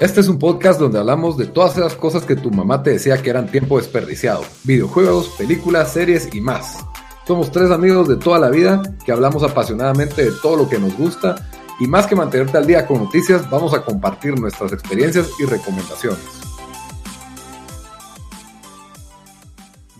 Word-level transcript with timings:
Este 0.00 0.20
es 0.20 0.28
un 0.28 0.38
podcast 0.38 0.80
donde 0.80 0.98
hablamos 0.98 1.36
de 1.36 1.44
todas 1.44 1.76
esas 1.76 1.94
cosas 1.94 2.24
que 2.24 2.34
tu 2.34 2.50
mamá 2.50 2.82
te 2.82 2.88
decía 2.88 3.20
que 3.20 3.28
eran 3.28 3.50
tiempo 3.50 3.76
desperdiciado. 3.76 4.42
Videojuegos, 4.64 5.28
películas, 5.36 5.92
series 5.92 6.34
y 6.34 6.40
más. 6.40 6.78
Somos 7.26 7.52
tres 7.52 7.70
amigos 7.70 8.08
de 8.08 8.16
toda 8.16 8.38
la 8.38 8.48
vida 8.48 8.80
que 9.04 9.12
hablamos 9.12 9.42
apasionadamente 9.42 10.24
de 10.24 10.32
todo 10.40 10.56
lo 10.56 10.70
que 10.70 10.78
nos 10.78 10.96
gusta 10.96 11.50
y 11.78 11.86
más 11.86 12.06
que 12.06 12.16
mantenerte 12.16 12.56
al 12.56 12.66
día 12.66 12.86
con 12.86 13.04
noticias, 13.04 13.50
vamos 13.50 13.74
a 13.74 13.84
compartir 13.84 14.40
nuestras 14.40 14.72
experiencias 14.72 15.28
y 15.38 15.44
recomendaciones. 15.44 16.24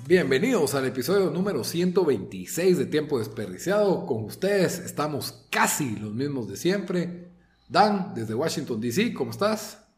Bienvenidos 0.06 0.74
al 0.74 0.86
episodio 0.86 1.30
número 1.30 1.62
126 1.62 2.78
de 2.78 2.86
Tiempo 2.86 3.18
Desperdiciado. 3.18 4.06
Con 4.06 4.24
ustedes 4.24 4.78
estamos 4.78 5.44
casi 5.50 5.96
los 5.96 6.14
mismos 6.14 6.48
de 6.48 6.56
siempre. 6.56 7.32
Dan, 7.68 8.14
desde 8.14 8.34
Washington, 8.34 8.80
D.C., 8.80 9.12
¿cómo 9.12 9.30
estás? 9.30 9.89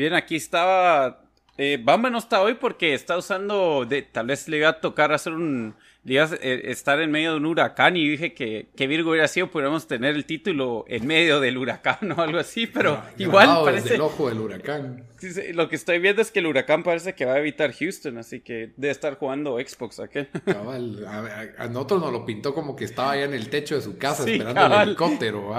Bien, 0.00 0.14
aquí 0.14 0.36
estaba. 0.36 1.20
Eh, 1.58 1.78
Bamba 1.78 2.08
no 2.08 2.16
está 2.16 2.40
hoy 2.40 2.54
porque 2.54 2.94
está 2.94 3.18
usando. 3.18 3.84
De, 3.84 4.00
tal 4.00 4.28
vez 4.28 4.48
le 4.48 4.56
iba 4.56 4.70
a 4.70 4.80
tocar 4.80 5.12
hacer 5.12 5.34
un 5.34 5.74
digas, 6.02 6.32
eh, 6.40 6.62
estar 6.64 7.00
en 7.00 7.10
medio 7.10 7.32
de 7.32 7.36
un 7.36 7.46
huracán 7.46 7.96
y 7.96 8.08
dije 8.08 8.32
que, 8.32 8.68
que 8.74 8.86
Virgo 8.86 9.10
hubiera 9.10 9.28
sido, 9.28 9.50
podríamos 9.50 9.86
tener 9.86 10.14
el 10.14 10.24
título 10.24 10.84
en 10.88 11.06
medio 11.06 11.40
del 11.40 11.58
huracán 11.58 12.12
o 12.16 12.22
algo 12.22 12.38
así, 12.38 12.66
pero 12.66 13.02
igual 13.18 13.48
parece... 13.64 13.94
el 13.94 14.00
ojo 14.00 14.28
del 14.28 14.40
huracán. 14.40 15.04
Lo 15.52 15.68
que 15.68 15.76
estoy 15.76 15.98
viendo 15.98 16.22
es 16.22 16.30
que 16.30 16.38
el 16.38 16.46
huracán 16.46 16.82
parece 16.82 17.14
que 17.14 17.26
va 17.26 17.34
a 17.34 17.38
evitar 17.38 17.72
Houston, 17.72 18.16
así 18.18 18.40
que 18.40 18.72
debe 18.76 18.92
estar 18.92 19.16
jugando 19.16 19.58
Xbox 19.58 20.00
aquel. 20.00 20.28
Cabal, 20.44 21.06
a, 21.06 21.66
nosotros 21.68 22.00
nos 22.00 22.12
lo 22.12 22.24
pintó 22.24 22.54
como 22.54 22.74
que 22.74 22.84
estaba 22.84 23.12
allá 23.12 23.24
en 23.24 23.34
el 23.34 23.50
techo 23.50 23.74
de 23.74 23.82
su 23.82 23.98
casa 23.98 24.28
esperando 24.28 24.76
el 24.76 24.88
helicóptero, 24.88 25.54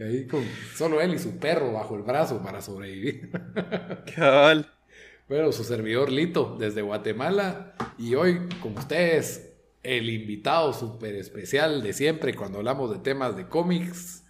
Ahí 0.00 0.26
con 0.26 0.44
solo 0.74 1.00
él 1.00 1.14
y 1.14 1.18
su 1.18 1.38
perro 1.38 1.72
bajo 1.72 1.96
el 1.96 2.02
brazo 2.02 2.42
para 2.42 2.62
sobrevivir. 2.62 3.30
Cabal. 4.14 4.70
Bueno, 5.28 5.52
su 5.52 5.62
servidor 5.62 6.10
Lito 6.10 6.56
desde 6.58 6.80
Guatemala 6.80 7.74
y 7.98 8.14
hoy 8.14 8.48
con 8.62 8.78
ustedes 8.78 9.47
el 9.82 10.10
invitado 10.10 10.72
súper 10.72 11.14
especial 11.14 11.82
de 11.82 11.92
siempre 11.92 12.34
cuando 12.34 12.58
hablamos 12.58 12.90
de 12.90 12.98
temas 12.98 13.36
de 13.36 13.48
cómics 13.48 14.24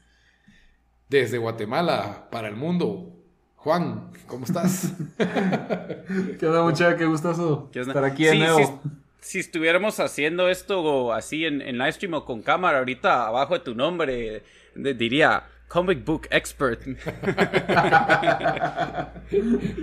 desde 1.09 1.39
Guatemala 1.39 2.29
para 2.31 2.49
el 2.49 2.57
mundo. 2.57 3.15
Juan, 3.57 4.13
¿cómo 4.27 4.45
estás? 4.45 4.93
¿Qué 5.17 6.47
onda, 6.47 6.63
muchacha? 6.63 6.97
Qué 6.97 7.07
gustoso 7.07 7.71
estar 7.75 8.05
aquí 8.05 8.25
de 8.25 8.37
nuevo. 8.37 8.81
Si, 9.21 9.41
estuviéramos 9.41 9.99
haciendo 10.01 10.49
esto 10.49 11.13
así 11.13 11.45
en, 11.45 11.61
en 11.61 11.77
live 11.77 11.93
stream 11.93 12.15
o 12.15 12.25
con 12.25 12.41
cámara, 12.43 12.79
ahorita 12.79 13.27
abajo 13.27 13.55
de 13.55 13.61
tu 13.61 13.75
nombre 13.75 14.43
diría 14.75 15.45
Comic 15.69 16.05
Book 16.05 16.27
Expert. 16.31 16.83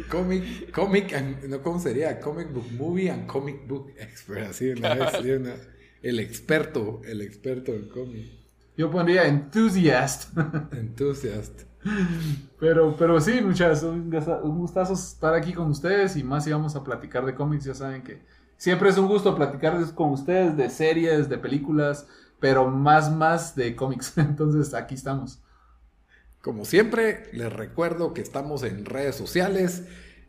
comic, 0.09 0.72
comic, 0.72 1.14
no, 1.47 1.61
¿cómo 1.61 1.80
sería? 1.80 2.19
Comic 2.19 2.52
Book 2.52 2.72
Movie 2.72 3.11
and 3.11 3.27
Comic 3.27 3.67
Book 3.67 3.94
Expert. 3.97 4.50
Así, 4.50 4.73
el 6.02 6.19
experto, 6.19 7.02
el 7.05 7.22
experto 7.22 7.72
en 7.72 7.88
cómic. 7.89 8.45
Yo 8.77 8.92
pondría 8.92 9.27
enthusiast. 9.27 10.38
enthusiast. 10.73 11.61
Pero, 12.59 12.95
pero 12.97 13.22
sí, 13.22 13.42
muchachos, 13.42 13.83
un, 13.83 14.09
gustazo 14.58 14.94
estar 14.94 15.33
aquí 15.33 15.53
con 15.53 15.70
ustedes 15.70 16.16
y 16.16 16.23
más 16.23 16.44
si 16.44 16.52
vamos 16.52 16.75
a 16.75 16.83
platicar 16.83 17.25
de 17.25 17.36
cómics. 17.36 17.66
Ya 17.66 17.75
saben 17.75 18.02
que 18.02 18.22
siempre 18.58 18.89
es 18.89 18.97
un 18.97 19.08
gusto 19.08 19.36
platicar 19.36 19.80
con 19.94 20.11
ustedes 20.11 20.58
de 20.58 20.70
series, 20.70 21.30
de 21.30 21.38
películas, 21.38 22.08
pero 22.39 22.70
más, 22.70 23.11
más 23.11 23.55
de 23.55 23.75
cómics. 23.75 24.14
Entonces 24.17 24.73
aquí 24.73 24.95
estamos. 24.95 25.42
Como 26.46 26.64
siempre, 26.64 27.24
les 27.34 27.52
recuerdo 27.52 28.14
que 28.14 28.22
estamos 28.22 28.62
en 28.62 28.86
redes 28.86 29.16
sociales. 29.16 29.86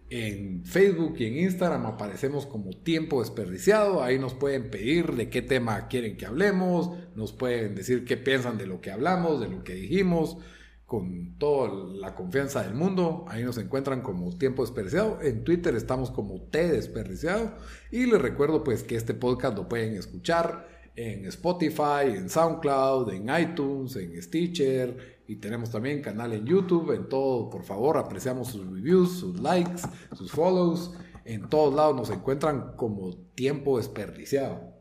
En 0.08 0.64
Facebook 0.64 1.16
y 1.18 1.26
en 1.26 1.36
Instagram 1.36 1.84
aparecemos 1.84 2.46
como 2.46 2.70
tiempo 2.70 3.20
desperdiciado. 3.20 4.02
Ahí 4.02 4.18
nos 4.18 4.32
pueden 4.32 4.70
pedir 4.70 5.12
de 5.12 5.28
qué 5.28 5.42
tema 5.42 5.88
quieren 5.88 6.16
que 6.16 6.24
hablemos. 6.24 6.90
Nos 7.14 7.34
pueden 7.34 7.74
decir 7.74 8.06
qué 8.06 8.16
piensan 8.16 8.56
de 8.56 8.66
lo 8.66 8.80
que 8.80 8.90
hablamos, 8.90 9.42
de 9.42 9.48
lo 9.48 9.62
que 9.62 9.74
dijimos. 9.74 10.38
Con 10.86 11.36
toda 11.36 11.70
la 12.00 12.14
confianza 12.14 12.62
del 12.62 12.72
mundo. 12.72 13.26
Ahí 13.28 13.44
nos 13.44 13.58
encuentran 13.58 14.00
como 14.00 14.34
tiempo 14.38 14.62
desperdiciado. 14.62 15.18
En 15.20 15.44
Twitter 15.44 15.74
estamos 15.76 16.10
como 16.10 16.40
T 16.44 16.66
desperdiciado. 16.72 17.52
Y 17.92 18.06
les 18.06 18.22
recuerdo 18.22 18.64
pues 18.64 18.84
que 18.84 18.96
este 18.96 19.12
podcast 19.12 19.54
lo 19.54 19.68
pueden 19.68 19.94
escuchar 19.94 20.66
en 20.96 21.26
Spotify, 21.26 22.06
en 22.06 22.30
SoundCloud, 22.30 23.12
en 23.12 23.28
iTunes, 23.38 23.96
en 23.96 24.22
Stitcher 24.22 25.15
y 25.26 25.36
tenemos 25.36 25.70
también 25.70 26.02
canal 26.02 26.32
en 26.32 26.46
YouTube, 26.46 26.92
en 26.92 27.08
todo, 27.08 27.50
por 27.50 27.64
favor, 27.64 27.98
apreciamos 27.98 28.48
sus 28.48 28.64
reviews, 28.66 29.18
sus 29.18 29.40
likes, 29.40 29.82
sus 30.14 30.30
follows. 30.30 30.92
En 31.24 31.48
todos 31.48 31.74
lados 31.74 31.96
nos 31.96 32.10
encuentran 32.10 32.76
como 32.76 33.16
tiempo 33.34 33.78
desperdiciado. 33.78 34.72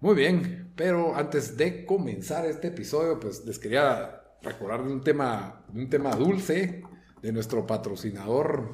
Muy 0.00 0.14
bien, 0.14 0.72
pero 0.76 1.14
antes 1.14 1.56
de 1.56 1.84
comenzar 1.84 2.46
este 2.46 2.68
episodio, 2.68 3.20
pues 3.20 3.44
les 3.44 3.58
quería 3.58 4.22
recordar 4.42 4.84
de 4.84 4.92
un 4.92 5.02
tema, 5.02 5.64
un 5.72 5.88
tema 5.88 6.14
dulce 6.16 6.82
de 7.22 7.32
nuestro 7.32 7.66
patrocinador 7.66 8.72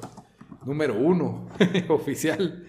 número 0.65 0.97
uno 0.97 1.47
oficial, 1.89 2.65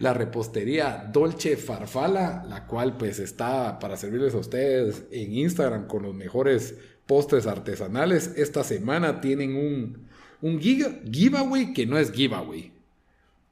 la 0.00 0.14
repostería 0.14 1.08
Dolce 1.12 1.56
Farfala, 1.56 2.44
la 2.48 2.66
cual 2.66 2.96
pues 2.96 3.18
está 3.18 3.78
para 3.78 3.96
servirles 3.96 4.34
a 4.34 4.38
ustedes 4.38 5.04
en 5.10 5.32
Instagram 5.32 5.86
con 5.86 6.02
los 6.02 6.14
mejores 6.14 6.74
postres 7.06 7.46
artesanales. 7.46 8.32
Esta 8.36 8.64
semana 8.64 9.20
tienen 9.20 9.56
un, 9.56 10.08
un 10.40 10.60
giveaway 10.60 11.72
que 11.72 11.86
no 11.86 11.98
es 11.98 12.12
giveaway. 12.12 12.72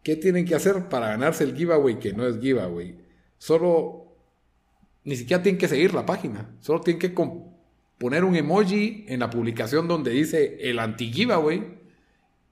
¿Qué 0.02 0.16
tienen 0.16 0.44
que 0.44 0.54
hacer 0.54 0.88
para 0.88 1.08
ganarse 1.08 1.44
el 1.44 1.56
giveaway 1.56 1.98
que 1.98 2.12
no 2.12 2.26
es 2.26 2.40
giveaway? 2.40 2.96
Solo, 3.38 4.14
ni 5.04 5.16
siquiera 5.16 5.42
tienen 5.42 5.58
que 5.58 5.68
seguir 5.68 5.94
la 5.94 6.06
página. 6.06 6.50
Solo 6.60 6.80
tienen 6.80 7.00
que 7.00 7.14
poner 7.98 8.24
un 8.24 8.34
emoji 8.34 9.04
en 9.08 9.20
la 9.20 9.30
publicación 9.30 9.86
donde 9.86 10.10
dice 10.10 10.58
el 10.60 10.78
anti-giveaway. 10.78 11.78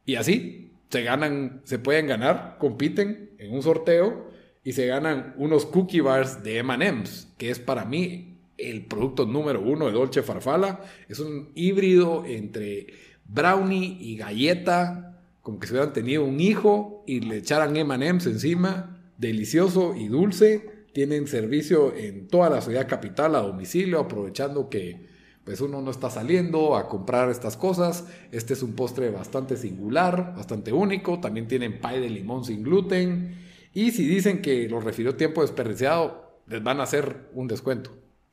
Y 0.06 0.14
así 0.14 0.72
se 0.90 1.02
ganan, 1.02 1.62
se 1.64 1.78
pueden 1.78 2.06
ganar, 2.06 2.56
compiten 2.58 3.30
en 3.38 3.52
un 3.52 3.62
sorteo 3.62 4.30
y 4.62 4.72
se 4.72 4.86
ganan 4.86 5.34
unos 5.38 5.66
cookie 5.66 6.00
bars 6.00 6.42
de 6.42 6.58
M&M's, 6.58 7.28
que 7.38 7.50
es 7.50 7.58
para 7.58 7.84
mí 7.84 8.29
el 8.62 8.86
producto 8.86 9.26
número 9.26 9.60
uno 9.60 9.86
de 9.86 9.92
Dolce 9.92 10.22
Farfala. 10.22 10.80
Es 11.08 11.18
un 11.20 11.50
híbrido 11.54 12.24
entre 12.26 12.88
brownie 13.24 13.96
y 14.00 14.16
galleta, 14.16 15.22
como 15.42 15.58
que 15.58 15.66
se 15.66 15.74
hubieran 15.74 15.92
tenido 15.92 16.24
un 16.24 16.40
hijo 16.40 17.04
y 17.06 17.20
le 17.20 17.38
echaran 17.38 17.76
M&M's 17.76 18.26
encima, 18.26 19.12
delicioso 19.18 19.94
y 19.96 20.08
dulce. 20.08 20.86
Tienen 20.92 21.26
servicio 21.26 21.94
en 21.94 22.28
toda 22.28 22.50
la 22.50 22.60
ciudad 22.60 22.88
capital 22.88 23.36
a 23.36 23.40
domicilio, 23.40 24.00
aprovechando 24.00 24.68
que 24.68 25.08
pues 25.44 25.60
uno 25.60 25.80
no 25.80 25.90
está 25.90 26.10
saliendo 26.10 26.76
a 26.76 26.88
comprar 26.88 27.30
estas 27.30 27.56
cosas. 27.56 28.06
Este 28.30 28.52
es 28.52 28.62
un 28.62 28.74
postre 28.74 29.10
bastante 29.10 29.56
singular, 29.56 30.34
bastante 30.36 30.72
único. 30.72 31.20
También 31.20 31.48
tienen 31.48 31.80
pie 31.80 32.00
de 32.00 32.10
limón 32.10 32.44
sin 32.44 32.62
gluten. 32.62 33.36
Y 33.72 33.92
si 33.92 34.06
dicen 34.06 34.42
que 34.42 34.68
los 34.68 34.84
refirió 34.84 35.16
tiempo 35.16 35.42
desperdiciado, 35.42 36.40
les 36.46 36.62
van 36.62 36.80
a 36.80 36.84
hacer 36.84 37.30
un 37.32 37.46
descuento. 37.46 37.90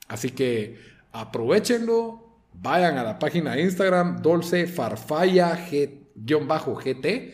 Así 0.07 0.31
que 0.31 0.79
aprovechenlo, 1.11 2.27
vayan 2.53 2.97
a 2.97 3.03
la 3.03 3.19
página 3.19 3.55
de 3.55 3.61
Instagram 3.63 4.21
Dolce 4.21 4.67
Farfalla 4.67 5.57
G-GT 5.69 7.33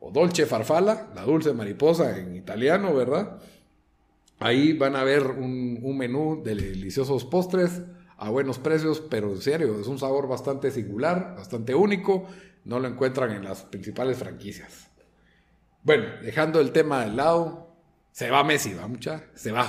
o 0.00 0.10
Dolce 0.10 0.46
Farfalla, 0.46 1.08
la 1.14 1.22
dulce 1.22 1.52
mariposa 1.52 2.18
en 2.18 2.36
italiano, 2.36 2.94
¿verdad? 2.94 3.38
Ahí 4.40 4.72
van 4.72 4.94
a 4.94 5.02
ver 5.02 5.26
un, 5.26 5.96
menú 5.96 6.42
de 6.44 6.54
deliciosos 6.54 7.24
postres 7.24 7.82
a 8.16 8.30
buenos 8.30 8.58
precios, 8.58 9.00
pero 9.00 9.32
en 9.32 9.40
serio, 9.40 9.80
es 9.80 9.88
un 9.88 9.98
sabor 9.98 10.28
bastante 10.28 10.70
singular, 10.70 11.34
bastante 11.36 11.74
único, 11.74 12.26
no 12.64 12.78
lo 12.78 12.88
encuentran 12.88 13.32
en 13.32 13.44
las 13.44 13.62
principales 13.64 14.18
franquicias. 14.18 14.88
Bueno, 15.82 16.04
dejando 16.22 16.60
el 16.60 16.70
tema 16.70 17.04
de 17.04 17.12
lado, 17.12 17.68
se 18.12 18.30
va 18.30 18.44
Messi, 18.44 18.74
va 18.74 18.86
mucha, 18.86 19.24
se 19.34 19.52
va. 19.52 19.66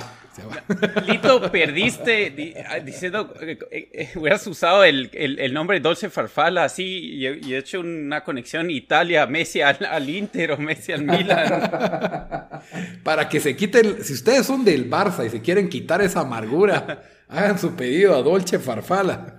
Lito, 1.06 1.50
perdiste 1.50 2.64
ah, 2.68 2.78
diciendo, 2.78 3.34
eh, 3.40 3.58
eh, 3.70 4.10
hubieras 4.14 4.46
usado 4.46 4.84
el, 4.84 5.10
el, 5.12 5.52
nombre 5.52 5.80
Dolce 5.80 6.08
Farfala 6.08 6.64
así 6.64 6.84
y, 6.84 7.26
he 7.26 7.58
hecho 7.58 7.80
una 7.80 8.22
conexión 8.22 8.70
Italia, 8.70 9.26
Messi 9.26 9.60
al, 9.60 10.08
Inter 10.08 10.52
o 10.52 10.58
Messi 10.58 10.92
al 10.92 11.04
Milan. 11.04 12.48
Para 13.02 13.28
que 13.28 13.40
se 13.40 13.56
quiten, 13.56 14.04
si 14.04 14.12
ustedes 14.12 14.46
son 14.46 14.64
del 14.64 14.88
Barça 14.88 15.26
y 15.26 15.30
se 15.30 15.42
quieren 15.42 15.68
quitar 15.68 16.00
esa 16.00 16.20
amargura, 16.20 17.02
hagan 17.28 17.58
su 17.58 17.74
pedido 17.74 18.14
a 18.14 18.22
Dolce 18.22 18.58
Farfala. 18.58 19.36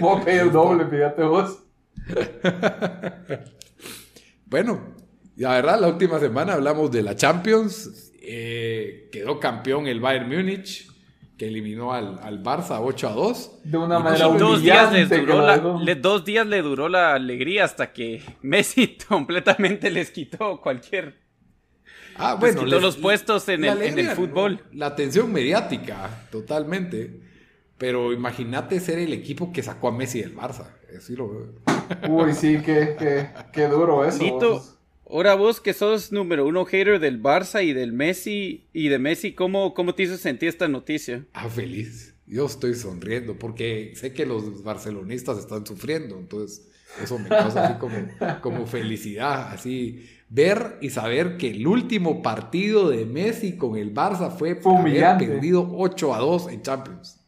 ¿Cómo 0.00 0.20
pedir 0.24 0.50
doble, 0.50 0.86
fíjate 0.86 1.22
vos? 1.22 1.62
bueno, 4.46 4.94
la 5.36 5.50
verdad, 5.50 5.80
la 5.80 5.88
última 5.88 6.18
semana 6.18 6.54
hablamos 6.54 6.90
de 6.90 7.02
la 7.02 7.14
Champions. 7.14 8.12
Eh, 8.28 9.08
quedó 9.12 9.38
campeón 9.38 9.86
el 9.86 10.00
Bayern 10.00 10.28
Múnich. 10.28 10.88
que 11.38 11.48
eliminó 11.48 11.92
al, 11.92 12.18
al 12.22 12.42
Barça 12.42 12.80
8 12.82 13.08
a 13.08 13.12
2. 13.12 13.50
De 13.64 13.76
una 13.76 13.98
Y 14.00 14.02
manera 14.02 14.26
dos 14.28 14.62
días, 14.62 14.90
les 14.92 15.08
duró 15.10 15.46
la, 15.46 15.78
le- 15.82 15.94
dos 15.94 16.24
días 16.24 16.46
le 16.46 16.62
duró 16.62 16.88
la 16.88 17.12
alegría 17.14 17.64
hasta 17.64 17.92
que 17.92 18.22
Messi 18.42 18.96
completamente 19.08 19.90
les 19.90 20.10
quitó 20.10 20.60
cualquier... 20.62 21.14
Ah, 22.18 22.30
Les 22.32 22.40
bueno, 22.40 22.60
quitó 22.64 22.76
les- 22.76 22.82
los 22.82 22.96
puestos 22.96 23.46
en 23.50 23.60
la 23.60 23.72
el- 23.72 23.82
en 23.82 23.98
el 23.98 24.08
fútbol. 24.12 24.62
¿no? 24.72 24.78
La 24.78 24.86
atención 24.86 25.30
mediática, 25.30 26.26
totalmente. 26.32 27.20
Pero 27.76 28.14
imagínate 28.14 28.80
ser 28.80 28.98
el 28.98 29.12
equipo 29.12 29.52
que 29.52 29.62
sacó 29.62 29.88
a 29.88 29.92
Messi 29.92 30.22
del 30.22 30.34
Barça. 30.34 30.70
Así 30.96 31.14
lo 31.14 31.28
veo. 31.28 31.46
Uy, 32.08 32.32
sí, 32.32 32.62
qué, 32.64 32.96
qué, 32.98 33.28
qué 33.52 33.68
duro 33.68 34.02
eso. 34.06 34.22
Lito, 34.22 34.64
ahora 35.08 35.34
vos 35.34 35.60
que 35.60 35.72
sos 35.72 36.12
número 36.12 36.46
uno 36.46 36.64
hater 36.64 36.98
del 37.00 37.22
Barça 37.22 37.64
y 37.64 37.72
del 37.72 37.92
Messi 37.92 38.68
y 38.72 38.88
de 38.88 38.98
Messi, 38.98 39.32
¿cómo, 39.32 39.74
cómo 39.74 39.94
te 39.94 40.04
hizo 40.04 40.16
sentir 40.16 40.48
esta 40.48 40.68
noticia? 40.68 41.24
Ah, 41.32 41.48
feliz. 41.48 42.14
Yo 42.26 42.46
estoy 42.46 42.74
sonriendo 42.74 43.38
porque 43.38 43.92
sé 43.94 44.12
que 44.12 44.26
los 44.26 44.62
barcelonistas 44.64 45.38
están 45.38 45.64
sufriendo. 45.64 46.18
Entonces, 46.18 46.68
eso 47.02 47.18
me 47.18 47.28
causa 47.28 47.66
así 47.66 47.78
como, 47.78 47.96
como 48.40 48.66
felicidad. 48.66 49.52
Así, 49.52 50.08
ver 50.28 50.78
y 50.80 50.90
saber 50.90 51.36
que 51.36 51.50
el 51.50 51.66
último 51.66 52.22
partido 52.22 52.88
de 52.90 53.06
Messi 53.06 53.56
con 53.56 53.76
el 53.76 53.94
Barça 53.94 54.36
fue, 54.36 54.60
haber 54.64 55.18
perdido 55.18 55.68
8 55.76 56.14
a 56.14 56.18
2 56.18 56.48
en 56.48 56.62
Champions. 56.62 57.20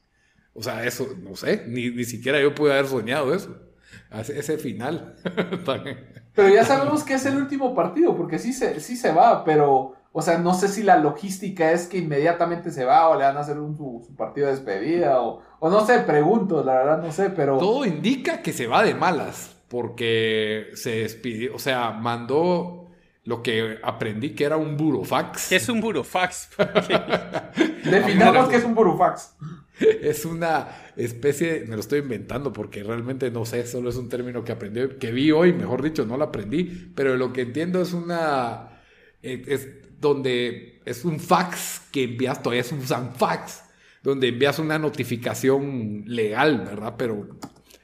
O 0.52 0.62
sea, 0.62 0.84
eso, 0.84 1.16
no 1.22 1.36
sé, 1.36 1.64
ni, 1.68 1.90
ni 1.90 2.04
siquiera 2.04 2.40
yo 2.40 2.52
pude 2.54 2.72
haber 2.72 2.86
soñado 2.86 3.32
eso. 3.32 3.67
Ese, 4.10 4.58
final. 4.58 5.16
Pero 6.34 6.48
ya 6.48 6.64
sabemos 6.64 7.04
que 7.04 7.14
es 7.14 7.26
el 7.26 7.36
último 7.36 7.74
partido, 7.74 8.16
porque 8.16 8.38
sí 8.38 8.52
se, 8.52 8.80
sí 8.80 8.96
se 8.96 9.12
va, 9.12 9.44
pero, 9.44 9.94
o 10.12 10.22
sea, 10.22 10.38
no 10.38 10.54
sé 10.54 10.68
si 10.68 10.84
la 10.84 10.96
logística 10.96 11.72
es 11.72 11.88
que 11.88 11.98
inmediatamente 11.98 12.70
se 12.70 12.84
va 12.84 13.08
o 13.08 13.18
le 13.18 13.24
van 13.24 13.36
a 13.36 13.40
hacer 13.40 13.58
un, 13.58 13.76
su, 13.76 14.04
su 14.06 14.14
partido 14.14 14.46
de 14.46 14.52
despedida, 14.52 15.20
o, 15.20 15.42
o 15.58 15.68
no 15.68 15.84
sé, 15.84 15.98
pregunto, 16.00 16.62
la 16.62 16.74
verdad 16.74 17.02
no 17.02 17.10
sé, 17.10 17.30
pero... 17.30 17.58
Todo 17.58 17.84
indica 17.84 18.40
que 18.40 18.52
se 18.52 18.68
va 18.68 18.84
de 18.84 18.94
malas, 18.94 19.56
porque 19.66 20.68
se 20.74 21.00
despidió, 21.00 21.56
o 21.56 21.58
sea, 21.58 21.90
mandó 21.90 22.88
lo 23.28 23.42
que 23.42 23.78
aprendí 23.82 24.34
que 24.34 24.44
era 24.44 24.56
un 24.56 24.76
burofax. 24.78 25.50
¿Qué 25.50 25.56
es 25.56 25.68
un 25.68 25.82
burofax? 25.82 26.48
Definamos 27.84 28.48
que 28.48 28.56
es 28.56 28.64
un 28.64 28.74
burufax. 28.74 29.36
Es 29.80 30.24
una 30.24 30.92
especie, 30.96 31.64
me 31.66 31.74
lo 31.74 31.80
estoy 31.80 32.00
inventando 32.00 32.52
porque 32.52 32.82
realmente 32.82 33.30
no 33.30 33.44
sé, 33.44 33.66
solo 33.66 33.90
es 33.90 33.96
un 33.96 34.08
término 34.08 34.44
que 34.44 34.52
aprendí, 34.52 34.80
que 34.98 35.12
vi 35.12 35.30
hoy, 35.30 35.52
mejor 35.52 35.82
dicho, 35.82 36.04
no 36.04 36.16
lo 36.16 36.24
aprendí, 36.24 36.64
pero 36.94 37.16
lo 37.16 37.32
que 37.32 37.42
entiendo 37.42 37.80
es 37.80 37.92
una, 37.92 38.80
eh, 39.22 39.42
es 39.46 39.68
donde 40.00 40.80
es 40.84 41.04
un 41.04 41.20
fax 41.20 41.82
que 41.92 42.04
envías, 42.04 42.42
todavía 42.42 42.64
se 42.64 42.74
usan 42.74 43.14
fax, 43.14 43.62
donde 44.02 44.28
envías 44.28 44.58
una 44.58 44.78
notificación 44.78 46.04
legal, 46.06 46.64
¿verdad? 46.64 46.94
Pero 46.96 47.38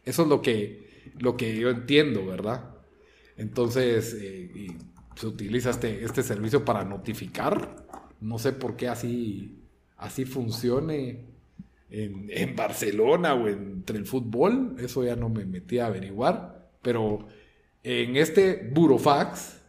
eso 0.04 0.22
es 0.22 0.28
lo 0.28 0.42
que, 0.42 1.12
lo 1.18 1.36
que 1.36 1.56
yo 1.56 1.70
entiendo, 1.70 2.26
¿verdad? 2.26 2.74
Entonces, 3.36 4.16
eh, 4.20 4.68
se 5.16 5.26
utiliza 5.26 5.70
este, 5.70 6.04
este 6.04 6.22
servicio 6.22 6.64
para 6.64 6.84
notificar, 6.84 7.86
no 8.20 8.38
sé 8.38 8.52
por 8.52 8.76
qué 8.76 8.88
así, 8.88 9.60
así 9.96 10.24
funcione 10.24 11.33
en, 12.02 12.26
en 12.30 12.56
Barcelona 12.56 13.34
o 13.34 13.48
entre 13.48 13.98
el 13.98 14.06
fútbol, 14.06 14.76
eso 14.78 15.04
ya 15.04 15.16
no 15.16 15.28
me 15.28 15.44
metí 15.44 15.78
a 15.78 15.86
averiguar, 15.86 16.70
pero 16.82 17.26
en 17.82 18.16
este 18.16 18.68
burofax, 18.72 19.60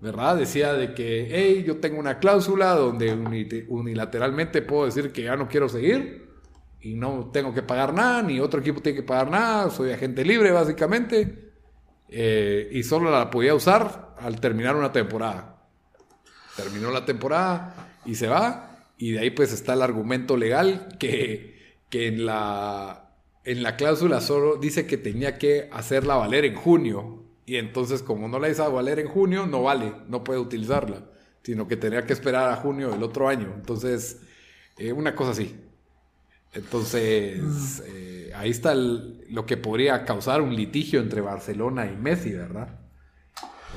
¿verdad? 0.00 0.36
Decía 0.36 0.74
de 0.74 0.94
que, 0.94 1.28
hey, 1.30 1.64
yo 1.66 1.76
tengo 1.78 1.98
una 1.98 2.18
cláusula 2.18 2.74
donde 2.74 3.14
uni- 3.14 3.64
unilateralmente 3.68 4.60
puedo 4.62 4.86
decir 4.86 5.12
que 5.12 5.22
ya 5.22 5.36
no 5.36 5.48
quiero 5.48 5.68
seguir 5.68 6.28
y 6.80 6.94
no 6.94 7.30
tengo 7.32 7.54
que 7.54 7.62
pagar 7.62 7.94
nada, 7.94 8.22
ni 8.22 8.40
otro 8.40 8.60
equipo 8.60 8.80
tiene 8.80 8.96
que 8.96 9.04
pagar 9.06 9.30
nada, 9.30 9.70
soy 9.70 9.92
agente 9.92 10.24
libre 10.24 10.50
básicamente, 10.50 11.52
eh, 12.08 12.68
y 12.72 12.82
solo 12.82 13.10
la 13.10 13.30
podía 13.30 13.54
usar 13.54 14.14
al 14.18 14.40
terminar 14.40 14.74
una 14.76 14.90
temporada. 14.90 15.62
Terminó 16.56 16.90
la 16.90 17.04
temporada 17.04 17.94
y 18.04 18.16
se 18.16 18.26
va, 18.26 18.90
y 18.98 19.12
de 19.12 19.20
ahí 19.20 19.30
pues 19.30 19.52
está 19.52 19.74
el 19.74 19.82
argumento 19.82 20.36
legal 20.36 20.88
que, 20.98 21.51
que 21.92 22.08
en, 22.08 22.26
la, 22.26 23.12
en 23.44 23.62
la 23.62 23.76
cláusula 23.76 24.22
solo 24.22 24.56
dice 24.56 24.88
que 24.88 24.96
tenía 24.98 25.38
que 25.38 25.70
hacerla 25.72 26.16
valer 26.16 26.46
en 26.46 26.56
junio, 26.56 27.24
y 27.46 27.58
entonces 27.58 28.02
como 28.02 28.28
no 28.28 28.40
la 28.40 28.48
hizo 28.50 28.72
valer 28.72 28.98
en 29.00 29.08
junio, 29.08 29.46
no 29.46 29.62
vale, 29.64 29.94
no 30.08 30.24
puede 30.24 30.40
utilizarla, 30.40 31.04
sino 31.44 31.68
que 31.68 31.76
tenía 31.76 32.06
que 32.06 32.14
esperar 32.14 32.50
a 32.50 32.56
junio 32.56 32.90
del 32.90 33.04
otro 33.04 33.28
año. 33.28 33.52
Entonces, 33.56 34.22
eh, 34.78 34.92
una 34.92 35.14
cosa 35.16 35.32
así. 35.32 35.56
Entonces, 36.54 37.82
eh, 37.86 38.32
ahí 38.36 38.50
está 38.50 38.72
el- 38.72 39.24
lo 39.30 39.46
que 39.46 39.56
podría 39.56 40.04
causar 40.04 40.42
un 40.42 40.54
litigio 40.56 41.00
entre 41.00 41.20
Barcelona 41.22 41.86
y 41.86 41.96
Messi, 41.96 42.32
¿verdad? 42.32 42.80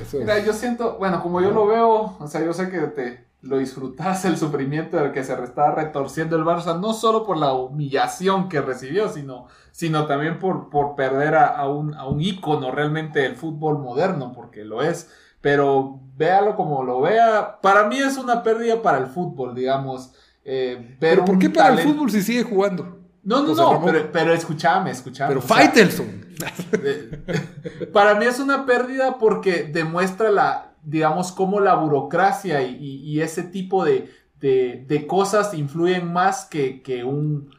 Eso 0.01 0.17
es- 0.17 0.23
Mira, 0.25 0.39
yo 0.45 0.53
siento, 0.53 0.97
bueno, 0.97 1.21
como 1.23 1.41
yo 1.41 1.51
lo 1.51 1.67
veo, 1.67 2.17
o 2.19 2.27
sea, 2.27 2.43
yo 2.43 2.53
sé 2.53 2.69
que 2.69 2.79
te 2.81 3.24
lo 3.41 3.57
disfrutas 3.57 4.25
el 4.25 4.37
sufrimiento 4.37 4.97
del 4.97 5.11
que 5.11 5.23
se 5.23 5.33
está 5.33 5.71
retorciendo 5.71 6.35
el 6.35 6.43
Barça, 6.43 6.79
no 6.79 6.93
solo 6.93 7.23
por 7.23 7.37
la 7.37 7.53
humillación 7.53 8.49
que 8.49 8.61
recibió, 8.61 9.09
sino, 9.09 9.47
sino 9.71 10.07
también 10.07 10.39
por, 10.39 10.69
por 10.69 10.95
perder 10.95 11.35
a, 11.35 11.47
a 11.47 11.69
un, 11.69 11.93
a 11.93 12.07
un 12.07 12.21
ícono 12.21 12.71
realmente 12.71 13.19
del 13.19 13.35
fútbol 13.35 13.77
moderno, 13.79 14.33
porque 14.33 14.63
lo 14.65 14.81
es. 14.81 15.11
Pero 15.41 15.99
véalo 16.17 16.55
como 16.55 16.83
lo 16.83 17.01
vea, 17.01 17.59
para 17.61 17.87
mí 17.87 17.99
es 17.99 18.17
una 18.17 18.41
pérdida 18.41 18.81
para 18.81 18.97
el 18.97 19.07
fútbol, 19.07 19.53
digamos. 19.53 20.11
eh, 20.43 20.97
¿Pero 20.99 21.23
por 21.23 21.37
qué 21.37 21.49
para 21.51 21.73
el 21.73 21.79
fútbol 21.79 22.09
si 22.09 22.23
sigue 22.23 22.43
jugando? 22.43 22.97
No, 23.23 23.41
no, 23.41 23.49
José 23.49 23.61
no, 23.61 23.81
pero, 23.83 24.11
pero 24.11 24.33
escúchame, 24.33 24.91
escúchame. 24.91 25.29
Pero 25.29 25.39
o 25.39 25.43
sea, 25.43 25.55
Faitelson. 25.57 26.25
para 27.93 28.15
mí 28.15 28.25
es 28.25 28.39
una 28.39 28.65
pérdida 28.65 29.17
porque 29.17 29.63
demuestra 29.63 30.29
la, 30.31 30.64
digamos, 30.85 31.31
cómo 31.31 31.59
la 31.59 31.75
burocracia 31.75 32.61
y, 32.61 33.21
ese 33.21 33.43
tipo 33.43 33.83
de, 33.85 34.09
de- 34.39 34.85
cosas 35.07 35.53
influyen 35.53 36.11
más 36.11 36.45
que, 36.45 36.81
que 36.81 37.03
un 37.03 37.49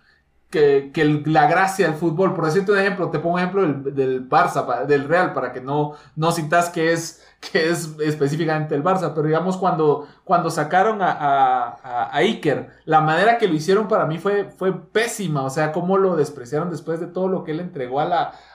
que, 0.50 0.90
que 0.94 1.04
la 1.26 1.46
gracia 1.48 1.86
del 1.88 1.96
fútbol. 1.96 2.34
Por 2.34 2.46
decirte 2.46 2.72
un 2.72 2.78
ejemplo, 2.78 3.10
te 3.10 3.18
pongo 3.18 3.34
un 3.34 3.40
ejemplo 3.40 3.62
del, 3.62 3.94
del 3.94 4.28
Barça, 4.28 4.86
del 4.86 5.04
Real, 5.08 5.32
para 5.32 5.52
que 5.52 5.60
no, 5.60 5.92
no 6.14 6.32
sintas 6.32 6.70
que 6.70 6.92
es, 6.92 7.24
que 7.52 7.68
es 7.70 7.96
específicamente 8.00 8.74
el 8.74 8.82
Barça. 8.84 9.12
Pero 9.14 9.26
digamos, 9.26 9.56
cuando, 9.56 10.06
cuando 10.24 10.50
sacaron 10.50 11.02
a, 11.02 11.10
a, 11.12 11.68
a- 11.82 12.16
Iker, 12.18 12.70
la 12.84 13.00
manera 13.00 13.38
que 13.38 13.48
lo 13.48 13.54
hicieron 13.54 13.88
para 13.88 14.06
mí 14.06 14.18
fue, 14.18 14.50
fue 14.50 14.72
pésima. 14.90 15.42
O 15.44 15.50
sea, 15.50 15.72
cómo 15.72 15.98
lo 15.98 16.16
despreciaron 16.16 16.70
después 16.70 17.00
de 17.00 17.06
todo 17.08 17.28
lo 17.28 17.44
que 17.44 17.50
él 17.52 17.60
entregó 17.60 18.00
al, 18.00 18.12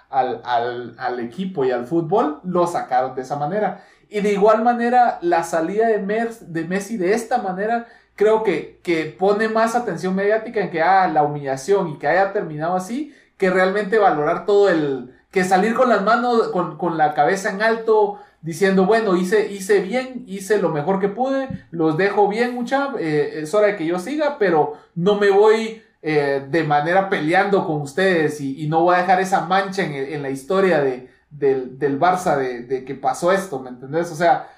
al, 0.09 0.95
al 0.97 1.19
equipo 1.19 1.65
y 1.65 1.71
al 1.71 1.85
fútbol, 1.85 2.39
lo 2.43 2.67
sacaron 2.67 3.15
de 3.15 3.21
esa 3.21 3.35
manera. 3.37 3.83
Y 4.13 4.19
de 4.19 4.33
igual 4.33 4.61
manera, 4.61 5.19
la 5.21 5.41
salida 5.43 5.87
de, 5.87 5.97
de 6.41 6.63
Messi 6.65 6.97
de 6.97 7.13
esta 7.13 7.37
manera, 7.37 7.87
creo 8.15 8.43
que, 8.43 8.81
que 8.83 9.05
pone 9.05 9.47
más 9.47 9.73
atención 9.73 10.13
mediática 10.13 10.59
en 10.59 10.69
que, 10.69 10.81
ah, 10.81 11.07
la 11.07 11.23
humillación 11.23 11.87
y 11.87 11.97
que 11.97 12.07
haya 12.07 12.33
terminado 12.33 12.75
así, 12.75 13.15
que 13.37 13.49
realmente 13.49 13.99
valorar 13.99 14.45
todo 14.45 14.67
el, 14.67 15.15
que 15.31 15.45
salir 15.45 15.75
con 15.75 15.87
las 15.87 16.03
manos, 16.03 16.49
con, 16.49 16.77
con 16.77 16.97
la 16.97 17.13
cabeza 17.13 17.51
en 17.51 17.61
alto, 17.61 18.19
diciendo, 18.41 18.85
bueno, 18.85 19.15
hice, 19.15 19.49
hice 19.49 19.79
bien, 19.79 20.25
hice 20.27 20.57
lo 20.57 20.71
mejor 20.71 20.99
que 20.99 21.07
pude, 21.07 21.47
los 21.71 21.95
dejo 21.95 22.27
bien, 22.27 22.53
mucha, 22.53 22.89
eh, 22.99 23.39
es 23.43 23.53
hora 23.53 23.67
de 23.67 23.77
que 23.77 23.85
yo 23.85 23.97
siga, 23.97 24.37
pero 24.37 24.73
no 24.93 25.15
me 25.15 25.29
voy 25.29 25.83
eh, 26.01 26.45
de 26.49 26.63
manera 26.65 27.09
peleando 27.09 27.65
con 27.65 27.79
ustedes 27.79 28.41
y, 28.41 28.61
y 28.61 28.67
no 28.67 28.81
voy 28.81 28.95
a 28.95 29.03
dejar 29.03 29.21
esa 29.21 29.45
mancha 29.45 29.83
en, 29.83 29.93
en 29.93 30.21
la 30.21 30.31
historia 30.31 30.81
de, 30.81 31.10
del, 31.31 31.79
del 31.79 31.99
Barça 31.99 32.37
de, 32.37 32.63
de 32.63 32.85
que 32.85 32.95
pasó 32.95 33.31
esto, 33.31 33.59
¿me 33.59 33.69
entendés? 33.69 34.11
O 34.11 34.15
sea, 34.15 34.49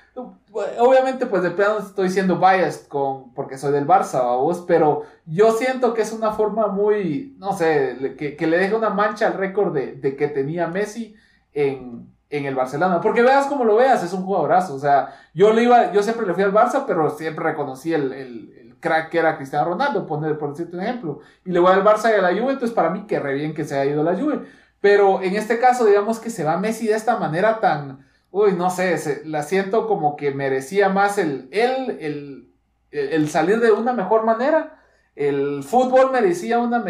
obviamente 0.80 1.26
pues 1.26 1.44
de 1.44 1.52
plano 1.52 1.80
estoy 1.80 2.10
siendo 2.10 2.38
biased 2.40 2.88
con, 2.88 3.34
porque 3.34 3.58
soy 3.58 3.72
del 3.72 3.88
Barça, 3.88 4.22
vos, 4.38 4.64
pero 4.68 5.04
yo 5.26 5.52
siento 5.54 5.94
que 5.94 6.02
es 6.04 6.12
una 6.14 6.32
forma 6.34 6.68
muy, 6.68 7.36
no 7.40 7.54
sé, 7.54 8.16
que, 8.18 8.36
que 8.36 8.48
le 8.48 8.58
deja 8.58 8.76
una 8.78 8.90
mancha 8.90 9.28
al 9.28 9.34
récord 9.36 9.74
de, 9.74 9.94
de 9.94 10.16
que 10.16 10.28
tenía 10.28 10.68
Messi 10.68 11.16
en, 11.54 12.08
en 12.30 12.46
el 12.46 12.56
Barcelona. 12.56 13.02
Porque 13.02 13.22
veas 13.22 13.46
como 13.48 13.64
lo 13.66 13.76
veas, 13.76 14.04
es 14.04 14.14
un 14.14 14.24
jugadorazo. 14.26 14.76
O 14.76 14.80
sea, 14.80 15.14
yo 15.34 15.54
le 15.54 15.64
iba, 15.64 15.92
yo 15.92 16.04
siempre 16.04 16.26
le 16.28 16.34
fui 16.34 16.44
al 16.44 16.54
Barça, 16.54 16.84
pero 16.88 17.10
siempre 17.12 17.46
reconocí 17.46 17.94
el, 17.94 18.12
el- 18.14 18.60
crack 18.84 19.10
que 19.12 19.18
era 19.20 19.38
Cristiano 19.38 19.64
Ronaldo, 19.70 20.06
poner, 20.06 20.38
por 20.38 20.50
decirte 20.50 20.76
un 20.76 20.84
ejemplo. 20.84 21.20
Y 21.46 21.52
le 21.52 21.60
voy 21.60 21.72
al 21.72 21.86
Barça 21.86 22.10
y 22.12 22.20
a 22.20 22.22
la 22.22 22.32
Juve, 22.38 22.52
entonces 22.54 22.72
para 22.72 22.90
mí 22.90 23.06
que 23.08 23.18
re 23.18 23.34
bien 23.34 23.54
que 23.54 23.64
se 23.64 23.80
haya 23.80 23.92
ido 23.92 24.04
la 24.04 24.14
Juve. 24.14 24.42
Pero 24.84 25.22
en 25.22 25.38
este 25.38 25.60
caso, 25.60 25.86
digamos 25.86 26.20
que 26.20 26.30
se 26.30 26.44
va 26.44 26.58
Messi 26.58 26.88
de 26.88 26.96
esta 26.96 27.16
manera 27.18 27.62
tan, 27.62 28.06
uy, 28.32 28.52
no 28.52 28.70
sé, 28.70 29.22
la 29.24 29.42
siento 29.42 29.88
como 29.88 30.18
que 30.18 30.32
merecía 30.32 30.90
más 30.90 31.18
el, 31.18 31.48
el, 31.52 31.98
el, 32.02 32.54
el 32.92 33.30
salir 33.30 33.62
de 33.62 33.72
una 33.72 33.94
mejor 33.94 34.26
manera. 34.26 34.82
El 35.16 35.64
fútbol 35.64 36.12
merecía 36.12 36.60
una, 36.60 36.84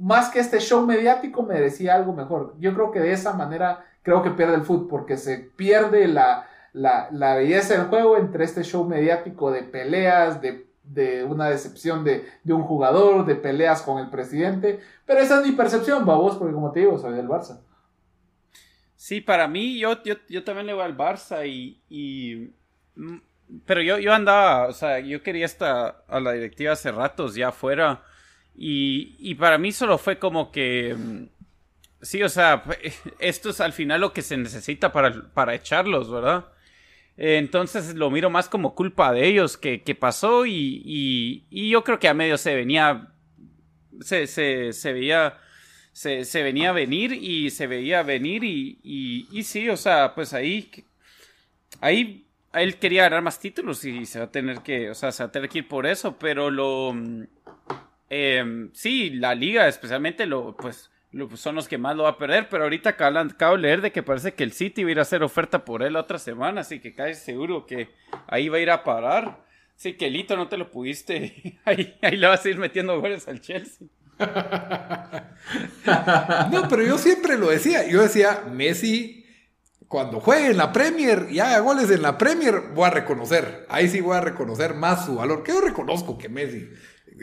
más 0.00 0.28
que 0.28 0.38
este 0.38 0.60
show 0.60 0.86
mediático, 0.86 1.42
merecía 1.42 1.96
algo 1.96 2.12
mejor. 2.12 2.54
Yo 2.60 2.72
creo 2.72 2.92
que 2.92 3.00
de 3.00 3.10
esa 3.10 3.32
manera, 3.32 3.84
creo 4.02 4.22
que 4.22 4.30
pierde 4.30 4.54
el 4.54 4.62
fútbol, 4.62 4.86
porque 4.86 5.16
se 5.16 5.38
pierde 5.38 6.06
la, 6.06 6.46
la, 6.72 7.08
la 7.10 7.34
belleza 7.34 7.74
del 7.74 7.88
juego 7.88 8.16
entre 8.16 8.44
este 8.44 8.62
show 8.62 8.84
mediático 8.84 9.50
de 9.50 9.64
peleas, 9.64 10.40
de, 10.40 10.69
de 10.92 11.24
una 11.24 11.48
decepción 11.48 12.04
de, 12.04 12.26
de, 12.42 12.52
un 12.52 12.62
jugador, 12.62 13.24
de 13.24 13.36
peleas 13.36 13.82
con 13.82 13.98
el 13.98 14.10
presidente. 14.10 14.80
Pero 15.06 15.20
esa 15.20 15.40
es 15.40 15.46
mi 15.46 15.52
percepción, 15.52 16.04
babos, 16.04 16.36
porque 16.36 16.54
como 16.54 16.72
te 16.72 16.80
digo, 16.80 16.98
soy 16.98 17.14
del 17.14 17.28
Barça. 17.28 17.60
Sí, 18.96 19.20
para 19.20 19.48
mí, 19.48 19.78
yo, 19.78 20.02
yo, 20.02 20.14
yo 20.28 20.44
también 20.44 20.66
le 20.66 20.74
voy 20.74 20.82
al 20.82 20.96
Barça 20.96 21.46
y, 21.46 21.80
y 21.88 22.52
mm, 22.96 23.18
pero 23.64 23.82
yo, 23.82 23.98
yo 23.98 24.12
andaba, 24.12 24.66
o 24.68 24.72
sea, 24.72 25.00
yo 25.00 25.22
quería 25.22 25.46
estar 25.46 26.04
a 26.08 26.20
la 26.20 26.32
directiva 26.32 26.72
hace 26.72 26.92
ratos 26.92 27.34
ya 27.34 27.48
afuera. 27.48 28.02
Y, 28.54 29.16
y 29.18 29.34
para 29.36 29.58
mí 29.58 29.72
solo 29.72 29.98
fue 29.98 30.18
como 30.18 30.50
que. 30.50 30.94
Mm, 30.96 31.28
sí, 32.02 32.22
o 32.22 32.28
sea, 32.28 32.64
esto 33.18 33.50
es 33.50 33.60
al 33.60 33.72
final 33.72 34.00
lo 34.00 34.12
que 34.12 34.22
se 34.22 34.36
necesita 34.36 34.92
para, 34.92 35.32
para 35.32 35.54
echarlos, 35.54 36.10
¿verdad? 36.10 36.46
Entonces 37.22 37.94
lo 37.96 38.10
miro 38.10 38.30
más 38.30 38.48
como 38.48 38.74
culpa 38.74 39.12
de 39.12 39.26
ellos 39.26 39.58
que, 39.58 39.78
pasó 39.94 40.46
y, 40.46 40.82
y, 41.50 41.68
yo 41.68 41.84
creo 41.84 41.98
que 41.98 42.08
a 42.08 42.14
medio 42.14 42.38
se 42.38 42.54
venía, 42.54 43.08
se, 44.00 44.26
se, 44.26 44.92
veía, 44.94 45.36
se, 45.92 46.24
se, 46.24 46.42
venía 46.42 46.70
a 46.70 46.72
venir 46.72 47.12
y 47.12 47.50
se 47.50 47.66
veía 47.66 48.02
venir 48.02 48.42
y, 48.42 48.78
y, 49.30 49.42
sí, 49.42 49.68
o 49.68 49.76
sea, 49.76 50.14
pues 50.14 50.32
ahí, 50.32 50.70
ahí 51.82 52.26
él 52.54 52.78
quería 52.78 53.02
ganar 53.02 53.20
más 53.20 53.38
títulos 53.38 53.84
y 53.84 54.06
se 54.06 54.20
va 54.20 54.24
a 54.24 54.30
tener 54.30 54.60
que, 54.60 54.88
o 54.88 54.94
sea, 54.94 55.12
se 55.12 55.22
va 55.22 55.28
a 55.28 55.32
tener 55.32 55.50
que 55.50 55.58
ir 55.58 55.68
por 55.68 55.86
eso, 55.86 56.16
pero 56.18 56.50
lo, 56.50 56.94
eh, 58.08 58.70
sí, 58.72 59.10
la 59.10 59.34
liga 59.34 59.68
especialmente 59.68 60.24
lo, 60.24 60.56
pues, 60.56 60.89
son 61.34 61.54
los 61.54 61.68
que 61.68 61.78
más 61.78 61.96
lo 61.96 62.04
va 62.04 62.10
a 62.10 62.18
perder, 62.18 62.48
pero 62.48 62.64
ahorita 62.64 62.90
acabo, 62.90 63.56
de 63.56 63.62
leer 63.62 63.80
de 63.80 63.92
que 63.92 64.02
parece 64.02 64.34
que 64.34 64.44
el 64.44 64.52
City 64.52 64.84
va 64.84 64.88
a 64.88 64.92
ir 64.92 64.98
a 64.98 65.02
hacer 65.02 65.22
oferta 65.22 65.64
por 65.64 65.82
él 65.82 65.96
otra 65.96 66.18
semana, 66.18 66.60
así 66.60 66.80
que 66.80 66.94
casi 66.94 67.14
seguro 67.14 67.66
que 67.66 67.88
ahí 68.26 68.48
va 68.48 68.58
a 68.58 68.60
ir 68.60 68.70
a 68.70 68.84
parar. 68.84 69.44
Sí, 69.76 69.94
que 69.94 70.10
Lito 70.10 70.36
no 70.36 70.48
te 70.48 70.58
lo 70.58 70.70
pudiste, 70.70 71.58
ahí, 71.64 71.96
ahí 72.02 72.16
le 72.16 72.26
vas 72.26 72.44
a 72.44 72.48
ir 72.48 72.58
metiendo 72.58 73.00
goles 73.00 73.26
al 73.28 73.40
Chelsea. 73.40 73.88
no, 76.50 76.68
pero 76.68 76.82
yo 76.82 76.98
siempre 76.98 77.38
lo 77.38 77.48
decía, 77.48 77.88
yo 77.88 78.02
decía, 78.02 78.44
Messi 78.52 79.20
cuando 79.90 80.20
juegue 80.20 80.52
en 80.52 80.56
la 80.56 80.72
Premier 80.72 81.26
y 81.32 81.40
haga 81.40 81.58
goles 81.58 81.90
en 81.90 82.02
la 82.02 82.16
Premier, 82.16 82.70
voy 82.76 82.84
a 82.84 82.90
reconocer. 82.90 83.66
Ahí 83.68 83.88
sí 83.88 84.00
voy 84.00 84.16
a 84.16 84.20
reconocer 84.20 84.72
más 84.72 85.04
su 85.04 85.16
valor. 85.16 85.42
Que 85.42 85.50
yo 85.50 85.60
reconozco 85.60 86.16
que 86.16 86.28
Messi. 86.28 86.70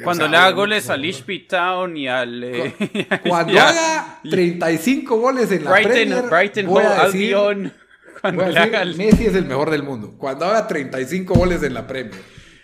Cuando 0.03 0.27
le 0.27 0.37
haga 0.37 0.51
goles 0.51 0.89
al 0.89 1.01
Lichfield 1.01 1.47
Town 1.47 1.97
y 1.97 2.07
al. 2.07 2.43
Eh, 2.43 3.07
cuando 3.27 3.59
haga 3.59 4.19
35 4.23 5.17
goles 5.17 5.51
en 5.51 5.63
la 5.63 5.71
Premier. 5.71 6.23
Brighton 6.29 6.65
voy 6.67 6.83
a 6.83 7.05
decir, 7.05 7.35
Cuando 8.21 8.47
le 8.47 8.59
haga 8.59 8.81
el... 8.81 8.95
Messi 8.95 9.27
es 9.27 9.35
el 9.35 9.45
mejor 9.45 9.69
del 9.69 9.83
mundo. 9.83 10.15
Cuando 10.17 10.45
haga 10.45 10.67
35 10.67 11.33
goles 11.33 11.63
en 11.63 11.73
la 11.73 11.85
Premier. 11.85 12.19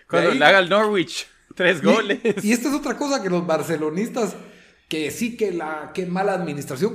Cuando 0.07 0.31
le 0.31 0.45
haga 0.45 0.59
el 0.59 0.69
Norwich, 0.69 1.27
tres 1.55 1.81
goles. 1.81 2.19
Y 2.43 2.51
esta 2.51 2.69
es 2.69 2.75
otra 2.75 2.97
cosa 2.97 3.21
que 3.21 3.29
los 3.29 3.45
barcelonistas, 3.45 4.35
que 4.87 5.11
sí 5.11 5.37
que 5.37 5.51
la 5.51 5.91
que 5.93 6.05
mala 6.05 6.33
administración. 6.33 6.93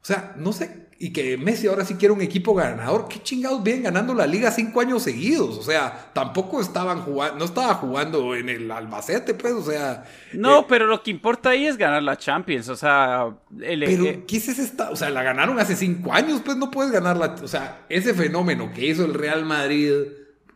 O 0.00 0.04
sea, 0.04 0.34
no 0.36 0.52
sé 0.52 0.81
y 1.02 1.12
que 1.12 1.36
Messi 1.36 1.66
ahora 1.66 1.84
sí 1.84 1.96
quiere 1.96 2.14
un 2.14 2.20
equipo 2.20 2.54
ganador. 2.54 3.08
¿Qué 3.08 3.20
chingados 3.20 3.60
vienen 3.64 3.82
ganando 3.82 4.14
la 4.14 4.24
liga 4.24 4.52
cinco 4.52 4.80
años 4.80 5.02
seguidos? 5.02 5.58
O 5.58 5.62
sea, 5.64 6.12
tampoco 6.12 6.60
estaban 6.60 7.00
jugando, 7.00 7.40
no 7.40 7.44
estaba 7.44 7.74
jugando 7.74 8.36
en 8.36 8.48
el 8.48 8.70
Albacete, 8.70 9.34
pues, 9.34 9.52
o 9.52 9.64
sea. 9.64 10.04
No, 10.32 10.60
eh, 10.60 10.66
pero 10.68 10.86
lo 10.86 11.02
que 11.02 11.10
importa 11.10 11.50
ahí 11.50 11.66
es 11.66 11.76
ganar 11.76 12.04
la 12.04 12.16
Champions, 12.16 12.68
o 12.68 12.76
sea. 12.76 13.34
El, 13.60 13.80
pero, 13.80 14.04
eh, 14.04 14.22
¿qué 14.28 14.36
es 14.36 14.46
esta? 14.46 14.90
O 14.90 14.96
sea, 14.96 15.10
la 15.10 15.24
ganaron 15.24 15.58
hace 15.58 15.74
cinco 15.74 16.12
años, 16.12 16.40
pues 16.44 16.56
no 16.56 16.70
puedes 16.70 16.92
ganarla. 16.92 17.34
O 17.42 17.48
sea, 17.48 17.84
ese 17.88 18.14
fenómeno 18.14 18.70
que 18.72 18.86
hizo 18.86 19.04
el 19.04 19.14
Real 19.14 19.44
Madrid, 19.44 19.90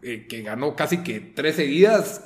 eh, 0.00 0.28
que 0.28 0.42
ganó 0.42 0.76
casi 0.76 0.98
que 0.98 1.18
tres 1.18 1.56
seguidas, 1.56 2.22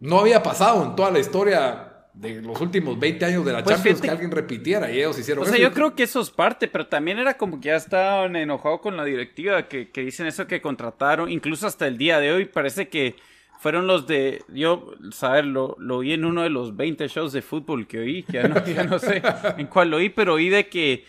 no 0.00 0.18
había 0.18 0.42
pasado 0.42 0.84
en 0.84 0.96
toda 0.96 1.10
la 1.10 1.18
historia 1.18 1.87
de 2.20 2.42
los 2.42 2.60
últimos 2.60 2.98
20 2.98 3.24
años 3.24 3.44
de 3.44 3.52
la 3.52 3.62
pues 3.62 3.76
Champions 3.76 4.00
que 4.00 4.10
alguien 4.10 4.30
repitiera 4.32 4.90
y 4.90 4.98
ellos 4.98 5.18
hicieron 5.18 5.44
O 5.44 5.46
sea, 5.46 5.58
yo 5.58 5.72
creo 5.72 5.94
que 5.94 6.02
eso 6.02 6.20
es 6.20 6.30
parte, 6.30 6.66
pero 6.66 6.88
también 6.88 7.18
era 7.18 7.36
como 7.36 7.60
que 7.60 7.68
ya 7.68 7.76
estaban 7.76 8.34
enojados 8.34 8.80
con 8.80 8.96
la 8.96 9.04
directiva, 9.04 9.68
que, 9.68 9.90
que, 9.90 10.02
dicen 10.02 10.26
eso 10.26 10.46
que 10.48 10.60
contrataron, 10.60 11.30
incluso 11.30 11.66
hasta 11.66 11.86
el 11.86 11.96
día 11.96 12.18
de 12.18 12.32
hoy 12.32 12.44
parece 12.46 12.88
que 12.88 13.14
fueron 13.60 13.86
los 13.86 14.06
de, 14.08 14.42
yo, 14.48 14.94
saber, 15.12 15.44
lo, 15.44 15.76
lo 15.78 16.00
vi 16.00 16.12
en 16.12 16.24
uno 16.24 16.42
de 16.42 16.50
los 16.50 16.76
20 16.76 17.06
shows 17.06 17.32
de 17.32 17.42
fútbol 17.42 17.86
que 17.86 18.00
oí, 18.00 18.22
que 18.24 18.34
ya 18.34 18.48
no, 18.48 18.64
ya 18.66 18.82
no 18.82 18.98
sé 18.98 19.22
en 19.56 19.66
cuál 19.68 19.90
lo 19.90 19.98
oí, 19.98 20.08
pero 20.08 20.34
oí 20.34 20.48
de 20.48 20.68
que 20.68 21.04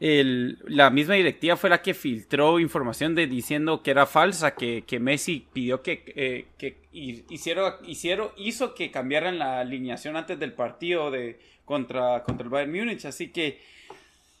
la 0.00 0.90
misma 0.90 1.14
directiva 1.14 1.56
fue 1.56 1.70
la 1.70 1.80
que 1.80 1.94
filtró 1.94 2.58
información 2.58 3.14
de 3.14 3.26
diciendo 3.26 3.82
que 3.82 3.92
era 3.92 4.06
falsa, 4.06 4.54
que, 4.54 4.82
que 4.84 4.98
Messi 4.98 5.46
pidió 5.52 5.82
que, 5.82 6.02
eh, 6.16 6.46
que 6.58 6.82
hicieron, 6.92 7.74
hicieron, 7.86 8.30
hizo 8.36 8.74
que 8.74 8.90
cambiaran 8.90 9.38
la 9.38 9.60
alineación 9.60 10.16
antes 10.16 10.38
del 10.38 10.52
partido 10.52 11.10
de, 11.10 11.38
contra, 11.64 12.24
contra 12.24 12.44
el 12.44 12.50
Bayern 12.50 12.72
Múnich. 12.72 13.04
Así 13.04 13.28
que 13.28 13.60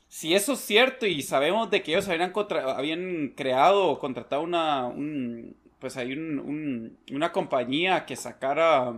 si 0.08 0.34
eso 0.34 0.54
es 0.54 0.60
cierto 0.60 1.06
y 1.06 1.22
sabemos 1.22 1.70
de 1.70 1.82
que 1.82 1.92
ellos 1.92 2.08
habían, 2.08 2.32
contra, 2.32 2.76
habían 2.76 3.32
creado 3.36 3.86
o 3.86 3.98
contratado 4.00 4.42
una, 4.42 4.86
un, 4.86 5.56
pues 5.78 5.96
hay 5.96 6.14
un, 6.14 6.98
una 7.12 7.30
compañía 7.30 8.06
que 8.06 8.16
sacara, 8.16 8.94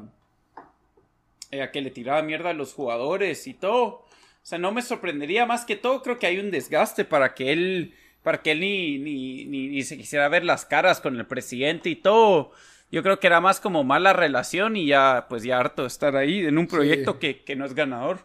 eh, 1.50 1.68
que 1.70 1.80
le 1.82 1.90
tiraba 1.90 2.22
mierda 2.22 2.50
a 2.50 2.54
los 2.54 2.72
jugadores 2.72 3.46
y 3.46 3.52
todo 3.52 4.05
o 4.46 4.48
sea, 4.48 4.60
no 4.60 4.70
me 4.70 4.80
sorprendería 4.80 5.44
más 5.44 5.64
que 5.64 5.74
todo, 5.74 6.04
creo 6.04 6.20
que 6.20 6.28
hay 6.28 6.38
un 6.38 6.52
desgaste 6.52 7.04
para 7.04 7.34
que 7.34 7.50
él, 7.50 7.94
para 8.22 8.42
que 8.42 8.52
él 8.52 8.60
ni, 8.60 8.96
ni, 8.96 9.44
ni, 9.44 9.82
se 9.82 9.96
quisiera 9.96 10.28
ver 10.28 10.44
las 10.44 10.64
caras 10.64 11.00
con 11.00 11.16
el 11.16 11.26
presidente 11.26 11.88
y 11.88 11.96
todo. 11.96 12.52
Yo 12.92 13.02
creo 13.02 13.18
que 13.18 13.26
era 13.26 13.40
más 13.40 13.58
como 13.58 13.82
mala 13.82 14.12
relación 14.12 14.76
y 14.76 14.86
ya, 14.86 15.26
pues 15.28 15.42
ya 15.42 15.58
harto 15.58 15.82
de 15.82 15.88
estar 15.88 16.14
ahí 16.14 16.46
en 16.46 16.58
un 16.58 16.68
proyecto 16.68 17.18
que, 17.18 17.42
que 17.42 17.56
no 17.56 17.64
es 17.64 17.74
ganador 17.74 18.20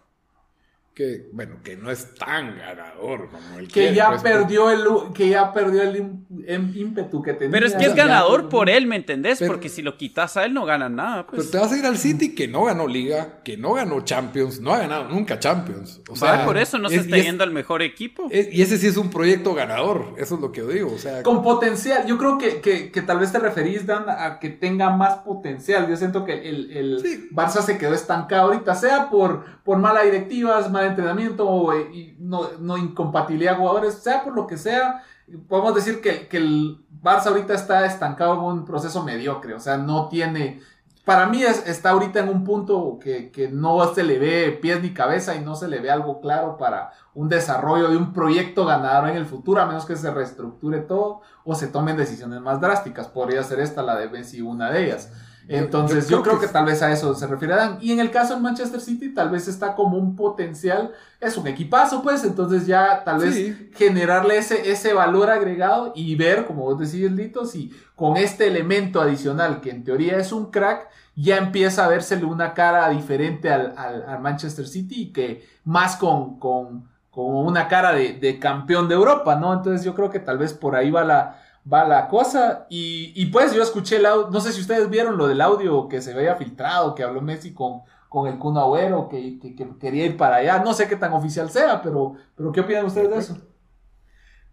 que 0.93 1.29
bueno 1.31 1.55
que 1.63 1.77
no 1.77 1.89
es 1.89 2.15
tan 2.15 2.57
ganador 2.57 3.29
como 3.29 3.59
el 3.59 3.69
que, 3.69 3.93
ya 3.93 4.09
pues, 4.09 4.21
perdió 4.21 4.69
el 4.69 5.13
que 5.13 5.29
ya 5.29 5.53
perdió 5.53 5.83
el 5.83 6.75
ímpetu 6.75 7.21
que 7.21 7.33
tenía. 7.33 7.51
Pero 7.51 7.65
es 7.65 7.73
que 7.75 7.85
es 7.85 7.95
ganador 7.95 8.49
por 8.49 8.69
él 8.69 8.87
me 8.87 8.97
entendés 8.97 9.41
porque 9.45 9.69
si 9.69 9.81
lo 9.81 9.95
quitas 9.97 10.35
a 10.35 10.43
él 10.43 10.53
no 10.53 10.65
gana 10.65 10.89
nada 10.89 11.25
pues. 11.25 11.47
pero 11.47 11.51
te 11.51 11.57
vas 11.59 11.71
a 11.71 11.77
ir 11.77 11.85
al 11.85 11.97
City 11.97 12.35
que 12.35 12.47
no 12.49 12.65
ganó 12.65 12.87
Liga 12.87 13.41
que 13.43 13.55
no 13.55 13.73
ganó 13.73 14.01
Champions 14.01 14.59
no 14.59 14.73
ha 14.73 14.79
ganado 14.79 15.07
nunca 15.07 15.39
Champions. 15.39 16.01
O 16.09 16.15
sea 16.15 16.45
por 16.45 16.57
eso 16.57 16.77
no 16.77 16.89
se 16.89 16.97
está 16.97 17.17
yendo 17.17 17.43
al 17.43 17.51
mejor 17.51 17.81
equipo. 17.81 18.27
y 18.29 18.61
ese 18.61 18.77
sí 18.77 18.87
es 18.87 18.97
un 18.97 19.09
proyecto 19.09 19.53
ganador 19.53 20.15
eso 20.17 20.35
es 20.35 20.41
lo 20.41 20.51
que 20.51 20.59
yo 20.59 20.67
digo 20.67 20.91
o 20.93 20.97
sea. 20.97 21.23
Con 21.23 21.41
potencial 21.41 22.05
yo 22.05 22.17
creo 22.17 22.37
que, 22.37 22.59
que, 22.59 22.91
que 22.91 23.01
tal 23.01 23.19
vez 23.19 23.31
te 23.31 23.39
referís 23.39 23.85
Dan 23.85 24.05
a 24.09 24.39
que 24.39 24.49
tenga 24.49 24.89
más 24.89 25.19
potencial. 25.19 25.87
Yo 25.87 25.95
siento 25.95 26.25
que 26.25 26.49
el, 26.49 26.71
el 26.71 27.29
Barça 27.31 27.61
se 27.61 27.77
quedó 27.77 27.93
estancado 27.93 28.51
ahorita 28.51 28.75
sea 28.75 29.09
por 29.09 29.61
por 29.63 29.77
mala 29.77 30.03
directivas 30.03 30.69
mal 30.71 30.80
entrenamiento 30.87 31.47
o 31.47 31.73
eh, 31.73 32.15
no, 32.19 32.49
no, 32.59 32.77
incompatibilidad 32.77 33.57
jugadores, 33.57 33.95
sea 33.95 34.23
por 34.23 34.35
lo 34.35 34.47
que 34.47 34.57
sea, 34.57 35.03
podemos 35.47 35.75
decir 35.75 36.01
que, 36.01 36.27
que, 36.27 36.37
el 36.37 36.85
Barça 37.01 37.27
ahorita 37.27 37.53
está 37.53 37.85
estancado 37.85 38.33
en 38.33 38.39
un 38.39 38.65
proceso 38.65 39.03
mediocre, 39.03 39.53
o 39.53 39.59
sea, 39.59 39.77
no 39.77 40.09
tiene, 40.09 40.61
para 41.05 41.27
mí 41.27 41.43
es, 41.43 41.67
está 41.67 41.91
ahorita 41.91 42.19
en 42.19 42.29
un 42.29 42.43
punto 42.43 42.99
que, 43.01 43.31
que, 43.31 43.47
no 43.47 43.93
se 43.93 44.03
le 44.03 44.19
ve 44.19 44.57
pies 44.61 44.81
ni 44.81 44.93
cabeza 44.93 45.35
y 45.35 45.41
no 45.43 45.55
se 45.55 45.67
le 45.67 45.79
ve 45.79 45.89
algo 45.89 46.21
claro 46.21 46.57
para 46.57 46.91
un 47.13 47.27
desarrollo 47.27 47.89
de 47.89 47.97
un 47.97 48.13
proyecto 48.13 48.65
ganador 48.65 49.09
en 49.09 49.17
el 49.17 49.25
futuro, 49.25 49.61
a 49.61 49.65
menos 49.65 49.85
que 49.85 49.95
se 49.95 50.11
reestructure 50.11 50.79
todo 50.79 51.21
o 51.43 51.55
se 51.55 51.67
tomen 51.67 51.97
decisiones 51.97 52.41
más 52.41 52.61
drásticas, 52.61 53.07
podría 53.07 53.43
ser 53.43 53.59
esta 53.59 53.81
la 53.81 53.95
de 53.97 54.09
Messi 54.09 54.41
una 54.41 54.69
de 54.69 54.85
ellas. 54.85 55.11
Entonces, 55.51 56.07
yo, 56.07 56.23
creo, 56.23 56.39
que, 56.39 56.47
tal 56.47 56.65
vez 56.65 56.81
a 56.81 56.93
eso 56.93 57.13
se 57.13 57.27
refiere 57.27 57.53
Y 57.81 57.91
en 57.91 57.99
el 57.99 58.09
caso 58.09 58.35
de 58.35 58.39
Manchester 58.39 58.79
City, 58.79 59.13
tal 59.13 59.29
vez 59.29 59.49
está 59.49 59.75
como 59.75 59.97
un 59.97 60.15
potencial, 60.15 60.93
es 61.19 61.37
un 61.37 61.45
equipazo, 61.45 62.01
pues, 62.01 62.23
entonces 62.23 62.65
ya 62.65 63.03
tal 63.03 63.19
vez 63.19 63.57
generarle 63.73 64.37
ese, 64.37 64.71
ese 64.71 64.93
valor 64.93 65.29
agregado 65.29 65.91
y 65.93 66.15
ver, 66.15 66.45
como 66.45 66.63
vos 66.63 66.79
decís, 66.79 67.11
Lito, 67.11 67.45
si 67.45 67.71
con 67.95 68.15
este 68.15 68.47
elemento 68.47 69.01
adicional, 69.01 69.59
que 69.59 69.71
en 69.71 69.83
teoría 69.83 70.17
es 70.17 70.31
un 70.31 70.51
crack, 70.51 70.87
ya 71.15 71.35
empieza 71.35 71.83
a 71.83 71.89
vérsele 71.89 72.23
una 72.23 72.53
cara 72.53 72.87
diferente 72.89 73.51
al, 73.51 73.75
Manchester 74.21 74.65
City 74.65 75.01
y 75.01 75.11
que 75.11 75.45
más 75.65 75.97
con, 75.97 76.39
con, 76.39 76.89
una 77.13 77.67
cara 77.67 77.91
de, 77.91 78.13
de 78.13 78.39
campeón 78.39 78.87
de 78.87 78.95
Europa, 78.95 79.35
¿no? 79.35 79.53
Entonces, 79.53 79.83
yo 79.83 79.93
creo 79.93 80.09
que 80.09 80.19
tal 80.19 80.37
vez 80.37 80.53
por 80.53 80.77
ahí 80.77 80.89
va 80.89 81.03
la 81.03 81.41
va 81.71 81.87
la 81.87 82.07
cosa. 82.07 82.67
Y, 82.69 83.25
pues 83.27 83.53
yo 83.53 83.61
escuché 83.61 83.97
el 83.97 84.05
audio, 84.05 84.29
no 84.29 84.39
sé 84.39 84.51
si 84.53 84.61
ustedes 84.61 84.89
vieron 84.89 85.17
lo 85.17 85.27
del 85.27 85.41
audio 85.41 85.87
que 85.87 86.01
se 86.01 86.13
había 86.13 86.35
filtrado, 86.35 86.95
que 86.95 87.03
habló 87.03 87.21
Messi 87.21 87.53
con, 87.53 87.81
con 88.09 88.27
el 88.27 88.37
Kun 88.37 88.57
Agüero, 88.57 89.09
que, 89.09 89.39
quería 89.79 90.05
ir 90.05 90.17
para 90.17 90.37
allá. 90.37 90.59
No 90.59 90.73
sé 90.73 90.87
qué 90.87 90.95
tan 90.95 91.13
oficial 91.13 91.49
sea, 91.49 91.81
pero, 91.81 92.15
pero 92.35 92.51
¿qué 92.51 92.61
opinan 92.61 92.85
ustedes 92.85 93.09
de 93.09 93.17
eso? 93.17 93.37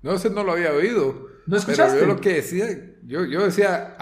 No, 0.02 0.16
sé, 0.18 0.30
no 0.30 0.44
lo 0.44 0.52
había 0.52 0.72
oído. 0.72 1.26
¿No 1.46 1.56
escuchaste? 1.56 1.98
Pero 1.98 2.06
yo 2.06 2.14
lo 2.14 2.20
que 2.20 2.34
decía, 2.34 2.66
yo, 3.04 3.24
yo 3.24 3.42
decía, 3.44 3.96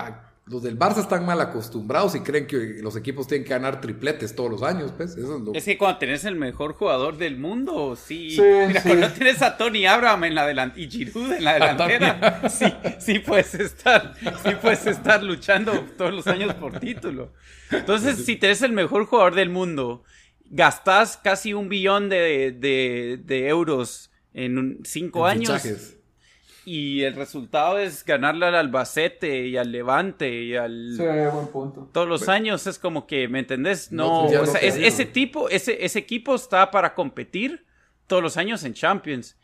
los 0.46 0.62
del 0.62 0.78
Barça 0.78 1.00
están 1.00 1.26
mal 1.26 1.40
acostumbrados 1.40 2.14
y 2.14 2.20
creen 2.20 2.46
que 2.46 2.78
los 2.80 2.94
equipos 2.94 3.26
tienen 3.26 3.44
que 3.44 3.50
ganar 3.50 3.80
tripletes 3.80 4.34
todos 4.36 4.48
los 4.48 4.62
años, 4.62 4.92
pues. 4.96 5.16
Eso 5.16 5.36
es, 5.38 5.42
lo... 5.42 5.52
es 5.52 5.64
que 5.64 5.76
cuando 5.76 5.98
tenés 5.98 6.24
el 6.24 6.36
mejor 6.36 6.74
jugador 6.74 7.16
del 7.16 7.36
mundo, 7.36 7.96
sí. 7.96 8.30
sí 8.30 8.42
Mira, 8.68 8.80
sí. 8.80 8.88
cuando 8.88 9.10
tienes 9.10 9.42
a 9.42 9.56
Tony 9.56 9.86
Abraham 9.86 10.24
en 10.24 10.34
la 10.36 10.46
delantera 10.46 10.86
y 10.86 10.88
Giroud 10.88 11.32
en 11.32 11.44
la 11.44 11.54
delantera, 11.54 12.48
sí, 12.48 12.66
sí 13.00 13.18
puedes 13.18 13.54
estar, 13.54 14.14
sí 14.20 14.54
puedes 14.62 14.86
estar 14.86 15.20
luchando 15.22 15.84
todos 15.98 16.14
los 16.14 16.26
años 16.28 16.54
por 16.54 16.78
título. 16.78 17.32
Entonces, 17.72 18.24
si 18.24 18.36
tenés 18.36 18.62
el 18.62 18.72
mejor 18.72 19.06
jugador 19.06 19.34
del 19.34 19.50
mundo, 19.50 20.04
gastás 20.44 21.16
casi 21.16 21.54
un 21.54 21.68
billón 21.68 22.08
de, 22.08 22.52
de, 22.52 23.18
de 23.24 23.48
euros 23.48 24.12
en 24.32 24.58
un, 24.58 24.78
cinco 24.84 25.28
en 25.28 25.38
años. 25.38 25.60
Fichajes 25.60 25.95
y 26.66 27.04
el 27.04 27.14
resultado 27.14 27.78
es 27.78 28.04
ganarle 28.04 28.44
al 28.44 28.56
Albacete 28.56 29.46
y 29.46 29.56
al 29.56 29.70
Levante 29.70 30.42
y 30.42 30.56
al... 30.56 30.94
Sí, 30.96 31.04
buen 31.32 31.46
punto. 31.46 31.88
Todos 31.92 32.08
los 32.08 32.28
años 32.28 32.66
es 32.66 32.80
como 32.80 33.06
que, 33.06 33.28
¿me 33.28 33.38
entendés? 33.38 33.92
No, 33.92 34.28
no 34.28 34.42
o 34.42 34.46
sea, 34.46 34.60
es, 34.60 34.74
ese 34.76 35.06
tipo, 35.06 35.48
ese, 35.48 35.84
ese 35.84 36.00
equipo 36.00 36.34
está 36.34 36.72
para 36.72 36.92
competir 36.92 37.64
todos 38.08 38.20
los 38.20 38.36
años 38.36 38.64
en 38.64 38.74
Champions. 38.74 39.36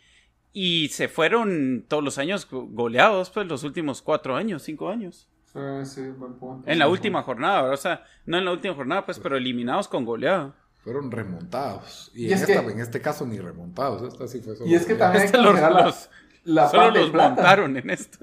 Y 0.53 0.89
se 0.89 1.07
fueron 1.07 1.85
todos 1.87 2.03
los 2.03 2.19
años 2.19 2.49
goleados, 2.51 3.31
pues, 3.31 3.47
los 3.47 3.63
últimos 3.63 4.03
cuatro 4.03 4.35
años, 4.35 4.65
cinco 4.65 4.89
años. 4.89 5.29
Sí, 5.53 5.61
sí, 5.85 6.01
buen 6.11 6.35
punto. 6.35 6.69
En 6.69 6.81
la 6.81 6.89
última 6.89 7.23
jornada, 7.23 7.71
o 7.71 7.77
sea, 7.77 8.05
no 8.27 8.37
en 8.37 8.45
la 8.45 8.51
última 8.51 8.75
jornada, 8.75 9.07
pues, 9.07 9.21
pero 9.21 9.37
eliminados 9.37 9.87
con 9.87 10.05
goleado. 10.05 10.55
Fueron 10.83 11.13
remontados. 11.13 12.11
Y, 12.13 12.27
en, 12.27 12.33
esta, 12.33 12.63
en, 12.65 12.81
este 12.81 13.01
caso 13.01 13.25
ni 13.25 13.39
remontados. 13.39 14.03
Esta 14.03 14.27
sí 14.27 14.41
fue 14.41 14.57
solo 14.57 14.69
y 14.69 14.75
es 14.75 14.85
que 14.85 14.97
también 14.97 15.27
este 15.27 15.39
los, 15.39 15.55
los, 15.55 16.11
la 16.45 16.69
Solo 16.69 16.83
parte 16.83 16.99
los 16.99 17.07
de 17.09 17.13
plata. 17.13 17.55
en 17.65 17.91
esto. 17.91 18.19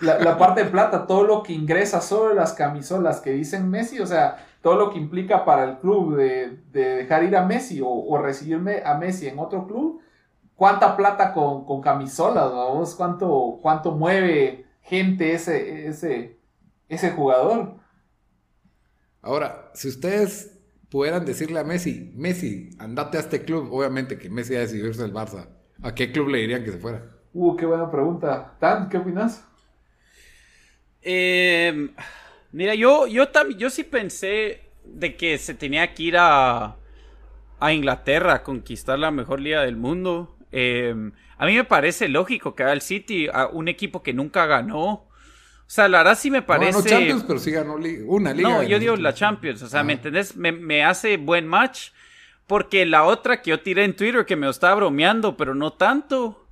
La, 0.00 0.38
parte 0.38 0.64
de 0.64 0.70
plata, 0.70 1.06
todo 1.06 1.24
lo 1.24 1.42
que 1.42 1.52
ingresa 1.52 2.00
sobre 2.00 2.34
las 2.34 2.52
camisolas 2.52 3.20
que 3.20 3.30
dicen 3.30 3.68
Messi, 3.68 4.00
o 4.00 4.06
sea, 4.06 4.46
todo 4.62 4.76
lo 4.76 4.90
que 4.90 4.98
implica 4.98 5.44
para 5.44 5.64
el 5.64 5.78
club 5.78 6.16
de, 6.16 6.62
dejar 6.72 7.24
ir 7.24 7.36
a 7.36 7.44
Messi 7.44 7.80
o, 7.84 8.16
recibirme 8.18 8.82
a 8.84 8.94
Messi 8.94 9.26
en 9.26 9.38
otro 9.38 9.66
club, 9.66 10.00
cuánta 10.54 10.96
plata 10.96 11.32
con, 11.32 11.64
con 11.64 11.80
camisolas, 11.80 12.50
vamos, 12.50 12.94
cuánto, 12.94 13.58
cuánto 13.60 13.92
mueve 13.92 14.66
gente 14.82 15.32
ese, 15.32 15.88
ese, 15.88 16.38
ese 16.88 17.10
jugador. 17.10 17.74
Ahora, 19.20 19.70
si 19.74 19.88
ustedes 19.88 20.60
pudieran 20.90 21.24
decirle 21.24 21.58
a 21.58 21.64
Messi, 21.64 22.12
Messi, 22.14 22.70
andate 22.78 23.16
a 23.16 23.20
este 23.20 23.42
club, 23.44 23.72
obviamente 23.72 24.16
que 24.16 24.30
Messi 24.30 24.54
ha 24.54 24.60
decidido 24.60 24.86
irse 24.86 25.02
al 25.02 25.12
Barça, 25.12 25.48
¿a 25.82 25.94
qué 25.94 26.12
club 26.12 26.28
le 26.28 26.38
dirían 26.38 26.62
que 26.62 26.70
se 26.70 26.78
fuera? 26.78 27.13
Uh, 27.34 27.56
qué 27.56 27.66
buena 27.66 27.90
pregunta. 27.90 28.54
Dan, 28.60 28.88
¿qué 28.88 28.96
opinas? 28.96 29.44
Eh, 31.02 31.90
mira, 32.52 32.74
yo, 32.76 33.08
yo, 33.08 33.26
yo 33.58 33.70
sí 33.70 33.82
pensé 33.82 34.62
de 34.84 35.16
que 35.16 35.36
se 35.38 35.54
tenía 35.54 35.92
que 35.94 36.04
ir 36.04 36.16
a, 36.16 36.76
a 37.58 37.72
Inglaterra 37.72 38.34
a 38.34 38.42
conquistar 38.44 39.00
la 39.00 39.10
mejor 39.10 39.40
liga 39.40 39.62
del 39.62 39.76
mundo. 39.76 40.36
Eh, 40.52 40.94
a 41.36 41.46
mí 41.46 41.54
me 41.56 41.64
parece 41.64 42.08
lógico 42.08 42.54
que 42.54 42.62
haga 42.62 42.72
el 42.72 42.82
City 42.82 43.26
a 43.32 43.48
un 43.48 43.66
equipo 43.66 44.04
que 44.04 44.14
nunca 44.14 44.46
ganó. 44.46 44.86
O 45.66 45.70
sea, 45.74 45.88
la 45.88 45.98
verdad 45.98 46.16
sí 46.16 46.30
me 46.30 46.42
parece. 46.42 46.72
No, 46.72 46.84
Champions, 46.84 47.24
pero 47.26 47.40
sí 47.40 47.50
ganó 47.50 47.74
una 47.74 48.32
liga. 48.32 48.48
No, 48.48 48.62
yo 48.62 48.78
digo 48.78 48.94
la 48.94 49.12
Champions. 49.12 49.60
O 49.62 49.68
sea, 49.68 49.82
¿me 49.82 49.94
entendés? 49.94 50.36
Me, 50.36 50.52
me, 50.52 50.84
hace 50.84 51.16
buen 51.16 51.48
match. 51.48 51.90
Porque 52.46 52.86
la 52.86 53.04
otra 53.04 53.42
que 53.42 53.50
yo 53.50 53.60
tiré 53.60 53.84
en 53.84 53.96
Twitter 53.96 54.24
que 54.24 54.36
me 54.36 54.48
estaba 54.48 54.74
bromeando, 54.76 55.36
pero 55.36 55.54
no 55.54 55.72
tanto 55.72 56.43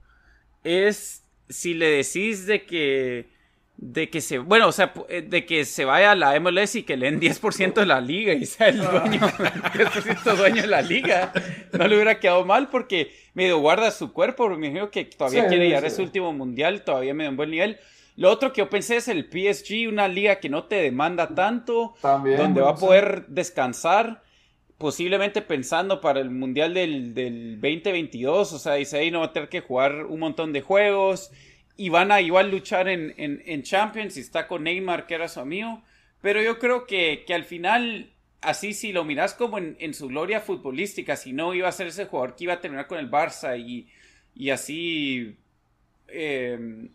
es 0.64 1.24
si 1.48 1.74
le 1.74 1.88
decís 1.88 2.46
de 2.46 2.64
que 2.64 3.32
de 3.82 4.10
que 4.10 4.20
se, 4.20 4.38
bueno, 4.38 4.68
o 4.68 4.72
sea, 4.72 4.92
eh, 5.08 5.22
de 5.22 5.44
que 5.44 5.64
se 5.64 5.84
vaya 5.84 6.12
a 6.12 6.14
la 6.14 6.38
MLS 6.38 6.76
y 6.76 6.82
que 6.84 6.96
le 6.96 7.10
den 7.10 7.20
10% 7.20 7.74
de 7.74 7.86
la 7.86 8.00
liga 8.00 8.32
y 8.32 8.46
sea 8.46 8.68
el 8.68 8.78
dueño, 8.78 9.20
10% 9.20 10.36
dueño 10.36 10.62
de 10.62 10.68
la 10.68 10.82
liga, 10.82 11.32
no 11.72 11.88
le 11.88 11.96
hubiera 11.96 12.20
quedado 12.20 12.44
mal 12.44 12.68
porque 12.68 13.12
medio 13.34 13.58
guarda 13.58 13.90
su 13.90 14.12
cuerpo, 14.12 14.48
me 14.50 14.68
imagino 14.68 14.88
que 14.90 15.06
todavía 15.06 15.48
quiere 15.48 15.66
llegar 15.66 15.84
a 15.84 15.90
su 15.90 16.02
último 16.02 16.32
mundial, 16.32 16.84
todavía 16.84 17.12
me 17.12 17.24
da 17.24 17.30
un 17.30 17.36
buen 17.36 17.50
nivel. 17.50 17.78
Lo 18.14 18.30
otro 18.30 18.52
que 18.52 18.60
yo 18.60 18.70
pensé 18.70 18.98
es 18.98 19.08
el 19.08 19.24
PSG, 19.24 19.88
una 19.88 20.06
liga 20.06 20.36
que 20.36 20.48
no 20.48 20.64
te 20.64 20.76
demanda 20.76 21.34
tanto, 21.34 21.94
donde 22.02 22.60
va 22.60 22.70
a 22.70 22.76
poder 22.76 23.26
descansar 23.26 24.22
posiblemente 24.82 25.42
pensando 25.42 26.00
para 26.00 26.18
el 26.18 26.28
Mundial 26.28 26.74
del, 26.74 27.14
del 27.14 27.60
2022, 27.60 28.52
o 28.52 28.58
sea, 28.58 28.74
dice 28.74 28.98
ahí 28.98 29.12
no 29.12 29.20
va 29.20 29.26
a 29.26 29.32
tener 29.32 29.48
que 29.48 29.60
jugar 29.60 30.06
un 30.06 30.18
montón 30.18 30.52
de 30.52 30.60
juegos 30.60 31.30
y 31.76 31.88
van 31.88 32.10
a 32.10 32.20
igual 32.20 32.50
luchar 32.50 32.88
en, 32.88 33.14
en, 33.16 33.62
Champions 33.62 34.16
y 34.16 34.20
está 34.20 34.48
con 34.48 34.64
Neymar 34.64 35.06
que 35.06 35.14
era 35.14 35.28
su 35.28 35.38
amigo, 35.38 35.84
pero 36.20 36.42
yo 36.42 36.58
creo 36.58 36.88
que, 36.88 37.22
que 37.24 37.32
al 37.32 37.44
final, 37.44 38.10
así 38.40 38.74
si 38.74 38.90
lo 38.90 39.04
miras 39.04 39.34
como 39.34 39.56
en, 39.56 39.76
en, 39.78 39.94
su 39.94 40.08
gloria 40.08 40.40
futbolística, 40.40 41.14
si 41.14 41.32
no 41.32 41.54
iba 41.54 41.68
a 41.68 41.72
ser 41.72 41.86
ese 41.86 42.06
jugador 42.06 42.34
que 42.34 42.42
iba 42.42 42.54
a 42.54 42.60
terminar 42.60 42.88
con 42.88 42.98
el 42.98 43.08
Barça 43.08 43.56
y, 43.56 43.86
y 44.34 44.50
así... 44.50 45.36
Eh, 46.08 46.88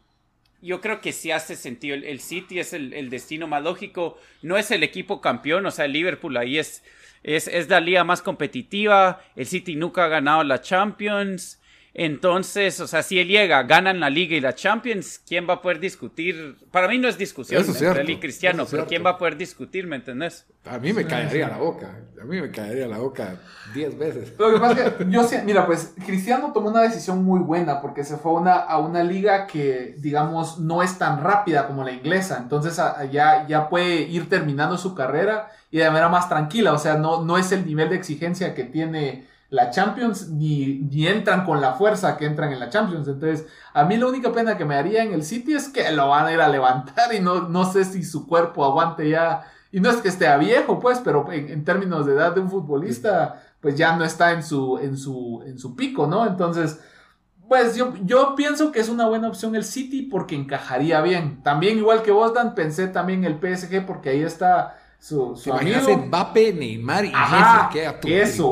yo 0.60 0.82
creo 0.82 1.02
que 1.02 1.14
sí 1.14 1.30
hace 1.30 1.56
sentido. 1.56 1.96
El, 1.96 2.20
City 2.20 2.60
es 2.60 2.74
el, 2.74 2.92
el, 2.94 3.12
destino 3.12 3.46
más 3.46 3.62
lógico. 3.62 4.18
No 4.42 4.58
es 4.58 4.72
el 4.72 4.82
equipo 4.82 5.22
campeón, 5.22 5.64
o 5.68 5.72
sea, 5.72 5.86
el 5.86 5.94
Liverpool 5.94 6.36
ahí 6.36 6.58
es 6.58 6.84
es, 7.28 7.70
la 7.70 7.80
liga 7.80 8.04
más 8.04 8.22
competitiva. 8.22 9.22
El 9.36 9.46
City 9.46 9.76
nunca 9.76 10.06
ha 10.06 10.08
ganado 10.08 10.44
la 10.44 10.62
Champions. 10.62 11.60
Entonces, 11.94 12.80
o 12.80 12.86
sea, 12.86 13.02
si 13.02 13.18
él 13.18 13.28
llega, 13.28 13.63
ganan 13.63 14.00
la 14.00 14.12
Liga 14.12 14.36
y 14.36 14.40
la 14.40 14.54
Champions, 14.54 15.20
¿quién 15.28 15.50
va 15.50 15.56
a 15.56 15.62
poder 15.63 15.80
discutir? 15.80 16.56
Para 16.70 16.88
mí 16.88 17.00
no 17.00 17.08
es 17.08 17.18
discusión 17.18 17.66
entre 17.66 18.02
él 18.02 18.10
y 18.12 18.20
Cristiano, 18.20 18.68
pero 18.70 18.86
¿quién 18.86 19.04
va 19.04 19.12
a 19.12 19.18
poder 19.18 19.36
discutir, 19.36 19.88
me 19.88 19.96
entendés? 19.96 20.46
A 20.66 20.78
mí 20.78 20.94
me 20.94 21.08
caería 21.08 21.48
la 21.48 21.58
boca, 21.58 21.90
a 22.22 22.24
mí 22.24 22.40
me 22.40 22.52
caería 22.52 22.88
la 22.88 23.00
boca 23.00 23.42
diez 23.74 23.98
veces. 23.98 24.32
Lo 24.38 24.54
que 24.54 24.60
pasa 24.60 24.86
es 24.86 24.94
que 24.94 25.10
yo 25.10 25.28
mira, 25.44 25.66
pues 25.66 25.96
Cristiano 26.06 26.52
tomó 26.54 26.70
una 26.70 26.84
decisión 26.84 27.24
muy 27.24 27.40
buena 27.40 27.82
porque 27.82 28.04
se 28.04 28.18
fue 28.18 28.32
a 28.32 28.36
una, 28.36 28.54
a 28.54 28.78
una 28.78 29.04
liga 29.04 29.48
que, 29.48 29.96
digamos, 29.98 30.60
no 30.60 30.84
es 30.84 31.00
tan 31.00 31.24
rápida 31.24 31.66
como 31.66 31.84
la 31.84 31.94
inglesa, 31.94 32.38
entonces 32.40 32.80
ya, 33.12 33.48
ya 33.48 33.70
puede 33.70 34.02
ir 34.02 34.30
terminando 34.30 34.78
su 34.78 34.94
carrera 34.94 35.50
y 35.70 35.80
de 35.80 35.90
manera 35.90 36.10
más 36.10 36.30
tranquila, 36.30 36.74
o 36.74 36.78
sea, 36.78 36.96
no, 36.96 37.24
no 37.24 37.38
es 37.38 37.52
el 37.52 37.66
nivel 37.66 37.90
de 37.90 37.96
exigencia 37.96 38.56
que 38.56 38.64
tiene 38.64 39.28
la 39.50 39.70
Champions 39.70 40.30
ni, 40.30 40.88
entran 41.08 41.46
con 41.46 41.62
la 41.62 41.74
fuerza 41.74 42.18
que 42.18 42.26
entran 42.26 42.52
en 42.52 42.60
la 42.60 42.70
Champions. 42.70 43.08
Entonces, 43.08 43.46
a 43.74 43.86
mí 43.86 43.98
la 43.98 44.08
única 44.08 44.32
pena 44.32 44.58
que 44.58 44.66
me 44.66 44.76
haría 44.76 45.04
en 45.04 45.14
el 45.14 45.24
City 45.24 45.54
es 45.54 45.70
que 45.70 45.90
lo 45.92 46.10
van 46.10 46.26
a 46.26 46.34
ir 46.34 46.42
a 46.42 46.50
levantar 46.50 47.14
y 47.14 47.20
no, 47.20 47.48
no 47.48 47.72
sé 47.72 47.86
si 47.86 48.04
su 48.04 48.28
cuerpo 48.28 48.66
aguante 48.66 49.10
ya. 49.10 49.44
Y 49.72 49.80
no 49.80 49.90
es 49.90 49.98
que 49.98 50.10
esté 50.10 50.28
a 50.28 50.38
viejo, 50.38 50.80
pues, 50.80 51.00
pero 51.00 51.30
en, 51.32 51.64
términos 51.64 52.06
de 52.06 52.14
edad 52.14 52.34
de 52.34 52.42
un 52.42 52.50
futbolista, 52.50 53.44
pues 53.62 53.76
ya 53.76 53.96
no 53.96 54.04
está 54.04 54.32
en 54.32 54.44
su, 54.44 54.78
en 54.80 54.98
su, 54.98 55.44
en 55.46 55.60
su 55.60 55.76
pico, 55.76 56.08
¿no? 56.08 56.26
Entonces, 56.26 56.80
pues 57.48 57.76
yo, 57.76 57.94
yo 58.04 58.36
pienso 58.36 58.72
que 58.72 58.80
es 58.80 58.90
una 58.90 59.08
buena 59.08 59.30
opción 59.30 59.56
el 59.56 59.64
City 59.64 60.04
porque 60.04 60.36
encajaría 60.36 61.02
bien. 61.02 61.42
También, 61.44 61.78
igual 61.78 62.02
que 62.02 62.12
vos, 62.12 62.34
Dan, 62.34 62.56
pensé 62.56 62.88
también 62.88 63.24
el 63.24 63.36
PSG 63.36 63.86
porque 63.86 64.10
ahí 64.10 64.22
está 64.22 64.78
su, 65.00 65.36
su 65.36 65.54
amigo. 65.54 65.98
Mbappé, 65.98 66.54
Neymar 66.54 67.06
y 67.06 67.12
Messi, 67.12 68.14
eso. 68.14 68.52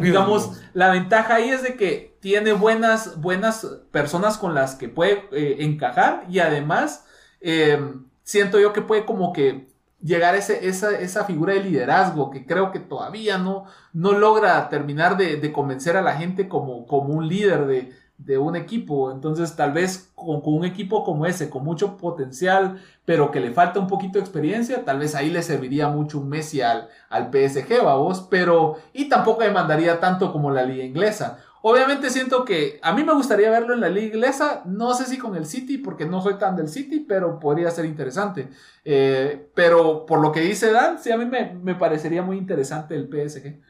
digamos, 0.00 0.60
la 0.74 0.90
ventaja 0.90 1.36
ahí 1.36 1.50
es 1.50 1.62
de 1.62 1.76
que 1.76 2.16
tiene 2.20 2.52
buenas, 2.52 3.20
buenas 3.20 3.66
personas 3.90 4.38
con 4.38 4.54
las 4.54 4.74
que 4.74 4.88
puede 4.88 5.24
eh, 5.32 5.56
encajar 5.60 6.24
y 6.28 6.38
además 6.38 7.04
eh, 7.40 7.78
siento 8.22 8.60
yo 8.60 8.72
que 8.72 8.82
puede 8.82 9.04
como 9.04 9.32
que 9.32 9.68
llegar 10.00 10.34
a 10.34 10.38
ese, 10.38 10.66
esa, 10.68 10.98
esa, 10.98 11.24
figura 11.24 11.54
de 11.54 11.60
liderazgo 11.60 12.30
que 12.30 12.44
creo 12.44 12.72
que 12.72 12.80
todavía 12.80 13.38
no, 13.38 13.66
no 13.92 14.12
logra 14.12 14.68
terminar 14.68 15.16
de, 15.16 15.36
de 15.36 15.52
convencer 15.52 15.96
a 15.96 16.02
la 16.02 16.16
gente 16.16 16.48
como, 16.48 16.86
como 16.86 17.14
un 17.14 17.28
líder 17.28 17.66
de, 17.66 17.92
de 18.24 18.38
un 18.38 18.56
equipo. 18.56 19.10
Entonces, 19.12 19.56
tal 19.56 19.72
vez 19.72 20.10
con, 20.14 20.40
un 20.44 20.64
equipo 20.64 21.04
como 21.04 21.26
ese, 21.26 21.50
con 21.50 21.64
mucho 21.64 21.96
potencial, 21.96 22.80
pero 23.04 23.30
que 23.30 23.40
le 23.40 23.52
falta 23.52 23.80
un 23.80 23.86
poquito 23.86 24.18
de 24.18 24.20
experiencia, 24.20 24.84
tal 24.84 24.98
vez 24.98 25.14
ahí 25.14 25.30
le 25.30 25.42
serviría 25.42 25.88
mucho 25.88 26.18
un 26.18 26.28
Messi 26.28 26.60
al, 26.60 26.88
al 27.08 27.30
PSG, 27.30 27.82
vamos, 27.84 28.26
pero, 28.30 28.76
y 28.92 29.08
tampoco 29.08 29.42
demandaría 29.42 30.00
tanto 30.00 30.32
como 30.32 30.50
la 30.50 30.64
liga 30.64 30.84
inglesa. 30.84 31.38
Obviamente 31.64 32.10
siento 32.10 32.44
que 32.44 32.80
a 32.82 32.92
mí 32.92 33.04
me 33.04 33.14
gustaría 33.14 33.48
verlo 33.48 33.72
en 33.72 33.80
la 33.80 33.88
liga 33.88 34.08
inglesa, 34.08 34.62
no 34.64 34.94
sé 34.94 35.06
si 35.06 35.16
con 35.16 35.36
el 35.36 35.46
City, 35.46 35.78
porque 35.78 36.04
no 36.04 36.20
soy 36.20 36.34
tan 36.34 36.56
del 36.56 36.68
City, 36.68 37.00
pero 37.00 37.38
podría 37.38 37.70
ser 37.70 37.84
interesante. 37.84 38.48
Eh, 38.84 39.48
pero 39.54 40.04
por 40.04 40.20
lo 40.20 40.32
que 40.32 40.40
dice 40.40 40.72
Dan, 40.72 40.98
sí, 40.98 41.12
a 41.12 41.16
mí 41.16 41.24
me, 41.24 41.54
me 41.54 41.76
parecería 41.76 42.22
muy 42.22 42.36
interesante 42.36 42.96
el 42.96 43.08
PSG. 43.08 43.60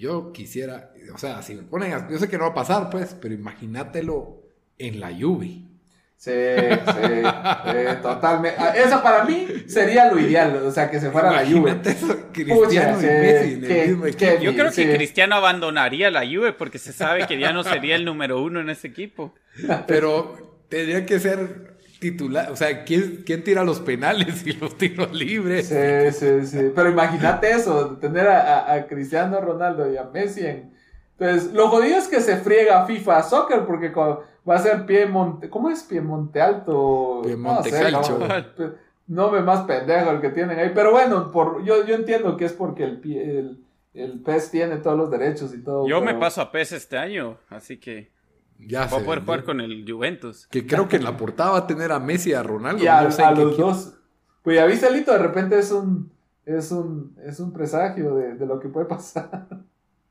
Yo 0.00 0.32
quisiera, 0.32 0.92
o 1.14 1.18
sea, 1.18 1.42
si 1.42 1.54
me 1.54 1.62
ponen, 1.62 2.08
yo 2.10 2.18
sé 2.18 2.26
que 2.26 2.38
no 2.38 2.44
va 2.44 2.50
a 2.50 2.54
pasar, 2.54 2.88
pues, 2.88 3.14
pero 3.20 3.34
imagínatelo 3.34 4.42
en 4.78 4.98
la 4.98 5.10
lluvia. 5.10 5.60
Sí, 6.16 6.30
sí, 6.32 8.00
totalmente. 8.02 8.56
Ah, 8.58 8.74
Eso 8.76 9.02
para 9.02 9.24
mí 9.24 9.46
sería 9.66 10.10
lo 10.10 10.18
ideal, 10.18 10.56
o 10.56 10.70
sea, 10.70 10.90
que 10.90 11.00
se 11.00 11.10
fuera 11.10 11.30
la 11.30 11.46
Juve. 11.46 11.76
Cristiano 12.32 12.98
y 13.00 14.42
Yo 14.42 14.54
creo 14.54 14.70
que 14.70 14.94
Cristiano 14.96 15.36
abandonaría 15.36 16.10
la 16.10 16.20
Juve 16.26 16.54
porque 16.54 16.78
se 16.78 16.94
sabe 16.94 17.26
que 17.26 17.38
ya 17.38 17.52
no 17.52 17.62
sería 17.62 17.96
el 17.96 18.06
número 18.06 18.42
uno 18.42 18.60
en 18.60 18.70
ese 18.70 18.88
equipo. 18.88 19.34
Pero 19.86 20.64
tendría 20.68 21.04
que 21.04 21.20
ser 21.20 21.69
titular, 22.00 22.50
o 22.50 22.56
sea, 22.56 22.84
¿quién, 22.84 23.22
¿quién 23.24 23.44
tira 23.44 23.62
los 23.62 23.78
penales 23.78 24.44
y 24.46 24.54
los 24.54 24.76
tiros 24.76 25.12
libres? 25.12 25.68
Sí, 25.68 26.18
sí, 26.18 26.46
sí. 26.46 26.72
Pero 26.74 26.90
imagínate 26.90 27.50
eso, 27.50 27.98
tener 27.98 28.26
a, 28.26 28.72
a, 28.72 28.86
Cristiano 28.86 29.40
Ronaldo 29.40 29.92
y 29.92 29.96
a 29.96 30.04
Messi 30.04 30.46
en... 30.46 30.74
Entonces, 31.18 31.52
lo 31.52 31.68
jodido 31.68 31.98
es 31.98 32.08
que 32.08 32.20
se 32.20 32.38
friega 32.38 32.86
FIFA 32.86 33.22
Soccer 33.22 33.66
porque 33.66 33.90
va 33.90 34.54
a 34.54 34.58
ser 34.58 34.86
Piemonte... 34.86 35.50
¿Cómo 35.50 35.68
es 35.68 35.82
Piemonte 35.82 36.40
Alto? 36.40 37.20
Piemonte 37.22 37.70
no 37.70 37.78
Calcio. 37.78 38.74
No, 39.06 39.30
me 39.30 39.42
más 39.42 39.66
pendejo 39.66 40.12
el 40.12 40.20
que 40.20 40.30
tienen 40.30 40.58
ahí. 40.58 40.70
Pero 40.74 40.92
bueno, 40.92 41.30
por, 41.30 41.62
yo, 41.64 41.84
yo 41.84 41.96
entiendo 41.96 42.36
que 42.36 42.46
es 42.46 42.52
porque 42.54 42.84
el, 42.84 43.02
el, 43.04 43.64
el 43.92 44.20
PES 44.20 44.50
tiene 44.50 44.76
todos 44.78 44.96
los 44.96 45.10
derechos 45.10 45.52
y 45.52 45.62
todo. 45.62 45.86
Yo 45.86 46.00
me 46.00 46.14
paso 46.14 46.40
a 46.40 46.50
PES 46.50 46.72
este 46.72 46.96
año, 46.96 47.36
así 47.50 47.76
que... 47.78 48.10
Ya 48.66 48.86
Va 48.86 48.98
a 48.98 49.00
poder 49.00 49.20
jugar 49.20 49.44
con 49.44 49.60
el 49.60 49.84
Juventus. 49.90 50.46
Que 50.46 50.66
creo 50.66 50.88
que 50.88 50.96
en 50.96 51.04
la 51.04 51.16
portada 51.16 51.52
va 51.52 51.58
a 51.58 51.66
tener 51.66 51.92
a 51.92 51.98
Messi 51.98 52.30
y 52.30 52.34
a 52.34 52.42
Ronaldo. 52.42 52.82
Y 52.82 52.86
a, 52.86 53.02
los 53.02 53.56
dos. 53.56 53.94
Pues 54.42 54.56
ya 54.56 54.66
viste, 54.66 54.90
Lito, 54.90 55.12
de 55.12 55.18
repente 55.18 55.58
es 55.58 55.70
un, 55.72 56.10
es 56.44 56.70
un, 56.70 57.16
es 57.24 57.40
un 57.40 57.52
presagio 57.52 58.14
de, 58.14 58.34
de, 58.34 58.46
lo 58.46 58.58
que 58.60 58.68
puede 58.68 58.86
pasar. 58.86 59.46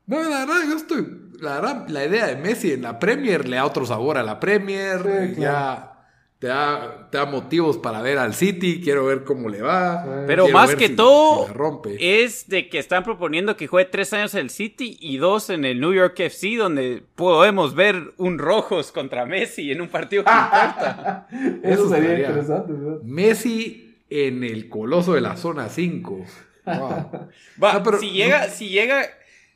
No, 0.06 0.22
la 0.22 0.40
verdad, 0.40 0.62
yo 0.68 0.76
estoy. 0.76 1.30
La 1.40 1.60
verdad, 1.60 1.88
la 1.88 2.04
idea 2.04 2.26
de 2.26 2.36
Messi 2.36 2.72
en 2.72 2.82
la 2.82 2.98
Premier 2.98 3.48
le 3.48 3.56
da 3.56 3.64
otro 3.64 3.86
sabor 3.86 4.18
a 4.18 4.22
la 4.22 4.40
Premier. 4.40 5.34
Ya 5.36 5.89
te 6.40 6.46
da, 6.46 7.08
te 7.10 7.18
da, 7.18 7.26
motivos 7.26 7.76
para 7.76 8.00
ver 8.00 8.16
al 8.16 8.32
City, 8.32 8.80
quiero 8.82 9.04
ver 9.04 9.24
cómo 9.24 9.50
le 9.50 9.60
va. 9.60 10.24
Pero 10.26 10.48
más 10.48 10.74
que 10.74 10.88
todo 10.88 11.46
es 11.98 12.48
de 12.48 12.70
que 12.70 12.78
están 12.78 13.04
proponiendo 13.04 13.58
que 13.58 13.66
juegue 13.66 13.90
tres 13.90 14.14
años 14.14 14.34
el 14.34 14.48
City 14.48 14.96
y 15.00 15.18
dos 15.18 15.50
en 15.50 15.66
el 15.66 15.80
New 15.80 15.92
York 15.92 16.18
FC, 16.18 16.56
donde 16.56 17.02
podemos 17.14 17.74
ver 17.74 18.14
un 18.16 18.38
rojos 18.38 18.90
contra 18.90 19.26
Messi 19.26 19.70
en 19.70 19.82
un 19.82 19.88
partido 19.88 20.24
que 20.24 20.30
importa. 20.30 21.28
Eso, 21.62 21.90
sería 21.90 22.18
interesante. 22.18 22.72
Messi 23.04 23.98
en 24.08 24.42
el 24.42 24.70
coloso 24.70 25.12
de 25.12 25.20
la 25.20 25.36
zona 25.36 25.68
5. 25.68 26.24
Va, 26.66 27.82
pero, 27.82 27.98
si 27.98 28.12
llega, 28.12 28.48
si 28.48 28.70
llega, 28.70 29.02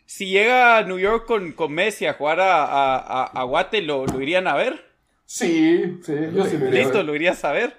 si 0.04 0.26
llega 0.26 0.76
a 0.76 0.82
New 0.82 0.98
York 0.98 1.24
con, 1.24 1.52
con 1.52 1.72
Messi 1.72 2.04
a 2.04 2.12
jugar 2.12 2.40
a, 2.40 2.62
a, 2.66 3.24
a, 3.24 3.42
Guate, 3.44 3.80
¿lo, 3.80 4.04
¿lo 4.04 4.20
irían 4.20 4.46
a 4.46 4.54
ver? 4.54 4.93
Sí, 5.26 5.98
sí, 6.02 6.14
yo 6.34 6.44
sí 6.44 6.58
lo 6.58 6.68
iría 6.68 6.82
Listo, 6.82 7.02
lo 7.02 7.14
irías 7.14 7.44
a 7.44 7.52
ver. 7.52 7.74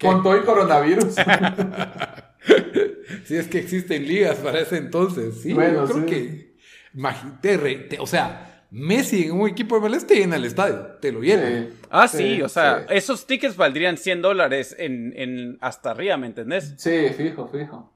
Con 0.00 0.22
todo 0.22 0.34
el 0.34 0.44
coronavirus. 0.44 1.14
si 3.24 3.36
es 3.36 3.48
que 3.48 3.58
existen 3.58 4.06
ligas 4.06 4.36
para 4.38 4.60
ese 4.60 4.78
entonces. 4.78 5.40
Sí, 5.42 5.52
bueno, 5.52 5.86
yo 5.86 5.94
creo 5.94 6.06
que. 6.06 6.56
Imagínate, 6.94 7.98
o 8.00 8.06
sea, 8.06 8.64
Messi 8.70 9.24
en 9.24 9.32
un 9.32 9.48
equipo 9.48 9.78
de 9.78 9.88
MLS 9.88 10.06
te 10.06 10.16
llena 10.16 10.36
el 10.36 10.44
estadio, 10.44 10.96
te 11.00 11.12
lo 11.12 11.20
llena. 11.20 11.68
ah, 11.90 12.08
sí, 12.08 12.42
o 12.42 12.48
sea, 12.48 12.86
esos 12.90 13.26
tickets 13.26 13.56
valdrían 13.56 13.96
100 13.96 14.22
dólares 14.22 14.74
en, 14.78 15.12
en 15.16 15.58
hasta 15.60 15.92
arriba, 15.92 16.16
¿me 16.16 16.26
entendés? 16.26 16.74
Sí, 16.76 17.08
fijo, 17.16 17.48
fijo. 17.48 17.92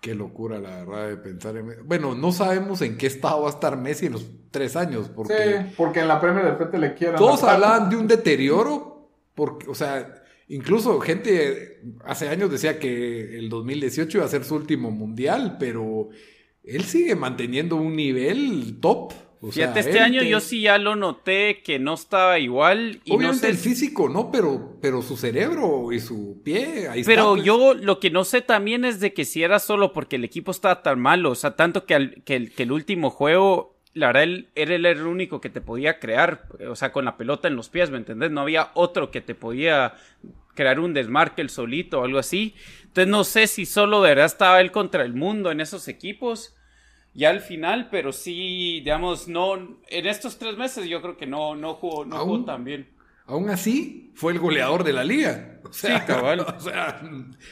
Qué 0.00 0.14
locura, 0.14 0.58
la 0.58 0.84
verdad, 0.84 1.08
de 1.08 1.16
pensar 1.18 1.56
en... 1.58 1.86
Bueno, 1.86 2.14
no 2.14 2.32
sabemos 2.32 2.80
en 2.80 2.96
qué 2.96 3.06
estado 3.06 3.42
va 3.42 3.48
a 3.48 3.52
estar 3.52 3.76
Messi 3.76 4.06
en 4.06 4.12
los 4.12 4.26
tres 4.50 4.74
años. 4.74 5.10
Porque 5.14 5.34
sí, 5.34 5.74
porque 5.76 6.00
en 6.00 6.08
la 6.08 6.18
Premier 6.18 6.44
de 6.44 6.52
repente 6.52 6.78
le 6.78 6.94
quieran... 6.94 7.16
Todos 7.16 7.42
hablaban 7.44 7.90
de 7.90 7.96
un 7.96 8.06
deterioro, 8.06 9.10
porque, 9.34 9.68
o 9.68 9.74
sea, 9.74 10.22
incluso 10.48 10.98
gente 11.00 11.82
hace 12.04 12.30
años 12.30 12.50
decía 12.50 12.78
que 12.78 13.38
el 13.38 13.50
2018 13.50 14.18
iba 14.18 14.24
a 14.24 14.30
ser 14.30 14.44
su 14.44 14.54
último 14.54 14.90
mundial, 14.90 15.56
pero 15.60 16.08
él 16.64 16.84
sigue 16.84 17.14
manteniendo 17.14 17.76
un 17.76 17.94
nivel 17.94 18.78
top. 18.80 19.12
Fíjate, 19.48 19.80
este 19.80 20.00
año 20.00 20.22
yo 20.22 20.38
sí 20.40 20.60
ya 20.60 20.76
lo 20.76 20.96
noté 20.96 21.62
que 21.62 21.78
no 21.78 21.94
estaba 21.94 22.38
igual. 22.38 23.00
Y 23.04 23.12
Obviamente 23.12 23.26
no 23.26 23.40
sé... 23.40 23.48
el 23.48 23.56
físico, 23.56 24.08
¿no? 24.10 24.30
Pero, 24.30 24.76
pero 24.82 25.00
su 25.00 25.16
cerebro 25.16 25.92
y 25.92 26.00
su 26.00 26.42
pie, 26.44 26.88
ahí 26.88 27.04
Pero 27.04 27.30
pues. 27.30 27.44
yo 27.44 27.72
lo 27.72 28.00
que 28.00 28.10
no 28.10 28.24
sé 28.24 28.42
también 28.42 28.84
es 28.84 29.00
de 29.00 29.14
que 29.14 29.24
si 29.24 29.42
era 29.42 29.58
solo 29.58 29.94
porque 29.94 30.16
el 30.16 30.24
equipo 30.24 30.50
estaba 30.50 30.82
tan 30.82 31.00
malo, 31.00 31.30
o 31.30 31.34
sea, 31.34 31.56
tanto 31.56 31.86
que, 31.86 31.94
el, 31.94 32.22
que, 32.24 32.36
el, 32.36 32.52
que 32.52 32.64
el 32.64 32.72
último 32.72 33.08
juego, 33.08 33.78
la 33.94 34.08
verdad, 34.08 34.24
él, 34.24 34.48
era 34.54 34.74
el 34.74 35.06
único 35.06 35.40
que 35.40 35.48
te 35.48 35.62
podía 35.62 35.98
crear, 35.98 36.46
o 36.68 36.76
sea, 36.76 36.92
con 36.92 37.06
la 37.06 37.16
pelota 37.16 37.48
en 37.48 37.56
los 37.56 37.70
pies, 37.70 37.90
¿me 37.90 37.96
entendés? 37.96 38.30
No 38.30 38.42
había 38.42 38.70
otro 38.74 39.10
que 39.10 39.22
te 39.22 39.34
podía 39.34 39.94
crear 40.54 40.78
un 40.80 40.92
desmarque 40.92 41.40
el 41.40 41.48
solito 41.48 42.00
o 42.00 42.04
algo 42.04 42.18
así. 42.18 42.54
Entonces 42.82 43.08
no 43.08 43.24
sé 43.24 43.46
si 43.46 43.64
solo 43.64 44.02
de 44.02 44.10
verdad 44.10 44.26
estaba 44.26 44.60
él 44.60 44.70
contra 44.70 45.02
el 45.02 45.14
mundo 45.14 45.50
en 45.50 45.62
esos 45.62 45.88
equipos 45.88 46.54
ya 47.14 47.30
al 47.30 47.40
final, 47.40 47.88
pero 47.90 48.12
sí, 48.12 48.80
digamos, 48.80 49.28
no, 49.28 49.54
en 49.54 50.06
estos 50.06 50.38
tres 50.38 50.56
meses 50.56 50.86
yo 50.88 51.02
creo 51.02 51.16
que 51.16 51.26
no, 51.26 51.56
no 51.56 51.74
jugó, 51.74 52.04
no 52.04 52.18
jugó 52.18 52.44
tan 52.44 52.64
bien. 52.64 52.88
Aún 53.26 53.48
así, 53.48 54.10
fue 54.16 54.32
el 54.32 54.40
goleador 54.40 54.84
de 54.84 54.92
la 54.92 55.04
liga. 55.04 55.46
O 55.70 55.72
sea, 55.72 56.00
sí, 56.00 56.06
cabal. 56.06 56.40
O 56.56 56.60
sea, 56.60 57.00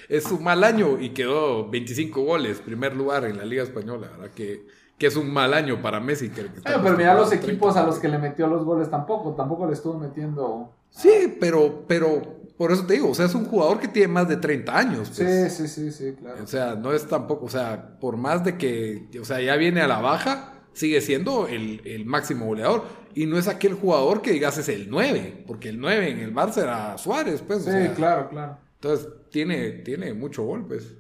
es 0.09 0.33
un 0.33 0.43
mal 0.43 0.65
año 0.65 0.99
y 0.99 1.11
quedó 1.11 1.69
25 1.69 2.23
goles, 2.23 2.59
primer 2.59 2.97
lugar 2.97 3.25
en 3.27 3.37
la 3.37 3.45
Liga 3.45 3.63
Española. 3.63 4.11
Que, 4.35 4.67
que 4.99 5.07
es 5.07 5.15
un 5.15 5.33
mal 5.33 5.55
año 5.55 5.81
para 5.81 6.01
Messi. 6.01 6.31
Que, 6.31 6.47
pero 6.65 6.97
mira 6.97 7.15
los 7.15 7.33
equipos 7.33 7.77
a 7.77 7.87
los 7.87 8.01
que 8.01 8.09
le 8.09 8.19
metió 8.19 8.49
los 8.49 8.65
goles 8.65 8.91
tampoco, 8.91 9.35
tampoco 9.35 9.67
le 9.67 9.75
estuvo 9.75 9.99
metiendo. 9.99 10.73
Sí, 10.91 11.37
pero, 11.39 11.85
pero 11.87 12.38
por 12.59 12.73
eso 12.73 12.85
te 12.85 12.95
digo, 12.95 13.11
o 13.11 13.15
sea, 13.15 13.27
es 13.27 13.37
un 13.37 13.45
jugador 13.45 13.79
que 13.79 13.87
tiene 13.87 14.09
más 14.09 14.29
de 14.29 14.37
30 14.37 14.77
años. 14.77 15.13
Pues. 15.17 15.53
Sí, 15.55 15.69
sí, 15.69 15.69
sí, 15.69 15.93
sí, 15.93 16.17
claro. 16.19 16.43
O 16.43 16.47
sea, 16.49 16.75
no 16.75 16.93
es 16.93 17.07
tampoco, 17.07 17.47
o 17.47 17.49
sea, 17.49 17.97
por 18.01 18.17
más 18.17 18.45
de 18.45 18.59
que, 18.59 19.09
o 19.21 19.25
sea, 19.25 19.41
ya 19.41 19.55
viene 19.55 19.81
a 19.81 19.87
la 19.87 20.01
baja, 20.01 20.55
sigue 20.73 21.01
siendo 21.01 21.47
el, 21.47 22.05
máximo 22.05 22.47
goleador. 22.47 22.85
Y 23.15 23.27
no 23.27 23.39
es 23.39 23.47
aquel 23.47 23.75
jugador 23.75 24.23
que 24.23 24.33
digas 24.33 24.59
es 24.59 24.69
el 24.69 24.91
9, 24.91 25.45
porque 25.47 25.69
el 25.69 25.81
9 25.81 26.11
en 26.11 26.19
el 26.19 26.35
Barça 26.35 26.63
era 26.63 26.99
Suárez, 26.99 27.43
pues. 27.47 27.65
Sí, 27.65 27.95
claro, 27.95 28.29
claro. 28.29 28.59
Entonces, 28.75 29.09
tiene, 29.31 29.71
tiene 29.71 30.13
mucho 30.13 30.43
gol, 30.43 30.67
pues. 30.67 30.97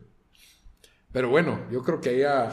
Pero 1.10 1.28
bueno, 1.28 1.62
yo 1.72 1.82
creo 1.82 2.00
que 2.00 2.18
ya, 2.20 2.44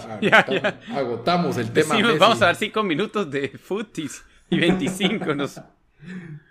agotamos, 0.96 1.58
el 1.58 1.72
tema. 1.72 1.96
vamos 2.18 2.41
a 2.41 2.48
dar 2.48 2.56
5 2.56 2.82
minutos 2.82 3.30
de 3.30 3.50
footies 3.50 4.24
y 4.50 4.58
25 4.58 5.36
nos... 5.36 5.62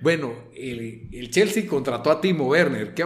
Bueno, 0.00 0.32
el, 0.54 1.30
Chelsea 1.30 1.66
contrató 1.66 2.10
a 2.10 2.20
Timo 2.20 2.48
Werner. 2.48 2.94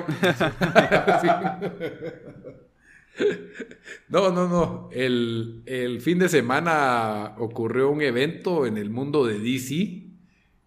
No, 4.09 4.33
no, 4.33 4.49
no. 4.49 4.89
El, 4.93 5.99
fin 6.01 6.19
de 6.19 6.29
semana 6.29 7.37
ocurrió 7.39 7.91
un 7.91 8.03
evento 8.03 8.67
en 8.67 8.77
el 8.77 8.91
mundo 8.91 9.25
de 9.25 9.39
DC, 9.39 10.03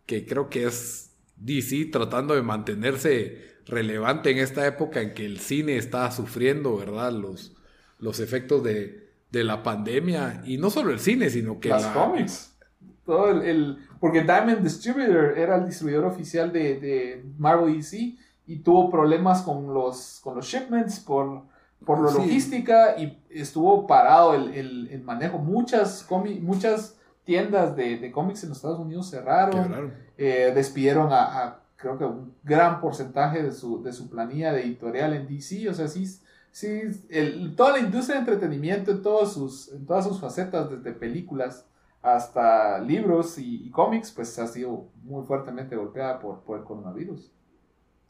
que 0.06 0.26
creo 0.26 0.50
que 0.50 0.66
es 0.66 1.14
DC 1.36 1.90
tratando 1.92 2.36
de 2.36 2.42
mantenerse 2.42 3.58
relevante 3.66 4.32
en 4.32 4.38
esta 4.38 4.66
época 4.66 5.02
en 5.02 5.14
que 5.14 5.26
el 5.26 5.40
cine 5.40 5.76
está 5.76 6.10
sufriendo, 6.12 6.78
¿verdad? 6.78 7.12
Los, 7.12 7.54
los 8.00 8.22
efectos 8.22 8.64
de, 8.64 9.06
la 9.32 9.62
pandemia. 9.62 10.42
Y 10.46 10.58
no 10.58 10.70
solo 10.70 10.92
el 10.92 11.00
cine, 11.00 11.30
sino 11.30 11.60
que... 11.60 11.70
Las 11.70 11.88
cómics. 11.88 12.58
Todo 13.06 13.42
el 13.42 13.87
porque 14.00 14.22
Diamond 14.22 14.62
Distributor 14.62 15.38
era 15.38 15.56
el 15.56 15.66
distribuidor 15.66 16.06
oficial 16.06 16.52
de, 16.52 16.80
de 16.80 17.26
Marvel 17.38 17.76
DC 17.78 18.16
y 18.46 18.58
tuvo 18.60 18.90
problemas 18.90 19.42
con 19.42 19.74
los, 19.74 20.20
con 20.24 20.36
los 20.36 20.46
shipments 20.46 21.00
por, 21.00 21.44
por 21.86 22.04
la 22.04 22.12
logística 22.12 22.98
y 22.98 23.22
estuvo 23.30 23.86
parado 23.88 24.34
el, 24.34 24.88
el, 24.90 25.02
manejo. 25.04 25.38
Muchas, 25.38 26.08
muchas 26.42 26.98
tiendas 27.24 27.76
de, 27.76 27.98
de, 27.98 28.12
cómics 28.12 28.44
en 28.44 28.50
los 28.50 28.60
Estados 28.60 28.80
Unidos 28.80 29.10
cerraron, 29.10 29.92
eh, 30.18 30.52
despidieron 30.56 31.10
a, 31.12 31.60
creo 31.76 31.98
que 31.98 32.06
un 32.06 32.34
gran 32.44 32.80
porcentaje 32.82 33.44
de 33.44 33.52
su, 33.52 33.84
de 33.84 33.94
su 33.94 34.10
planilla 34.10 34.54
de 34.54 34.64
editorial 34.64 35.14
en 35.14 35.28
DC. 35.28 35.70
O 35.70 35.74
sea, 35.74 35.88
sí, 35.88 36.08
sí 36.52 36.82
el, 37.10 37.56
toda 37.56 37.74
la 37.74 37.80
industria 37.80 38.16
de 38.16 38.22
entretenimiento 38.22 38.92
en, 38.92 39.02
todos 39.02 39.34
sus, 39.34 39.72
en 39.74 39.86
todas 39.86 40.06
sus 40.06 40.20
facetas, 40.20 40.70
desde 40.70 40.92
películas 40.98 41.66
hasta 42.02 42.80
libros 42.80 43.38
y, 43.38 43.70
cómics, 43.72 44.12
pues 44.12 44.38
ha 44.40 44.48
sido 44.48 44.90
muy 45.04 45.26
fuertemente 45.26 45.76
golpeada 45.76 46.20
por, 46.20 46.42
por 46.42 46.60
el 46.60 46.66
coronavirus. 46.66 47.32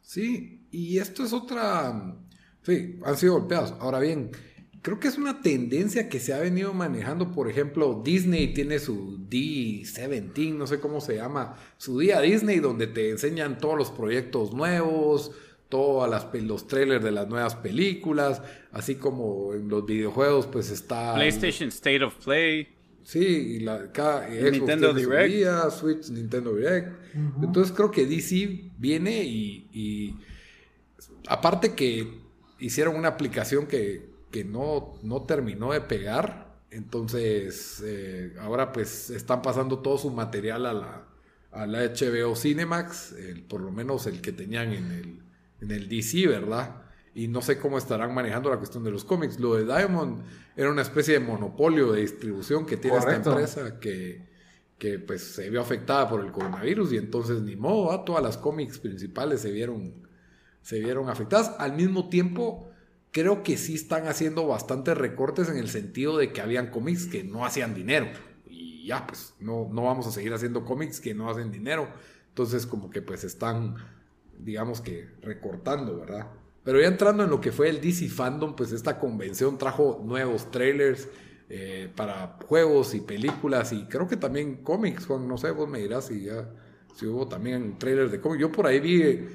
Sí, 0.00 0.66
y 0.70 0.98
esto 0.98 1.24
es 1.24 1.32
otra... 1.32 2.16
Sí, 2.62 2.98
han 3.04 3.16
sido 3.16 3.34
golpeados. 3.34 3.74
Ahora 3.80 3.98
bien, 3.98 4.30
creo 4.82 5.00
que 5.00 5.08
es 5.08 5.18
una 5.18 5.40
tendencia 5.40 6.08
que 6.08 6.20
se 6.20 6.32
ha 6.32 6.38
venido 6.38 6.72
manejando. 6.74 7.32
Por 7.32 7.48
ejemplo, 7.48 8.02
Disney 8.04 8.52
tiene 8.54 8.78
su 8.78 9.18
D17, 9.28 10.54
no 10.54 10.66
sé 10.66 10.80
cómo 10.80 11.00
se 11.00 11.16
llama, 11.16 11.56
su 11.76 11.98
día 11.98 12.20
Disney, 12.20 12.58
donde 12.58 12.86
te 12.86 13.10
enseñan 13.10 13.58
todos 13.58 13.76
los 13.76 13.90
proyectos 13.90 14.52
nuevos, 14.52 15.32
todos 15.68 16.08
los 16.42 16.66
trailers 16.66 17.04
de 17.04 17.10
las 17.10 17.28
nuevas 17.28 17.54
películas, 17.56 18.42
así 18.72 18.94
como 18.94 19.52
en 19.54 19.68
los 19.68 19.84
videojuegos, 19.84 20.46
pues 20.46 20.70
está. 20.70 21.14
PlayStation 21.14 21.68
State 21.68 22.02
of 22.02 22.14
Play. 22.24 22.77
Sí, 23.08 23.20
y 23.20 23.60
la, 23.60 23.90
cada 23.90 24.28
Nintendo 24.28 24.92
Direct. 24.92 25.70
Switch, 25.70 26.10
Nintendo 26.10 26.54
Direct. 26.54 26.92
Entonces 27.42 27.74
creo 27.74 27.90
que 27.90 28.04
DC 28.04 28.70
viene 28.76 29.24
y, 29.24 30.14
aparte 31.26 31.74
que 31.74 32.20
hicieron 32.58 32.96
una 32.96 33.08
aplicación 33.08 33.66
que, 33.66 34.10
no, 34.44 34.98
no 35.02 35.22
terminó 35.22 35.72
de 35.72 35.80
pegar, 35.80 36.54
entonces 36.70 37.82
eh, 37.82 38.34
ahora 38.40 38.72
pues 38.72 39.08
están 39.08 39.40
pasando 39.40 39.78
todo 39.78 39.96
su 39.96 40.10
material 40.10 40.66
a 40.66 40.74
la, 40.74 41.08
a 41.50 41.66
la 41.66 41.84
HBO 41.84 42.36
Cinemax, 42.36 43.14
por 43.48 43.62
lo 43.62 43.70
menos 43.70 44.06
el 44.06 44.20
que 44.20 44.32
tenían 44.32 44.74
en 44.74 44.92
el, 44.92 45.18
en 45.62 45.70
el 45.70 45.88
DC, 45.88 46.26
¿verdad? 46.26 46.82
Y 47.18 47.28
no 47.28 47.42
sé 47.42 47.58
cómo 47.58 47.78
estarán 47.78 48.14
manejando 48.14 48.50
la 48.50 48.58
cuestión 48.58 48.84
de 48.84 48.90
los 48.90 49.04
cómics. 49.04 49.40
Lo 49.40 49.54
de 49.54 49.64
Diamond 49.64 50.22
era 50.56 50.70
una 50.70 50.82
especie 50.82 51.14
de 51.14 51.20
monopolio 51.20 51.92
de 51.92 52.02
distribución 52.02 52.64
que 52.64 52.76
tiene 52.76 52.98
esta 52.98 53.16
empresa 53.16 53.80
que, 53.80 54.28
que 54.78 54.98
pues 54.98 55.22
se 55.22 55.50
vio 55.50 55.60
afectada 55.60 56.08
por 56.08 56.24
el 56.24 56.30
coronavirus 56.30 56.92
y 56.92 56.96
entonces 56.96 57.42
ni 57.42 57.56
modo, 57.56 57.98
todas 58.04 58.22
las 58.22 58.38
cómics 58.38 58.78
principales 58.78 59.40
se 59.40 59.50
vieron, 59.50 59.94
se 60.62 60.78
vieron 60.78 61.08
afectadas. 61.08 61.54
Al 61.58 61.72
mismo 61.72 62.08
tiempo, 62.08 62.70
creo 63.10 63.42
que 63.42 63.56
sí 63.56 63.74
están 63.74 64.06
haciendo 64.06 64.46
bastantes 64.46 64.96
recortes 64.96 65.48
en 65.48 65.56
el 65.56 65.68
sentido 65.68 66.18
de 66.18 66.32
que 66.32 66.40
habían 66.40 66.70
cómics 66.70 67.06
que 67.06 67.24
no 67.24 67.44
hacían 67.44 67.74
dinero 67.74 68.06
ya, 68.88 69.06
pues 69.06 69.34
no, 69.38 69.68
no 69.70 69.82
vamos 69.82 70.06
a 70.06 70.10
seguir 70.10 70.32
haciendo 70.32 70.64
cómics 70.64 70.98
que 70.98 71.14
no 71.14 71.28
hacen 71.28 71.52
dinero. 71.52 71.88
Entonces 72.30 72.66
como 72.66 72.88
que 72.88 73.02
pues 73.02 73.22
están, 73.22 73.76
digamos 74.38 74.80
que 74.80 75.10
recortando, 75.20 75.98
¿verdad? 75.98 76.26
Pero 76.68 76.82
ya 76.82 76.88
entrando 76.88 77.24
en 77.24 77.30
lo 77.30 77.40
que 77.40 77.50
fue 77.50 77.70
el 77.70 77.80
DC 77.80 78.10
Fandom, 78.10 78.54
pues 78.54 78.72
esta 78.72 78.98
convención 78.98 79.56
trajo 79.56 80.02
nuevos 80.04 80.50
trailers 80.50 81.08
eh, 81.48 81.90
para 81.96 82.36
juegos 82.46 82.92
y 82.92 83.00
películas 83.00 83.72
y 83.72 83.86
creo 83.86 84.06
que 84.06 84.18
también 84.18 84.56
cómics, 84.56 85.06
Juan, 85.06 85.26
no 85.26 85.38
sé, 85.38 85.50
vos 85.50 85.66
me 85.66 85.78
dirás 85.78 86.08
si 86.08 86.24
ya 86.24 86.46
si 86.94 87.06
hubo 87.06 87.26
también 87.26 87.78
trailers 87.78 88.12
de 88.12 88.20
cómics. 88.20 88.42
Yo 88.42 88.52
por 88.52 88.66
ahí 88.66 88.80
vi, 88.80 89.26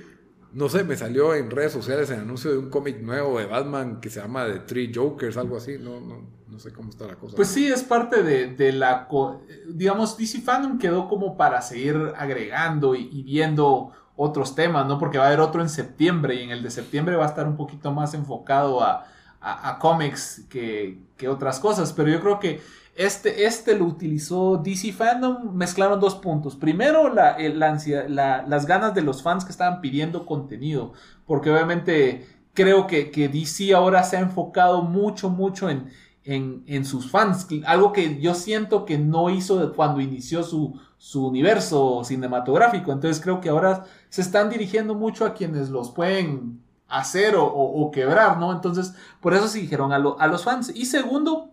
no 0.51 0.69
sé, 0.69 0.83
me 0.83 0.95
salió 0.95 1.33
en 1.33 1.49
redes 1.49 1.71
sociales 1.71 2.11
el 2.11 2.19
anuncio 2.19 2.51
de 2.51 2.59
un 2.59 2.69
cómic 2.69 3.01
nuevo 3.01 3.39
de 3.39 3.47
Batman 3.47 3.99
que 3.99 4.11
se 4.11 4.19
llama 4.21 4.45
The 4.45 4.59
Three 4.59 4.91
Jokers, 4.93 5.35
algo 5.35 5.57
así, 5.57 5.79
no, 5.79 5.99
no, 6.01 6.27
no 6.47 6.59
sé 6.59 6.71
cómo 6.71 6.91
está 6.91 7.07
la 7.07 7.15
cosa. 7.15 7.35
Pues 7.35 7.47
sí, 7.47 7.65
es 7.65 7.81
parte 7.81 8.21
de, 8.21 8.71
la. 8.73 9.07
Digamos, 9.67 10.19
DC 10.19 10.41
Fandom 10.41 10.77
quedó 10.77 11.07
como 11.07 11.35
para 11.35 11.63
seguir 11.63 11.97
agregando 12.15 12.93
y, 12.93 13.23
viendo 13.23 13.91
otros 14.15 14.55
temas, 14.55 14.85
¿no? 14.87 14.99
Porque 14.99 15.17
va 15.17 15.25
a 15.25 15.27
haber 15.27 15.39
otro 15.39 15.61
en 15.61 15.69
septiembre 15.69 16.35
y 16.35 16.43
en 16.43 16.51
el 16.51 16.61
de 16.61 16.69
septiembre 16.69 17.15
va 17.15 17.25
a 17.25 17.29
estar 17.29 17.47
un 17.47 17.57
poquito 17.57 17.91
más 17.91 18.13
enfocado 18.13 18.83
a, 18.83 19.05
a, 19.41 19.79
cómics 19.79 20.45
que, 20.49 20.99
otras 21.27 21.59
cosas. 21.59 21.93
Pero 21.93 22.09
yo 22.09 22.19
creo 22.19 22.39
que 22.39 22.61
este, 22.95 23.45
este 23.45 23.77
lo 23.77 23.85
utilizó 23.85 24.57
DC 24.57 24.93
Fandom, 24.93 25.55
mezclaron 25.55 25.99
dos 25.99 26.15
puntos. 26.15 26.55
Primero, 26.55 27.13
la, 27.13 27.37
las 27.37 28.65
ganas 28.65 28.93
de 28.93 29.01
los 29.01 29.23
fans 29.23 29.45
que 29.45 29.51
estaban 29.51 29.81
pidiendo 29.81 30.25
contenido, 30.25 30.93
porque 31.25 31.49
obviamente 31.49 32.27
creo 32.53 32.85
que, 32.85 33.09
que 33.09 33.29
DC 33.29 33.73
ahora 33.73 34.03
se 34.03 34.17
ha 34.17 34.19
enfocado 34.19 34.83
mucho, 34.83 35.29
mucho 35.29 35.69
en 35.69 35.89
en, 36.25 36.85
sus 36.85 37.09
fans. 37.09 37.47
Algo 37.65 37.91
que 37.91 38.19
yo 38.19 38.33
siento 38.33 38.85
que 38.85 38.97
no 38.97 39.29
hizo 39.29 39.73
cuando 39.73 40.01
inició 40.01 40.43
su, 40.43 40.79
su 41.03 41.27
universo 41.27 42.01
cinematográfico. 42.05 42.93
Entonces 42.93 43.21
creo 43.21 43.41
que 43.41 43.49
ahora 43.49 43.83
se 44.07 44.21
están 44.21 44.49
dirigiendo 44.49 44.95
mucho 44.95 45.25
a 45.25 45.33
quienes 45.33 45.69
los 45.69 45.91
pueden 45.91 46.61
hacer 46.87 47.35
o, 47.37 47.91
quebrar, 47.91 48.37
¿no? 48.37 48.53
Entonces, 48.53 48.95
por 49.19 49.33
eso 49.33 49.49
se 49.49 49.59
dijeron 49.59 49.91
a, 49.91 49.97
a, 49.97 50.27
los 50.27 50.45
fans. 50.45 50.71
Y 50.73 50.85
segundo, 50.85 51.51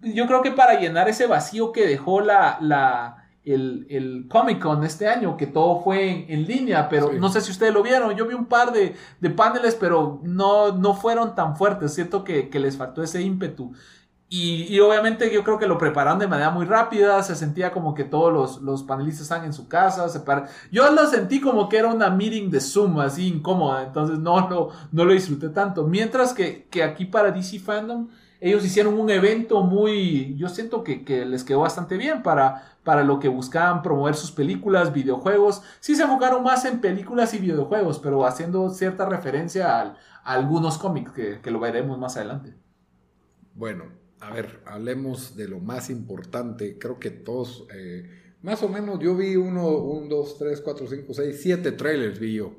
yo 0.00 0.28
creo 0.28 0.42
que 0.42 0.52
para 0.52 0.78
llenar 0.78 1.08
ese 1.08 1.26
vacío 1.26 1.72
que 1.72 1.88
dejó 1.88 2.20
la, 2.20 2.56
la, 2.60 3.26
el, 3.44 3.88
el 3.90 4.28
Comic 4.30 4.60
Con 4.62 4.84
este 4.84 5.08
año, 5.08 5.36
que 5.36 5.48
todo 5.48 5.82
fue 5.82 6.32
en, 6.32 6.46
línea, 6.46 6.88
pero 6.88 7.12
no 7.14 7.30
sé 7.30 7.40
si 7.40 7.50
ustedes 7.50 7.74
lo 7.74 7.82
vieron. 7.82 8.14
Yo 8.14 8.28
vi 8.28 8.34
un 8.34 8.46
par 8.46 8.72
de, 8.72 8.94
de 9.18 9.30
paneles, 9.30 9.74
pero 9.74 10.20
no, 10.22 10.70
no 10.70 10.94
fueron 10.94 11.34
tan 11.34 11.56
fuertes. 11.56 11.94
Siento 11.94 12.22
que, 12.22 12.48
que 12.48 12.60
les 12.60 12.76
faltó 12.76 13.02
ese 13.02 13.20
ímpetu. 13.22 13.72
Y, 14.36 14.80
obviamente 14.80 15.32
yo 15.32 15.44
creo 15.44 15.60
que 15.60 15.68
lo 15.68 15.78
prepararon 15.78 16.18
de 16.18 16.26
manera 16.26 16.50
muy 16.50 16.66
rápida, 16.66 17.22
se 17.22 17.36
sentía 17.36 17.70
como 17.70 17.94
que 17.94 18.02
todos 18.02 18.32
los, 18.32 18.62
los 18.62 18.82
panelistas 18.82 19.22
están 19.22 19.44
en 19.44 19.52
su 19.52 19.68
casa. 19.68 20.08
Se 20.08 20.20
Yo 20.72 20.90
lo 20.90 21.06
sentí 21.06 21.40
como 21.40 21.68
que 21.68 21.76
era 21.76 21.86
una 21.86 22.10
meeting 22.10 22.50
de 22.50 22.60
Zoom, 22.60 22.98
así 22.98 23.28
incómoda, 23.28 23.84
entonces 23.84 24.18
no, 24.18 24.48
no, 24.48 24.70
no 24.90 25.04
lo 25.04 25.12
disfruté 25.12 25.50
tanto. 25.50 25.86
Mientras 25.86 26.32
que, 26.34 26.66
que 26.68 26.82
aquí 26.82 27.04
para 27.04 27.30
DC 27.30 27.60
Fandom, 27.60 28.08
ellos 28.40 28.64
hicieron 28.64 28.98
un 28.98 29.08
evento 29.08 29.62
muy, 29.62 30.34
yo 30.36 30.48
siento 30.48 30.82
que, 30.82 31.04
que, 31.04 31.24
les 31.24 31.44
quedó 31.44 31.60
bastante 31.60 31.96
bien 31.96 32.24
para, 32.24 32.76
para 32.82 33.04
lo 33.04 33.20
que 33.20 33.28
buscaban 33.28 33.82
promover 33.82 34.16
sus 34.16 34.32
películas, 34.32 34.92
videojuegos. 34.92 35.62
Sí 35.78 35.94
se 35.94 36.02
enfocaron 36.02 36.42
más 36.42 36.64
en 36.64 36.80
películas 36.80 37.34
y 37.34 37.38
videojuegos, 37.38 38.00
pero 38.00 38.26
haciendo 38.26 38.68
cierta 38.70 39.06
referencia 39.06 39.80
a, 39.80 39.96
algunos 40.24 40.76
cómics 40.78 41.12
que, 41.12 41.40
que 41.40 41.50
lo 41.52 41.60
veremos 41.60 41.98
más 41.98 42.16
adelante. 42.16 42.56
Bueno, 43.54 43.84
a 44.24 44.32
ver, 44.32 44.60
hablemos 44.64 45.36
de 45.36 45.48
lo 45.48 45.60
más 45.60 45.90
importante. 45.90 46.78
Creo 46.78 46.98
que 46.98 47.10
todos, 47.10 47.66
eh, 47.74 48.08
más 48.42 48.62
o 48.62 48.68
menos, 48.68 48.98
yo 49.00 49.14
vi 49.14 49.36
uno, 49.36 49.68
un, 49.68 50.08
dos, 50.08 50.38
tres, 50.38 50.60
cuatro, 50.62 50.86
cinco, 50.86 51.12
seis, 51.12 51.40
siete 51.42 51.72
trailers 51.72 52.18
vi 52.18 52.34
yo. 52.34 52.54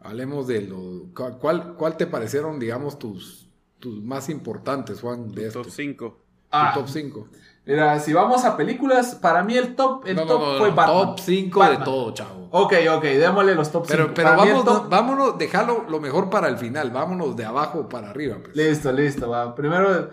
Hablemos 0.00 0.46
de 0.46 0.62
lo. 0.62 1.10
¿Cuál, 1.40 1.74
cuál 1.74 1.96
te 1.96 2.06
parecieron, 2.06 2.58
digamos, 2.58 2.98
tus, 2.98 3.50
tus 3.78 4.02
más 4.02 4.28
importantes, 4.28 5.00
Juan? 5.00 5.32
De 5.32 5.50
top 5.50 5.68
5. 5.68 6.18
Ah, 6.50 6.72
top 6.74 6.88
5. 6.88 7.28
Mira, 7.66 7.98
si 7.98 8.12
vamos 8.12 8.44
a 8.44 8.56
películas, 8.56 9.16
para 9.16 9.42
mí 9.42 9.56
el 9.56 9.74
top, 9.74 10.06
el 10.06 10.16
top 10.16 10.58
fue 10.58 10.70
Batman. 10.70 10.86
Top 10.86 11.18
5 11.18 11.64
de 11.64 11.76
todo, 11.78 12.14
chavo. 12.14 12.48
Ok, 12.52 12.74
ok, 12.96 13.02
démosle 13.02 13.54
los 13.54 13.70
top 13.72 13.86
5. 13.86 13.88
Pero, 13.88 14.14
pero 14.14 14.36
vámonos, 14.36 14.88
vámonos, 14.88 15.38
déjalo 15.38 15.84
lo 15.88 16.00
mejor 16.00 16.30
para 16.30 16.48
el 16.48 16.56
final. 16.56 16.90
Vámonos 16.90 17.36
de 17.36 17.44
abajo 17.44 17.88
para 17.88 18.10
arriba. 18.10 18.38
Pues. 18.42 18.56
Listo, 18.56 18.92
listo. 18.92 19.28
Va. 19.28 19.54
Primero, 19.54 20.10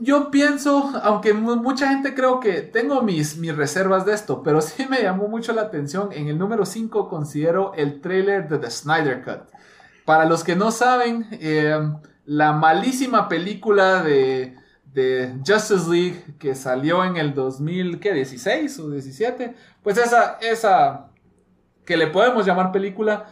yo 0.00 0.30
pienso, 0.30 0.92
aunque 1.02 1.32
mucha 1.32 1.88
gente 1.88 2.14
creo 2.14 2.40
que 2.40 2.62
tengo 2.62 3.02
mis, 3.02 3.36
mis 3.36 3.56
reservas 3.56 4.04
de 4.04 4.14
esto, 4.14 4.42
pero 4.42 4.60
sí 4.60 4.86
me 4.88 5.02
llamó 5.02 5.28
mucho 5.28 5.52
la 5.52 5.62
atención. 5.62 6.10
En 6.12 6.28
el 6.28 6.38
número 6.38 6.64
5 6.66 7.08
considero 7.08 7.72
el 7.74 8.00
trailer 8.00 8.48
de 8.48 8.58
The 8.58 8.70
Snyder 8.70 9.22
Cut. 9.22 9.50
Para 10.04 10.24
los 10.24 10.42
que 10.42 10.56
no 10.56 10.70
saben, 10.70 11.26
eh, 11.32 11.78
la 12.26 12.52
malísima 12.52 13.28
película 13.28 14.02
de, 14.02 14.56
de, 14.92 15.34
Justice 15.46 15.88
League 15.88 16.24
que 16.38 16.54
salió 16.54 17.04
en 17.04 17.16
el 17.16 17.34
2016 17.34 18.78
o 18.80 18.90
17, 18.90 19.54
pues 19.82 19.98
esa, 19.98 20.38
esa 20.40 21.08
que 21.84 21.96
le 21.96 22.08
podemos 22.08 22.46
llamar 22.46 22.72
película, 22.72 23.26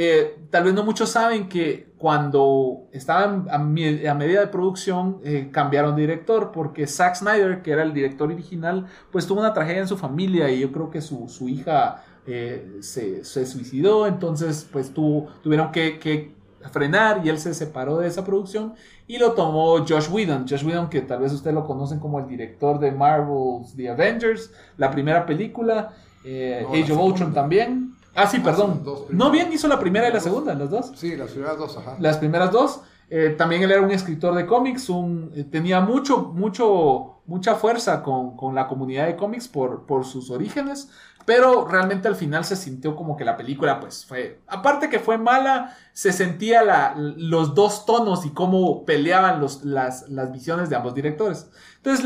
eh, 0.00 0.38
tal 0.50 0.62
vez 0.62 0.74
no 0.74 0.84
muchos 0.84 1.08
saben 1.08 1.48
que 1.48 1.88
cuando 1.98 2.86
estaban 2.92 3.48
a, 3.50 3.58
medida 3.58 4.40
de 4.40 4.46
producción 4.46 5.18
eh, 5.24 5.48
cambiaron 5.50 5.96
de 5.96 6.02
director 6.02 6.52
porque 6.52 6.86
Zack 6.86 7.16
Snyder, 7.16 7.62
que 7.62 7.72
era 7.72 7.82
el 7.82 7.92
director 7.92 8.30
original, 8.30 8.86
pues 9.10 9.26
tuvo 9.26 9.40
una 9.40 9.52
tragedia 9.52 9.80
en 9.80 9.88
su 9.88 9.98
familia 9.98 10.48
y 10.52 10.60
yo 10.60 10.70
creo 10.70 10.88
que 10.88 11.00
su, 11.00 11.48
hija 11.48 12.04
eh, 12.28 12.76
se, 12.78 13.24
suicidó, 13.24 14.06
entonces 14.06 14.68
pues 14.72 14.94
tuvieron 14.94 15.72
que, 15.72 16.32
frenar 16.70 17.22
y 17.26 17.28
él 17.30 17.38
se 17.40 17.52
separó 17.52 17.98
de 17.98 18.06
esa 18.06 18.24
producción 18.24 18.74
y 19.08 19.18
lo 19.18 19.32
tomó 19.32 19.78
Josh 19.78 20.08
Whedon. 20.12 20.46
Josh 20.48 20.64
Whedon 20.64 20.90
que 20.90 21.00
tal 21.00 21.22
vez 21.22 21.32
ustedes 21.32 21.54
lo 21.54 21.66
conocen 21.66 21.98
como 21.98 22.20
el 22.20 22.28
director 22.28 22.78
de 22.78 22.92
Marvel's 22.92 23.74
The 23.74 23.88
Avengers, 23.88 24.52
la 24.76 24.92
primera 24.92 25.26
película, 25.26 25.92
Age 26.24 26.92
of 26.92 27.00
Ultron 27.00 27.34
también. 27.34 27.87
Ah, 28.14 28.26
sí, 28.26 28.40
perdón. 28.40 28.82
No 29.10 29.30
bien 29.30 29.52
hizo 29.52 29.68
la 29.68 29.78
primera 29.78 30.08
y 30.08 30.12
la 30.12 30.20
segunda, 30.20 30.54
las 30.54 30.70
dos. 30.70 30.92
Sí, 30.96 31.16
las 31.16 31.30
primeras 31.30 31.58
dos, 31.58 31.76
ajá. 31.76 31.96
Las 32.00 32.18
primeras 32.18 32.50
dos. 32.50 32.80
Eh, 33.10 33.34
también 33.38 33.62
él 33.62 33.70
era 33.70 33.80
un 33.80 33.90
escritor 33.90 34.34
de 34.34 34.44
cómics, 34.44 34.90
un, 34.90 35.32
eh, 35.34 35.44
tenía 35.44 35.80
mucho, 35.80 36.18
mucho, 36.34 37.22
mucha 37.24 37.54
fuerza 37.54 38.02
con, 38.02 38.36
con, 38.36 38.54
la 38.54 38.68
comunidad 38.68 39.06
de 39.06 39.16
cómics 39.16 39.48
por, 39.48 39.86
por 39.86 40.04
sus 40.04 40.30
orígenes, 40.30 40.90
pero 41.24 41.66
realmente 41.66 42.06
al 42.06 42.16
final 42.16 42.44
se 42.44 42.54
sintió 42.54 42.94
como 42.94 43.16
que 43.16 43.24
la 43.24 43.38
película 43.38 43.80
pues 43.80 44.04
fue, 44.04 44.40
aparte 44.46 44.90
que 44.90 44.98
fue 44.98 45.16
mala, 45.16 45.74
se 45.94 46.12
sentía 46.12 46.62
la, 46.62 46.94
los 46.96 47.54
dos 47.54 47.86
tonos 47.86 48.26
y 48.26 48.30
cómo 48.30 48.84
peleaban 48.84 49.40
los, 49.40 49.64
las, 49.64 50.10
las 50.10 50.30
visiones 50.30 50.68
de 50.68 50.76
ambos 50.76 50.94
directores. 50.94 51.50
Entonces 51.88 52.04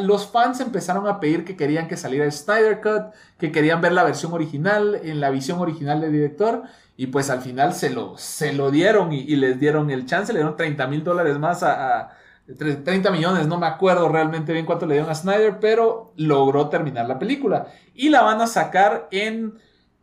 los 0.00 0.26
fans 0.26 0.60
empezaron 0.60 1.08
a 1.08 1.18
pedir 1.18 1.46
que 1.46 1.56
querían 1.56 1.88
que 1.88 1.96
saliera 1.96 2.26
el 2.26 2.32
Snyder 2.32 2.82
Cut, 2.82 3.14
que 3.38 3.50
querían 3.50 3.80
ver 3.80 3.92
la 3.92 4.04
versión 4.04 4.34
original, 4.34 5.00
en 5.02 5.20
la 5.20 5.30
visión 5.30 5.58
original 5.58 6.02
del 6.02 6.12
director, 6.12 6.64
y 6.98 7.06
pues 7.06 7.30
al 7.30 7.40
final 7.40 7.72
se 7.72 7.88
lo, 7.88 8.18
se 8.18 8.52
lo 8.52 8.70
dieron 8.70 9.10
y, 9.10 9.24
les 9.36 9.58
dieron 9.58 9.90
el 9.90 10.04
chance, 10.04 10.34
le 10.34 10.40
dieron 10.40 10.54
30 10.54 10.86
mil 10.86 11.02
dólares 11.02 11.38
más 11.38 11.62
a 11.62 12.10
30 12.58 13.10
millones, 13.10 13.46
no 13.46 13.58
me 13.58 13.66
acuerdo 13.66 14.06
realmente 14.10 14.52
bien 14.52 14.66
cuánto 14.66 14.84
le 14.84 14.96
dieron 14.96 15.10
a 15.10 15.14
Snyder, 15.14 15.58
pero 15.60 16.12
logró 16.16 16.68
terminar 16.68 17.06
la 17.06 17.18
película. 17.18 17.68
Y 17.94 18.10
la 18.10 18.20
van 18.20 18.42
a 18.42 18.46
sacar 18.46 19.08
en 19.10 19.54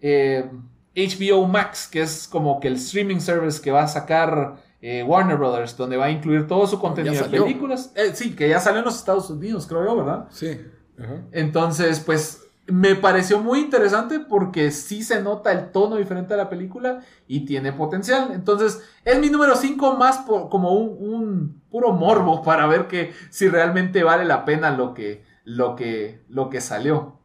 HBO 0.01 1.43
eh, 1.43 1.47
Max, 1.47 1.87
que 1.87 2.01
es 2.01 2.27
como 2.27 2.59
que 2.59 2.67
el 2.67 2.77
streaming 2.77 3.19
service 3.19 3.61
que 3.61 3.69
va 3.69 3.83
a 3.83 3.87
sacar 3.87 4.55
eh, 4.81 5.03
Warner 5.03 5.37
Brothers, 5.37 5.75
donde 5.75 5.97
va 5.97 6.05
a 6.05 6.11
incluir 6.11 6.47
todo 6.47 6.65
su 6.67 6.79
contenido 6.79 7.15
de 7.15 7.39
películas. 7.39 7.91
Eh, 7.95 8.11
sí, 8.13 8.35
que 8.35 8.47
ya 8.47 8.59
salió 8.59 8.79
en 8.79 8.85
los 8.85 8.97
Estados 8.97 9.29
Unidos, 9.29 9.67
creo 9.67 9.85
yo, 9.85 9.95
¿verdad? 9.97 10.27
Sí. 10.31 10.59
Entonces, 11.31 12.01
pues 12.01 12.49
me 12.71 12.95
pareció 12.95 13.39
muy 13.39 13.59
interesante 13.59 14.19
porque 14.19 14.71
sí 14.71 15.03
se 15.03 15.21
nota 15.21 15.51
el 15.51 15.71
tono 15.71 15.95
diferente 15.95 16.33
de 16.33 16.37
la 16.37 16.49
película 16.49 17.01
y 17.27 17.45
tiene 17.45 17.73
potencial. 17.73 18.31
Entonces, 18.33 18.81
es 19.03 19.19
mi 19.19 19.29
número 19.29 19.55
5 19.55 19.95
más 19.95 20.19
como 20.19 20.73
un, 20.73 21.61
puro 21.69 21.91
morbo 21.91 22.41
para 22.41 22.65
ver 22.67 22.87
que 22.87 23.13
si 23.29 23.47
realmente 23.47 24.03
vale 24.03 24.25
la 24.25 24.43
pena 24.43 24.71
lo 24.71 24.93
que, 24.93 25.23
lo 25.43 25.75
que, 25.75 26.23
lo 26.29 26.49
que 26.49 26.61
salió. 26.61 27.19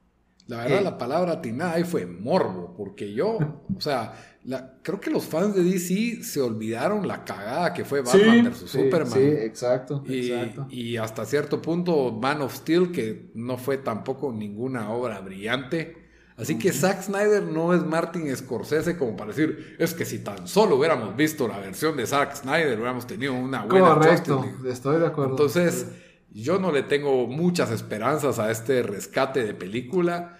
La 0.47 0.59
verdad, 0.59 0.79
Eh. 0.79 0.83
la 0.83 0.99
palabra 0.99 1.33
atinada 1.33 1.73
ahí 1.73 1.85
fue 1.85 2.05
morbo, 2.05 2.75
porque 2.77 3.15
yo, 3.15 3.39
o 3.75 3.81
sea, 3.81 4.13
la- 4.45 4.75
creo 4.83 5.01
que 5.01 5.11
los 5.11 5.25
fans 5.25 5.55
de 5.55 5.63
DC 5.65 6.23
se 6.23 6.41
olvidaron 6.41 7.07
la 7.09 7.25
cagada 7.25 7.73
que 7.73 7.85
fue 7.85 8.03
Batman 8.03 8.53
sí, 8.55 8.67
Superman. 8.69 9.13
Sí, 9.13 9.21
exacto, 9.21 10.03
Y, 10.07 10.31
exacto. 10.33 10.67
y 10.71 10.97
hasta 10.97 11.25
cierto 11.25 11.63
punto 11.63 12.13
Man 12.13 12.43
of 12.43 12.55
Steel, 12.55 12.93
que 12.93 13.31
no 13.35 13.57
fue 13.57 13.79
tampoco 13.79 14.33
ninguna 14.33 14.91
obra 14.91 15.21
brillante. 15.21 16.05
Así 16.37 16.59
que 16.59 16.73
Zack 16.73 17.03
Snyder 17.03 17.45
no 17.45 17.73
es 17.75 17.85
Martin 17.85 18.35
Scorsese 18.37 18.97
como 18.99 19.17
para 19.17 19.29
decir, 19.31 19.77
es 19.79 19.95
que 19.95 20.05
si 20.05 20.19
tan 20.19 20.49
solo 20.49 20.77
hubiéramos 20.77 21.15
visto 21.17 21.47
la 21.47 21.59
versión 21.59 21.97
de 21.97 22.07
Zack 22.07 22.35
Snyder, 22.35 22.75
hubiéramos 22.77 23.07
tenido 23.07 23.35
una 23.35 23.65
buena 23.65 23.95
Correcto, 23.95 24.39
Justice 24.39 24.57
League". 24.63 24.73
estoy 24.73 25.01
de 25.01 25.07
acuerdo. 25.07 25.31
Entonces, 25.31 25.87
yo 26.33 26.59
no 26.59 26.73
le 26.73 26.83
tengo 26.83 27.29
muchas 27.29 27.71
esperanzas 27.71 28.41
a 28.41 28.51
este 28.51 28.83
rescate 28.83 29.45
de 29.45 29.55
película. 29.55 30.37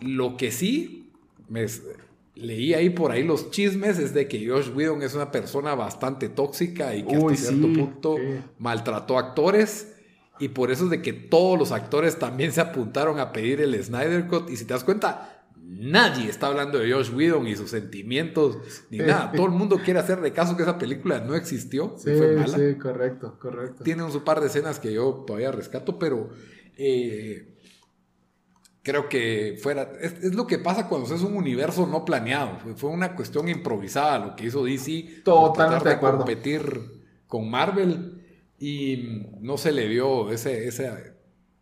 Lo 0.00 0.36
que 0.36 0.50
sí, 0.50 1.12
me 1.48 1.66
leí 2.40 2.74
ahí 2.74 2.90
por 2.90 3.12
ahí 3.12 3.22
los 3.22 3.50
chismes, 3.50 3.98
es 3.98 4.14
de 4.14 4.26
que 4.26 4.48
Josh 4.48 4.70
Whedon 4.74 5.02
es 5.02 5.14
una 5.14 5.30
persona 5.30 5.74
bastante 5.74 6.28
tóxica 6.28 6.94
y 6.94 7.02
que 7.02 7.16
Uy, 7.16 7.34
hasta 7.34 7.48
cierto 7.48 7.68
sí, 7.68 7.74
punto 7.74 8.16
sí. 8.16 8.40
maltrató 8.58 9.18
actores. 9.18 9.94
Y 10.38 10.48
por 10.48 10.70
eso 10.70 10.84
es 10.84 10.90
de 10.90 11.02
que 11.02 11.12
todos 11.12 11.58
los 11.58 11.70
actores 11.70 12.18
también 12.18 12.50
se 12.52 12.62
apuntaron 12.62 13.18
a 13.18 13.30
pedir 13.30 13.60
el 13.60 13.82
Snyder 13.82 14.26
Cut. 14.26 14.48
Y 14.48 14.56
si 14.56 14.64
te 14.64 14.72
das 14.72 14.84
cuenta, 14.84 15.44
nadie 15.62 16.30
está 16.30 16.46
hablando 16.46 16.78
de 16.78 16.90
Josh 16.90 17.12
Whedon 17.14 17.46
y 17.46 17.56
sus 17.56 17.70
sentimientos 17.70 18.56
ni 18.90 18.98
nada. 18.98 19.32
Todo 19.32 19.46
el 19.46 19.52
mundo 19.52 19.78
quiere 19.84 20.00
hacerle 20.00 20.32
caso 20.32 20.56
que 20.56 20.62
esa 20.62 20.78
película 20.78 21.20
no 21.20 21.34
existió. 21.34 21.94
sí, 21.98 22.10
fue 22.16 22.36
mala 22.36 22.56
sí, 22.56 22.74
correcto, 22.76 23.38
correcto. 23.38 23.84
tiene 23.84 24.02
un 24.02 24.20
par 24.24 24.40
de 24.40 24.46
escenas 24.46 24.80
que 24.80 24.92
yo 24.94 25.24
todavía 25.26 25.52
rescato, 25.52 25.98
pero 25.98 26.30
eh, 26.78 27.49
creo 28.82 29.08
que 29.08 29.58
fuera. 29.60 29.92
Es, 30.00 30.12
es 30.22 30.34
lo 30.34 30.46
que 30.46 30.58
pasa 30.58 30.88
cuando 30.88 31.14
es 31.14 31.22
un 31.22 31.36
universo 31.36 31.86
no 31.86 32.04
planeado. 32.04 32.58
Fue, 32.60 32.74
fue 32.74 32.90
una 32.90 33.14
cuestión 33.14 33.48
improvisada 33.48 34.18
lo 34.18 34.36
que 34.36 34.46
hizo 34.46 34.64
DC. 34.64 35.22
Totalmente 35.24 35.56
tratar 35.56 35.82
de 35.84 35.90
acuerdo. 35.90 36.18
competir 36.18 37.02
con 37.26 37.50
Marvel 37.50 38.22
y 38.58 39.26
no 39.40 39.56
se 39.56 39.72
le 39.72 39.88
dio 39.88 40.30
ese. 40.30 40.68
ese 40.68 41.14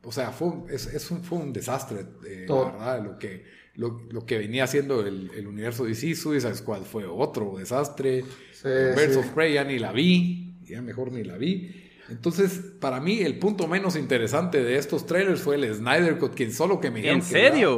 o 0.02 0.12
sea, 0.12 0.30
fue 0.30 0.48
un, 0.48 0.70
es, 0.70 0.86
es 0.86 1.10
un, 1.10 1.22
fue 1.22 1.38
un 1.38 1.52
desastre, 1.52 2.06
eh, 2.26 2.46
la 2.48 2.54
verdad, 2.54 3.04
lo 3.04 3.18
que, 3.18 3.44
lo, 3.74 4.00
lo 4.10 4.24
que 4.24 4.38
venía 4.38 4.64
haciendo 4.64 5.06
el, 5.06 5.30
el 5.36 5.46
universo 5.46 5.84
DC. 5.84 6.14
Suicide 6.14 6.54
Squad 6.54 6.82
fue 6.82 7.04
otro 7.04 7.56
desastre. 7.58 8.22
Sí, 8.52 8.68
Birds 8.68 9.14
sí. 9.14 9.18
of 9.18 9.28
Prey 9.30 9.54
ya 9.54 9.64
ni 9.64 9.78
la 9.78 9.92
vi, 9.92 10.56
ya 10.64 10.80
mejor 10.82 11.12
ni 11.12 11.24
la 11.24 11.36
vi. 11.36 11.87
Entonces, 12.10 12.60
para 12.80 13.00
mí, 13.00 13.20
el 13.20 13.38
punto 13.38 13.66
menos 13.68 13.96
interesante 13.96 14.62
de 14.62 14.76
estos 14.76 15.06
trailers 15.06 15.40
fue 15.42 15.56
el 15.56 15.74
Snyder 15.74 16.18
Cut, 16.18 16.34
que 16.34 16.50
solo 16.50 16.80
que 16.80 16.90
me 16.90 16.96
dijeron 17.00 17.18
¿En 17.20 17.24
que 17.24 17.30
serio? 17.30 17.76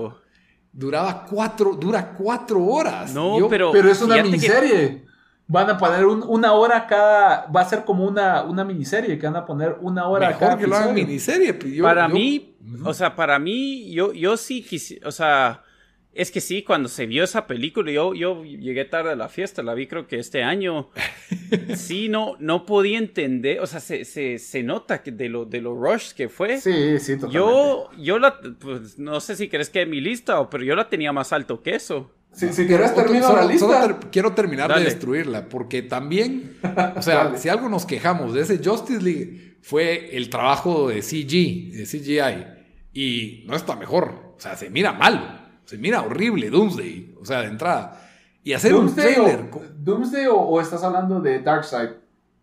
Duraba, 0.73 1.13
duraba 1.13 1.27
cuatro, 1.27 1.75
dura 1.75 2.15
cuatro 2.17 2.65
horas. 2.65 3.13
No, 3.13 3.39
Yo- 3.39 3.49
pero. 3.49 3.73
Pero 3.73 3.91
es 3.91 4.01
una 4.03 4.17
que- 4.17 4.23
miniserie. 4.25 5.05
Van 5.53 5.69
a 5.69 5.77
poner 5.77 6.07
un- 6.07 6.23
una 6.23 6.53
hora 6.53 6.87
cada. 6.87 7.47
Va 7.51 7.63
a 7.63 7.65
ser 7.69 7.85
como 7.85 8.05
una, 8.07 8.45
una 8.45 8.63
miniserie 8.65 9.19
que 9.19 9.27
van 9.27 9.35
a 9.35 9.45
poner 9.45 9.79
una 9.81 10.07
hora 10.07 10.29
Mejor 10.29 10.41
cada 10.41 10.57
que 10.59 10.67
lo 10.69 10.77
hagan 10.77 10.91
episodio. 10.91 11.07
miniserie. 11.09 11.55
pues, 11.55 11.73
yo- 11.73 11.83
para 11.83 12.07
yo- 12.07 12.15
mí, 12.15 12.57
o 12.85 12.95
sea, 12.95 13.17
para 13.17 13.37
mí, 13.41 13.91
yo, 13.93 14.13
yo 14.13 14.37
sí 14.37 14.63
quisiera, 14.63 15.09
o 15.09 15.11
sea, 15.11 15.65
es 16.13 16.31
que 16.31 16.41
sí, 16.41 16.63
cuando 16.63 16.89
se 16.89 17.07
vio 17.07 17.23
esa 17.25 17.47
película, 17.47 17.91
yo, 17.93 18.15
yo 18.15 18.45
llegué 18.45 18.85
tarde 18.85 19.13
a 19.13 19.17
la 19.17 19.29
fiesta, 19.29 19.63
la 19.63 19.75
vi 19.75 19.87
creo 19.87 20.07
que 20.07 20.19
este 20.19 20.43
año, 20.43 20.91
sí, 21.77 22.09
no, 22.09 22.37
no 22.41 22.67
podía 22.67 22.99
entender, 22.99 23.61
o 23.61 23.67
sea, 23.67 23.81
se, 23.81 24.05
se, 24.05 24.39
se 24.39 24.63
nota 24.63 25.03
que 25.03 25.13
de 25.13 25.29
lo, 25.29 25.45
de 25.45 25.61
lo 25.61 25.75
rush 25.75 26.13
que 26.13 26.29
fue. 26.29 26.61
Sí, 26.61 26.99
sí, 26.99 27.15
totalmente. 27.15 27.35
Yo, 27.37 27.91
yo 27.99 28.19
la, 28.19 28.41
pues, 28.59 28.99
no 28.99 29.21
sé 29.21 29.37
si 29.37 29.49
crees 29.49 29.71
que 29.71 29.87
mi 29.87 30.01
lista, 30.01 30.41
o- 30.41 30.51
pero 30.51 30.65
yo 30.65 30.75
la 30.75 30.89
tenía 30.89 31.13
más 31.13 31.33
alto 31.33 31.63
que 31.63 31.75
eso. 31.77 32.11
Si, 32.33 32.53
si 32.53 32.67
quieres, 32.67 32.93
Otro- 32.93 33.05
termino 33.05 33.27
solo- 33.27 33.41
la 33.41 33.47
lista. 33.47 33.67
solo 33.67 33.81
ter- 33.99 34.11
quiero 34.11 34.33
terminar 34.35 34.69
Dale. 34.69 34.85
de 34.85 34.91
destruirla, 34.91 35.49
porque 35.49 35.83
también, 35.83 36.59
o 36.97 37.03
sea, 37.03 37.37
si 37.37 37.49
algo 37.49 37.69
nos 37.69 37.87
quejamos 37.87 38.35
de 38.35 38.43
ese 38.43 38.59
Justice 38.63 39.03
League 39.03 39.57
fue 39.63 40.17
el 40.17 40.31
trabajo 40.31 40.89
de 40.89 41.03
CG, 41.03 41.73
de 41.77 41.87
CGI, 41.87 42.47
y 42.93 43.45
no 43.47 43.55
está 43.57 43.75
mejor, 43.77 44.35
o 44.37 44.41
sea, 44.41 44.57
se 44.57 44.71
mira 44.71 44.93
mal, 44.93 45.40
se 45.71 45.79
mira 45.79 46.03
horrible 46.03 46.51
Doomsday, 46.51 47.15
o 47.21 47.25
sea, 47.25 47.43
de 47.43 47.47
entrada. 47.47 48.01
Y 48.43 48.53
hacer 48.55 48.75
un 48.75 48.93
trailer 48.95 49.49
o, 49.53 49.61
Doomsday 49.79 50.27
o, 50.27 50.37
o 50.37 50.61
estás 50.61 50.83
hablando 50.83 51.21
de 51.21 51.41
Darkseid? 51.41 51.91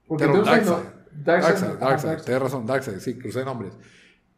Porque 0.08 0.24
Pero 0.26 0.36
Doomsday 0.38 0.62
no- 0.66 0.72
Darkseid. 0.72 0.94
Darkseid, 1.26 1.26
Darkseid, 1.26 1.80
Darkseid, 1.80 2.10
Darkseid. 2.10 2.26
tienes 2.26 2.42
razón, 2.44 2.66
Darkseid, 2.66 3.00
sí, 3.00 3.18
crucé 3.18 3.44
nombres. 3.44 3.74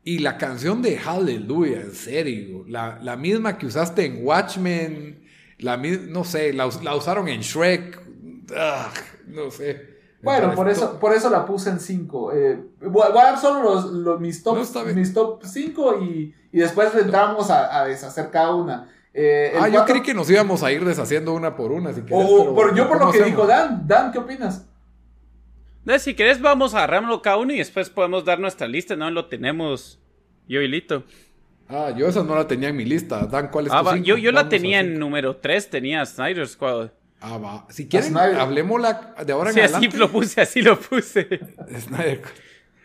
Y 0.04 0.20
la 0.20 0.38
canción 0.38 0.82
de 0.82 0.98
Hallelujah, 0.98 1.82
en 1.82 1.92
serio, 1.94 2.64
la, 2.68 2.98
la 3.04 3.16
misma 3.18 3.58
que 3.58 3.66
usaste 3.68 4.06
en 4.06 4.26
Watchmen, 4.26 5.24
la 5.60 5.78
no 5.78 6.24
sé, 6.24 6.54
la, 6.54 6.66
us- 6.66 6.82
la 6.84 6.96
usaron 6.96 7.28
en 7.28 7.42
Shrek, 7.42 8.02
ah, 8.56 8.92
no 9.28 9.52
sé. 9.52 10.00
Bueno, 10.24 10.54
por 10.56 10.70
eso, 10.70 11.00
por 11.00 11.14
eso 11.14 11.30
la 11.30 11.46
puse 11.46 11.70
en 11.70 11.80
5. 11.80 12.32
voy, 12.32 12.90
voy 12.92 13.04
a 13.08 13.12
dar 13.14 13.38
solo 13.40 13.62
los, 13.62 13.86
los- 13.92 14.20
mis 14.20 14.42
top 14.42 14.58
No, 14.74 14.86
mis 14.96 15.14
top 15.14 15.44
5 15.46 16.02
y, 16.04 16.34
y 16.52 16.60
después 16.60 16.94
entramos 16.96 17.50
a, 17.50 17.82
a 17.82 17.86
deshacer 17.86 18.30
cada 18.32 18.56
una. 18.56 18.90
Eh, 19.14 19.54
Ah, 19.60 19.68
yo 19.70 19.86
creí 19.86 20.02
que 20.02 20.14
nos 20.14 20.30
íbamos 20.30 20.62
a 20.64 20.72
ir 20.72 20.86
deshaciendo 20.86 21.34
una 21.34 21.56
por 21.56 21.72
una. 21.72 21.94
Si 21.94 22.02
o- 22.02 22.06
querés, 22.06 22.26
o 22.30 22.38
pero 22.44 22.56
por, 22.56 22.76
yo 22.76 22.88
por 22.88 22.98
lo 22.98 23.00
¿cómo 23.02 23.12
que 23.12 23.20
hacemos? 23.20 23.38
dijo 23.38 23.48
Dan. 23.48 23.88
Dan, 23.88 24.12
¿qué 24.12 24.20
opinas? 24.20 24.66
Eh, 25.88 25.98
Si 26.00 26.14
querés, 26.14 26.40
vamos 26.40 26.74
a 26.76 26.80
agarrarlo 26.80 27.22
cada 27.22 27.38
uno 27.38 27.54
y 27.54 27.58
después 27.58 27.90
podemos 27.90 28.24
dar 28.26 28.40
nuestra 28.40 28.68
lista, 28.68 28.96
¿no? 28.96 29.10
Lo 29.10 29.26
tenemos 29.26 30.00
yo 30.48 30.62
y 30.62 30.68
Lito. 30.68 31.04
Ah, 31.68 31.92
yo 31.96 32.08
esa 32.08 32.24
no 32.24 32.36
la 32.36 32.48
tenía 32.48 32.70
en 32.70 32.76
mi 32.76 32.86
lista. 32.86 33.26
Dan, 33.26 33.50
¿cuál 33.50 33.68
es 33.68 33.72
Ah, 33.74 33.84
tu 33.84 33.96
yo, 33.98 34.18
yo 34.18 34.32
la 34.32 34.50
tenía 34.50 34.80
en 34.80 34.98
número 35.00 35.36
3, 35.38 35.70
tenía 35.70 36.06
Snyder 36.06 36.48
Squad. 36.48 36.90
Ah, 37.22 37.38
va. 37.38 37.66
Si 37.70 37.88
quieren, 37.88 38.10
Snyder. 38.12 38.40
hablemos 38.40 38.82
de 39.26 39.34
ahora 39.34 39.50
en 39.50 39.56
Sí, 39.56 39.62
así 39.62 39.88
lo 39.92 40.10
puse, 40.12 40.42
así 40.42 40.62
lo 40.62 40.80
puse. 40.80 41.28
Snyder. 41.80 42.22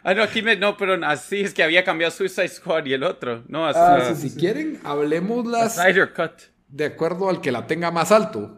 Ah, 0.05 0.13
no, 0.15 0.23
aquí 0.23 0.43
me, 0.43 0.55
no, 0.57 0.77
pero 0.77 1.05
así 1.07 1.41
es 1.41 1.55
que 1.55 1.63
había 1.65 1.83
cambiado 1.83 2.11
Suicide 2.11 2.49
Squad 2.49 2.85
y 2.85 2.93
el 2.93 3.03
otro. 3.05 3.43
No, 3.49 3.67
así. 3.67 3.79
Ah, 3.83 4.15
sí, 4.15 4.29
Si 4.29 4.37
quieren, 4.37 4.79
hablemos 4.85 5.47
las 5.47 5.77
Snyder 5.77 6.13
Cut. 6.13 6.43
de 6.69 6.85
acuerdo 6.85 7.31
al 7.31 7.41
que 7.41 7.51
la 7.51 7.67
tenga 7.67 7.91
más 7.91 8.13
alto. 8.13 8.55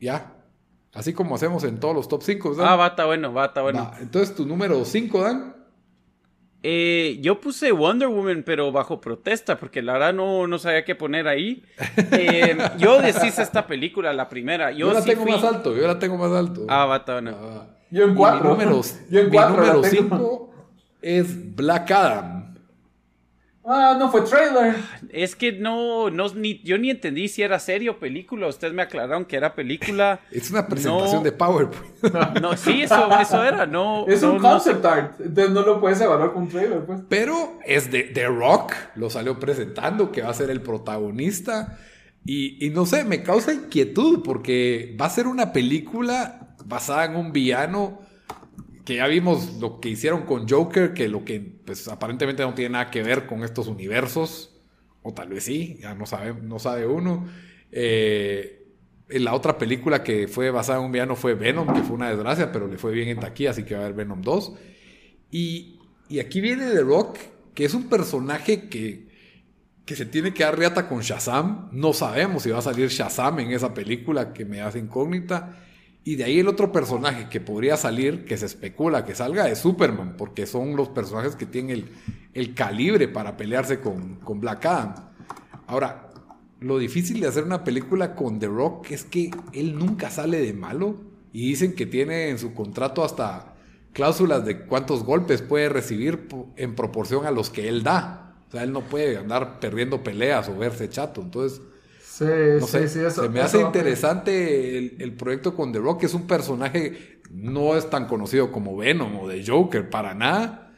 Ya. 0.00 0.32
Así 0.92 1.12
como 1.12 1.36
hacemos 1.36 1.62
en 1.62 1.78
todos 1.78 1.94
los 1.94 2.08
top 2.08 2.22
5. 2.24 2.56
Ah, 2.60 2.74
va, 2.74 2.88
está 2.88 3.04
bueno, 3.06 3.32
va, 3.32 3.46
está 3.46 3.62
bueno. 3.62 3.92
Entonces, 4.00 4.34
tu 4.34 4.44
número 4.44 4.84
5, 4.84 5.22
Dan. 5.22 5.54
Eh, 6.62 7.18
yo 7.22 7.40
puse 7.40 7.72
Wonder 7.72 8.08
Woman, 8.08 8.42
pero 8.44 8.70
bajo 8.70 9.00
protesta, 9.00 9.56
porque 9.58 9.80
la 9.80 9.94
verdad 9.94 10.12
no, 10.12 10.46
no 10.46 10.58
sabía 10.58 10.84
qué 10.84 10.94
poner 10.94 11.26
ahí. 11.28 11.62
Eh, 12.12 12.56
yo 12.78 13.00
deshice 13.00 13.42
esta 13.42 13.66
película, 13.66 14.12
la 14.12 14.28
primera. 14.28 14.72
Yo, 14.72 14.88
Yo, 14.88 14.92
la 14.92 15.00
sí 15.02 15.10
tengo 15.10 15.22
fui- 15.22 15.32
más 15.32 15.44
alto. 15.44 15.74
Yo 15.76 15.86
la 15.86 15.98
tengo 15.98 16.16
más 16.18 16.32
alto. 16.32 16.66
Ah, 16.68 16.84
va, 16.86 16.96
está 16.96 17.12
bueno. 17.14 17.36
Ah. 17.40 17.66
Yo 17.90 18.04
en 18.04 18.12
Y 18.12 18.14
4. 18.16 18.42
Mi 18.42 18.48
número, 18.64 18.80
Yo 19.10 19.20
en 19.20 19.26
mi 19.26 19.32
4 19.32 19.56
número 19.56 19.80
la 19.80 19.88
tengo. 19.88 20.16
5 20.18 20.49
es 21.02 21.54
Black 21.56 21.90
Adam. 21.90 22.46
Ah, 23.62 23.94
no 23.98 24.10
fue 24.10 24.22
trailer. 24.22 24.74
Es 25.10 25.36
que 25.36 25.52
no, 25.52 26.10
no, 26.10 26.32
ni, 26.34 26.60
yo 26.62 26.78
ni 26.78 26.90
entendí 26.90 27.28
si 27.28 27.42
era 27.42 27.58
serie 27.58 27.90
o 27.90 27.98
película. 27.98 28.48
Ustedes 28.48 28.72
me 28.72 28.82
aclararon 28.82 29.26
que 29.26 29.36
era 29.36 29.54
película. 29.54 30.18
Es 30.32 30.50
una 30.50 30.66
presentación 30.66 31.16
No. 31.18 31.22
de 31.22 31.32
PowerPoint. 31.32 32.40
No, 32.40 32.56
sí, 32.56 32.82
eso, 32.82 33.08
eso 33.20 33.44
era. 33.44 33.66
No, 33.66 34.06
Es 34.08 34.22
no, 34.22 34.32
un 34.32 34.42
no 34.42 34.50
concept 34.50 34.84
art. 34.84 35.20
Entonces 35.20 35.50
no 35.52 35.60
lo 35.62 35.78
puedes 35.78 36.00
evaluar 36.00 36.32
con 36.32 36.44
un 36.44 36.48
trailer, 36.48 36.84
pues. 36.86 37.02
Pero 37.08 37.58
es 37.64 37.90
de 37.92 38.04
The 38.04 38.26
Rock, 38.28 38.72
lo 38.96 39.10
salió 39.10 39.38
presentando, 39.38 40.10
que 40.10 40.22
va 40.22 40.30
a 40.30 40.34
ser 40.34 40.50
el 40.50 40.62
protagonista. 40.62 41.78
Y, 42.24 42.66
y 42.66 42.70
no 42.70 42.86
sé, 42.86 43.04
me 43.04 43.22
causa 43.22 43.52
inquietud 43.52 44.22
porque 44.24 44.96
va 45.00 45.06
a 45.06 45.10
ser 45.10 45.26
una 45.26 45.52
película 45.52 46.56
basada 46.64 47.04
en 47.04 47.14
un 47.16 47.30
villano 47.30 48.00
que 48.90 48.96
ya 48.96 49.06
vimos 49.06 49.60
lo 49.60 49.78
que 49.78 49.88
hicieron 49.88 50.22
con 50.22 50.48
Joker, 50.48 50.92
que 50.92 51.06
lo 51.06 51.24
que 51.24 51.38
pues 51.38 51.86
aparentemente 51.86 52.42
no 52.42 52.54
tiene 52.54 52.70
nada 52.70 52.90
que 52.90 53.04
ver 53.04 53.24
con 53.24 53.44
estos 53.44 53.68
universos, 53.68 54.60
o 55.02 55.14
tal 55.14 55.28
vez 55.28 55.44
sí, 55.44 55.78
ya 55.80 55.94
no 55.94 56.06
sabe, 56.06 56.34
no 56.42 56.58
sabe 56.58 56.88
uno. 56.88 57.28
Eh, 57.70 58.66
en 59.08 59.24
la 59.24 59.32
otra 59.34 59.56
película 59.58 60.02
que 60.02 60.26
fue 60.26 60.50
basada 60.50 60.80
en 60.80 60.86
un 60.86 60.90
villano 60.90 61.14
fue 61.14 61.34
Venom, 61.34 61.72
que 61.72 61.84
fue 61.84 61.94
una 61.94 62.10
desgracia, 62.10 62.50
pero 62.50 62.66
le 62.66 62.78
fue 62.78 62.90
bien 62.90 63.06
en 63.10 63.20
taquilla, 63.20 63.50
así 63.50 63.62
que 63.62 63.74
va 63.74 63.82
a 63.82 63.84
haber 63.84 63.96
Venom 63.96 64.22
2. 64.22 64.54
Y, 65.30 65.78
y 66.08 66.18
aquí 66.18 66.40
viene 66.40 66.68
The 66.72 66.80
Rock, 66.80 67.16
que 67.54 67.66
es 67.66 67.74
un 67.74 67.88
personaje 67.88 68.68
que, 68.68 69.06
que 69.84 69.94
se 69.94 70.04
tiene 70.04 70.34
que 70.34 70.42
dar 70.42 70.58
riata 70.58 70.88
con 70.88 71.02
Shazam. 71.02 71.68
No 71.70 71.92
sabemos 71.92 72.42
si 72.42 72.50
va 72.50 72.58
a 72.58 72.62
salir 72.62 72.88
Shazam 72.88 73.38
en 73.38 73.52
esa 73.52 73.72
película 73.72 74.32
que 74.32 74.44
me 74.44 74.60
hace 74.60 74.80
incógnita. 74.80 75.60
Y 76.02 76.16
de 76.16 76.24
ahí 76.24 76.38
el 76.38 76.48
otro 76.48 76.72
personaje 76.72 77.28
que 77.28 77.40
podría 77.40 77.76
salir, 77.76 78.24
que 78.24 78.38
se 78.38 78.46
especula 78.46 79.04
que 79.04 79.14
salga, 79.14 79.48
es 79.48 79.58
Superman, 79.58 80.16
porque 80.16 80.46
son 80.46 80.74
los 80.76 80.88
personajes 80.88 81.36
que 81.36 81.46
tienen 81.46 81.70
el, 81.70 81.88
el 82.32 82.54
calibre 82.54 83.06
para 83.08 83.36
pelearse 83.36 83.80
con, 83.80 84.16
con 84.16 84.40
Black 84.40 84.64
Adam. 84.64 84.94
Ahora, 85.66 86.10
lo 86.60 86.78
difícil 86.78 87.20
de 87.20 87.28
hacer 87.28 87.44
una 87.44 87.64
película 87.64 88.14
con 88.14 88.38
The 88.38 88.46
Rock 88.46 88.90
es 88.90 89.04
que 89.04 89.30
él 89.52 89.78
nunca 89.78 90.10
sale 90.10 90.40
de 90.40 90.52
malo. 90.52 90.96
Y 91.32 91.48
dicen 91.48 91.74
que 91.74 91.86
tiene 91.86 92.28
en 92.28 92.38
su 92.38 92.54
contrato 92.54 93.04
hasta 93.04 93.54
cláusulas 93.92 94.44
de 94.44 94.62
cuántos 94.66 95.04
golpes 95.04 95.42
puede 95.42 95.68
recibir 95.68 96.28
en 96.56 96.74
proporción 96.74 97.24
a 97.24 97.30
los 97.30 97.50
que 97.50 97.68
él 97.68 97.82
da. 97.82 98.34
O 98.48 98.50
sea, 98.50 98.64
él 98.64 98.72
no 98.72 98.82
puede 98.82 99.16
andar 99.16 99.60
perdiendo 99.60 100.02
peleas 100.02 100.48
o 100.48 100.56
verse 100.56 100.88
chato. 100.88 101.22
Entonces, 101.22 101.60
Sí, 102.20 102.60
no 102.60 102.66
sí, 102.66 102.72
sé, 102.72 102.88
sí, 102.88 102.98
eso. 103.00 103.22
se 103.22 103.28
me 103.28 103.40
eso 103.40 103.46
hace 103.46 103.60
interesante 103.60 104.78
el, 104.78 104.96
el 104.98 105.12
proyecto 105.14 105.54
con 105.54 105.72
The 105.72 105.78
Rock, 105.78 106.00
que 106.00 106.06
es 106.06 106.14
un 106.14 106.26
personaje 106.26 107.20
no 107.30 107.76
es 107.76 107.88
tan 107.88 108.06
conocido 108.06 108.50
como 108.52 108.76
Venom 108.76 109.16
o 109.20 109.28
The 109.28 109.44
Joker, 109.46 109.88
para 109.88 110.14
nada. 110.14 110.70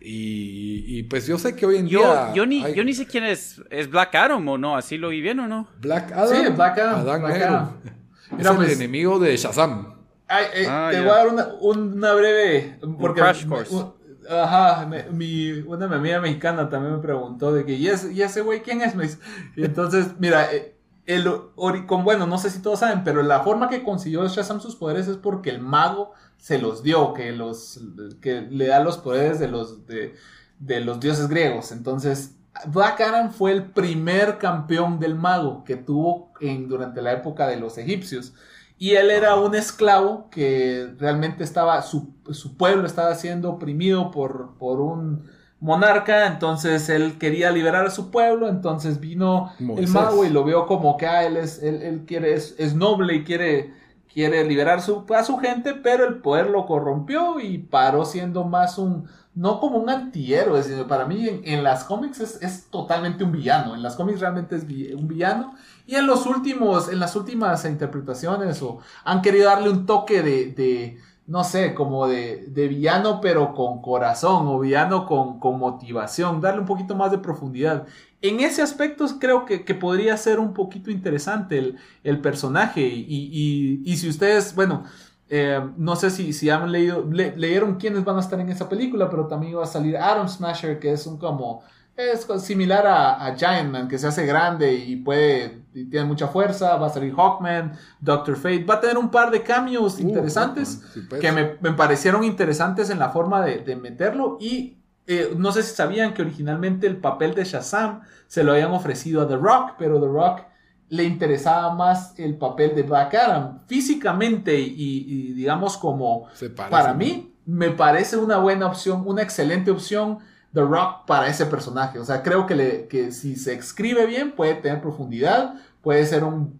Y, 0.00 0.84
y 0.98 1.02
pues 1.04 1.26
yo 1.26 1.38
sé 1.38 1.56
que 1.56 1.66
hoy 1.66 1.76
en 1.78 1.88
Yo, 1.88 2.00
día. 2.00 2.32
yo, 2.34 2.46
ni, 2.46 2.62
hay 2.62 2.74
yo 2.74 2.84
ni 2.84 2.92
sé 2.92 3.06
quién 3.06 3.24
es. 3.24 3.60
¿Es 3.70 3.90
Black 3.90 4.14
Adam 4.14 4.46
o 4.48 4.58
no? 4.58 4.76
¿Así 4.76 4.98
lo 4.98 5.08
vi 5.08 5.20
bien 5.20 5.40
o 5.40 5.48
no? 5.48 5.68
Black 5.80 6.12
Adam. 6.12 6.28
Sí, 6.46 6.52
Black 6.52 6.78
Adam, 6.78 7.00
Adán 7.00 7.22
Black. 7.22 7.42
Adam. 7.42 7.70
Es 8.26 8.38
Mira, 8.38 8.50
el 8.50 8.56
pues- 8.56 8.72
enemigo 8.80 9.18
de 9.20 9.36
Shazam. 9.36 9.94
Ay, 10.28 10.44
eh, 10.54 10.66
Ah, 10.68 10.88
te 10.92 11.00
voy 11.00 11.08
a 11.10 11.14
dar 11.14 11.28
una, 11.28 11.48
una 11.60 12.12
breve. 12.14 12.78
Porque 13.00 13.20
crash 13.20 13.46
course. 13.46 13.72
un- 13.74 13.92
ajá, 14.28 14.84
me- 14.86 15.04
mi, 15.10 15.50
una 15.60 15.86
amiga 15.86 16.20
mexicana 16.20 16.68
también 16.68 16.96
me 16.96 17.00
preguntó 17.00 17.52
de 17.52 17.64
que, 17.64 17.74
¿y 17.74 17.86
ese, 17.88 18.12
y 18.12 18.22
ese 18.22 18.40
güey 18.42 18.62
quién 18.62 18.82
es? 18.82 19.18
Y 19.56 19.64
entonces, 19.64 20.08
mira, 20.18 20.52
eh, 20.52 20.75
el, 21.06 21.26
ori- 21.56 21.86
con, 21.86 22.04
bueno, 22.04 22.26
no 22.26 22.38
sé 22.38 22.50
si 22.50 22.60
todos 22.60 22.80
saben, 22.80 23.04
pero 23.04 23.22
la 23.22 23.40
forma 23.40 23.68
que 23.68 23.82
consiguió 23.82 24.26
Shazam 24.28 24.60
sus 24.60 24.76
poderes 24.76 25.08
es 25.08 25.16
porque 25.16 25.50
el 25.50 25.60
mago 25.60 26.12
se 26.36 26.58
los 26.58 26.82
dio, 26.82 27.14
que, 27.14 27.32
los, 27.32 27.80
que 28.20 28.42
le 28.42 28.66
da 28.66 28.80
los 28.80 28.98
poderes 28.98 29.38
de 29.38 29.48
los, 29.48 29.86
de, 29.86 30.14
de 30.58 30.80
los 30.80 31.00
dioses 31.00 31.28
griegos. 31.28 31.72
Entonces, 31.72 32.36
Black 32.66 33.00
Adam 33.00 33.30
fue 33.32 33.52
el 33.52 33.64
primer 33.72 34.38
campeón 34.38 34.98
del 34.98 35.14
mago 35.14 35.64
que 35.64 35.76
tuvo 35.76 36.32
en, 36.40 36.68
durante 36.68 37.02
la 37.02 37.12
época 37.12 37.46
de 37.46 37.56
los 37.56 37.78
egipcios. 37.78 38.34
Y 38.78 38.92
él 38.92 39.10
era 39.10 39.36
un 39.36 39.54
esclavo 39.54 40.28
que 40.30 40.94
realmente 40.98 41.44
estaba, 41.44 41.80
su, 41.82 42.14
su 42.32 42.56
pueblo 42.56 42.86
estaba 42.86 43.14
siendo 43.14 43.50
oprimido 43.50 44.10
por, 44.10 44.56
por 44.58 44.80
un 44.80 45.22
monarca, 45.66 46.26
entonces 46.26 46.88
él 46.88 47.18
quería 47.18 47.50
liberar 47.50 47.86
a 47.86 47.90
su 47.90 48.10
pueblo, 48.10 48.48
entonces 48.48 49.00
vino 49.00 49.52
el 49.74 49.88
mago 49.88 50.24
y 50.24 50.30
lo 50.30 50.44
vio 50.44 50.66
como 50.66 50.96
que 50.96 51.06
ah, 51.06 51.24
él, 51.26 51.36
es, 51.36 51.62
él, 51.62 51.82
él 51.82 52.04
quiere, 52.06 52.34
es, 52.34 52.54
es 52.58 52.74
noble 52.74 53.14
y 53.16 53.24
quiere, 53.24 53.74
quiere 54.12 54.44
liberar 54.44 54.80
su, 54.80 55.04
a 55.14 55.24
su 55.24 55.38
gente, 55.38 55.74
pero 55.74 56.06
el 56.06 56.18
poder 56.22 56.48
lo 56.50 56.66
corrompió 56.66 57.40
y 57.40 57.58
paró 57.58 58.04
siendo 58.04 58.44
más 58.44 58.78
un, 58.78 59.08
no 59.34 59.60
como 59.60 59.78
un 59.78 59.90
antihéroe, 59.90 60.62
sino 60.62 60.86
para 60.86 61.04
mí 61.06 61.28
en, 61.28 61.40
en 61.44 61.64
las 61.64 61.84
cómics 61.84 62.20
es, 62.20 62.42
es 62.42 62.70
totalmente 62.70 63.24
un 63.24 63.32
villano, 63.32 63.74
en 63.74 63.82
las 63.82 63.96
cómics 63.96 64.20
realmente 64.20 64.56
es 64.56 64.66
vi- 64.66 64.92
un 64.94 65.08
villano 65.08 65.54
y 65.86 65.96
en 65.96 66.06
los 66.06 66.26
últimos, 66.26 66.88
en 66.88 67.00
las 67.00 67.16
últimas 67.16 67.64
interpretaciones 67.64 68.62
o 68.62 68.78
han 69.04 69.22
querido 69.22 69.46
darle 69.50 69.70
un 69.70 69.86
toque 69.86 70.22
de, 70.22 70.46
de 70.52 70.98
no 71.26 71.44
sé, 71.44 71.74
como 71.74 72.06
de, 72.08 72.46
de 72.48 72.68
villano 72.68 73.20
pero 73.20 73.52
con 73.54 73.82
corazón 73.82 74.46
o 74.46 74.58
villano 74.60 75.06
con, 75.06 75.40
con 75.40 75.58
motivación, 75.58 76.40
darle 76.40 76.60
un 76.60 76.66
poquito 76.66 76.94
más 76.94 77.10
de 77.10 77.18
profundidad. 77.18 77.86
En 78.22 78.40
ese 78.40 78.62
aspecto 78.62 79.04
creo 79.20 79.44
que, 79.44 79.64
que 79.64 79.74
podría 79.74 80.16
ser 80.16 80.38
un 80.40 80.54
poquito 80.54 80.90
interesante 80.90 81.58
el, 81.58 81.78
el 82.04 82.20
personaje 82.20 82.80
y, 82.82 83.04
y- 83.08 83.82
y 83.84 83.96
si 83.96 84.08
ustedes, 84.08 84.54
bueno, 84.54 84.84
eh, 85.28 85.60
no 85.76 85.96
sé 85.96 86.10
si, 86.10 86.32
si 86.32 86.50
han 86.50 86.70
leído, 86.70 87.04
le- 87.10 87.36
leyeron 87.36 87.76
quiénes 87.76 88.04
van 88.04 88.16
a 88.16 88.20
estar 88.20 88.38
en 88.40 88.48
esa 88.48 88.68
película, 88.68 89.10
pero 89.10 89.26
también 89.26 89.56
va 89.58 89.64
a 89.64 89.66
salir 89.66 89.96
Adam 89.96 90.28
Smasher, 90.28 90.78
que 90.78 90.92
es 90.92 91.06
un 91.06 91.18
como, 91.18 91.62
es 91.96 92.26
similar 92.42 92.86
a, 92.86 93.24
a 93.26 93.36
Giant 93.36 93.70
Man, 93.70 93.88
que 93.88 93.98
se 93.98 94.06
hace 94.06 94.26
grande 94.26 94.74
y 94.74 94.96
puede, 94.96 95.62
y 95.72 95.86
tiene 95.88 96.06
mucha 96.06 96.28
fuerza, 96.28 96.76
va 96.76 96.88
a 96.88 96.90
salir 96.90 97.14
Hawkman, 97.14 97.72
Doctor 98.00 98.36
Fate, 98.36 98.64
va 98.64 98.74
a 98.74 98.80
tener 98.80 98.98
un 98.98 99.10
par 99.10 99.30
de 99.30 99.42
cameos 99.42 99.98
Uh, 99.98 100.00
interesantes 100.00 100.82
sí, 100.92 101.08
que 101.20 101.32
me, 101.32 101.56
me 101.60 101.72
parecieron 101.72 102.22
interesantes 102.24 102.90
en 102.90 102.98
la 102.98 103.10
forma 103.10 103.44
de, 103.44 103.58
de 103.58 103.76
meterlo 103.76 104.36
y 104.40 104.78
eh, 105.06 105.32
no 105.36 105.52
sé 105.52 105.62
si 105.62 105.74
sabían 105.74 106.12
que 106.14 106.22
originalmente 106.22 106.86
el 106.86 106.96
papel 106.98 107.34
de 107.34 107.44
Shazam 107.44 108.02
se 108.26 108.44
lo 108.44 108.52
habían 108.52 108.72
ofrecido 108.72 109.22
a 109.22 109.28
The 109.28 109.36
Rock, 109.36 109.74
pero 109.78 110.00
The 110.00 110.06
Rock 110.08 110.42
le 110.88 111.04
interesaba 111.04 111.74
más 111.74 112.14
el 112.18 112.36
papel 112.38 112.74
de 112.74 112.82
Black 112.82 113.14
Adam 113.14 113.60
físicamente 113.66 114.58
y, 114.60 114.74
y 115.08 115.32
digamos 115.32 115.76
como 115.78 116.26
parece, 116.48 116.50
para 116.68 116.92
¿no? 116.92 116.98
mí 116.98 117.34
me 117.44 117.70
parece 117.70 118.16
una 118.16 118.38
buena 118.38 118.66
opción, 118.66 119.02
una 119.06 119.22
excelente 119.22 119.70
opción 119.70 120.18
The 120.56 120.62
Rock 120.62 121.04
para 121.06 121.28
ese 121.28 121.44
personaje. 121.46 121.98
O 121.98 122.04
sea, 122.04 122.22
creo 122.22 122.46
que, 122.46 122.54
le, 122.54 122.86
que 122.88 123.12
si 123.12 123.36
se 123.36 123.52
escribe 123.52 124.06
bien 124.06 124.32
puede 124.32 124.54
tener 124.54 124.80
profundidad, 124.80 125.54
puede 125.82 126.06
ser 126.06 126.24
un 126.24 126.58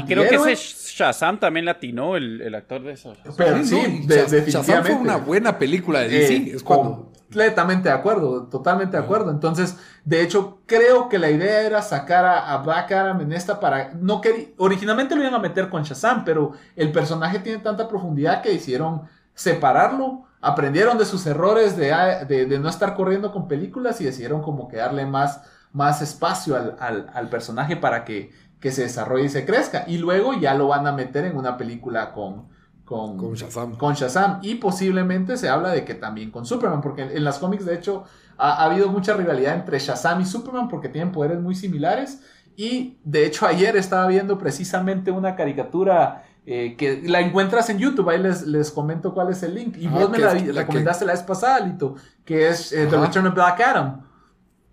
Y 0.00 0.04
creo 0.04 0.24
que 0.28 0.34
ese 0.52 0.94
Shazam 0.96 1.38
también 1.38 1.64
latinó 1.64 2.16
el, 2.16 2.40
el 2.40 2.54
actor 2.56 2.82
de 2.82 2.92
eso. 2.92 3.12
Pero 3.36 3.62
sí, 3.64 4.00
no, 4.00 4.06
de- 4.08 4.22
Shaz- 4.26 4.46
Shazam 4.50 4.64
fue 4.82 4.94
una 4.96 5.16
buena 5.16 5.58
película 5.58 6.00
de 6.00 6.08
DC. 6.08 6.34
Eh, 6.36 6.50
es 6.56 6.62
cuando. 6.62 7.12
Completamente 7.26 7.88
de 7.88 7.94
acuerdo, 7.94 8.44
totalmente 8.44 8.96
de 8.96 9.02
acuerdo. 9.02 9.30
Entonces, 9.32 9.76
de 10.04 10.22
hecho, 10.22 10.60
creo 10.64 11.08
que 11.08 11.18
la 11.18 11.28
idea 11.28 11.60
era 11.62 11.82
sacar 11.82 12.24
a, 12.24 12.52
a 12.52 12.58
Black 12.58 12.92
Adam 12.92 13.20
en 13.20 13.32
esta 13.32 13.58
para. 13.60 13.92
No 13.94 14.20
querí- 14.20 14.54
originalmente 14.58 15.14
lo 15.16 15.22
iban 15.22 15.34
a 15.34 15.38
meter 15.40 15.68
con 15.68 15.82
Shazam, 15.82 16.24
pero 16.24 16.52
el 16.76 16.92
personaje 16.92 17.40
tiene 17.40 17.58
tanta 17.58 17.88
profundidad 17.88 18.42
que 18.42 18.52
hicieron 18.52 19.02
separarlo. 19.34 20.24
Aprendieron 20.40 20.98
de 20.98 21.04
sus 21.06 21.26
errores 21.26 21.76
de, 21.76 21.92
de- 22.28 22.46
de 22.46 22.58
no 22.58 22.68
estar 22.68 22.94
corriendo 22.94 23.32
con 23.32 23.48
películas 23.48 24.00
y 24.00 24.04
decidieron 24.04 24.42
como 24.42 24.68
que 24.68 24.76
darle 24.76 25.06
más, 25.06 25.42
más 25.72 26.02
espacio 26.02 26.56
al, 26.56 26.76
al- 26.78 27.10
al 27.12 27.28
personaje 27.28 27.76
para 27.76 28.04
que, 28.04 28.30
que 28.60 28.70
se 28.70 28.82
desarrolle 28.82 29.24
y 29.24 29.28
se 29.28 29.44
crezca. 29.46 29.84
Y 29.86 29.98
luego 29.98 30.34
ya 30.34 30.54
lo 30.54 30.68
van 30.68 30.86
a 30.86 30.92
meter 30.92 31.24
en 31.24 31.36
una 31.36 31.56
película 31.56 32.12
con, 32.12 32.48
con, 32.84 33.16
Con 33.16 33.34
Shazam. 33.34 33.76
con 33.76 33.94
Shazam. 33.94 34.38
Y 34.42 34.56
posiblemente 34.56 35.36
se 35.36 35.48
habla 35.48 35.70
de 35.70 35.84
que 35.84 35.94
también 35.94 36.30
con 36.30 36.46
Superman, 36.46 36.80
porque 36.80 37.02
en, 37.02 37.10
en 37.16 37.24
las 37.24 37.38
cómics 37.38 37.64
de 37.64 37.74
hecho 37.74 38.04
ha, 38.38 38.52
ha 38.62 38.64
habido 38.66 38.88
mucha 38.88 39.14
rivalidad 39.14 39.54
entre 39.54 39.78
Shazam 39.78 40.20
y 40.20 40.24
Superman 40.26 40.68
porque 40.68 40.88
tienen 40.88 41.12
poderes 41.12 41.40
muy 41.40 41.54
similares. 41.54 42.20
Y 42.58 42.98
de 43.04 43.26
hecho 43.26 43.46
ayer 43.46 43.76
estaba 43.76 44.06
viendo 44.06 44.38
precisamente 44.38 45.10
una 45.10 45.34
caricatura 45.36 46.24
eh, 46.46 46.76
que 46.78 47.02
la 47.06 47.20
encuentras 47.20 47.68
en 47.70 47.78
YouTube, 47.78 48.08
ahí 48.08 48.22
les, 48.22 48.46
les 48.46 48.70
comento 48.70 49.12
cuál 49.12 49.30
es 49.30 49.42
el 49.42 49.54
link. 49.54 49.76
Y 49.76 49.86
Ah, 49.88 49.90
vos 49.90 50.10
me 50.10 50.18
la, 50.18 50.32
la 50.32 50.40
que- 50.44 50.52
recomendaste 50.52 51.04
la 51.04 51.12
vez 51.12 51.22
pasada, 51.22 51.60
Lito, 51.60 51.96
que 52.24 52.48
es 52.48 52.72
eh, 52.72 52.86
The. 52.88 52.96
Return 52.98 53.26
of 53.26 53.34
Black 53.34 53.60
Adam. 53.60 54.02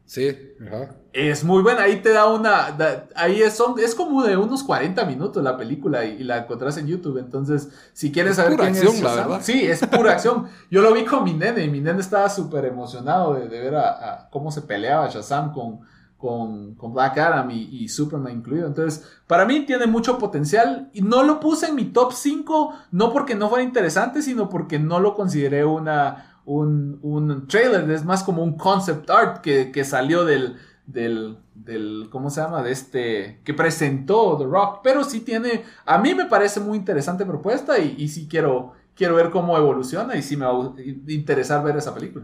Sí, 0.06 0.38
ajá. 0.68 0.90
Es 1.14 1.44
muy 1.44 1.62
buena, 1.62 1.84
ahí 1.84 1.98
te 2.02 2.10
da 2.12 2.26
una, 2.28 2.72
da- 2.72 3.08
ahí 3.16 3.40
es, 3.42 3.54
son, 3.54 3.76
es 3.80 3.94
como 3.96 4.24
de 4.24 4.36
unos 4.36 4.64
40 4.64 5.06
minutos 5.06 5.44
la 5.44 5.56
película 5.56 6.04
y, 6.06 6.18
y 6.22 6.24
la 6.24 6.40
encontrás 6.40 6.76
en 6.78 6.88
YouTube, 6.88 7.20
entonces 7.20 7.70
si 7.94 8.12
quieres 8.12 8.32
Es 8.32 8.38
saber 8.38 8.54
pura 8.54 8.64
quién 8.66 8.76
acción, 8.78 8.96
es 8.96 9.02
la 9.04 9.16
verdad. 9.16 9.40
sí, 9.44 9.64
es 9.64 9.86
pura 9.86 10.14
acción. 10.14 10.48
Yo 10.72 10.82
lo 10.82 10.92
vi 10.92 11.06
con 11.06 11.24
mi 11.24 11.34
nene 11.34 11.64
y 11.64 11.70
mi 11.70 11.80
nene 11.82 12.00
estaba 12.02 12.30
súper 12.30 12.66
emocionado 12.66 13.36
de, 13.36 13.48
de 13.48 13.60
ver 13.62 13.76
a, 13.76 13.90
a 14.24 14.30
cómo 14.32 14.52
se 14.52 14.64
peleaba 14.64 15.08
Shazam 15.08 15.54
con, 15.54 15.82
con, 16.24 16.94
Black 16.94 17.18
Adam 17.18 17.52
y, 17.52 17.64
y 17.70 17.90
Superman 17.90 18.38
incluido. 18.38 18.66
Entonces, 18.66 19.06
para 19.28 19.46
mí 19.46 19.66
tiene 19.66 19.88
mucho 19.88 20.18
potencial 20.18 20.90
y 20.94 21.02
no 21.02 21.22
lo 21.22 21.42
puse 21.42 21.68
en 21.68 21.76
mi 21.76 21.84
top 21.84 22.14
5, 22.14 22.74
no 22.92 23.12
porque 23.12 23.36
no 23.36 23.50
fuera 23.50 23.62
interesante, 23.62 24.22
sino 24.22 24.48
porque 24.48 24.80
no 24.80 25.02
lo 25.02 25.16
consideré 25.16 25.66
una, 25.66 26.40
un, 26.46 26.98
un 27.02 27.46
trailer, 27.48 27.92
es 27.92 28.06
más 28.06 28.24
como 28.24 28.42
un 28.42 28.58
concept 28.58 29.10
art 29.10 29.42
que, 29.42 29.70
que 29.74 29.84
salió 29.84 30.24
del, 30.24 30.56
del, 30.86 31.40
del, 31.56 32.08
¿cómo 32.10 32.30
se 32.30 32.40
llama? 32.40 32.64
De 32.64 32.72
este, 32.72 33.42
que 33.44 33.54
presentó 33.54 34.38
The 34.38 34.46
Rock, 34.46 34.80
pero 34.82 35.04
sí 35.04 35.20
tiene, 35.20 35.64
a 35.86 35.98
mí 35.98 36.16
me 36.16 36.28
parece 36.28 36.62
muy 36.62 36.78
interesante 36.78 37.26
propuesta 37.26 37.80
y, 37.80 37.96
y 37.98 38.08
sí 38.08 38.30
quiero, 38.30 38.72
quiero 38.96 39.16
ver 39.16 39.30
cómo 39.30 39.58
evoluciona 39.58 40.16
y 40.16 40.22
sí 40.22 40.38
me 40.38 40.46
va 40.46 40.54
a 40.54 40.74
interesar 41.12 41.62
ver 41.66 41.76
esa 41.76 41.94
película. 41.94 42.24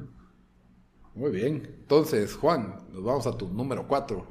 Muy 1.19 1.31
bien. 1.31 1.75
Entonces, 1.81 2.33
Juan, 2.37 2.77
nos 2.93 3.03
vamos 3.03 3.27
a 3.27 3.33
tu 3.33 3.49
número 3.49 3.85
4. 3.85 4.25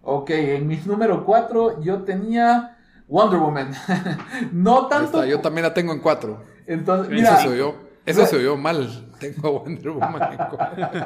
Ok, 0.00 0.30
en 0.30 0.66
mi 0.66 0.76
número 0.86 1.22
4 1.22 1.82
yo 1.82 2.02
tenía 2.02 2.78
Wonder 3.08 3.38
Woman. 3.38 3.74
no 4.52 4.86
tanto. 4.86 5.22
Yo 5.26 5.42
también 5.42 5.64
la 5.64 5.74
tengo 5.74 5.92
en 5.92 6.00
4. 6.00 6.42
Entonces, 6.66 7.12
Eso 7.12 7.14
mira, 7.14 7.36
se 7.42 7.48
oyó, 7.48 7.74
eso 8.10 8.26
se 8.26 8.36
oyó 8.36 8.56
mal. 8.56 9.04
Tengo 9.18 9.48
a 9.48 9.50
Wonder 9.50 9.90
Woman 9.90 10.32
en 10.32 10.38
4. 10.50 10.98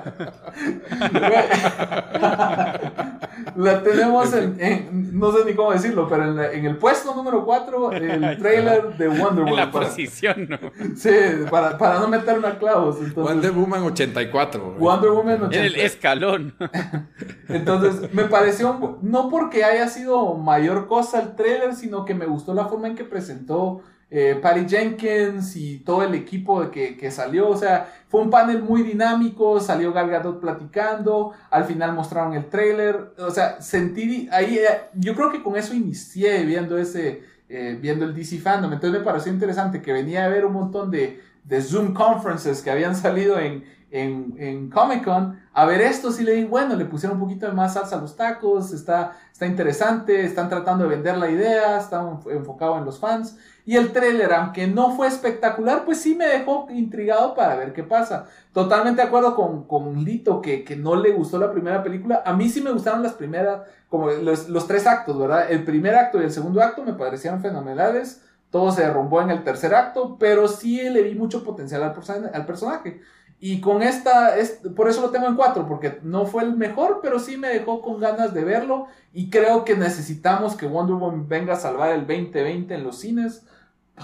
la 3.57 3.83
tenemos 3.83 4.33
en, 4.35 4.57
en- 4.61 5.19
no 5.19 5.33
sé 5.33 5.45
ni 5.47 5.55
cómo 5.55 5.73
decirlo, 5.73 6.09
pero 6.09 6.25
en, 6.25 6.37
la- 6.37 6.53
en 6.53 6.65
el 6.67 6.77
puesto 6.77 7.15
número 7.15 7.45
4, 7.45 7.93
el 7.93 8.39
trailer 8.39 8.97
de 8.97 9.09
Wonder 9.09 9.47
En 9.49 9.57
la 9.57 9.67
Woman. 9.67 9.71
Para, 9.71 9.87
posición, 9.87 10.47
¿no? 10.49 10.59
sí, 10.97 11.11
para, 11.51 11.79
para 11.79 12.01
no 12.01 12.09
meterme 12.09 12.49
a 12.49 12.59
clavos. 12.59 12.97
Entonces, 12.99 13.35
Wonder 13.35 13.53
Woman 13.53 13.83
84. 13.85 14.75
Wonder 14.79 15.11
Woman 15.11 15.35
En 15.51 15.53
el 15.55 15.71
80. 15.73 15.81
escalón. 15.83 16.55
Entonces, 17.49 18.13
me 18.13 18.25
pareció, 18.25 18.99
no 19.03 19.29
porque 19.31 19.65
haya 19.65 19.89
sido 19.89 20.35
mayor 20.35 20.87
cosa 20.87 21.21
el 21.21 21.35
trailer, 21.35 21.75
sino 21.75 22.05
que 22.05 22.15
me 22.15 22.27
gustó 22.27 22.53
la 22.55 22.67
forma 22.67 22.89
en 22.89 22.95
que 22.95 23.05
presentó 23.05 23.81
eh, 24.15 24.39
Patty 24.43 24.69
Jenkins 24.69 25.57
y 25.57 25.79
todo 25.79 26.03
el 26.03 26.15
equipo 26.15 26.71
que, 26.71 26.99
que 26.99 27.11
salió. 27.11 27.49
O 27.49 27.57
sea, 27.57 27.91
fue 28.09 28.21
un 28.21 28.29
panel 28.29 28.63
muy 28.63 28.83
dinámico, 28.83 29.59
salió 29.59 29.91
Gal 29.91 30.11
Gadot 30.11 30.39
platicando, 30.39 31.33
al 31.49 31.65
final 31.65 31.95
mostraron 31.95 32.35
el 32.35 32.45
trailer. 32.45 33.15
O 33.17 33.31
sea, 33.31 33.63
sentí 33.63 34.29
ahí, 34.31 34.59
eh, 34.59 34.91
yo 34.93 35.15
creo 35.15 35.33
que 35.33 35.43
con 35.43 35.57
eso 35.57 35.73
inicié 35.73 36.45
viendo 36.45 36.77
ese, 36.77 37.23
eh, 37.49 37.79
viendo 37.81 38.05
el 38.05 38.15
DC 38.15 38.39
Fandom. 38.39 38.71
Entonces 38.75 39.01
me 39.01 39.05
pareció 39.05 39.33
interesante 39.33 39.81
que 39.81 39.95
venía 39.95 40.27
a 40.27 40.29
ver 40.29 40.45
un 40.45 40.53
montón 40.53 40.91
de, 40.91 41.23
de 41.45 41.63
Zoom 41.63 41.95
conferences 41.95 42.61
que 42.61 42.71
habían 42.71 42.95
salido 42.95 43.39
en, 43.39 43.65
en, 43.91 44.35
en 44.37 44.69
Comic 44.69 45.05
Con 45.05 45.41
a 45.55 45.67
ver 45.67 45.83
esto, 45.83 46.13
sí 46.13 46.25
le 46.25 46.33
di, 46.33 46.45
bueno, 46.45 46.77
le 46.77 46.87
pusieron 46.87 47.19
un 47.19 47.25
poquito 47.25 47.47
de 47.47 47.53
más 47.53 47.75
salsa 47.75 47.97
a 47.97 48.01
los 48.01 48.17
tacos, 48.17 48.73
está, 48.73 49.17
está 49.31 49.47
interesante, 49.47 50.25
están 50.25 50.49
tratando 50.49 50.85
de 50.85 50.91
vender 50.91 51.19
la 51.19 51.31
idea, 51.31 51.79
están 51.79 52.21
enfocado 52.31 52.79
en 52.79 52.87
los 52.87 52.99
fans. 52.99 53.37
Y 53.65 53.77
el 53.77 53.93
trailer, 53.93 54.33
aunque 54.33 54.67
no 54.67 54.97
fue 54.97 55.07
espectacular, 55.07 55.85
pues 55.85 56.01
sí 56.01 56.17
me 56.17 56.27
dejó 56.27 56.67
intrigado 56.71 57.35
para 57.35 57.55
ver 57.55 57.73
qué 57.73 57.85
pasa. 57.85 58.27
Totalmente 58.53 59.03
de 59.03 59.07
acuerdo 59.07 59.37
con, 59.37 59.65
con 59.69 60.03
Lito, 60.05 60.43
que, 60.43 60.65
que 60.65 60.75
no 60.75 60.97
le 60.97 61.13
gustó 61.13 61.39
la 61.39 61.53
primera 61.53 61.83
película. 61.83 62.23
A 62.27 62.33
mí 62.33 62.49
sí 62.49 62.61
me 62.61 62.73
gustaron 62.73 63.05
las 63.05 63.13
primeras, 63.13 63.63
como 63.89 64.11
los, 64.11 64.49
los 64.49 64.67
tres 64.67 64.87
actos, 64.87 65.17
¿verdad? 65.17 65.51
El 65.51 65.65
primer 65.65 65.95
acto 65.95 66.21
y 66.21 66.25
el 66.25 66.33
segundo 66.33 66.61
acto 66.61 66.83
me 66.83 66.95
parecieron 66.95 67.41
fenomenales. 67.41 68.25
Todo 68.51 68.73
se 68.73 68.83
derrumbó 68.83 69.23
en 69.23 69.31
el 69.31 69.45
tercer 69.45 69.75
acto, 69.75 70.17
pero 70.19 70.49
sí 70.49 70.83
le 70.89 71.03
vi 71.03 71.15
mucho 71.15 71.45
potencial 71.45 71.85
al, 71.85 71.95
al 72.35 72.47
personaje. 72.47 73.01
Y 73.39 73.61
con 73.61 73.83
esta, 73.83 74.37
es, 74.37 74.61
por 74.77 74.89
eso 74.89 75.01
lo 75.03 75.11
tengo 75.11 75.27
en 75.27 75.37
cuatro, 75.37 75.67
porque 75.69 76.01
no 76.03 76.27
fue 76.27 76.43
el 76.43 76.57
mejor, 76.57 76.99
pero 77.01 77.19
sí 77.21 77.37
me 77.37 77.49
dejó 77.49 77.81
con 77.81 78.01
ganas 78.01 78.35
de 78.35 78.45
verlo. 78.45 78.89
Y 79.13 79.31
creo 79.31 79.65
que 79.65 79.77
necesitamos 79.77 80.57
que 80.57 80.67
Wonder 80.67 80.97
Woman 80.97 81.29
venga 81.29 81.55
a 81.55 81.57
salvar 81.57 81.91
el 81.91 82.07
2020 82.07 82.75
en 82.75 82.85
los 82.85 82.99
cines 82.99 83.45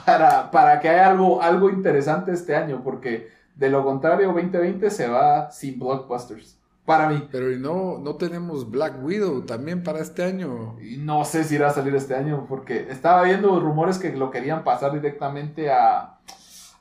para, 0.04 0.50
para 0.50 0.80
que 0.80 0.88
haya 0.88 1.10
algo, 1.10 1.42
algo 1.42 1.70
interesante 1.70 2.32
este 2.32 2.54
año, 2.56 2.82
porque 2.82 3.30
de 3.54 3.70
lo 3.70 3.84
contrario, 3.84 4.32
2020 4.32 4.90
se 4.90 5.08
va 5.08 5.50
sin 5.50 5.78
blockbusters. 5.78 6.56
Para 6.84 7.08
mí. 7.08 7.28
Pero 7.30 7.52
¿y 7.52 7.58
no, 7.58 7.98
no 7.98 8.16
tenemos 8.16 8.70
Black 8.70 9.04
Widow 9.04 9.42
también 9.42 9.82
para 9.82 9.98
este 10.00 10.24
año? 10.24 10.78
Y 10.80 10.96
no 10.96 11.24
sé 11.24 11.44
si 11.44 11.56
irá 11.56 11.68
a 11.68 11.74
salir 11.74 11.94
este 11.94 12.14
año, 12.14 12.46
porque 12.48 12.86
estaba 12.88 13.24
viendo 13.24 13.60
rumores 13.60 13.98
que 13.98 14.12
lo 14.12 14.30
querían 14.30 14.64
pasar 14.64 14.92
directamente 14.92 15.70
a, 15.70 16.18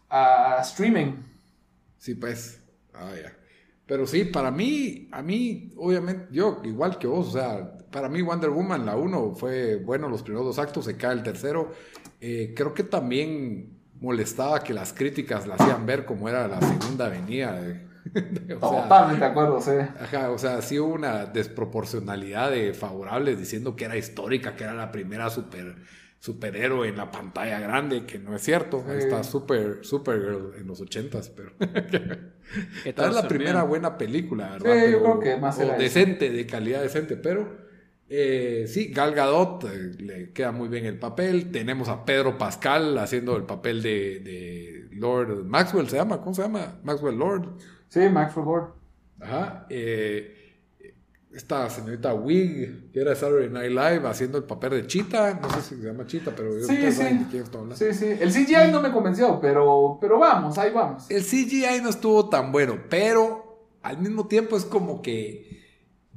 a 0.10 0.60
streaming. 0.62 1.14
Sí, 1.98 2.16
pues. 2.16 2.64
Ah, 2.94 3.12
ya. 3.22 3.34
Pero 3.86 4.06
sí, 4.06 4.26
para 4.26 4.52
mí, 4.52 5.10
a 5.12 5.22
mí, 5.22 5.74
obviamente, 5.78 6.28
yo 6.32 6.62
igual 6.64 7.00
que 7.00 7.08
vos, 7.08 7.30
o 7.30 7.32
sea, 7.32 7.78
para 7.92 8.10
mí 8.10 8.22
Wonder 8.22 8.50
Woman, 8.50 8.86
la 8.86 8.96
1 8.96 9.36
fue 9.36 9.78
bueno 9.78 10.10
los 10.10 10.24
primeros 10.24 10.46
dos 10.46 10.60
actos, 10.60 10.86
se 10.86 10.98
cae 10.98 11.14
el 11.14 11.24
tercero. 11.24 11.72
Eh, 12.20 12.54
creo 12.56 12.74
que 12.74 12.84
también 12.84 13.78
molestaba 14.00 14.64
que 14.64 14.74
las 14.74 14.94
críticas 14.94 15.48
la 15.48 15.56
hacían 15.56 15.86
ver 15.86 16.06
como 16.06 16.30
era 16.30 16.48
la 16.48 16.60
segunda 16.62 17.08
avenida. 17.08 17.62
De, 17.62 17.88
Totalmente 18.60 19.20
de 19.20 19.32
acuerdo, 19.32 19.62
sí. 19.62 19.72
Ajá, 19.72 20.32
o 20.32 20.38
sea, 20.38 20.62
sí 20.62 20.80
hubo 20.80 20.94
una 20.94 21.26
desproporcionalidad 21.26 22.52
de 22.52 22.74
favorables 22.74 23.38
diciendo 23.38 23.76
que 23.76 23.86
era 23.86 23.98
histórica, 23.98 24.56
que 24.56 24.64
era 24.64 24.74
la 24.74 24.92
primera 24.92 25.30
super 25.30 25.76
superhéroe 26.20 26.88
en 26.88 26.98
la 26.98 27.12
pantalla 27.12 27.60
grande, 27.60 28.06
que 28.06 28.20
no 28.20 28.36
es 28.36 28.42
cierto. 28.42 28.84
Está 28.92 29.24
super, 29.24 29.80
Supergirl 29.84 30.56
en 30.58 30.68
los 30.68 30.82
ochentas, 30.82 31.30
pero. 31.30 31.52
Esta 32.86 33.08
es 33.08 33.16
la 33.16 33.28
primera 33.28 33.64
buena 33.64 33.98
película, 33.98 34.52
¿verdad? 34.52 34.74
Sí, 34.74 34.92
yo 34.92 35.02
creo 35.02 35.20
que 35.20 35.38
más 35.38 35.60
era 35.60 35.78
decente, 35.78 36.30
de 36.30 36.46
calidad 36.46 36.82
decente, 36.82 37.18
pero. 37.18 37.67
Eh, 38.10 38.66
sí, 38.68 38.88
Gal 38.94 39.14
Gadot 39.14 39.66
eh, 39.66 39.92
le 40.00 40.32
queda 40.32 40.52
muy 40.52 40.70
bien 40.70 40.86
el 40.86 40.98
papel. 40.98 41.52
Tenemos 41.52 41.90
a 41.90 42.06
Pedro 42.06 42.38
Pascal 42.38 42.98
haciendo 42.98 43.36
el 43.36 43.44
papel 43.44 43.82
de, 43.82 44.20
de 44.20 44.88
Lord 44.92 45.44
Maxwell, 45.46 45.90
¿se 45.90 45.98
llama? 45.98 46.22
¿Cómo 46.22 46.34
se 46.34 46.44
llama? 46.44 46.80
Maxwell 46.84 47.18
Lord. 47.18 47.58
Sí, 47.90 48.02
Maxwell 48.10 48.46
Lord. 48.46 48.74
Ajá. 49.20 49.66
Eh, 49.70 50.34
esta 51.34 51.70
señorita 51.70 52.14
Wig, 52.14 52.92
que 52.92 53.00
era 53.00 53.16
Saturday 53.16 53.50
Night 53.50 53.70
Live, 53.70 54.08
haciendo 54.08 54.38
el 54.38 54.46
papel 54.46 54.72
de 54.72 54.88
Chita. 54.88 55.40
No 55.40 55.50
sé 55.50 55.62
si 55.62 55.82
se 55.82 55.88
llama 55.88 56.06
Chita, 56.08 56.34
pero 56.36 56.58
yo 56.58 56.66
sí, 56.66 56.92
sí. 56.92 57.04
de 57.04 57.26
quién 57.30 57.44
estoy 57.44 57.62
Sí, 57.76 57.94
sí. 57.94 58.06
El 58.20 58.32
CGI 58.32 58.72
no 58.72 58.82
me 58.82 58.92
convenció, 58.92 59.40
pero, 59.40 59.98
pero 60.02 60.18
vamos, 60.18 60.58
ahí 60.58 60.72
vamos. 60.72 61.10
El 61.12 61.24
CGI 61.24 61.82
no 61.84 61.90
estuvo 61.90 62.30
tan 62.30 62.52
bueno, 62.52 62.80
pero 62.90 63.68
al 63.84 64.00
mismo 64.00 64.28
tiempo 64.28 64.58
es 64.58 64.66
como 64.66 65.02
que 65.02 65.57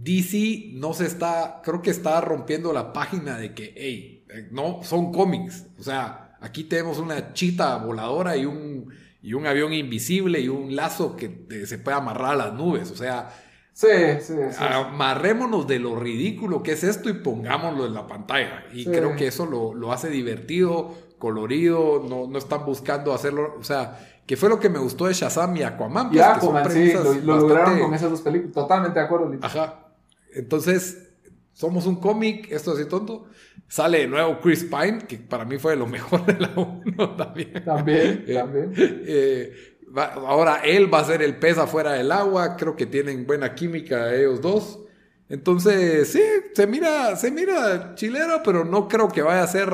DC 0.03 0.73
no 0.75 0.95
se 0.95 1.07
está, 1.07 1.61
creo 1.63 1.83
que 1.83 1.91
está 1.91 2.21
rompiendo 2.21 2.73
la 2.73 2.93
página 2.93 3.37
de 3.37 3.55
que, 3.55 3.75
hey, 3.77 4.25
eh, 4.31 4.49
no, 4.51 4.81
son 4.83 5.13
cómics. 5.13 5.67
O 5.79 5.83
sea, 5.83 6.37
aquí 6.41 6.65
tenemos 6.65 6.99
una 6.99 7.33
chita 7.35 7.77
voladora 7.77 8.37
y 8.37 8.47
un, 8.47 8.93
y 9.23 9.35
un 9.35 9.47
avión 9.47 9.73
invisible 9.73 10.41
y 10.41 10.49
un 10.49 10.75
lazo 10.75 11.17
que 11.17 11.47
se 11.67 11.79
puede 11.79 11.97
amarrar 11.97 12.33
a 12.33 12.37
las 12.37 12.55
nubes. 12.55 12.91
O 12.91 12.97
sea, 12.97 13.31
Sí, 13.73 13.87
sí, 14.21 14.35
sí. 14.51 14.59
Amarrémonos 14.59 15.67
de 15.67 15.79
lo 15.79 15.97
ridículo 15.97 16.63
que 16.63 16.73
es 16.73 16.85
esto 16.85 17.09
y 17.09 17.15
pongámoslo 17.15 17.87
en 17.87 17.95
la 17.95 18.07
pantalla. 18.07 18.65
Y 18.75 18.85
creo 18.85 19.17
que 19.17 19.29
eso 19.29 19.47
lo, 19.47 19.93
hace 19.93 20.11
divertido, 20.11 20.93
colorido, 21.19 22.05
no, 22.07 22.27
no, 22.27 22.39
están 22.39 22.67
buscando 22.67 23.15
hacerlo, 23.15 23.55
o 23.59 23.65
sea, 23.65 23.99
que 24.27 24.37
fue 24.37 24.51
lo 24.51 24.61
que 24.61 24.69
me 24.69 24.79
gustó 24.79 25.07
de 25.07 25.15
Shazam 25.15 25.57
y 25.57 25.63
Aquaman. 25.63 26.11
Pues, 26.11 26.23
Aquaman, 26.23 26.71
sí, 26.71 26.93
lo, 26.93 27.39
lograron 27.39 27.79
con 27.79 27.95
esas 27.95 28.11
dos 28.11 28.21
películas, 28.21 28.53
totalmente 28.53 28.99
de 28.99 29.05
acuerdo. 29.07 29.33
Ajá. 29.41 29.89
Entonces, 30.35 31.11
somos 31.53 31.87
un 31.87 31.97
cómic, 31.97 32.51
esto 32.51 32.72
así 32.72 32.87
tonto. 32.87 33.26
Sale 33.68 33.99
de 33.99 34.09
nuevo 34.09 34.41
Chris 34.41 34.64
Pine, 34.64 34.99
que 35.07 35.18
para 35.18 35.45
mí 35.45 35.59
fue 35.59 35.76
lo 35.76 35.87
mejor 35.89 36.26
de 36.26 36.41
la 36.41 36.53
1 36.57 37.16
también. 37.16 37.64
También, 37.64 38.24
eh, 38.28 38.35
también. 38.35 38.72
Eh, 38.76 39.53
ahora 39.95 40.62
él 40.64 40.93
va 40.93 41.01
a 41.01 41.05
ser 41.05 41.22
el 41.22 41.37
pez 41.37 41.59
afuera 41.59 41.93
del 41.93 42.12
agua, 42.12 42.57
creo 42.57 42.76
que 42.76 42.87
tienen 42.87 43.26
buena 43.26 43.55
química 43.55 44.14
ellos 44.14 44.41
dos. 44.41 44.81
Entonces, 45.28 46.09
sí, 46.09 46.22
se 46.55 46.66
mira, 46.66 47.14
se 47.14 47.31
mira 47.31 47.95
chilero, 47.95 48.43
pero 48.45 48.64
no 48.64 48.89
creo 48.89 49.09
que 49.09 49.22
vaya 49.22 49.45
a 49.45 49.47
ser, 49.47 49.68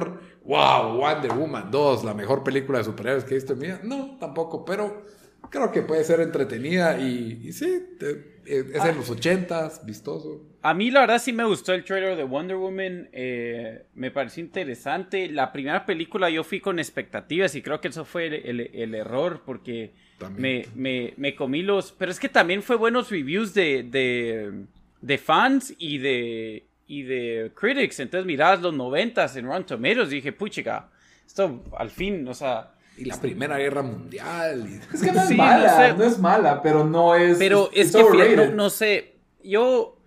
wow, 0.44 0.98
Wonder 0.98 1.32
Woman 1.32 1.70
2, 1.70 2.04
la 2.04 2.12
mejor 2.12 2.44
película 2.44 2.78
de 2.78 2.84
superhéroes 2.84 3.24
que 3.24 3.34
he 3.34 3.38
visto 3.38 3.54
en 3.54 3.59
mi 3.59 3.66
vida. 3.68 3.80
No, 3.82 4.18
tampoco, 4.18 4.66
pero 4.66 5.04
creo 5.48 5.72
que 5.72 5.80
puede 5.80 6.04
ser 6.04 6.20
entretenida 6.20 6.98
y, 6.98 7.52
sí, 7.52 7.96
es 8.47 8.74
en 8.74 8.80
ah. 8.80 8.92
los 8.92 9.11
ochentas, 9.11 9.84
vistoso. 9.84 10.42
A 10.62 10.74
mí 10.74 10.90
la 10.90 11.01
verdad 11.01 11.20
sí 11.20 11.32
me 11.32 11.44
gustó 11.44 11.72
el 11.74 11.84
trailer 11.84 12.16
de 12.16 12.24
Wonder 12.24 12.57
Woman, 12.57 13.09
eh, 13.12 13.86
me 13.94 14.11
pareció 14.11 14.42
interesante. 14.42 15.28
La 15.28 15.53
primera 15.53 15.86
película 15.86 16.30
yo 16.30 16.44
fui 16.44 16.61
con 16.61 16.78
expectativas 16.78 17.55
y 17.55 17.62
creo 17.62 17.80
que 17.80 17.88
eso 17.88 18.05
fue 18.05 18.26
el 18.26 18.94
error 18.94 19.42
porque 19.44 19.92
me, 20.36 20.66
me, 20.74 21.14
me, 21.16 21.34
comí 21.34 21.62
los. 21.62 21.92
Pero 21.92 22.11
es 22.11 22.18
que 22.18 22.28
también 22.28 22.62
fue 22.62 22.76
buenos 22.76 23.11
reviews 23.11 23.53
de, 23.55 23.82
de, 23.82 24.64
de 25.01 25.18
fans 25.18 25.74
y 25.78 25.99
de, 25.99 26.66
y 26.86 27.03
de 27.03 27.53
critics. 27.55 28.01
Entonces 28.01 28.26
mirabas 28.26 28.62
los 28.62 28.74
noventas 28.74 29.36
en 29.36 29.47
Rotten 29.47 29.66
Tomatoes 29.66 30.12
y 30.12 30.16
dije, 30.16 30.32
puchica, 30.32 30.90
esto 31.26 31.64
al 31.76 31.90
fin, 31.90 32.26
o 32.28 32.34
sea. 32.34 32.72
Y 32.97 33.05
la 33.05 33.20
Primera 33.20 33.59
Guerra 33.59 33.82
Mundial. 33.82 34.80
Es 34.92 35.03
que 35.03 35.12
no 35.12 35.22
es 35.22 35.30
mala, 35.32 35.92
no, 35.92 36.05
es 36.05 36.18
mala, 36.18 36.62
pero 36.62 36.84
no 36.84 37.14
es. 37.14 37.38
Pero 37.38 37.70
es 37.72 37.92
que, 37.92 38.51
no, 38.55 38.70
sé, 38.70 39.16
yo. 39.42 39.99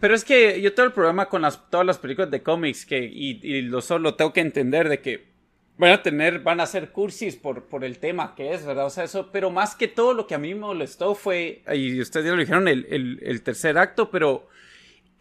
Pero 0.00 0.14
es 0.14 0.24
que 0.24 0.60
yo 0.60 0.74
tengo 0.74 0.86
el 0.86 0.92
problema 0.92 1.28
con 1.28 1.42
las, 1.42 1.68
todas 1.68 1.84
las 1.84 1.98
películas 1.98 2.30
de 2.30 2.42
cómics 2.42 2.86
que, 2.86 3.04
y, 3.04 3.40
y 3.42 3.62
lo 3.62 3.80
solo 3.82 4.14
tengo 4.14 4.32
que 4.32 4.40
entender 4.40 4.88
de 4.88 5.00
que 5.00 5.32
van 5.82 5.92
a 5.92 6.02
tener, 6.02 6.40
van 6.40 6.60
a 6.60 6.66
ser 6.66 6.90
cursis 6.92 7.36
por, 7.36 7.64
por 7.64 7.84
el 7.84 7.98
tema 7.98 8.34
que 8.34 8.52
es, 8.52 8.64
¿verdad? 8.64 8.86
O 8.86 8.90
sea, 8.90 9.04
eso, 9.04 9.30
pero 9.32 9.50
más 9.50 9.74
que 9.74 9.88
todo 9.88 10.14
lo 10.14 10.26
que 10.26 10.34
a 10.34 10.38
mí 10.38 10.54
me 10.54 10.60
molestó 10.60 11.14
fue, 11.14 11.62
y 11.74 12.00
ustedes 12.00 12.26
ya 12.26 12.32
lo 12.32 12.38
dijeron, 12.38 12.68
el, 12.68 12.86
el, 13.22 13.42
tercer 13.42 13.78
acto, 13.78 14.10
pero 14.10 14.48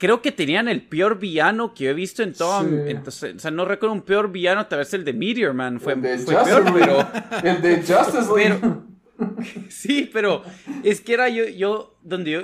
creo 0.01 0.19
que 0.19 0.31
tenían 0.31 0.67
el 0.67 0.81
peor 0.81 1.19
villano 1.19 1.75
que 1.75 1.87
he 1.87 1.93
visto 1.93 2.23
en 2.23 2.33
todo. 2.33 2.67
Entonces, 2.87 3.35
o 3.35 3.39
sea, 3.39 3.51
no 3.51 3.65
recuerdo 3.65 3.93
un 3.93 4.01
peor 4.01 4.31
villano, 4.31 4.65
tal 4.65 4.79
vez 4.79 4.91
el 4.95 5.05
de 5.05 5.13
Meteor 5.13 5.53
Man 5.53 5.79
fue, 5.79 5.95
fue 5.95 6.43
peor, 6.43 6.73
pero. 6.73 7.07
El 7.43 7.61
de 7.61 7.75
Justice 7.77 8.27
League. 8.35 8.59
sí, 9.69 10.09
pero 10.11 10.43
es 10.83 11.01
que 11.01 11.13
era 11.13 11.29
yo, 11.29 11.45
yo, 11.45 11.99
donde 12.01 12.31
yo, 12.31 12.41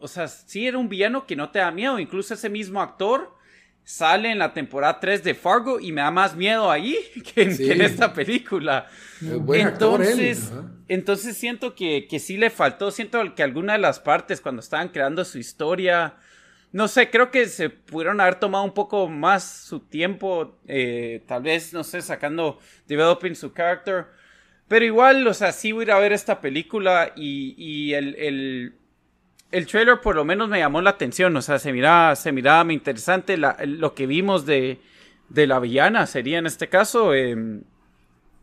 o 0.00 0.06
sea, 0.06 0.28
sí 0.28 0.68
era 0.68 0.78
un 0.78 0.88
villano 0.88 1.26
que 1.26 1.34
no 1.34 1.50
te 1.50 1.58
da 1.58 1.72
miedo, 1.72 1.98
incluso 1.98 2.34
ese 2.34 2.48
mismo 2.48 2.80
actor 2.80 3.34
sale 3.82 4.30
en 4.30 4.38
la 4.38 4.52
temporada 4.52 5.00
3 5.00 5.24
de 5.24 5.34
Fargo 5.34 5.80
y 5.80 5.90
me 5.90 6.02
da 6.02 6.12
más 6.12 6.36
miedo 6.36 6.70
ahí 6.70 6.96
que 7.34 7.42
en, 7.42 7.80
esta 7.80 8.14
película. 8.14 8.86
Entonces, 9.20 10.52
entonces 10.86 11.36
siento 11.36 11.74
que, 11.74 12.06
que 12.08 12.20
sí 12.20 12.36
le 12.36 12.50
faltó, 12.50 12.92
siento 12.92 13.34
que 13.34 13.42
alguna 13.42 13.72
de 13.72 13.80
las 13.80 13.98
partes 13.98 14.40
cuando 14.40 14.60
estaban 14.60 14.90
creando 14.90 15.24
su 15.24 15.38
historia, 15.38 16.14
no 16.72 16.88
sé, 16.88 17.10
creo 17.10 17.30
que 17.30 17.46
se 17.46 17.70
pudieron 17.70 18.20
haber 18.20 18.36
tomado 18.36 18.64
un 18.64 18.74
poco 18.74 19.08
más 19.08 19.44
su 19.44 19.80
tiempo, 19.80 20.58
eh, 20.66 21.22
tal 21.26 21.42
vez, 21.42 21.72
no 21.72 21.84
sé, 21.84 22.02
sacando, 22.02 22.58
developing 22.86 23.34
su 23.34 23.52
character. 23.52 24.06
Pero 24.68 24.84
igual, 24.84 25.26
o 25.26 25.34
sea, 25.34 25.52
sí 25.52 25.72
voy 25.72 25.82
a 25.82 25.84
ir 25.84 25.92
a 25.92 25.98
ver 25.98 26.12
esta 26.12 26.40
película 26.40 27.12
y, 27.16 27.54
y 27.58 27.94
el 27.94 28.74
el 29.50 29.66
trailer 29.66 30.00
por 30.00 30.16
lo 30.16 30.24
menos 30.24 30.48
me 30.48 30.58
llamó 30.58 30.80
la 30.80 30.90
atención, 30.90 31.36
o 31.36 31.42
sea, 31.42 31.58
se 31.58 31.72
miraba, 31.72 32.14
se 32.16 32.32
miraba 32.32 32.72
interesante 32.72 33.36
lo 33.36 33.94
que 33.94 34.06
vimos 34.06 34.46
de, 34.46 34.80
de, 35.28 35.46
la 35.46 35.58
villana, 35.58 36.06
sería 36.06 36.38
en 36.38 36.46
este 36.46 36.68
caso, 36.68 37.14
em, 37.14 37.62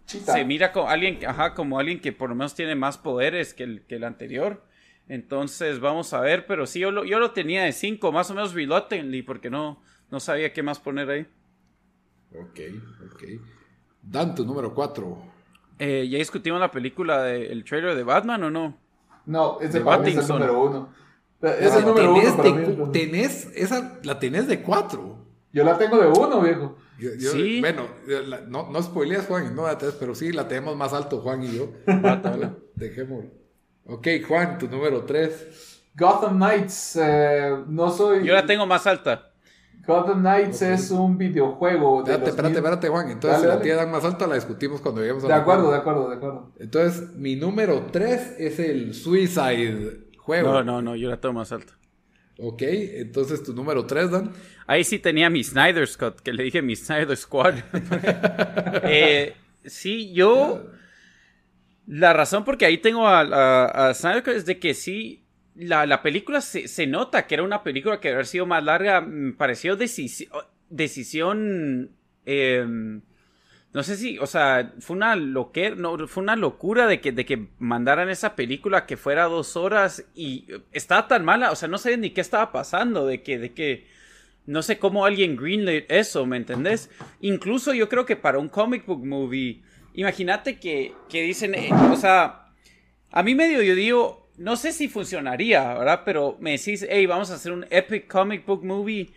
se 0.06 0.46
mira 0.46 0.72
como 0.72 0.90
alguien, 0.90 1.20
ajá, 1.26 1.54
como 1.54 1.80
alguien 1.80 2.00
que 2.00 2.12
por 2.12 2.30
lo 2.30 2.36
menos 2.36 2.56
tiene 2.56 2.76
más 2.76 2.98
poderes 2.98 3.54
que 3.54 3.64
el, 3.64 3.82
que 3.82 3.96
el 3.96 4.04
anterior. 4.04 4.64
Entonces, 5.10 5.80
vamos 5.80 6.14
a 6.14 6.20
ver, 6.20 6.46
pero 6.46 6.66
sí, 6.66 6.80
yo 6.80 6.92
lo, 6.92 7.06
yo 7.06 7.20
lo 7.20 7.32
tenía 7.32 7.64
de 7.64 7.72
5, 7.72 8.12
más 8.12 8.30
o 8.30 8.34
menos 8.34 8.54
reluctantly, 8.54 9.22
porque 9.22 9.50
no, 9.50 9.82
no 10.12 10.20
sabía 10.20 10.52
qué 10.52 10.62
más 10.64 10.80
poner 10.80 11.10
ahí. 11.10 11.26
Ok, 12.34 12.60
ok. 13.14 13.24
Dan, 14.02 14.36
tu 14.36 14.46
número 14.46 14.74
4. 14.74 15.18
Eh, 15.80 16.08
¿Ya 16.10 16.18
discutimos 16.18 16.60
la 16.60 16.72
película 16.72 17.24
del 17.24 17.64
trailer 17.64 17.96
de 17.96 18.04
Batman 18.04 18.44
o 18.44 18.50
no? 18.52 18.78
No, 19.26 19.60
ese 19.62 19.80
De 19.82 20.10
es 20.10 20.18
el 20.18 20.28
número 20.28 20.62
uno. 20.62 20.90
O 21.42 21.48
Es 21.48 21.70
sea, 21.70 21.80
el 21.80 21.86
número 21.86 22.14
de 22.14 22.20
mí. 22.20 22.26
cu- 22.36 22.48
entonces. 22.48 22.92
tenés 22.92 23.52
esa, 23.56 24.00
la 24.04 24.20
tenés 24.20 24.48
de 24.48 24.62
cuatro. 24.62 25.18
Yo 25.54 25.64
la 25.64 25.78
tengo 25.78 25.98
de 26.00 26.08
uno, 26.08 26.42
viejo. 26.42 26.78
Yo- 27.00 27.12
yo- 27.18 27.32
Sí. 27.32 27.60
Bueno, 27.62 27.88
la- 28.08 28.42
no, 28.42 28.70
no 28.72 28.82
spoileas, 28.82 29.26
Juan, 29.28 29.56
no 29.56 29.68
la 29.68 29.78
tenés, 29.78 29.96
pero 29.96 30.16
sí 30.16 30.32
la 30.32 30.48
tenemos 30.48 30.76
más 30.76 30.94
alto, 30.94 31.22
Juan 31.22 31.44
y 31.44 31.56
yo. 31.58 31.72
Dejémoslo. 32.76 33.30
Ok, 33.88 34.08
Juan, 34.28 34.58
tu 34.58 34.68
número 34.68 35.04
tres. 35.04 35.82
Gotham 35.96 36.36
Knights, 36.38 36.98
eh, 37.02 37.56
no 37.68 37.90
soy. 37.90 38.26
Yo 38.26 38.34
la 38.34 38.46
tengo 38.46 38.66
más 38.68 38.86
alta. 38.86 39.32
Gotham 39.86 40.20
Knights 40.20 40.62
es 40.62 40.92
un 40.92 41.18
videojuego. 41.18 42.04
De 42.04 42.12
Espérate, 42.12 42.30
espérate, 42.32 42.50
mil- 42.50 42.58
espérate, 42.58 42.90
Juan. 42.90 43.10
Entonces, 43.10 43.42
Dale, 43.42 43.54
si 43.54 43.58
la 43.58 43.64
tía 43.64 43.76
dan 43.78 43.90
más 43.92 44.04
alta, 44.04 44.28
la 44.28 44.36
discutimos 44.36 44.82
cuando 44.82 45.00
lleguemos 45.02 45.24
a 45.24 45.28
De 45.28 45.34
acuerdo, 45.34 45.72
de 45.72 45.78
acuerdo, 45.78 46.10
de 46.10 46.16
acuerdo. 46.18 46.52
Entonces, 46.60 47.14
mi 47.16 47.38
número 47.38 47.88
3 47.92 48.36
es 48.38 48.60
el 48.60 48.94
Suicide 48.94 50.08
juego. 50.18 50.52
No, 50.52 50.64
no, 50.64 50.82
no, 50.82 50.96
yo 50.98 51.10
la 51.10 51.22
tengo 51.22 51.34
más 51.34 51.54
alta. 51.54 51.74
Ok, 52.40 52.62
entonces 52.64 53.42
tu 53.42 53.54
número 53.54 53.86
3, 53.86 54.12
Dan. 54.12 54.32
Ahí 54.68 54.84
sí 54.84 55.00
tenía 55.00 55.30
mi 55.30 55.44
Snyder 55.44 55.88
Scott, 55.88 56.20
que 56.20 56.34
le 56.34 56.44
dije 56.44 56.62
mi 56.62 56.76
Snyder 56.76 57.16
Squad. 57.16 57.56
Eh, 58.84 59.36
sí, 59.66 60.12
yo. 60.14 60.68
La 61.88 62.14
razón 62.14 62.44
porque 62.44 62.66
ahí 62.66 62.78
tengo 62.78 63.08
a, 63.08 63.22
a- 63.22 63.90
a 63.90 63.94
Snyder 63.94 64.30
es 64.30 64.46
de 64.46 64.60
que 64.60 64.74
sí. 64.74 65.24
La, 65.56 65.88
la 65.88 66.04
película 66.04 66.42
se, 66.42 66.68
se 66.68 66.86
nota 66.86 67.26
que 67.26 67.34
era 67.36 67.44
una 67.44 67.64
película 67.64 68.00
que 68.00 68.10
haber 68.10 68.28
sido 68.28 68.46
más 68.46 68.64
larga. 68.64 69.06
Pareció 69.38 69.78
decisi- 69.78 70.30
decisión. 70.70 71.92
em, 72.26 73.02
no 73.74 73.84
sé 73.84 73.96
si, 73.96 74.18
o 74.18 74.26
sea, 74.26 74.74
fue 74.80 74.96
una 74.96 75.16
no, 75.16 75.52
fue 76.08 76.24
una 76.24 76.36
locura 76.36 76.88
de 76.88 77.00
que, 77.00 77.12
de 77.12 77.26
que 77.26 77.48
mandaran 77.60 78.10
esa 78.10 78.36
película 78.36 78.86
que 78.86 78.98
fuera 78.98 79.26
dos 79.26 79.56
horas 79.56 80.04
y 80.16 80.48
estaba 80.72 81.08
tan 81.08 81.24
mala, 81.24 81.52
o 81.52 81.56
sea, 81.56 81.68
no 81.68 81.78
sé 81.78 81.96
ni 81.98 82.10
qué 82.10 82.22
estaba 82.22 82.52
pasando, 82.52 83.06
de 83.06 83.22
que, 83.22 83.38
de 83.38 83.54
que, 83.54 83.86
no 84.48 84.64
sé 84.64 84.80
cómo 84.80 85.06
alguien 85.06 85.36
greenlit 85.36 85.86
eso, 85.92 86.26
¿me 86.26 86.38
entendés? 86.38 86.90
Incluso 87.22 87.74
yo 87.74 87.88
creo 87.88 88.06
que 88.06 88.16
para 88.16 88.40
un 88.40 88.50
comic 88.50 88.86
book 88.86 89.06
movie, 89.06 89.62
imagínate 89.98 90.58
que, 90.58 90.94
que 91.10 91.24
dicen, 91.24 91.54
eh, 91.54 91.70
o 91.92 91.96
sea, 91.98 92.46
a 93.12 93.24
mí 93.24 93.36
medio 93.36 93.62
yo 93.62 93.76
digo, 93.76 94.30
no 94.38 94.56
sé 94.56 94.72
si 94.72 94.88
funcionaría, 94.88 95.74
¿verdad? 95.74 96.04
Pero 96.06 96.38
me 96.40 96.52
decís, 96.52 96.86
hey, 96.90 97.06
vamos 97.06 97.30
a 97.32 97.36
hacer 97.36 97.52
un 97.52 97.66
epic 97.70 98.08
comic 98.08 98.46
book 98.46 98.64
movie. 98.64 99.10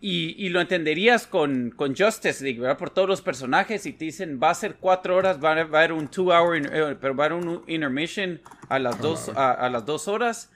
Y, 0.00 0.36
y 0.38 0.50
lo 0.50 0.60
entenderías 0.60 1.26
con, 1.26 1.70
con 1.74 1.96
Justice 1.96 2.44
League, 2.44 2.60
¿verdad? 2.60 2.78
Por 2.78 2.90
todos 2.90 3.08
los 3.08 3.20
personajes 3.20 3.84
y 3.84 3.92
te 3.92 4.04
dicen, 4.04 4.38
va 4.40 4.50
a 4.50 4.54
ser 4.54 4.76
cuatro 4.76 5.16
horas, 5.16 5.42
va 5.42 5.50
a, 5.54 5.64
va 5.64 5.78
a 5.80 5.82
haber 5.82 5.92
un 5.92 6.06
two 6.06 6.26
hour, 6.32 6.56
in- 6.56 6.68
eh, 6.72 6.94
pero 7.00 7.16
va 7.16 7.24
a 7.24 7.26
haber 7.26 7.38
un 7.44 7.64
intermission 7.66 8.40
a 8.68 8.78
las 8.78 9.00
dos, 9.00 9.28
a, 9.30 9.50
a 9.50 9.68
las 9.68 9.84
dos 9.86 10.06
horas. 10.06 10.52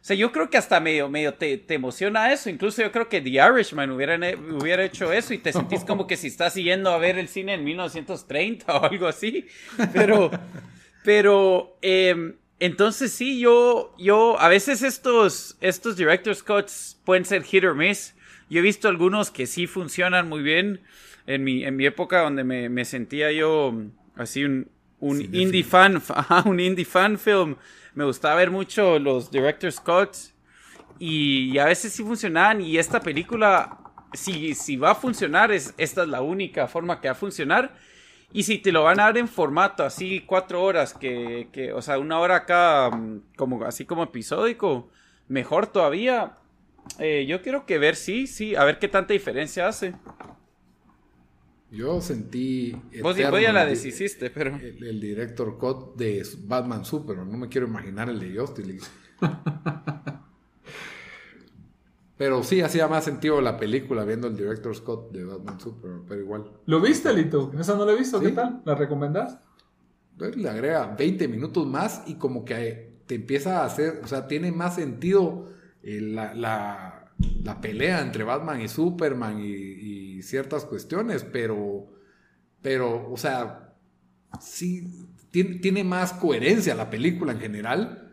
O 0.00 0.04
sea, 0.08 0.16
yo 0.16 0.32
creo 0.32 0.48
que 0.48 0.56
hasta 0.56 0.80
medio, 0.80 1.08
medio 1.08 1.34
te, 1.34 1.58
te 1.58 1.74
emociona 1.74 2.32
eso. 2.32 2.48
Incluso 2.48 2.80
yo 2.82 2.90
creo 2.92 3.08
que 3.08 3.20
The 3.20 3.30
Irishman 3.30 3.90
hubieran, 3.90 4.22
he- 4.24 4.36
hubiera 4.36 4.84
hecho 4.84 5.12
eso 5.12 5.34
y 5.34 5.38
te 5.38 5.52
sentís 5.52 5.84
como 5.84 6.06
que 6.06 6.16
si 6.16 6.28
estás 6.28 6.54
yendo 6.54 6.90
a 6.90 6.98
ver 6.98 7.18
el 7.18 7.28
cine 7.28 7.54
en 7.54 7.64
1930 7.64 8.76
o 8.78 8.84
algo 8.84 9.06
así. 9.06 9.46
Pero, 9.92 10.30
pero, 11.04 11.76
em, 11.82 12.34
entonces 12.60 13.12
sí, 13.12 13.38
yo, 13.40 13.94
yo, 13.98 14.38
a 14.40 14.48
veces 14.48 14.82
estos, 14.82 15.56
estos 15.60 15.96
director's 15.96 16.42
cuts 16.42 16.98
pueden 17.04 17.24
ser 17.24 17.42
hit 17.42 17.64
or 17.64 17.74
miss. 17.74 18.14
Yo 18.50 18.60
he 18.60 18.62
visto 18.62 18.88
algunos 18.88 19.30
que 19.30 19.46
sí 19.46 19.66
funcionan 19.66 20.28
muy 20.28 20.42
bien. 20.42 20.80
En 21.26 21.44
mi, 21.44 21.64
en 21.64 21.76
mi 21.76 21.84
época 21.84 22.22
donde 22.22 22.42
me, 22.44 22.70
me 22.70 22.86
sentía 22.86 23.30
yo 23.32 23.74
así 24.16 24.44
un, 24.44 24.70
un 25.00 25.20
indie 25.34 25.64
fan, 25.64 25.96
ajá, 26.08 26.42
un 26.46 26.60
indie 26.60 26.84
fan 26.84 27.18
film. 27.18 27.56
Me 27.94 28.04
gustaba 28.04 28.36
ver 28.36 28.50
mucho 28.50 28.98
los 28.98 29.30
director's 29.30 29.80
cuts 29.80 30.34
y 30.98 31.58
a 31.58 31.66
veces 31.66 31.92
sí 31.92 32.02
funcionaban 32.02 32.60
y 32.60 32.76
esta 32.78 33.00
película, 33.00 33.78
si, 34.12 34.54
si 34.54 34.76
va 34.76 34.92
a 34.92 34.94
funcionar, 34.94 35.52
es, 35.52 35.74
esta 35.78 36.02
es 36.02 36.08
la 36.08 36.22
única 36.22 36.66
forma 36.66 37.00
que 37.00 37.08
va 37.08 37.12
a 37.12 37.16
funcionar. 37.16 37.74
Y 38.32 38.42
si 38.42 38.58
te 38.58 38.72
lo 38.72 38.84
van 38.84 39.00
a 39.00 39.04
dar 39.04 39.16
en 39.16 39.28
formato 39.28 39.84
así 39.84 40.22
cuatro 40.26 40.62
horas, 40.62 40.92
que, 40.92 41.48
que 41.50 41.72
o 41.72 41.80
sea, 41.80 41.98
una 41.98 42.18
hora 42.20 42.36
acá, 42.36 42.90
mm, 42.90 43.22
como, 43.36 43.64
así 43.64 43.86
como 43.86 44.02
episódico, 44.02 44.90
mejor 45.28 45.66
todavía. 45.66 46.32
Eh, 46.98 47.26
yo 47.26 47.42
quiero 47.42 47.64
que 47.66 47.78
ver, 47.78 47.96
sí, 47.96 48.26
sí, 48.26 48.54
a 48.54 48.64
ver 48.64 48.78
qué 48.78 48.88
tanta 48.88 49.12
diferencia 49.12 49.68
hace. 49.68 49.94
Yo 51.70 52.00
sentí. 52.00 52.72
Vos, 53.02 53.14
eterno 53.16 53.32
vos 53.32 53.42
ya 53.42 53.52
la 53.52 53.66
deshiciste, 53.66 54.30
pero... 54.30 54.56
El, 54.56 54.82
el 54.82 55.00
director 55.00 55.58
cut 55.58 55.96
de 55.96 56.26
Batman 56.44 56.84
Superman. 56.84 57.30
No 57.30 57.36
me 57.36 57.48
quiero 57.48 57.66
imaginar 57.66 58.08
el 58.08 58.18
de 58.20 58.38
Justice 58.38 58.66
League. 58.68 58.84
pero 62.16 62.42
sí 62.42 62.60
hacía 62.62 62.88
más 62.88 63.04
sentido 63.04 63.40
la 63.40 63.56
película 63.56 64.04
viendo 64.04 64.26
el 64.26 64.36
director 64.36 64.74
Scott 64.74 65.12
de 65.12 65.24
Batman 65.24 65.60
Superman. 65.60 66.02
Pero 66.08 66.20
igual. 66.20 66.50
¿Lo 66.66 66.80
viste, 66.80 67.12
Lito? 67.12 67.52
Esa 67.58 67.76
no 67.76 67.84
la 67.84 67.92
he 67.92 67.96
visto, 67.96 68.18
¿qué 68.20 68.28
Sí. 68.30 68.34
tal? 68.34 68.62
¿La 68.64 68.74
recomendás? 68.74 69.38
Le 70.18 70.48
agrega 70.48 70.96
20 70.98 71.28
minutos 71.28 71.64
más 71.66 72.02
y 72.06 72.14
como 72.14 72.44
que 72.44 72.88
te 73.06 73.14
empieza 73.14 73.62
a 73.62 73.66
hacer, 73.66 74.00
o 74.02 74.06
sea, 74.08 74.26
tiene 74.26 74.50
más 74.50 74.74
sentido 74.74 75.48
eh, 75.82 76.00
la, 76.00 76.34
la- 76.34 76.94
la 77.44 77.60
pelea 77.60 78.00
entre 78.00 78.24
Batman 78.24 78.60
y 78.60 78.68
Superman 78.68 79.38
y, 79.40 79.46
y 79.46 80.07
ciertas 80.22 80.64
cuestiones, 80.64 81.24
pero, 81.24 81.86
pero, 82.62 83.10
o 83.10 83.16
sea, 83.16 83.74
sí, 84.40 84.86
tiene, 85.30 85.56
tiene 85.56 85.84
más 85.84 86.12
coherencia 86.12 86.74
la 86.74 86.90
película 86.90 87.32
en 87.32 87.40
general, 87.40 88.04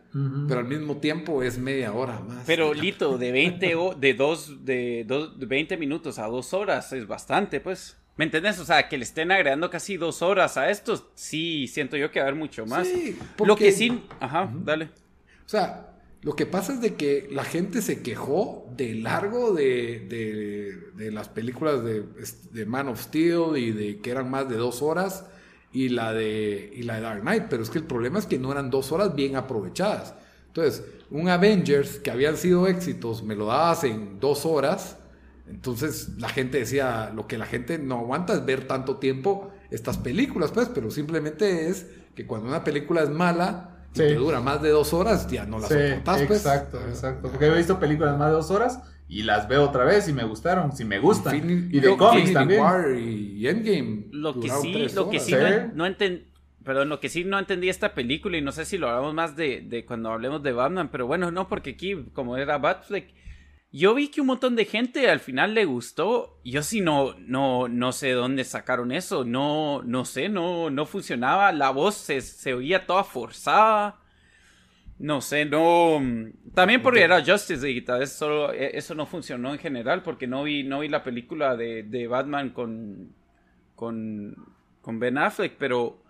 pero 0.47 0.61
al 0.61 0.67
mismo 0.67 0.97
tiempo 0.97 1.43
es 1.43 1.57
media 1.57 1.91
hora 1.91 2.21
más. 2.21 2.43
Pero 2.45 2.73
Lito, 2.73 3.17
de 3.17 3.31
20, 3.33 3.75
o- 3.75 3.93
de 3.95 4.13
dos, 4.13 4.63
de 4.63 5.03
dos, 5.05 5.37
de 5.37 5.45
20 5.45 5.75
minutos 5.77 6.19
a 6.19 6.27
dos 6.27 6.53
horas 6.53 6.93
es 6.93 7.05
bastante, 7.05 7.59
pues. 7.59 7.97
¿Me 8.15 8.23
entendés? 8.23 8.57
O 8.59 8.65
sea, 8.65 8.87
que 8.87 8.97
le 8.97 9.03
estén 9.03 9.29
agregando 9.29 9.69
casi 9.69 9.97
dos 9.97 10.21
horas 10.21 10.55
a 10.55 10.69
esto, 10.69 11.11
sí, 11.15 11.67
siento 11.67 11.97
yo 11.97 12.11
que 12.11 12.19
va 12.21 12.27
a 12.27 12.29
haber 12.29 12.39
mucho 12.39 12.65
más. 12.65 12.87
Sí, 12.87 13.17
Lo 13.43 13.57
que 13.57 13.73
sí, 13.73 14.01
ajá, 14.21 14.49
dale. 14.63 14.85
O 15.45 15.49
sea, 15.49 15.94
lo 16.26 16.36
que 16.36 16.45
pasa 16.47 16.73
es 16.73 16.82
de 16.82 16.95
que 16.95 17.30
la 17.32 17.43
gente 17.45 17.82
se 17.84 18.01
quejó 18.03 18.67
de 18.76 18.95
largo 18.95 19.53
de, 19.53 19.99
de- 20.95 21.11
las 21.11 21.30
películas 21.30 21.84
de, 21.84 22.03
de 22.51 22.65
Man 22.65 22.88
of 22.89 23.01
Steel 23.01 23.57
y 23.57 23.71
de 23.71 24.01
que 24.01 24.11
eran 24.11 24.30
más 24.32 24.49
de 24.49 24.55
dos 24.57 24.82
horas 24.82 25.26
y 25.71 25.89
la 25.89 26.13
de 26.13 26.71
y 26.73 26.84
la 26.84 26.95
de 26.95 27.01
Dark 27.01 27.21
Knight, 27.21 27.43
pero 27.49 27.63
es 27.63 27.69
que 27.69 27.78
el 27.80 27.84
problema 27.86 28.19
es 28.19 28.26
que 28.26 28.39
no 28.39 28.51
eran 28.51 28.69
dos 28.71 28.91
horas 28.91 29.15
bien 29.15 29.36
aprovechadas. 29.36 30.15
Entonces, 30.47 30.84
un 31.11 31.30
Avengers 31.30 31.99
que 31.99 32.11
habían 32.11 32.38
sido 32.38 32.67
éxitos, 32.67 33.23
me 33.23 33.36
lo 33.36 33.47
dabas 33.47 33.84
en 33.84 34.19
dos 34.19 34.45
horas. 34.45 34.97
Entonces 35.47 36.09
la 36.17 36.30
gente 36.30 36.57
decía, 36.59 37.11
lo 37.13 37.28
que 37.28 37.38
la 37.38 37.45
gente 37.45 37.78
no 37.78 37.99
aguanta 37.99 38.34
es 38.34 38.45
ver 38.45 38.67
tanto 38.67 38.97
tiempo 38.97 39.51
estas 39.69 39.97
películas, 39.97 40.51
pues, 40.51 40.69
pero 40.73 40.89
simplemente 40.89 41.67
es 41.69 41.86
que 42.15 42.26
cuando 42.26 42.47
una 42.47 42.63
película 42.63 43.03
es 43.03 43.09
mala 43.09 43.74
y 43.95 43.97
Sí. 43.97 44.03
te 44.03 44.15
dura 44.15 44.41
más 44.41 44.61
de 44.61 44.69
dos 44.69 44.93
horas, 44.93 45.27
ya 45.27 45.45
no 45.45 45.57
la 45.59 45.67
Sí, 45.67 45.73
soportas, 45.73 46.21
pues. 46.23 46.39
exacto, 46.45 46.79
exacto. 46.87 47.29
Porque 47.29 47.45
he 47.47 47.55
visto 47.55 47.79
películas 47.79 48.17
más 48.17 48.27
de 48.29 48.33
dos 48.35 48.51
horas 48.51 48.79
y 49.07 49.23
las 49.23 49.47
veo 49.47 49.63
otra 49.63 49.85
vez 49.85 50.07
y 50.09 50.13
me 50.13 50.23
gustaron, 50.25 50.75
si 50.75 50.83
me 50.85 50.99
gustan. 50.99 51.35
Infinity- 51.37 51.77
y 51.77 51.79
de 51.79 51.97
cómics 51.97 52.33
también. 52.33 52.61
War 52.61 52.91
y 52.95 53.47
Endgame. 53.47 54.07
Lo 54.11 54.39
que 54.39 54.49
sí, 54.49 54.87
lo 54.93 55.09
que 55.09 55.19
sí 55.19 55.31
Sí. 55.31 55.37
no, 55.73 55.85
no 55.85 55.87
enten- 55.87 56.23
perdón, 56.63 56.89
lo 56.89 56.99
que 56.99 57.09
sí 57.09 57.23
no 57.23 57.37
entendí 57.39 57.69
esta 57.69 57.93
película 57.93 58.37
y 58.37 58.41
no 58.41 58.51
sé 58.51 58.65
si 58.65 58.77
lo 58.77 58.89
hablamos 58.89 59.13
más 59.13 59.35
de, 59.35 59.61
de 59.61 59.85
cuando 59.85 60.11
hablemos 60.11 60.41
de 60.43 60.51
Batman, 60.51 60.89
pero 60.91 61.05
bueno, 61.07 61.29
no, 61.31 61.47
porque 61.47 61.71
aquí, 61.71 61.95
como 62.13 62.37
era 62.37 62.57
Batfleck, 62.57 63.13
yo 63.78 63.93
vi 63.93 64.07
que 64.07 64.21
un 64.21 64.28
montón 64.28 64.55
de 64.55 64.63
gente 64.63 65.09
al 65.09 65.19
final 65.19 65.53
le 65.53 65.65
gustó. 65.65 66.39
Yo 66.45 66.63
sí 66.63 66.80
no, 66.80 67.13
no, 67.19 67.67
no 67.67 67.91
sé 67.91 68.11
dónde 68.11 68.45
sacaron 68.45 68.93
eso. 68.93 69.26
No, 69.26 69.82
no 69.84 70.05
sé, 70.05 70.30
no, 70.30 70.69
no 70.69 70.86
funcionaba. 70.86 71.51
La 71.51 71.71
voz 71.71 71.95
se, 71.95 72.21
se 72.21 72.53
oía 72.53 72.86
toda 72.86 73.03
forzada. 73.03 73.99
No 74.97 75.19
sé, 75.19 75.43
no. 75.43 75.99
También 76.53 76.82
porque 76.82 77.03
era 77.03 77.23
Justice 77.26 77.61
League, 77.61 77.82
tal 77.82 77.99
vez 77.99 78.13
solo 78.13 78.53
eh, 78.53 78.78
eso 78.78 78.95
no 78.95 79.05
funcionó 79.05 79.51
en 79.51 79.59
general, 79.59 80.03
porque 80.03 80.26
no 80.26 80.43
vi, 80.43 80.63
no 80.63 80.80
vi 80.80 80.88
la 80.88 81.03
película 81.03 81.57
de, 81.57 81.84
de 81.84 82.07
Batman 82.07 82.51
con, 82.51 83.13
con, 83.76 84.38
con 84.82 84.99
Ben 84.99 85.17
Affleck, 85.17 85.57
pero 85.57 86.01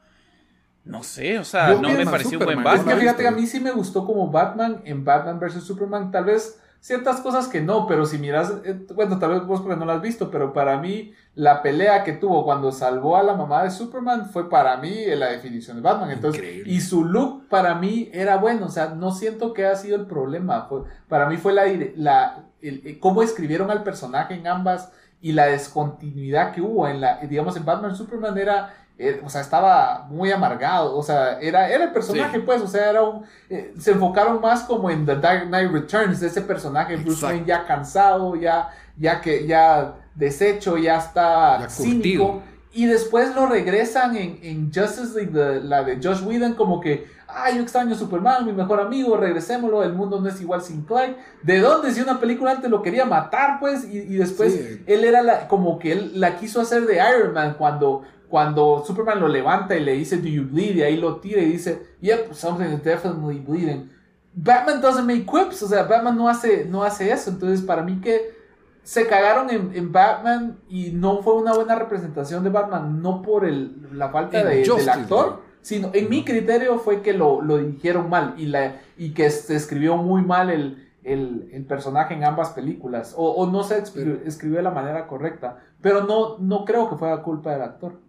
no 0.84 1.02
sé, 1.02 1.40
o 1.40 1.44
sea, 1.44 1.70
Yo 1.72 1.82
no 1.82 1.90
me 1.90 2.06
Batman 2.06 2.12
pareció 2.12 2.38
un 2.38 2.46
buen 2.46 2.58
Superman, 2.60 2.76
Es 2.76 2.86
Batman. 2.86 2.96
que 2.96 3.02
fíjate 3.02 3.22
que 3.24 3.28
a 3.28 3.32
mí 3.32 3.48
sí 3.48 3.60
me 3.60 3.72
gustó 3.72 4.06
como 4.06 4.30
Batman 4.30 4.84
en 4.86 5.04
Batman 5.04 5.40
vs. 5.40 5.64
Superman. 5.64 6.12
Tal 6.12 6.26
vez 6.26 6.62
ciertas 6.86 7.20
cosas 7.22 7.48
que 7.48 7.62
no, 7.62 7.88
pero 7.88 8.06
si 8.06 8.20
miras, 8.20 8.54
eh, 8.64 8.86
bueno, 8.94 9.18
tal 9.18 9.32
vez 9.32 9.44
vos 9.48 9.60
porque 9.62 9.76
no 9.76 9.86
la 9.86 9.96
has 9.96 10.02
visto, 10.04 10.30
pero 10.30 10.54
para 10.54 10.78
mí 10.78 11.14
la 11.34 11.64
pelea 11.64 12.04
que 12.04 12.14
tuvo 12.14 12.46
cuando 12.46 12.72
salvó 12.72 13.18
a 13.18 13.24
la 13.24 13.34
mamá 13.34 13.64
de 13.64 13.72
Superman 13.72 14.30
fue 14.30 14.52
para 14.52 14.78
mí 14.78 15.04
la 15.16 15.30
definición 15.30 15.78
de 15.78 15.82
Batman. 15.82 16.12
Entonces, 16.12 16.40
Increíble. 16.44 16.72
y 16.72 16.82
su 16.82 17.04
look 17.04 17.50
para 17.50 17.74
mí 17.74 18.08
era 18.14 18.38
bueno, 18.38 18.68
o 18.68 18.70
sea, 18.70 18.90
no 18.90 19.12
siento 19.12 19.52
que 19.52 19.66
ha 19.66 19.76
sido 19.76 19.96
el 19.96 20.06
problema. 20.06 20.70
Para 21.10 21.28
mí 21.28 21.38
fue 21.38 21.54
la, 21.54 21.64
la 21.96 22.44
el- 22.62 23.00
cómo 23.00 23.24
escribieron 23.24 23.72
al 23.72 23.82
personaje 23.82 24.36
en 24.36 24.46
ambas 24.46 24.92
y 25.22 25.32
la 25.32 25.48
descontinuidad 25.48 26.52
que 26.54 26.62
hubo 26.62 26.88
en 26.88 27.02
la, 27.02 27.18
digamos, 27.22 27.58
en 27.58 27.66
Batman 27.66 27.96
Superman 27.96 28.38
era 28.38 28.74
eh, 28.98 29.22
o 29.26 29.30
sea, 29.30 29.42
estaba 29.42 30.08
muy 30.10 30.32
amargado, 30.32 30.96
o 30.98 31.04
sea, 31.04 31.40
era, 31.40 31.70
era 31.70 31.86
el 31.86 31.92
personaje, 31.92 32.40
pues, 32.40 32.62
o 32.62 32.68
sea, 32.68 32.90
era 32.90 33.04
un, 33.04 33.26
eh, 33.50 33.74
se 33.78 33.92
enfocaron 33.92 34.40
más 34.40 34.64
como 34.64 34.90
en 34.90 35.06
The 35.06 35.18
Dark 35.18 35.48
Knight 35.48 35.72
Returns, 35.72 36.22
ese 36.22 36.42
personaje, 36.42 36.96
Bruce 36.96 37.26
Wayne 37.26 37.46
ya 37.46 37.66
cansado, 37.66 38.36
ya, 38.36 38.70
ya 38.98 39.20
que, 39.20 39.46
ya 39.46 39.96
deshecho, 40.16 40.78
ya 40.78 40.98
está 40.98 41.68
cínico, 41.70 42.42
y 42.72 42.86
después 42.86 43.36
lo 43.36 43.48
regresan 43.48 44.16
en, 44.16 44.40
en 44.42 44.72
Justice 44.74 45.14
League, 45.14 45.62
la 45.64 45.84
de 45.84 46.00
Josh 46.02 46.22
Whedon, 46.26 46.54
como 46.56 46.80
que, 46.80 47.08
ay, 47.28 47.56
yo 47.56 47.62
extraño 47.62 47.96
a 47.96 47.98
Superman, 47.98 48.46
mi 48.46 48.54
mejor 48.54 48.80
amigo, 48.80 49.18
regresémoslo, 49.18 49.84
el 49.84 49.94
mundo 49.94 50.20
no 50.22 50.30
es 50.30 50.40
igual 50.42 50.62
sin 50.62 50.84
Clyde. 50.84 51.18
¿De 51.42 51.60
dónde? 51.60 51.92
Si 51.94 52.02
una 52.02 52.20
película 52.20 52.52
antes 52.52 52.70
lo 52.70 52.82
quería 52.82 53.06
matar, 53.06 53.60
pues, 53.60 53.86
y, 53.86 53.98
y 53.98 54.16
después 54.16 54.60
él 54.86 55.04
era 55.04 55.22
la, 55.22 55.48
como 55.48 55.80
que 55.80 55.94
él 55.94 56.20
la 56.20 56.38
quiso 56.38 56.62
hacer 56.62 56.86
de 56.86 56.96
Iron 56.96 57.34
Man 57.34 57.56
cuando 57.58 58.04
cuando 58.36 58.84
Superman 58.86 59.22
lo 59.22 59.30
levanta 59.30 59.78
y 59.78 59.80
le 59.80 59.94
dice, 59.94 60.18
Do 60.18 60.28
you 60.28 60.44
bleed? 60.44 60.76
Y 60.76 60.82
ahí 60.82 60.98
lo 60.98 61.22
tira 61.22 61.42
y 61.42 61.46
dice, 61.46 61.96
Yep, 62.02 62.34
something 62.34 62.66
is 62.66 62.84
definitely 62.84 63.40
bleeding. 63.40 63.90
Batman 64.34 64.82
doesn't 64.82 65.06
make 65.06 65.26
quips, 65.26 65.64
o 65.64 65.70
sea, 65.70 65.84
Batman 65.84 66.18
no 66.18 66.28
hace, 66.28 66.66
no 66.66 66.84
hace 66.84 67.10
eso. 67.14 67.30
Entonces, 67.30 67.62
para 67.62 67.82
mí 67.82 68.02
que 68.02 68.36
se 68.84 69.08
cagaron 69.08 69.50
en, 69.50 69.90
Batman 69.90 70.58
y 70.68 70.92
no 70.92 71.22
fue 71.24 71.36
una 71.36 71.54
buena 71.54 71.76
representación 71.76 72.44
de 72.44 72.50
Batman, 72.50 73.02
no 73.02 73.22
por 73.22 73.46
el, 73.46 73.88
la 73.94 74.10
falta 74.10 74.44
de, 74.44 74.66
del 74.66 74.90
actor, 74.90 75.40
sino 75.62 75.92
en 75.94 76.10
mi 76.10 76.26
criterio 76.26 76.80
fue 76.80 77.02
que 77.02 77.14
lo, 77.14 77.42
lo 77.42 77.60
dirigieron 77.60 78.10
mal 78.10 78.34
y, 78.36 78.48
la, 78.48 78.82
y 78.98 79.14
que 79.14 79.30
se 79.30 79.56
escribió 79.56 79.96
muy 79.96 80.24
mal 80.24 80.50
el, 80.50 80.90
el, 81.06 81.48
el, 81.54 81.64
personaje 81.64 82.16
en 82.16 82.26
ambas 82.26 82.50
películas. 82.50 83.14
O, 83.16 83.30
o 83.30 83.50
no 83.50 83.64
se 83.64 83.78
escribió, 83.78 84.20
escribió, 84.26 84.58
de 84.58 84.64
la 84.64 84.72
manera 84.72 85.08
correcta. 85.08 85.60
Pero 85.80 86.04
no, 86.04 86.38
no 86.40 86.66
creo 86.66 86.90
que 86.90 86.98
fuera 86.98 87.24
culpa 87.24 87.54
del 87.54 87.62
actor. 87.62 88.04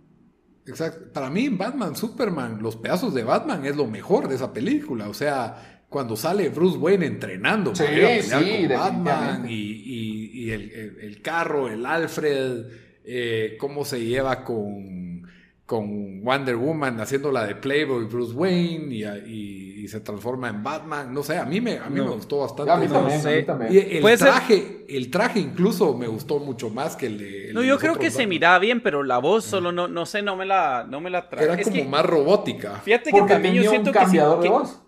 Exacto. 0.67 1.13
Para 1.13 1.31
mí, 1.31 1.49
Batman, 1.49 1.95
Superman, 1.95 2.59
los 2.61 2.77
pedazos 2.77 3.15
de 3.15 3.23
Batman 3.23 3.65
es 3.65 3.77
lo 3.77 3.87
mejor 3.87 4.29
de 4.29 4.35
esa 4.35 4.53
película. 4.53 5.09
O 5.09 5.15
sea, 5.15 5.83
cuando 5.89 6.17
sale 6.17 6.49
Bruce 6.49 6.77
Wayne 6.77 7.07
entrenando 7.07 7.75
sí, 7.75 7.85
con 7.85 8.69
Batman 8.69 9.47
y, 9.49 10.51
el, 10.51 11.21
carro, 11.23 11.69
el 11.69 11.87
Alfred, 11.87 12.67
eh, 13.05 13.57
cómo 13.59 13.85
se 13.85 14.05
lleva 14.05 14.45
con, 14.45 15.16
con 15.67 16.23
Wonder 16.23 16.55
Woman 16.55 17.01
haciéndola 17.01 17.45
de 17.45 17.57
Playboy 17.57 18.05
Bruce 18.05 18.33
Wayne 18.33 18.95
y, 18.95 19.67
se 19.89 20.01
transforma 20.01 20.49
en 20.49 20.65
Batman. 20.65 21.15
No 21.15 21.23
sé, 21.23 21.39
a 21.39 21.45
mí 21.45 21.61
me, 21.61 21.79
a 21.79 21.89
mí 21.89 22.01
me 22.01 22.11
gustó 22.11 22.39
bastante. 22.39 22.73
A 22.73 22.77
mí 22.77 22.89
también, 22.89 23.73
Y 23.73 23.99
el 23.99 24.19
traje, 24.19 24.85
el 24.89 25.11
traje 25.13 25.39
incluso 25.39 25.97
me 25.97 26.09
gustó 26.09 26.41
mucho 26.41 26.71
más 26.71 26.97
que 26.97 27.07
el 27.07 27.19
de... 27.19 27.51
no, 27.53 27.63
yo 27.63 27.79
creo 27.79 27.97
que 27.97 28.11
se 28.11 28.27
miraba 28.27 28.59
bien, 28.59 28.81
pero 28.81 29.05
la 29.05 29.19
voz 29.19 29.45
solo 29.45 29.71
no, 29.71 29.87
no 29.87 30.05
sé, 30.05 30.23
no 30.23 30.35
me 30.35 30.45
la, 30.45 30.85
no 30.89 31.01
me 31.01 31.09
la 31.09 31.29
trae. 31.29 31.45
Era 31.45 31.63
como 31.63 31.85
más 31.85 32.05
robótica. 32.05 32.81
Fíjate 32.81 33.13
que 33.13 33.23
también 33.23 33.55
yo 33.55 33.71
siento 33.71 33.93
que, 33.93 34.07
si, 34.07 34.17
de 34.17 34.49
voz. 34.49 34.83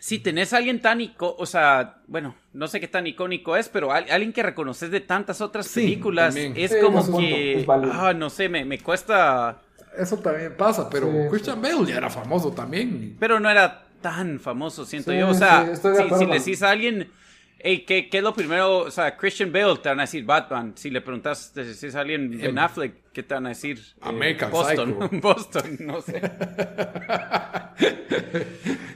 si 0.00 0.18
tenés 0.18 0.52
a 0.52 0.56
alguien 0.56 0.82
tan 0.82 1.00
icónico, 1.00 1.36
o 1.38 1.46
sea, 1.46 2.02
bueno, 2.08 2.34
no 2.52 2.66
sé 2.66 2.80
qué 2.80 2.88
tan 2.88 3.06
icónico 3.06 3.56
es, 3.56 3.68
pero 3.68 3.92
alguien 3.92 4.32
que 4.32 4.42
reconoces 4.42 4.90
de 4.90 4.98
tantas 4.98 5.40
otras 5.40 5.68
películas, 5.68 6.34
es 6.34 6.74
como 6.82 7.18
que, 7.18 7.64
ah, 7.68 8.12
no 8.16 8.30
sé, 8.30 8.48
me, 8.48 8.64
me 8.64 8.80
cuesta 8.80 9.62
eso 9.98 10.16
también 10.18 10.54
pasa, 10.56 10.88
pero 10.88 11.10
Christian 11.30 11.60
Bale 11.60 11.84
ya 11.86 11.96
era 11.96 12.08
famoso 12.10 12.52
también. 12.52 13.16
Pero 13.18 13.40
no 13.40 13.50
era 13.50 13.84
tan 14.00 14.38
famoso, 14.38 14.84
siento 14.84 15.12
yo. 15.12 15.28
O 15.28 15.34
sea, 15.34 15.74
si, 15.76 16.26
le 16.26 16.38
decís 16.38 16.62
a 16.62 16.70
alguien, 16.70 17.10
hey, 17.58 17.84
¿qué, 17.86 18.08
¿qué, 18.08 18.18
es 18.18 18.24
lo 18.24 18.32
primero? 18.34 18.78
O 18.78 18.90
sea, 18.90 19.16
Christian 19.16 19.52
Bale 19.52 19.76
te 19.82 19.88
van 19.88 19.98
a 20.00 20.02
decir 20.02 20.24
Batman. 20.24 20.72
Si 20.76 20.90
le 20.90 21.00
preguntas, 21.00 21.52
si 21.54 21.62
decís 21.62 21.94
a 21.94 22.00
alguien 22.00 22.30
Ben 22.30 22.50
em, 22.50 22.58
Affleck, 22.58 22.94
¿qué 23.12 23.22
te 23.22 23.34
van 23.34 23.46
a 23.46 23.50
decir? 23.50 23.80
American 24.00 24.50
Boston. 24.50 25.08
Boston, 25.20 25.76
no 25.80 26.00
sé. 26.00 26.20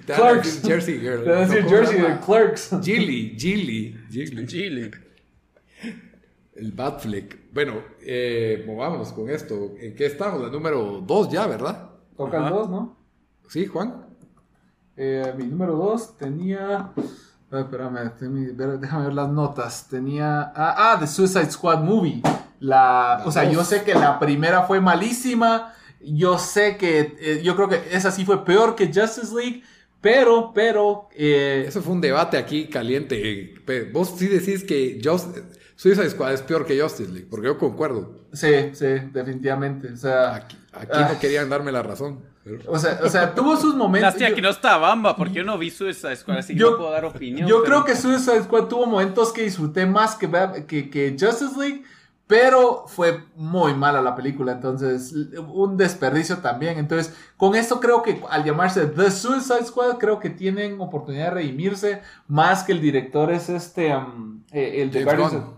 Clerks. 0.07 0.63
Jersey 0.65 0.99
Girl. 0.99 1.25
Te 1.25 1.31
van 1.31 1.43
a 1.43 1.47
decir 1.47 1.69
Jersey 1.69 2.01
de 2.01 2.19
Clerks. 2.25 2.71
Gilly, 2.83 3.37
Gilly, 3.39 3.97
Gilly. 4.11 4.47
Gilly. 4.47 4.91
El 6.55 6.73
Batfleck. 6.73 7.53
Bueno, 7.53 7.83
eh, 8.01 8.63
movámonos 8.67 9.13
con 9.13 9.31
esto. 9.31 9.73
¿En 9.79 9.95
qué 9.95 10.07
estamos? 10.07 10.41
La 10.41 10.49
número 10.49 11.03
2 11.05 11.31
ya, 11.31 11.47
¿verdad? 11.47 11.91
Toca 12.17 12.47
el 12.47 12.53
2, 12.53 12.71
¿no? 12.71 12.97
Sí, 13.49 13.67
Juan. 13.67 14.07
Eh, 14.97 15.33
mi 15.37 15.47
número 15.47 15.77
2 15.77 16.19
tenía. 16.19 16.93
espérame, 17.51 18.13
déjame 18.81 19.05
ver 19.05 19.15
las 19.15 19.29
notas. 19.31 19.89
Tenía. 19.89 20.53
Ah, 20.55 20.93
ah, 20.93 20.97
The 21.01 21.07
Suicide 21.07 21.51
Squad 21.51 21.83
Movie. 21.83 22.23
La, 22.61 23.23
o 23.25 23.33
sea, 23.33 23.51
yo 23.51 23.65
sé 23.65 23.83
que 23.83 23.95
la 23.95 24.19
primera 24.19 24.63
fue 24.65 24.81
malísima. 24.81 25.73
Yo 26.01 26.39
sé 26.39 26.77
que. 26.77 27.17
Eh, 27.19 27.41
yo 27.43 27.57
creo 27.57 27.69
que 27.69 27.83
esa 27.93 28.11
sí 28.11 28.25
fue 28.25 28.45
peor 28.45 28.75
que 28.75 28.87
Justice 28.87 29.35
League. 29.35 29.63
Pero, 30.03 30.53
pero. 30.55 31.09
Eh, 31.17 31.65
Eso 31.67 31.81
fue 31.81 31.95
un 31.95 32.01
debate 32.01 32.37
aquí 32.37 32.69
caliente. 32.69 33.55
Vos 33.93 34.15
sí 34.17 34.27
decís 34.29 34.65
que 34.65 35.01
Just, 35.03 35.39
Suicide 35.83 36.11
Squad 36.11 36.33
es 36.35 36.43
peor 36.43 36.65
que 36.65 36.81
Justice 36.81 37.11
League, 37.11 37.27
porque 37.29 37.47
yo 37.47 37.59
concuerdo. 37.59 38.29
Sí, 38.33 38.71
sí, 38.73 38.87
definitivamente. 39.13 39.93
O 39.93 39.97
sea, 39.97 40.37
aquí, 40.37 40.57
no 40.97 41.19
querían 41.19 41.49
darme 41.51 41.73
la 41.73 41.83
razón. 41.83 42.21
O, 42.69 42.79
sea, 42.79 43.01
o 43.03 43.09
sea, 43.09 43.35
tuvo 43.35 43.57
sus 43.57 43.75
momentos. 43.75 44.13
Lástima 44.13 44.33
que 44.33 44.41
no 44.41 44.51
está 44.51 44.77
Bamba, 44.77 45.17
porque 45.17 45.35
yo 45.35 45.43
no 45.43 45.59
vi 45.59 45.71
Suicide 45.71 46.15
Squad, 46.15 46.39
así 46.39 46.55
yo, 46.55 46.67
que 46.67 46.71
no 46.71 46.79
puedo 46.79 46.93
dar 46.93 47.05
opinión. 47.05 47.49
Yo 47.49 47.65
creo 47.65 47.85
que 47.85 47.97
Suicide 47.97 48.45
Squad 48.45 48.69
tuvo 48.69 48.87
momentos 48.87 49.33
que 49.33 49.43
disfruté 49.43 49.85
más 49.85 50.15
que, 50.15 50.31
que, 50.69 50.89
que 50.89 51.17
Justice 51.19 51.59
League, 51.59 51.83
pero 52.33 52.85
fue 52.87 53.25
muy 53.37 53.75
mala 53.75 54.01
la 54.01 54.17
película, 54.17 54.53
entonces 54.53 55.13
un 55.53 55.77
desperdicio 55.77 56.39
también. 56.39 56.79
Entonces, 56.79 57.15
con 57.37 57.55
esto 57.55 57.79
creo 57.79 58.03
que 58.03 58.23
al 58.31 58.43
llamarse 58.43 58.87
The 58.87 59.11
Suicide 59.11 59.67
Squad, 59.67 59.99
creo 59.99 60.19
que 60.19 60.31
tienen 60.31 60.81
oportunidad 60.81 61.25
de 61.25 61.31
redimirse 61.33 62.01
más 62.29 62.65
que 62.65 62.73
el 62.73 62.81
director 62.81 63.31
es 63.31 63.51
este, 63.51 63.95
um, 63.95 64.43
eh, 64.51 64.81
el 64.81 64.91
de 64.91 65.07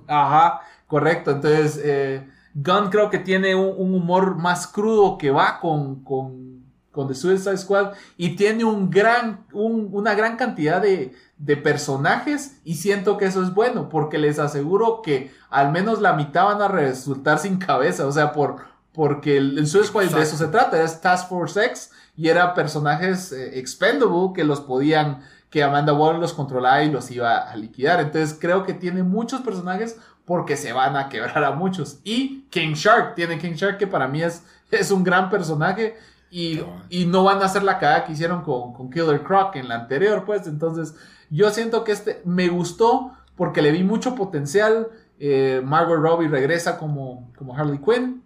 Ajá, 0.08 0.62
correcto. 0.88 1.30
Entonces, 1.30 1.80
eh, 1.80 2.28
Gunn 2.54 2.90
creo 2.90 3.08
que 3.08 3.20
tiene 3.20 3.54
un, 3.54 3.94
humor 3.94 4.34
más 4.34 4.66
crudo 4.66 5.16
que 5.16 5.30
va 5.30 5.60
con, 5.60 6.02
con, 6.02 6.64
con 6.90 7.06
The 7.06 7.14
Suicide 7.14 7.56
Squad 7.56 7.92
y 8.16 8.34
tiene 8.34 8.64
un 8.64 8.90
gran, 8.90 9.46
una 9.52 10.12
gran 10.16 10.36
cantidad 10.36 10.82
de, 10.82 11.12
de 11.38 11.56
personajes 11.56 12.60
y 12.64 12.76
siento 12.76 13.16
que 13.16 13.26
eso 13.26 13.42
es 13.42 13.52
bueno 13.52 13.88
porque 13.88 14.18
les 14.18 14.38
aseguro 14.38 15.02
que 15.02 15.32
al 15.50 15.72
menos 15.72 16.00
la 16.00 16.12
mitad 16.12 16.44
van 16.44 16.62
a 16.62 16.68
resultar 16.68 17.38
sin 17.38 17.58
cabeza, 17.58 18.06
o 18.06 18.12
sea, 18.12 18.32
por, 18.32 18.64
porque 18.92 19.36
el, 19.36 19.58
el 19.58 19.66
Suicide 19.66 19.88
Squad 19.88 20.04
de 20.16 20.22
eso 20.22 20.36
se 20.36 20.48
trata, 20.48 20.82
es 20.82 21.00
Task 21.00 21.28
Force 21.28 21.64
X 21.64 21.90
y 22.16 22.28
era 22.28 22.54
personajes 22.54 23.32
eh, 23.32 23.58
expendable 23.58 24.32
que 24.34 24.44
los 24.44 24.60
podían, 24.60 25.22
que 25.50 25.62
Amanda 25.62 25.92
Waller 25.92 26.20
los 26.20 26.32
controlaba 26.32 26.82
y 26.82 26.90
los 26.90 27.10
iba 27.10 27.36
a 27.36 27.56
liquidar, 27.56 28.00
entonces 28.00 28.38
creo 28.40 28.64
que 28.64 28.74
tiene 28.74 29.02
muchos 29.02 29.40
personajes 29.42 29.98
porque 30.24 30.56
se 30.56 30.72
van 30.72 30.96
a 30.96 31.08
quebrar 31.08 31.44
a 31.44 31.52
muchos. 31.52 31.98
Y 32.02 32.46
King 32.50 32.74
Shark, 32.74 33.14
tiene 33.14 33.38
King 33.38 33.52
Shark 33.52 33.78
que 33.78 33.86
para 33.86 34.08
mí 34.08 34.22
es, 34.22 34.42
es 34.70 34.90
un 34.90 35.04
gran 35.04 35.28
personaje 35.28 35.96
y, 36.30 36.60
y 36.88 37.06
no 37.06 37.24
van 37.24 37.42
a 37.42 37.44
hacer 37.44 37.62
la 37.62 37.78
cagada 37.78 38.04
que 38.04 38.12
hicieron 38.12 38.42
con, 38.42 38.72
con 38.72 38.90
Killer 38.90 39.22
Croc 39.22 39.54
en 39.56 39.68
la 39.68 39.76
anterior, 39.76 40.24
pues. 40.24 40.46
Entonces 40.46 40.94
yo 41.34 41.50
siento 41.50 41.84
que 41.84 41.92
este 41.92 42.22
me 42.24 42.48
gustó 42.48 43.12
porque 43.36 43.62
le 43.62 43.72
vi 43.72 43.82
mucho 43.82 44.14
potencial. 44.14 44.88
Eh, 45.18 45.62
Margot 45.64 45.98
Robbie 45.98 46.28
regresa 46.28 46.78
como, 46.78 47.32
como 47.36 47.56
Harley 47.56 47.78
Quinn. 47.78 48.22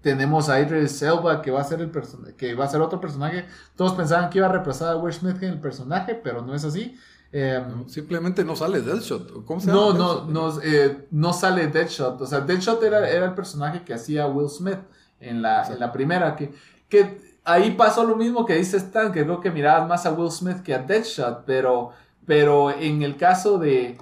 Tenemos 0.00 0.48
a 0.48 0.60
Idris 0.60 1.02
Elba 1.02 1.42
que 1.42 1.50
va 1.50 1.60
a 1.60 1.64
ser 1.64 1.80
el 1.80 1.90
que 2.36 2.54
va 2.54 2.64
a 2.64 2.68
ser 2.68 2.80
otro 2.80 3.00
personaje. 3.00 3.46
Todos 3.74 3.92
pensaban 3.94 4.30
que 4.30 4.38
iba 4.38 4.46
a 4.46 4.52
reemplazar 4.52 4.92
a 4.92 4.96
Will 4.96 5.12
Smith 5.12 5.42
en 5.42 5.50
el 5.50 5.60
personaje, 5.60 6.14
pero 6.14 6.42
no 6.42 6.54
es 6.54 6.64
así. 6.64 6.96
Em, 7.32 7.88
simplemente 7.88 8.44
no 8.44 8.54
sale 8.54 8.82
Deadshot. 8.82 9.44
¿Cómo 9.44 9.60
se? 9.60 9.70
No, 9.70 9.92
no, 9.92 10.24
no, 10.24 10.60
eh, 10.62 11.06
no 11.10 11.32
sale 11.32 11.66
Deadshot. 11.66 12.20
O 12.20 12.26
sea, 12.26 12.40
Deadshot 12.40 12.82
era, 12.82 13.08
era 13.08 13.26
el 13.26 13.34
personaje 13.34 13.82
que 13.84 13.94
hacía 13.94 14.26
Will 14.26 14.48
Smith 14.48 14.78
en 15.20 15.42
la, 15.42 15.66
en 15.66 15.80
la 15.80 15.92
primera. 15.92 16.36
Que, 16.36 16.54
que 16.88 17.36
ahí 17.44 17.72
pasó 17.72 18.04
lo 18.04 18.16
mismo 18.16 18.46
que 18.46 18.54
dice 18.54 18.76
Stan, 18.76 19.12
que 19.12 19.24
creo 19.24 19.40
que 19.40 19.50
mirabas 19.50 19.88
más 19.88 20.06
a 20.06 20.12
Will 20.12 20.30
Smith 20.30 20.62
que 20.62 20.74
a 20.74 20.78
Deadshot, 20.78 21.44
pero 21.44 21.90
pero 22.26 22.70
en 22.70 23.02
el 23.02 23.16
caso 23.16 23.58
de, 23.58 23.96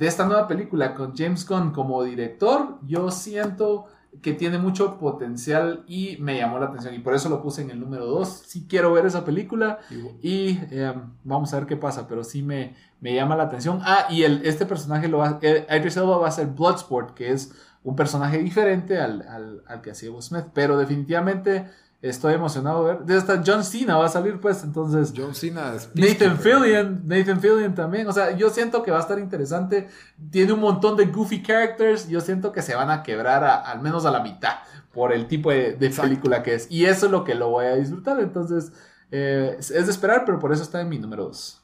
esta 0.00 0.26
nueva 0.26 0.48
película 0.48 0.94
con 0.94 1.14
James 1.16 1.46
Gunn 1.46 1.70
como 1.72 2.02
director, 2.02 2.78
yo 2.86 3.10
siento 3.10 3.86
que 4.22 4.32
tiene 4.32 4.58
mucho 4.58 4.98
potencial 4.98 5.84
y 5.86 6.16
me 6.18 6.36
llamó 6.36 6.58
la 6.58 6.66
atención 6.66 6.94
y 6.94 6.98
por 6.98 7.14
eso 7.14 7.28
lo 7.28 7.42
puse 7.42 7.62
en 7.62 7.70
el 7.70 7.78
número 7.78 8.06
2. 8.06 8.42
Sí 8.46 8.66
quiero 8.68 8.92
ver 8.92 9.06
esa 9.06 9.24
película 9.24 9.78
y 10.20 10.58
em, 10.70 11.12
vamos 11.22 11.52
a 11.52 11.58
ver 11.58 11.66
qué 11.68 11.76
pasa, 11.76 12.08
pero 12.08 12.24
sí 12.24 12.42
me, 12.42 12.74
me 13.00 13.14
llama 13.14 13.36
la 13.36 13.44
atención. 13.44 13.80
Ah, 13.82 14.06
y 14.10 14.22
el, 14.22 14.44
este 14.44 14.66
personaje 14.66 15.06
lo 15.06 15.18
va, 15.18 15.38
eh, 15.42 15.66
Idris 15.70 15.96
Elba 15.96 16.16
va 16.16 16.28
a 16.28 16.32
ser 16.32 16.48
Bloodsport, 16.48 17.14
que 17.14 17.30
es 17.30 17.52
un 17.84 17.94
personaje 17.94 18.38
diferente 18.38 18.98
al, 18.98 19.22
al, 19.22 19.62
al 19.66 19.80
que 19.80 19.92
hacía 19.92 20.10
Will 20.10 20.22
Smith, 20.22 20.46
pero 20.52 20.76
definitivamente 20.76 21.66
Estoy 22.02 22.32
emocionado 22.32 22.86
de 22.86 22.94
ver. 22.94 23.04
De 23.04 23.14
hasta 23.14 23.42
John 23.44 23.62
Cena 23.62 23.98
va 23.98 24.06
a 24.06 24.08
salir, 24.08 24.40
pues, 24.40 24.64
entonces. 24.64 25.12
John 25.14 25.34
Cena 25.34 25.74
es 25.74 25.90
Nathan 25.94 26.38
Fillion, 26.38 27.02
Nathan 27.04 27.40
Fillion 27.40 27.74
también. 27.74 28.06
O 28.08 28.12
sea, 28.12 28.34
yo 28.34 28.48
siento 28.48 28.82
que 28.82 28.90
va 28.90 28.98
a 28.98 29.02
estar 29.02 29.18
interesante. 29.18 29.88
Tiene 30.30 30.52
un 30.54 30.60
montón 30.60 30.96
de 30.96 31.06
goofy 31.06 31.42
characters. 31.42 32.08
Yo 32.08 32.22
siento 32.22 32.52
que 32.52 32.62
se 32.62 32.74
van 32.74 32.90
a 32.90 33.02
quebrar 33.02 33.44
al 33.44 33.82
menos 33.82 34.06
a 34.06 34.10
la 34.10 34.22
mitad 34.22 34.60
por 34.94 35.12
el 35.12 35.26
tipo 35.26 35.50
de, 35.50 35.74
película 35.74 36.42
que 36.42 36.54
es. 36.54 36.68
Y 36.70 36.86
eso 36.86 37.06
es 37.06 37.12
lo 37.12 37.22
que 37.22 37.34
lo 37.34 37.50
voy 37.50 37.66
a 37.66 37.76
disfrutar. 37.76 38.18
Entonces, 38.20 38.72
eh, 39.10 39.56
es 39.58 39.68
de 39.68 39.90
esperar, 39.92 40.24
pero 40.24 40.38
por 40.38 40.54
eso 40.54 40.62
está 40.62 40.80
en 40.80 40.88
mi 40.88 40.98
número 40.98 41.24
2. 41.24 41.60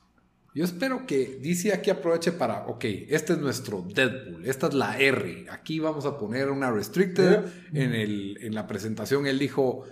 Yo 0.54 0.64
espero 0.64 1.06
que 1.06 1.38
DC 1.42 1.72
aquí 1.72 1.90
aproveche 1.90 2.32
para, 2.32 2.66
ok, 2.66 2.82
este 3.08 3.34
es 3.34 3.38
nuestro 3.38 3.84
Deadpool, 3.94 4.46
esta 4.46 4.68
es 4.68 4.72
la 4.72 4.98
R, 4.98 5.44
aquí 5.50 5.80
vamos 5.80 6.06
a 6.06 6.16
poner 6.16 6.48
una 6.50 6.70
restricted. 6.70 7.44
En, 7.74 7.92
el, 7.92 8.38
en 8.40 8.54
la 8.54 8.66
presentación 8.66 9.26
él 9.26 9.38
dijo, 9.38 9.84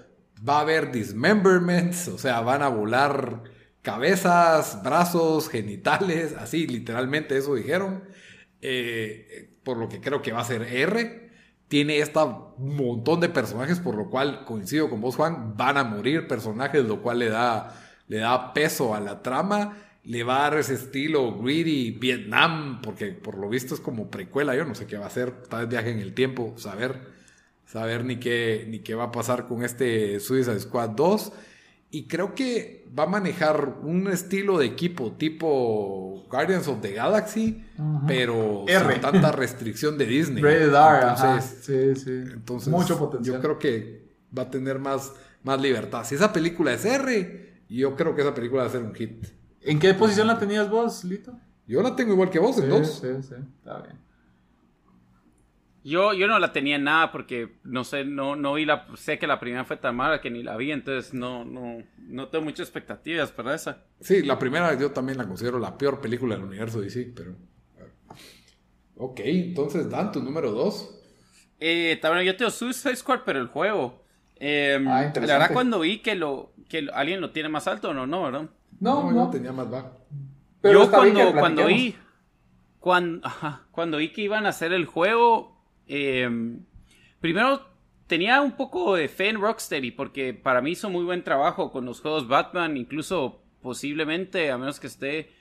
va 0.47 0.59
a 0.59 0.61
haber 0.61 0.93
dismemberments, 0.93 2.09
o 2.09 2.19
sea, 2.19 2.41
van 2.41 2.63
a 2.63 2.69
volar 2.69 3.43
cabezas, 3.83 4.83
brazos, 4.83 5.49
genitales, 5.49 6.35
así 6.39 6.67
literalmente 6.67 7.37
eso 7.37 7.55
dijeron. 7.55 8.05
Eh, 8.61 9.51
por 9.63 9.77
lo 9.77 9.89
que 9.89 10.01
creo 10.01 10.23
que 10.23 10.33
va 10.33 10.41
a 10.41 10.45
ser 10.45 10.63
R. 10.63 11.31
Tiene 11.69 11.99
este 11.99 12.21
montón 12.59 13.21
de 13.21 13.29
personajes, 13.29 13.81
por 13.81 13.95
lo 13.97 14.11
cual 14.11 14.45
coincido 14.45 14.91
con 14.91 15.01
vos, 15.01 15.17
Juan, 15.17 15.57
van 15.57 15.79
a 15.79 15.85
morir 15.85 16.29
personajes, 16.29 16.85
lo 16.85 17.03
cual 17.03 17.19
le 17.19 17.31
da, 17.31 17.75
le 18.07 18.19
da 18.19 18.53
peso 18.53 18.95
a 18.95 19.01
la 19.01 19.23
trama 19.23 19.77
le 20.05 20.23
va 20.23 20.37
a 20.37 20.51
dar 20.51 20.59
ese 20.59 20.75
estilo 20.75 21.39
greedy 21.39 21.91
Vietnam, 21.93 22.81
porque 22.83 23.07
por 23.09 23.39
lo 23.39 23.49
visto 23.49 23.75
es 23.75 23.81
como 23.81 24.11
precuela, 24.11 24.55
yo 24.55 24.65
no 24.65 24.75
sé 24.75 24.87
qué 24.87 24.99
va 24.99 25.05
a 25.05 25.09
hacer, 25.09 25.33
tal 25.49 25.61
vez 25.61 25.69
viaje 25.71 25.91
en 25.91 25.99
el 25.99 26.15
tiempo, 26.15 26.55
saber, 26.59 27.01
saber 27.67 28.05
ni 28.05 28.17
qué, 28.17 28.67
ni 28.69 28.81
qué 28.81 28.95
va 28.95 29.05
a 29.05 29.13
pasar 29.13 29.47
con 29.47 29.65
este 29.65 30.21
Suicide 30.21 30.61
Squad 30.61 30.91
2. 30.91 31.33
Y 31.91 32.09
creo 32.09 32.35
que 32.35 32.89
va 32.99 33.05
a 33.05 33.07
manejar 33.07 33.79
un 33.83 34.09
estilo 34.09 34.59
de 34.59 34.67
equipo 34.67 35.13
tipo 35.13 36.27
Guardians 36.29 36.67
of 36.67 36.81
the 36.81 36.93
Galaxy, 36.93 37.65
pero 38.07 38.65
sin 38.67 39.01
tanta 39.01 39.31
restricción 39.31 39.97
de 39.97 40.07
Disney. 40.07 40.43
entonces, 40.45 41.59
sí, 41.63 41.95
sí. 41.95 42.11
entonces, 42.33 42.69
mucho 42.69 42.99
potencial. 42.99 43.37
Yo 43.37 43.41
creo 43.41 43.59
que 43.61 44.09
va 44.37 44.43
a 44.43 44.51
tener 44.51 44.81
más, 44.81 45.13
más 45.45 45.61
libertad. 45.61 46.05
Si 46.05 46.17
esa 46.17 46.33
película 46.33 46.73
es 46.73 46.85
R, 46.85 47.63
yo 47.69 47.95
creo 47.95 48.15
que 48.17 48.23
esa 48.23 48.35
película 48.35 48.63
va 48.63 48.69
a 48.69 48.73
ser 48.73 48.83
un 48.83 48.95
hit. 48.95 49.27
¿En 49.61 49.79
qué 49.79 49.95
posición 49.95 50.27
la 50.27 50.39
tenías 50.39 50.69
vos, 50.69 51.05
Lito? 51.05 51.39
Yo 51.67 51.81
la 51.81 51.95
tengo 51.95 52.13
igual 52.13 52.29
que 52.29 52.39
vos, 52.39 52.59
en 52.59 52.69
dos. 52.69 53.01
Sí, 53.01 53.09
sí, 53.23 53.35
está 53.59 53.81
bien. 53.83 53.99
Yo, 55.85 56.15
yo 56.15 56.27
no 56.27 56.39
la 56.39 56.51
tenía 56.51 56.77
en 56.77 56.85
nada 56.85 57.13
porque 57.13 57.59
no 57.63 57.85
sé, 57.85 58.07
no, 58.07 58.37
no 58.37 58.55
vi 58.55 58.65
la, 58.65 58.87
sé 58.97 59.19
que 59.19 59.27
la 59.27 59.39
primera 59.39 59.67
fue 59.67 59.77
tan 59.77 59.95
mala 59.95 60.23
que 60.23 60.31
ni 60.31 60.43
la 60.43 60.57
vi, 60.57 60.73
entonces 60.73 61.13
no, 61.13 61.45
no, 61.45 61.83
no 61.99 62.29
tengo 62.29 62.47
muchas 62.47 62.61
expectativas 62.61 63.31
para 63.31 63.55
esa. 63.55 63.85
Sí, 64.01 64.23
la 64.23 64.39
primera 64.39 64.79
yo 64.79 64.93
también 64.93 65.19
la 65.19 65.27
considero 65.27 65.59
la 65.59 65.77
peor 65.77 66.01
película 66.01 66.37
del 66.37 66.45
universo 66.45 66.81
DC, 66.81 67.13
pero. 67.15 67.37
Ok, 68.97 69.21
entonces 69.25 69.91
Dan, 69.91 70.11
tu 70.11 70.23
número 70.23 70.53
dos. 70.53 71.03
Eh, 71.61 71.99
también 72.01 72.25
yo 72.25 72.37
tengo 72.37 72.51
Suicide 72.51 72.97
Squad, 72.97 73.21
pero 73.27 73.39
el 73.39 73.49
juego. 73.49 74.05
Eh, 74.37 74.79
la 74.81 75.11
verdad 75.13 75.53
cuando 75.53 75.81
vi 75.81 75.99
que 75.99 76.15
lo, 76.15 76.55
que 76.67 76.89
alguien 76.95 77.21
lo 77.21 77.31
tiene 77.31 77.51
más 77.51 77.69
alto, 77.69 77.93
no, 77.93 78.07
no, 78.07 78.23
¿verdad? 78.23 78.49
No, 78.81 79.13
no, 79.13 79.29
tenía 79.29 79.53
más 79.53 79.71
bajo. 79.71 80.01
Yo 80.63 80.91
cuando, 80.91 81.33
cuando 81.33 81.67
vi 81.67 81.95
cuando, 82.85 83.23
cuando 83.71 83.99
vi 83.99 84.13
que 84.13 84.23
iban 84.23 84.47
a 84.47 84.51
hacer 84.51 84.73
el 84.73 84.87
juego, 84.87 85.54
em, 85.89 86.61
primero 87.21 87.67
tenía 88.07 88.43
un 88.43 88.53
poco 88.53 88.97
de 88.97 89.09
fe 89.09 89.29
en 89.29 89.41
Rocksteady 89.41 89.91
porque 89.91 90.35
para 90.35 90.61
mí 90.61 90.73
hizo 90.73 90.91
muy 90.91 91.05
buen 91.05 91.25
trabajo 91.25 91.73
con 91.73 91.85
los 91.85 92.01
juegos 92.01 92.29
Batman, 92.29 92.77
incluso 92.77 93.43
posiblemente, 93.63 94.51
a 94.51 94.59
menos 94.59 94.79
que 94.81 94.87
esté... 94.87 95.33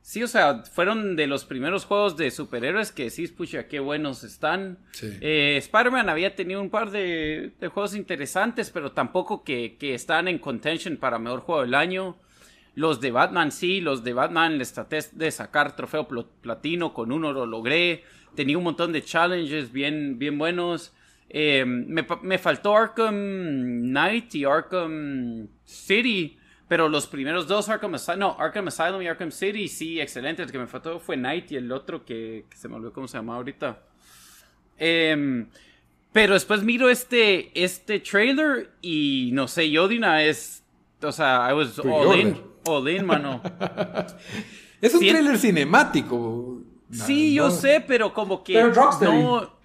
Sí, 0.00 0.22
o 0.22 0.28
sea, 0.28 0.62
fueron 0.62 1.16
de 1.16 1.26
los 1.26 1.44
primeros 1.44 1.84
juegos 1.84 2.16
de 2.16 2.30
superhéroes 2.30 2.92
que 2.92 3.10
sí, 3.10 3.28
pucha, 3.28 3.68
qué 3.68 3.78
buenos 3.78 4.24
están. 4.24 4.78
Eh, 5.02 5.56
Spider-Man 5.58 6.08
había 6.08 6.34
tenido 6.34 6.62
un 6.62 6.70
par 6.70 6.90
de, 6.90 7.52
juegos 7.60 7.94
interesantes, 7.94 8.70
pero 8.70 8.92
tampoco 8.92 9.44
que, 9.44 9.76
que 9.78 9.92
están 9.92 10.26
en 10.28 10.38
contention 10.38 10.96
para 10.96 11.18
mejor 11.18 11.40
juego 11.40 11.60
del 11.60 11.74
año. 11.74 12.16
Los 12.74 13.00
de 13.00 13.10
Batman 13.10 13.50
sí, 13.52 13.80
los 13.80 14.04
de 14.04 14.12
Batman 14.12 14.56
les 14.56 14.72
traté 14.72 15.00
de 15.12 15.30
sacar 15.30 15.74
trofeo 15.74 16.06
platino, 16.40 16.94
con 16.94 17.12
uno 17.12 17.32
lo 17.32 17.44
logré. 17.44 18.04
Tenía 18.38 18.56
un 18.56 18.62
montón 18.62 18.92
de 18.92 19.02
challenges 19.02 19.72
bien, 19.72 20.16
bien 20.16 20.38
buenos. 20.38 20.92
Eh, 21.28 21.64
me, 21.66 22.38
faltó 22.38 22.76
Arkham 22.76 23.80
Knight 23.80 24.32
y 24.36 24.44
Arkham 24.44 25.48
City, 25.64 26.38
pero 26.68 26.88
los 26.88 27.08
primeros 27.08 27.48
dos 27.48 27.68
Arkham 27.68 27.96
Asylum, 27.96 28.20
no, 28.20 28.36
Arkham 28.38 28.68
Asylum 28.68 29.02
y 29.02 29.08
Arkham 29.08 29.32
City, 29.32 29.66
sí, 29.66 30.00
excelente. 30.00 30.44
El 30.44 30.52
que 30.52 30.58
me 30.60 30.68
faltó 30.68 31.00
fue 31.00 31.16
Knight 31.16 31.50
y 31.50 31.56
el 31.56 31.72
otro 31.72 32.04
que, 32.04 32.44
se 32.54 32.68
me 32.68 32.76
olvidó 32.76 32.92
cómo 32.92 33.08
se 33.08 33.18
llama 33.18 33.34
ahorita. 33.34 33.82
Em, 34.78 35.48
pero 36.12 36.34
después 36.34 36.62
miro 36.62 36.88
este, 36.90 37.50
este 37.60 37.98
trailer 37.98 38.70
y 38.80 39.30
no 39.32 39.48
sé, 39.48 39.68
yo 39.68 39.88
de 39.88 39.98
vez, 39.98 40.62
o 41.02 41.10
sea, 41.10 41.48
I 41.50 41.54
was 41.54 41.76
all 41.80 42.88
in 42.88 43.04
mano. 43.04 43.42
es 44.80 44.94
un 44.94 45.00
trailer 45.00 45.36
cinemático. 45.36 46.67
Sí, 46.90 47.34
yo 47.34 47.50
sé, 47.50 47.84
pero 47.86 48.12
como 48.14 48.42
que. 48.42 48.62
no. 49.00 49.58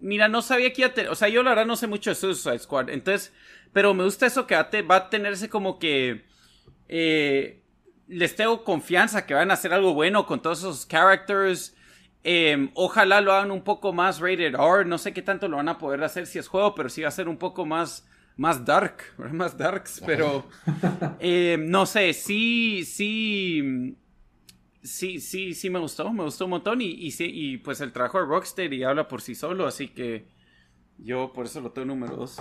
Mira, 0.00 0.28
no 0.28 0.42
sabía 0.42 0.72
que 0.72 0.82
iba 0.82 0.90
a 0.90 0.94
tener. 0.94 1.10
O 1.10 1.14
sea, 1.16 1.28
yo 1.28 1.42
la 1.42 1.50
verdad 1.50 1.66
no 1.66 1.76
sé 1.76 1.86
mucho 1.86 2.10
de 2.10 2.16
Suicide 2.16 2.58
Squad. 2.58 2.90
Entonces. 2.90 3.32
Pero 3.72 3.92
me 3.92 4.04
gusta 4.04 4.26
eso 4.26 4.46
que 4.46 4.54
va 4.56 4.96
a 4.96 5.10
tenerse 5.10 5.48
como 5.48 5.78
que. 5.78 6.24
Eh, 6.88 7.62
les 8.06 8.34
tengo 8.34 8.64
confianza 8.64 9.26
que 9.26 9.34
van 9.34 9.50
a 9.50 9.54
hacer 9.54 9.74
algo 9.74 9.92
bueno 9.92 10.26
con 10.26 10.40
todos 10.40 10.60
esos 10.60 10.86
characters. 10.86 11.76
Em, 12.24 12.70
ojalá 12.74 13.20
lo 13.20 13.32
hagan 13.32 13.50
un 13.50 13.62
poco 13.62 13.92
más 13.92 14.20
rated 14.20 14.54
R. 14.54 14.84
No 14.86 14.98
sé 14.98 15.12
qué 15.12 15.22
tanto 15.22 15.48
lo 15.48 15.58
van 15.58 15.68
a 15.68 15.78
poder 15.78 16.02
hacer 16.02 16.26
si 16.26 16.38
es 16.38 16.48
juego, 16.48 16.74
pero 16.74 16.88
sí 16.88 17.02
va 17.02 17.08
a 17.08 17.12
ser 17.12 17.28
un 17.28 17.36
poco 17.36 17.66
más 17.66 18.08
más 18.38 18.64
dark, 18.64 19.02
más 19.32 19.58
darks, 19.58 20.00
pero 20.06 20.46
eh, 21.20 21.58
no 21.60 21.84
sé, 21.84 22.14
sí, 22.14 22.84
sí, 22.84 23.96
sí, 24.82 25.20
sí, 25.20 25.54
sí 25.54 25.70
me 25.70 25.78
gustó, 25.78 26.12
me 26.12 26.24
gustó 26.24 26.44
un 26.44 26.52
montón 26.52 26.80
y, 26.80 26.86
y, 26.86 27.14
y 27.18 27.58
pues 27.58 27.80
el 27.80 27.92
trabajo 27.92 28.18
de 28.18 28.26
Rocksteady 28.26 28.82
habla 28.82 29.08
por 29.08 29.20
sí 29.20 29.34
solo, 29.34 29.66
así 29.66 29.88
que 29.88 30.28
yo 30.98 31.32
por 31.32 31.46
eso 31.46 31.60
lo 31.60 31.70
tengo 31.70 31.88
número 31.88 32.16
dos. 32.16 32.40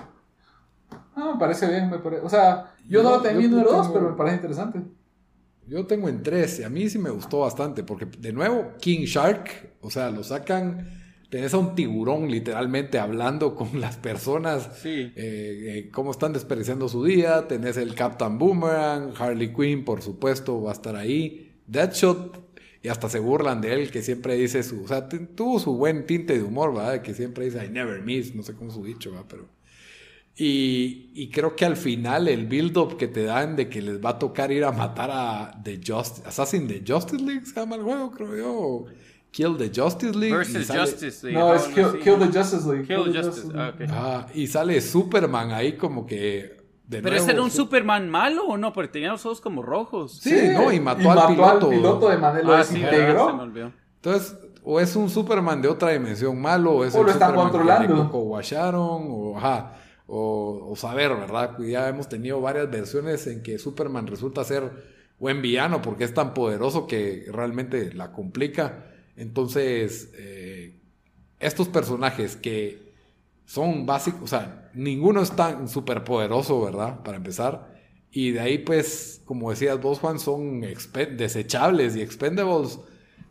Ah, 1.16 1.32
me 1.34 1.40
parece 1.40 1.68
bien, 1.68 1.90
me 1.90 2.00
parece, 2.00 2.22
o 2.24 2.30
sea, 2.30 2.76
yo, 2.88 3.04
no 3.04 3.12
lo 3.12 3.22
tenía 3.22 3.46
en 3.46 3.52
número 3.52 3.72
dos, 3.72 3.90
pero 3.90 4.10
me 4.10 4.16
parece 4.16 4.38
interesante. 4.38 4.82
Yo 5.68 5.86
tengo 5.86 6.08
en 6.08 6.24
tres, 6.24 6.60
y 6.60 6.64
a 6.64 6.70
mí 6.70 6.90
sí 6.90 6.98
me 6.98 7.10
gustó 7.10 7.40
bastante, 7.40 7.84
porque 7.84 8.06
de 8.06 8.32
nuevo, 8.32 8.74
King 8.80 9.06
Shark, 9.06 9.76
o 9.82 9.90
sea, 9.90 10.10
lo 10.10 10.24
sacan 10.24 10.98
tenés 11.30 11.54
a 11.54 11.58
un 11.58 11.76
tiburón 11.76 12.30
literalmente 12.32 13.00
hablando 13.00 13.56
con 13.56 13.82
las 13.82 13.98
personas, 13.98 14.70
sí. 14.82 15.12
Eh, 15.16 15.16
eh, 15.16 15.90
cómo 15.92 16.12
están 16.12 16.34
desperdiciando 16.34 16.88
su 16.88 17.04
día, 17.04 17.48
tenés 17.48 17.78
el 17.78 17.96
Captain 17.96 18.38
Boomerang, 18.38 19.14
Harley 19.18 19.54
Quinn, 19.54 19.84
por 19.84 20.02
supuesto, 20.02 20.62
va 20.62 20.72
a 20.72 20.74
estar 20.74 20.96
ahí, 20.96 21.47
Deadshot, 21.68 22.48
y 22.82 22.90
hasta 22.90 23.10
se 23.10 23.20
burlan 23.20 23.62
de 23.62 23.74
él, 23.74 23.92
que 23.92 24.02
siempre 24.02 24.36
dice 24.36 24.64
su, 24.64 24.84
o 24.84 24.88
sea, 24.88 25.08
tuvo 25.10 25.60
su 25.60 25.76
buen 25.76 26.06
tinte 26.06 26.38
de 26.38 26.44
humor, 26.44 26.74
¿verdad? 26.74 27.02
Que 27.02 27.14
siempre 27.14 27.46
dice, 27.46 27.66
I 27.66 27.70
never 27.70 28.02
miss, 28.02 28.34
no 28.34 28.44
sé 28.44 28.54
cómo 28.54 28.72
su 28.72 28.84
dicho, 28.84 29.12
¿verdad? 29.12 29.26
Pero... 29.30 29.58
Y, 30.40 31.10
y, 31.16 31.32
creo 31.32 31.56
que 31.56 31.66
al 31.66 31.76
final 31.76 32.28
el 32.28 32.46
build-up 32.46 32.96
que 32.96 33.08
te 33.08 33.24
dan 33.24 33.56
de 33.56 33.70
que 33.70 33.82
les 33.82 34.00
va 34.00 34.12
a 34.12 34.20
tocar 34.20 34.52
ir 34.52 34.66
a 34.66 34.72
matar 34.72 35.10
a 35.12 35.60
The 35.64 35.82
Just 35.84 36.28
Assassin 36.28 36.68
de 36.68 36.84
Justice 36.88 37.24
League, 37.24 37.44
se 37.48 37.56
llama 37.56 37.76
el 37.76 37.82
juego, 37.82 38.12
creo 38.12 38.38
yo. 38.38 38.86
Kill 39.32 39.58
the 39.58 39.72
Justice 39.74 40.16
League. 40.16 40.36
Versus 40.36 40.68
Justice 40.68 41.26
League. 41.26 41.40
No, 41.40 41.56
es 41.56 41.64
kill, 41.64 42.00
kill, 42.04 42.20
the 42.20 42.28
Justice 42.28 42.68
League. 42.68 42.86
Kill, 42.86 43.06
the 43.06 43.20
Justice, 43.20 43.52
ah, 43.56 43.72
okay. 43.74 43.88
ah, 43.90 44.28
y 44.36 44.46
sale 44.46 44.80
Superman 44.80 45.52
ahí 45.52 45.76
como 45.76 46.06
que... 46.06 46.57
De 46.88 47.02
¿Pero 47.02 47.16
ese 47.18 47.32
era 47.32 47.42
un 47.42 47.52
Superman 47.52 48.10
malo 48.10 48.46
o 48.46 48.58
no? 48.58 48.72
Porque 48.72 48.88
tenía 48.88 49.12
los 49.12 49.26
ojos 49.26 49.42
como 49.42 49.62
rojos. 49.62 50.20
Sí, 50.22 50.34
no, 50.54 50.72
y 50.72 50.80
mató, 50.80 51.12
al, 51.12 51.28
piloto. 51.28 51.70
al 51.70 51.76
piloto. 51.76 52.10
de 52.10 52.18
manera 52.18 52.48
ah, 52.48 52.58
desintegró. 52.60 53.28
se 53.28 53.34
me 53.34 53.44
olvidó. 53.44 53.74
Entonces, 53.96 54.38
o 54.64 54.80
es 54.80 54.96
un 54.96 55.10
Superman 55.10 55.62
de 55.62 55.68
otra 55.68 55.92
dimensión 55.92 56.42
malo, 56.42 56.72
o 56.72 56.86
es 56.86 56.96
o 56.96 57.04
lo 57.04 57.12
están 57.12 57.36
controlando. 57.36 58.10
o 58.14 58.20
washaron, 58.20 59.06
o, 59.10 59.38
ajá, 59.38 59.74
o, 60.08 60.70
o 60.72 60.76
saber, 60.78 61.14
¿verdad? 61.14 61.58
Ya 61.60 61.90
hemos 61.90 62.08
tenido 62.08 62.40
varias 62.40 62.72
versiones 62.72 63.28
en 63.28 63.44
que 63.44 63.60
Superman 63.60 64.08
resulta 64.08 64.46
ser 64.46 64.72
buen 65.20 65.42
villano 65.42 65.82
porque 65.82 66.04
es 66.04 66.14
tan 66.14 66.34
poderoso 66.34 66.88
que 66.88 67.26
realmente 67.32 67.94
la 67.94 68.12
complica. 68.12 68.86
Entonces, 69.16 70.12
eh, 70.18 70.80
estos 71.40 71.68
personajes 71.68 72.36
que 72.36 72.87
son 73.48 73.86
básicos, 73.86 74.24
o 74.24 74.28
sea, 74.28 74.70
ninguno 74.74 75.22
es 75.22 75.32
tan 75.32 75.70
súper 75.70 76.04
poderoso, 76.04 76.62
¿verdad? 76.62 77.02
Para 77.02 77.16
empezar. 77.16 77.74
Y 78.12 78.32
de 78.32 78.42
ahí, 78.42 78.58
pues, 78.58 79.22
como 79.24 79.50
decías 79.50 79.80
vos, 79.80 80.00
Juan, 80.00 80.20
son 80.20 80.62
desechables 81.16 81.96
y 81.96 82.02
expendables. 82.02 82.78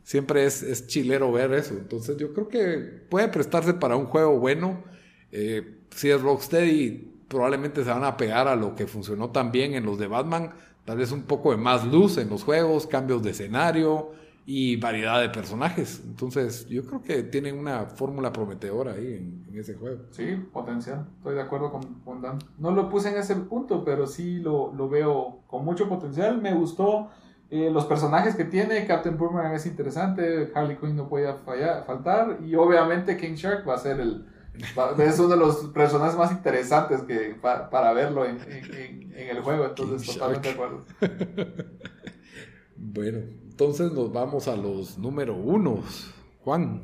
Siempre 0.03 0.47
es, 0.47 0.87
chilero 0.87 1.31
ver 1.33 1.53
eso. 1.53 1.75
Entonces, 1.75 2.17
yo 2.17 2.33
creo 2.33 2.49
que 2.49 2.79
puede 3.11 3.29
prestarse 3.29 3.75
para 3.75 3.97
un 3.97 4.07
juego 4.07 4.39
bueno. 4.39 4.85
Eh, 5.33 5.81
si 5.91 6.09
es 6.09 6.23
Rocksteady, 6.23 7.12
probablemente 7.29 7.85
se 7.85 7.91
van 7.91 8.05
a 8.05 8.17
pegar 8.17 8.49
a 8.49 8.57
lo 8.57 8.75
que 8.75 8.87
funcionó 8.87 9.31
también 9.33 9.75
en 9.75 9.85
los 9.85 9.99
de 9.99 10.07
Batman, 10.07 10.55
tal 10.87 10.97
vez 10.97 11.12
un 11.12 11.25
poco 11.25 11.51
de 11.51 11.59
más 11.59 11.85
luz 11.85 12.17
en 12.17 12.31
los 12.31 12.43
juegos, 12.43 12.87
cambios 12.87 13.23
de 13.23 13.33
escenario 13.33 14.12
y 14.49 14.76
variedad 14.76 15.20
de 15.20 15.28
personajes. 15.28 16.01
Entonces, 16.07 16.68
yo 16.68 16.86
creo 16.86 17.03
que 17.03 17.24
tienen 17.24 17.59
una 17.59 17.86
fórmula 17.86 18.32
prometedora 18.32 18.92
ahí 18.92 19.14
en, 19.49 19.59
ese 19.59 19.74
juego. 19.74 20.05
Sí, 20.11 20.36
potencial. 20.53 21.09
Estoy 21.18 21.34
de 21.34 21.42
acuerdo 21.42 21.72
con, 22.05 22.22
Dan. 22.22 22.38
No 22.59 22.70
lo 22.70 22.88
puse 22.88 23.09
en 23.09 23.16
ese 23.16 23.34
punto, 23.34 23.84
pero 23.84 24.07
sí 24.07 24.38
lo, 24.38 24.72
lo 24.72 24.88
veo 24.88 25.40
con 25.49 25.64
mucho 25.64 25.88
potencial. 25.88 26.40
Me 26.40 26.55
gustó 26.55 27.11
eh, 27.51 27.70
los 27.72 27.86
personajes 27.86 28.36
que 28.36 28.44
tiene. 28.44 28.86
Captain 28.86 29.18
Boomerang 29.18 29.55
es 29.55 29.66
interesante. 29.66 30.53
Harley 30.55 30.76
Quinn 30.76 30.94
no 30.94 31.09
puede 31.09 31.34
fallar, 31.38 31.84
faltar. 31.84 32.38
Y 32.47 32.55
obviamente 32.55 33.16
King 33.16 33.34
Shark 33.34 33.68
va 33.68 33.74
a 33.74 33.78
ser 33.78 33.99
el 33.99 34.26
es 34.99 35.18
uno 35.18 35.28
de 35.28 35.36
los 35.36 35.57
personajes 35.66 36.16
más 36.16 36.32
interesantes 36.32 37.03
que 37.03 37.36
para 37.42 37.92
verlo 37.92 38.24
en, 38.24 38.38
el 39.14 39.40
juego, 39.42 39.66
entonces 39.66 40.14
totalmente 40.14 40.49
de 40.49 40.55
acuerdo. 40.55 40.84
bueno, 42.76 43.18
entonces 43.57 43.90
nos 43.90 44.12
vamos 44.12 44.48
a 44.48 44.54
los 44.54 44.98
número 44.98 45.34
unos. 45.34 46.12
Juan. 46.44 46.82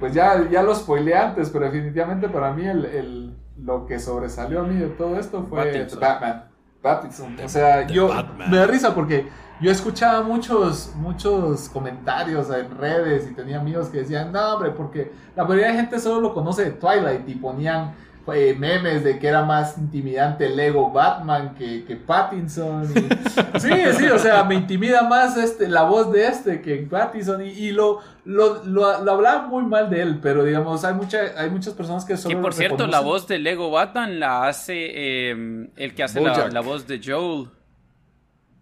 Pues 0.00 0.14
ya, 0.14 0.48
ya 0.50 0.62
lo 0.62 0.74
spoileé 0.74 1.14
antes, 1.14 1.50
pero 1.50 1.66
definitivamente 1.66 2.26
para 2.26 2.54
mí 2.54 2.64
el, 2.64 3.36
lo 3.58 3.84
que 3.84 3.98
sobresalió 3.98 4.60
a 4.60 4.64
mí 4.64 4.76
de 4.76 4.86
todo 4.86 5.18
esto 5.18 5.44
fue 5.46 5.86
Batman. 6.00 6.44
Batman. 6.82 7.36
O 7.44 7.48
sea, 7.50 7.86
yo 7.86 8.10
me 8.48 8.56
da 8.56 8.66
risa 8.66 8.94
porque 8.94 9.28
yo 9.60 9.70
escuchaba 9.70 10.22
muchos, 10.22 10.94
muchos 10.96 11.68
comentarios 11.68 12.48
en 12.48 12.78
redes 12.78 13.30
y 13.30 13.34
tenía 13.34 13.60
amigos 13.60 13.88
que 13.88 13.98
decían, 13.98 14.32
no, 14.32 14.54
hombre, 14.54 14.70
porque 14.70 15.12
la 15.36 15.44
mayoría 15.44 15.68
de 15.68 15.74
gente 15.74 15.98
solo 15.98 16.22
lo 16.22 16.32
conoce 16.32 16.64
de 16.64 16.70
Twilight 16.70 17.28
y 17.28 17.34
ponían 17.34 17.94
eh, 18.32 18.54
memes 18.58 19.04
de 19.04 19.18
que 19.18 19.28
era 19.28 19.44
más 19.44 19.76
intimidante 19.76 20.48
Lego 20.48 20.90
Batman 20.90 21.54
que, 21.54 21.84
que 21.84 21.96
Pattinson. 21.96 22.86
sí, 23.58 23.70
sí, 23.96 24.06
o 24.06 24.18
sea, 24.18 24.44
me 24.44 24.54
intimida 24.54 25.02
más 25.02 25.36
este, 25.36 25.68
la 25.68 25.82
voz 25.82 26.12
de 26.12 26.26
este 26.26 26.62
que 26.62 26.76
Pattinson 26.76 27.42
y, 27.42 27.72
lo, 27.72 28.00
lo, 28.24 28.64
lo, 28.64 28.86
hablaba 28.86 29.46
muy 29.46 29.64
mal 29.64 29.90
de 29.90 30.02
él, 30.02 30.18
pero 30.22 30.44
digamos, 30.44 30.84
hay, 30.84 30.94
mucha, 30.94 31.18
hay 31.36 31.50
muchas 31.50 31.74
personas 31.74 32.04
que 32.04 32.16
solo... 32.16 32.38
Y 32.38 32.40
por 32.40 32.54
cierto, 32.54 32.86
la 32.86 33.00
voz 33.00 33.26
de 33.28 33.38
Lego 33.38 33.70
Batman 33.70 34.18
la 34.18 34.48
hace 34.48 35.30
em, 35.30 35.70
el 35.76 35.94
que 35.94 36.02
hace 36.02 36.20
la, 36.20 36.48
la 36.48 36.60
voz 36.60 36.86
de 36.86 37.00
Joel 37.04 37.48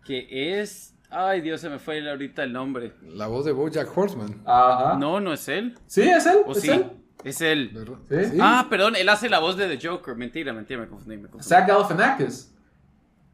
que 0.05 0.61
es... 0.61 0.95
Ay, 1.11 1.43
Dios, 1.43 1.61
se 1.61 1.69
me 1.69 1.79
fue 1.79 2.09
ahorita 2.09 2.43
el 2.43 2.53
nombre. 2.53 2.95
La 3.03 3.27
voz 3.27 3.45
de 3.45 3.53
Bojack 3.53 3.97
Horseman. 3.97 4.43
Ajá. 4.47 4.97
No, 4.99 5.21
no 5.21 5.35
es 5.35 5.47
él. 5.47 5.75
Sí, 5.87 6.01
es 6.01 6.25
él. 6.25 6.39
¿Es 6.49 6.65
él? 6.65 6.87
Es 7.25 7.41
él. 7.41 7.71
¿Sí? 8.09 8.39
Ah, 8.41 8.67
perdón, 8.69 8.97
él 8.97 9.09
hace 9.09 9.29
la 9.29 9.39
voz 9.39 9.57
de 9.57 9.77
The 9.77 9.89
Joker. 9.89 10.17
Mentira, 10.17 10.53
mentira, 10.53 10.81
me 10.81 10.89
confundí. 10.89 11.17
Me 11.17 11.29
confundí. 11.29 11.49
Zach 11.49 11.67
Galifianakis. 11.67 12.53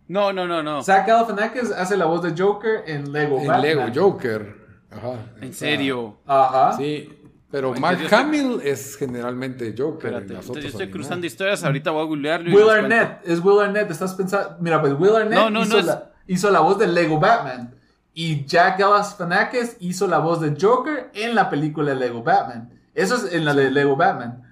No, 0.08 0.32
no, 0.32 0.46
no, 0.46 0.62
no. 0.62 0.82
Zach 0.82 1.06
Galifianakis 1.06 1.70
hace 1.70 1.96
la 1.96 2.06
voz 2.06 2.22
de 2.22 2.34
Joker 2.36 2.82
en 2.86 3.12
Lego 3.12 3.40
En 3.40 3.60
Lego 3.60 3.86
Joker. 3.94 4.56
Ajá. 4.90 5.14
¿En 5.40 5.52
serio? 5.52 6.18
Ajá. 6.26 6.72
Sí. 6.76 7.14
Pero 7.50 7.72
Mark 7.74 7.98
Hamill 8.12 8.60
es 8.62 8.96
generalmente 8.96 9.74
Joker. 9.76 10.12
Espérate, 10.12 10.34
entonces 10.34 10.64
yo 10.64 10.68
estoy 10.68 10.90
cruzando 10.90 11.26
historias, 11.26 11.64
ahorita 11.64 11.90
voy 11.90 12.02
a 12.02 12.04
googlearlo. 12.04 12.54
Will 12.54 12.68
Arnett, 12.68 13.20
es 13.24 13.42
Will 13.42 13.60
Arnett, 13.60 13.90
estás 13.90 14.14
pensando. 14.14 14.56
Mira, 14.60 14.80
pues 14.80 14.92
Will 14.98 15.16
Arnett 15.16 15.38
no, 15.38 15.50
no, 15.50 15.62
hizo, 15.62 15.78
no 15.78 15.86
la, 15.86 16.12
hizo, 16.26 16.50
la, 16.50 16.60
voz 16.60 16.78
de 16.78 16.88
Lego 16.88 17.18
Batman. 17.18 17.74
Y 18.12 18.44
Jack 18.44 18.78
Galifianakis 18.78 19.76
hizo 19.80 20.06
la 20.06 20.18
voz 20.18 20.42
de 20.42 20.56
Joker 20.60 21.10
en 21.14 21.34
la 21.34 21.48
película 21.48 21.94
de 21.94 21.96
Lego 21.96 22.22
Batman. 22.22 22.77
Eso 22.98 23.14
es 23.14 23.32
en 23.32 23.44
la 23.44 23.54
de 23.54 23.70
Lego 23.70 23.94
Batman. 23.94 24.42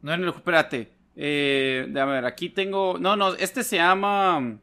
No, 0.00 0.16
no, 0.16 0.30
espérate. 0.30 0.96
Eh, 1.14 1.86
déjame 1.90 2.12
ver, 2.12 2.24
aquí 2.24 2.48
tengo. 2.48 2.96
No, 2.98 3.16
no, 3.16 3.34
este 3.34 3.62
se 3.62 3.76
llama. 3.76 4.56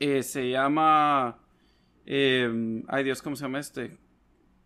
Eh, 0.00 0.22
se 0.22 0.48
llama. 0.48 1.36
Eh, 2.06 2.82
ay 2.88 3.04
Dios, 3.04 3.20
¿cómo 3.20 3.36
se 3.36 3.42
llama 3.42 3.58
este? 3.58 3.98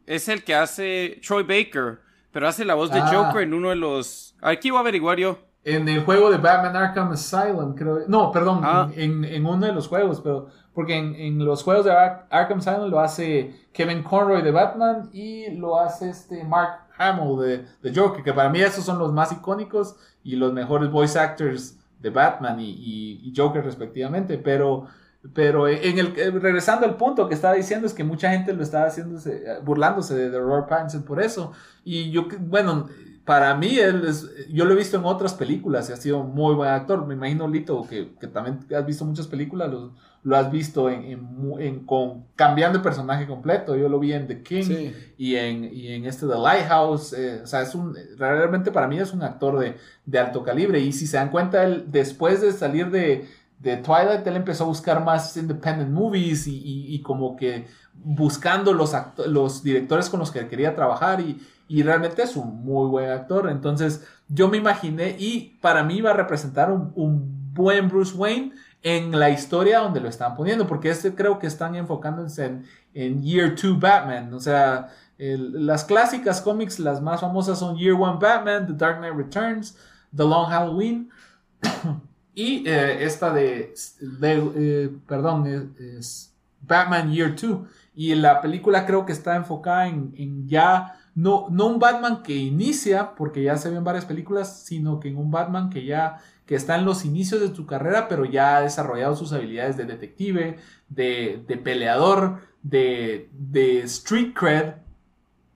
Es 0.06 0.28
el 0.28 0.44
que 0.44 0.54
hace 0.54 1.20
Troy 1.26 1.42
Baker, 1.42 1.98
pero 2.30 2.46
hace 2.46 2.64
la 2.64 2.74
voz 2.74 2.92
de 2.92 3.00
ah. 3.00 3.10
Joker 3.12 3.42
en 3.42 3.54
uno 3.54 3.70
de 3.70 3.76
los. 3.76 4.36
Aquí 4.40 4.70
voy 4.70 4.78
a 4.78 4.82
averiguar 4.82 5.18
yo. 5.18 5.40
En 5.64 5.88
el 5.88 6.04
juego 6.04 6.30
de 6.30 6.38
Batman 6.38 6.76
Arkham 6.76 7.10
Asylum, 7.10 7.74
creo. 7.74 8.04
No, 8.06 8.30
perdón, 8.30 8.60
ah. 8.62 8.88
en, 8.94 9.24
en, 9.24 9.44
uno 9.44 9.66
de 9.66 9.72
los 9.72 9.88
juegos, 9.88 10.20
pero. 10.20 10.46
Porque 10.72 10.94
en, 10.94 11.16
en 11.16 11.44
los 11.44 11.64
juegos 11.64 11.86
de 11.86 11.90
Arkham 11.90 12.58
Asylum 12.58 12.88
lo 12.88 13.00
hace 13.00 13.66
Kevin 13.72 14.04
Conroy 14.04 14.42
de 14.42 14.52
Batman 14.52 15.10
y 15.12 15.50
lo 15.56 15.80
hace 15.80 16.10
este 16.10 16.44
Mark 16.44 16.85
Hamill 16.98 17.38
de, 17.40 17.66
de 17.82 17.98
Joker, 17.98 18.22
que 18.22 18.32
para 18.32 18.48
mí 18.48 18.60
esos 18.60 18.84
son 18.84 18.98
los 18.98 19.12
más 19.12 19.32
icónicos 19.32 19.96
y 20.24 20.36
los 20.36 20.52
mejores 20.52 20.90
voice 20.90 21.18
actors 21.18 21.78
de 22.00 22.10
Batman 22.10 22.56
y, 22.58 23.32
Joker 23.36 23.64
respectivamente. 23.64 24.38
Pero 24.38 24.86
pero 25.34 25.66
en 25.66 25.98
el, 25.98 26.16
eh, 26.16 26.30
regresando 26.30 26.86
al 26.86 26.96
punto 26.96 27.28
que 27.28 27.34
estaba 27.34 27.54
diciendo 27.54 27.88
es 27.88 27.94
que 27.94 28.04
mucha 28.04 28.30
gente 28.30 28.52
lo 28.52 28.62
estaba 28.62 28.86
haciéndose, 28.86 29.42
eh, 29.44 29.58
burlándose 29.64 30.14
de, 30.14 30.30
de 30.30 30.38
Robert 30.38 30.68
Pattinson 30.68 31.02
por 31.02 31.20
eso. 31.20 31.52
Y 31.84 32.12
yo, 32.12 32.28
bueno, 32.38 32.86
para 33.26 33.56
mí 33.56 33.76
él 33.76 34.06
es, 34.06 34.30
yo 34.48 34.64
lo 34.64 34.72
he 34.72 34.76
visto 34.76 34.96
en 34.96 35.04
otras 35.04 35.34
películas 35.34 35.90
y 35.90 35.92
ha 35.92 35.96
sido 35.96 36.22
muy 36.22 36.54
buen 36.54 36.70
actor. 36.70 37.04
Me 37.06 37.14
imagino, 37.14 37.48
Lito, 37.48 37.84
que, 37.88 38.14
que 38.20 38.28
también 38.28 38.60
has 38.74 38.86
visto 38.86 39.04
muchas 39.04 39.26
películas, 39.26 39.68
lo, 39.68 39.92
lo 40.26 40.36
has 40.36 40.50
visto 40.50 40.90
en, 40.90 41.38
en, 41.60 41.86
con, 41.86 42.24
cambiando 42.34 42.78
de 42.78 42.82
personaje 42.82 43.28
completo. 43.28 43.76
Yo 43.76 43.88
lo 43.88 44.00
vi 44.00 44.12
en 44.12 44.26
The 44.26 44.42
King 44.42 44.90
y, 45.16 45.36
en, 45.36 45.70
y 45.72 45.92
en 45.92 46.04
este 46.04 46.26
The 46.26 46.34
Lighthouse. 46.36 47.12
Eh, 47.12 47.42
o 47.44 47.46
sea, 47.46 47.62
es 47.62 47.76
un, 47.76 47.96
realmente 48.18 48.72
para 48.72 48.88
mí 48.88 48.98
es 48.98 49.12
un 49.12 49.22
actor 49.22 49.56
de, 49.60 49.76
de 50.04 50.18
alto 50.18 50.42
calibre. 50.42 50.80
Y 50.80 50.92
si 50.92 51.06
se 51.06 51.16
dan 51.16 51.30
cuenta, 51.30 51.62
él, 51.62 51.84
después 51.86 52.40
de 52.40 52.50
salir 52.50 52.90
de 52.90 53.28
de 53.58 53.76
Twilight, 53.76 54.26
él 54.26 54.36
empezó 54.36 54.64
a 54.64 54.66
buscar 54.66 55.02
más 55.02 55.36
independent 55.36 55.90
movies 55.90 56.46
y, 56.46 56.94
y, 56.94 57.00
como 57.00 57.36
que 57.36 57.66
buscando 57.94 58.74
los, 58.74 58.94
los 59.28 59.62
directores 59.62 60.10
con 60.10 60.20
los 60.20 60.30
que 60.30 60.46
quería 60.46 60.74
trabajar 60.74 61.20
y, 61.20 61.40
y, 61.66 61.82
realmente 61.82 62.22
es 62.22 62.36
un 62.36 62.64
muy 62.64 62.88
buen 62.88 63.10
actor. 63.10 63.48
Entonces 63.48 64.06
yo 64.28 64.48
me 64.48 64.58
imaginé 64.58 65.16
y 65.18 65.56
para 65.60 65.84
mí 65.84 65.96
iba 65.96 66.10
a 66.10 66.14
representar 66.14 66.70
un, 66.70 66.92
un 66.96 67.54
buen 67.54 67.88
Bruce 67.88 68.14
Wayne 68.14 68.52
en 68.82 69.18
la 69.18 69.30
historia 69.30 69.80
donde 69.80 70.00
lo 70.00 70.08
están 70.08 70.36
poniendo, 70.36 70.66
porque 70.66 70.90
este 70.90 71.14
creo 71.14 71.38
que 71.38 71.46
están 71.46 71.74
enfocándose 71.74 72.44
en, 72.44 72.64
en 72.94 73.22
Year 73.22 73.54
2 73.60 73.80
Batman, 73.80 74.32
o 74.32 74.40
sea, 74.40 74.90
las 75.18 75.84
clásicas 75.84 76.40
cómics, 76.40 76.78
las 76.78 77.00
más 77.00 77.20
famosas 77.20 77.58
son 77.58 77.76
Year 77.76 77.94
1 77.94 78.18
Batman, 78.18 78.66
The 78.66 78.74
Dark 78.74 78.98
Knight 78.98 79.14
Returns, 79.14 79.76
The 80.14 80.24
Long 80.24 80.48
Halloween. 80.48 81.10
Y 82.38 82.68
eh, 82.68 83.02
esta 83.02 83.32
de, 83.32 83.72
eh, 84.22 84.94
perdón, 85.06 85.74
es, 85.78 86.34
Batman 86.60 87.10
Year 87.10 87.34
2. 87.34 87.60
Y 87.94 88.14
la 88.14 88.42
película 88.42 88.84
creo 88.84 89.06
que 89.06 89.12
está 89.12 89.36
enfocada 89.36 89.86
en, 89.86 90.46
ya, 90.46 90.98
no, 91.14 91.46
no 91.48 91.68
un 91.68 91.78
Batman 91.78 92.22
que 92.22 92.36
inicia, 92.36 93.14
porque 93.14 93.42
ya 93.42 93.56
se 93.56 93.70
ven 93.70 93.82
varias 93.82 94.04
películas, 94.04 94.64
sino 94.64 95.00
que 95.00 95.08
en 95.08 95.16
un 95.16 95.30
Batman 95.30 95.70
que 95.70 95.86
ya 95.86 96.18
que 96.46 96.54
está 96.54 96.76
en 96.76 96.84
los 96.84 97.04
inicios 97.04 97.40
de 97.40 97.54
su 97.54 97.66
carrera, 97.66 98.08
pero 98.08 98.24
ya 98.24 98.56
ha 98.56 98.60
desarrollado 98.60 99.16
sus 99.16 99.32
habilidades 99.32 99.76
de 99.76 99.84
detective, 99.84 100.58
de, 100.88 101.60
peleador, 101.62 102.40
de, 102.62 103.28
street 103.84 104.32
cred, 104.34 104.74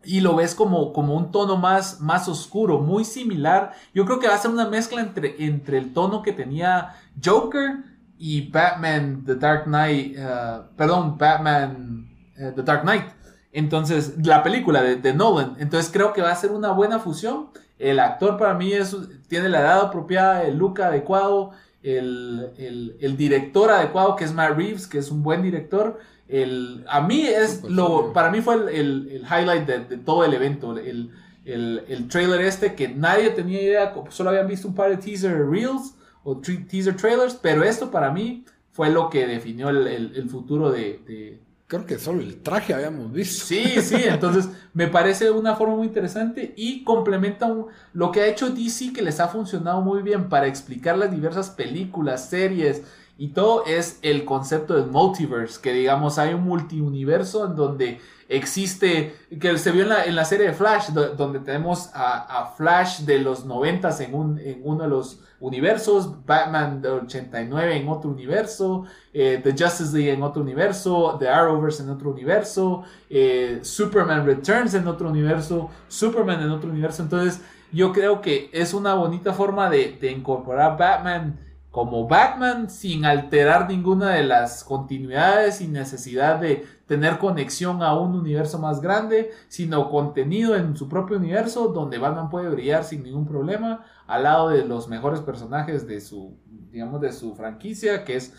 y 0.02 0.20
lo 0.20 0.34
ves 0.34 0.54
como, 0.54 0.92
como 0.92 1.14
un 1.14 1.30
tono 1.30 1.56
más, 1.56 2.00
más 2.00 2.26
oscuro, 2.28 2.80
muy 2.80 3.04
similar. 3.04 3.72
Yo 3.94 4.04
creo 4.06 4.18
que 4.18 4.28
va 4.28 4.34
a 4.34 4.38
ser 4.38 4.50
una 4.50 4.68
mezcla 4.68 5.00
entre, 5.00 5.44
entre 5.44 5.78
el 5.78 5.92
tono 5.92 6.22
que 6.22 6.32
tenía 6.32 6.96
Joker 7.22 7.84
y 8.18 8.50
Batman 8.50 9.24
The 9.24 9.34
Dark 9.36 9.64
Knight, 9.64 10.16
uh, 10.18 10.74
perdón, 10.76 11.16
Batman 11.18 12.08
uh, 12.38 12.52
The 12.54 12.62
Dark 12.62 12.82
Knight. 12.82 13.04
Entonces, 13.52 14.14
la 14.24 14.42
película 14.42 14.82
de, 14.82 15.14
Nolan. 15.14 15.56
Entonces 15.58 15.90
creo 15.92 16.12
que 16.12 16.22
va 16.22 16.30
a 16.30 16.36
ser 16.36 16.52
una 16.52 16.70
buena 16.70 16.98
fusión. 16.98 17.48
El 17.80 17.98
actor 17.98 18.36
para 18.36 18.54
mí 18.54 18.72
es, 18.72 18.94
tiene 19.26 19.48
la 19.48 19.60
edad 19.60 19.80
apropiada, 19.80 20.44
el 20.44 20.58
look 20.58 20.80
adecuado, 20.82 21.52
el, 21.82 22.50
el, 22.58 22.96
el 23.00 23.16
director 23.16 23.70
adecuado 23.70 24.16
que 24.16 24.24
es 24.24 24.34
Matt 24.34 24.56
Reeves, 24.56 24.86
que 24.86 24.98
es 24.98 25.10
un 25.10 25.22
buen 25.22 25.42
director. 25.42 25.98
El, 26.28 26.84
a 26.88 27.00
mí 27.00 27.26
es 27.26 27.64
lo, 27.64 28.12
para 28.12 28.30
mí 28.30 28.40
fue 28.40 28.54
el, 28.54 29.24
highlight 29.24 29.66
de, 29.66 29.96
todo 29.96 30.24
el 30.24 30.34
evento, 30.34 30.78
el, 30.78 31.10
el, 31.44 32.08
trailer 32.08 32.42
este 32.42 32.74
que 32.74 32.88
nadie 32.88 33.30
tenía 33.30 33.60
idea, 33.60 33.94
solo 34.10 34.30
habían 34.30 34.46
visto 34.46 34.68
un 34.68 34.74
par 34.74 34.90
de 34.90 34.98
teaser 34.98 35.48
reels 35.48 35.96
o 36.22 36.36
teaser 36.36 36.96
trailers, 36.96 37.34
pero 37.34 37.64
esto 37.64 37.90
para 37.90 38.12
mí 38.12 38.44
fue 38.72 38.90
lo 38.90 39.10
que 39.10 39.26
definió 39.26 39.70
el, 39.70 40.28
futuro 40.28 40.70
de, 40.70 41.40
Creo 41.70 41.86
que 41.86 42.00
solo 42.00 42.20
el 42.20 42.42
traje 42.42 42.74
habíamos 42.74 43.12
visto. 43.12 43.44
Sí, 43.46 43.80
sí, 43.80 43.94
entonces 43.94 44.48
me 44.74 44.88
parece 44.88 45.30
una 45.30 45.54
forma 45.54 45.76
muy 45.76 45.86
interesante 45.86 46.52
y 46.56 46.82
complementa 46.82 47.48
lo 47.92 48.10
que 48.10 48.22
ha 48.22 48.26
hecho 48.26 48.50
DC 48.50 48.92
que 48.92 49.02
les 49.02 49.20
ha 49.20 49.28
funcionado 49.28 49.80
muy 49.80 50.02
bien 50.02 50.28
para 50.28 50.48
explicar 50.48 50.98
las 50.98 51.12
diversas 51.12 51.50
películas, 51.50 52.28
series, 52.28 52.82
y 53.16 53.28
todo 53.28 53.64
es 53.66 54.00
el 54.02 54.24
concepto 54.24 54.74
del 54.74 54.90
multiverse, 54.90 55.60
que 55.62 55.72
digamos 55.72 56.18
hay 56.18 56.34
un 56.34 56.42
multiuniverso 56.42 57.46
en 57.46 57.54
donde 57.54 58.00
existe, 58.30 59.16
que 59.40 59.58
se 59.58 59.72
vio 59.72 59.82
en 59.82 60.14
la, 60.14 60.24
serie 60.24 60.46
de 60.46 60.52
Flash, 60.52 60.90
donde 60.90 61.40
tenemos 61.40 61.90
a, 61.92 62.42
a, 62.42 62.46
Flash 62.52 63.00
de 63.00 63.18
los 63.18 63.44
90 63.44 64.04
en, 64.04 64.14
un, 64.14 64.38
en 64.38 64.60
uno 64.62 64.84
de 64.84 64.88
los 64.88 65.20
universos, 65.40 66.24
Batman 66.24 66.80
de 66.80 66.90
89 66.90 67.76
en 67.76 67.88
otro 67.88 68.10
universo, 68.10 68.84
eh, 69.12 69.40
The 69.42 69.50
Justice 69.50 69.96
League 69.96 70.12
en 70.12 70.22
otro 70.22 70.42
universo, 70.42 71.16
The 71.18 71.28
Arrowverse 71.28 71.82
en 71.82 71.90
otro 71.90 72.10
universo, 72.10 72.84
eh, 73.08 73.58
Superman 73.62 74.24
Returns 74.24 74.74
en 74.74 74.86
otro 74.86 75.10
universo, 75.10 75.68
Superman 75.88 76.40
en 76.40 76.50
otro 76.50 76.70
universo. 76.70 77.02
Entonces, 77.02 77.42
yo 77.72 77.92
creo 77.92 78.20
que 78.20 78.48
es 78.52 78.74
una 78.74 78.94
bonita 78.94 79.32
forma 79.32 79.68
de, 79.68 79.98
de 80.00 80.12
incorporar 80.12 80.76
Batman 80.78 81.49
como 81.70 82.08
Batman 82.08 82.68
sin 82.68 83.04
alterar 83.04 83.68
ninguna 83.68 84.10
de 84.10 84.24
las 84.24 84.64
continuidades 84.64 85.56
sin 85.56 85.72
necesidad 85.72 86.40
de 86.40 86.66
tener 86.86 87.18
conexión 87.18 87.82
a 87.82 87.96
un 87.98 88.16
universo 88.16 88.58
más 88.58 88.80
grande, 88.80 89.30
sino 89.48 89.88
contenido 89.88 90.56
en 90.56 90.76
su 90.76 90.88
propio 90.88 91.16
universo 91.16 91.68
donde 91.68 91.98
Batman 91.98 92.28
puede 92.28 92.48
brillar 92.48 92.82
sin 92.82 93.04
ningún 93.04 93.26
problema 93.26 93.84
al 94.08 94.24
lado 94.24 94.48
de 94.48 94.64
los 94.64 94.88
mejores 94.88 95.20
personajes 95.20 95.86
de 95.86 96.00
su 96.00 96.36
digamos 96.72 97.00
de 97.00 97.12
su 97.12 97.34
franquicia 97.34 98.04
que 98.04 98.16
es 98.16 98.32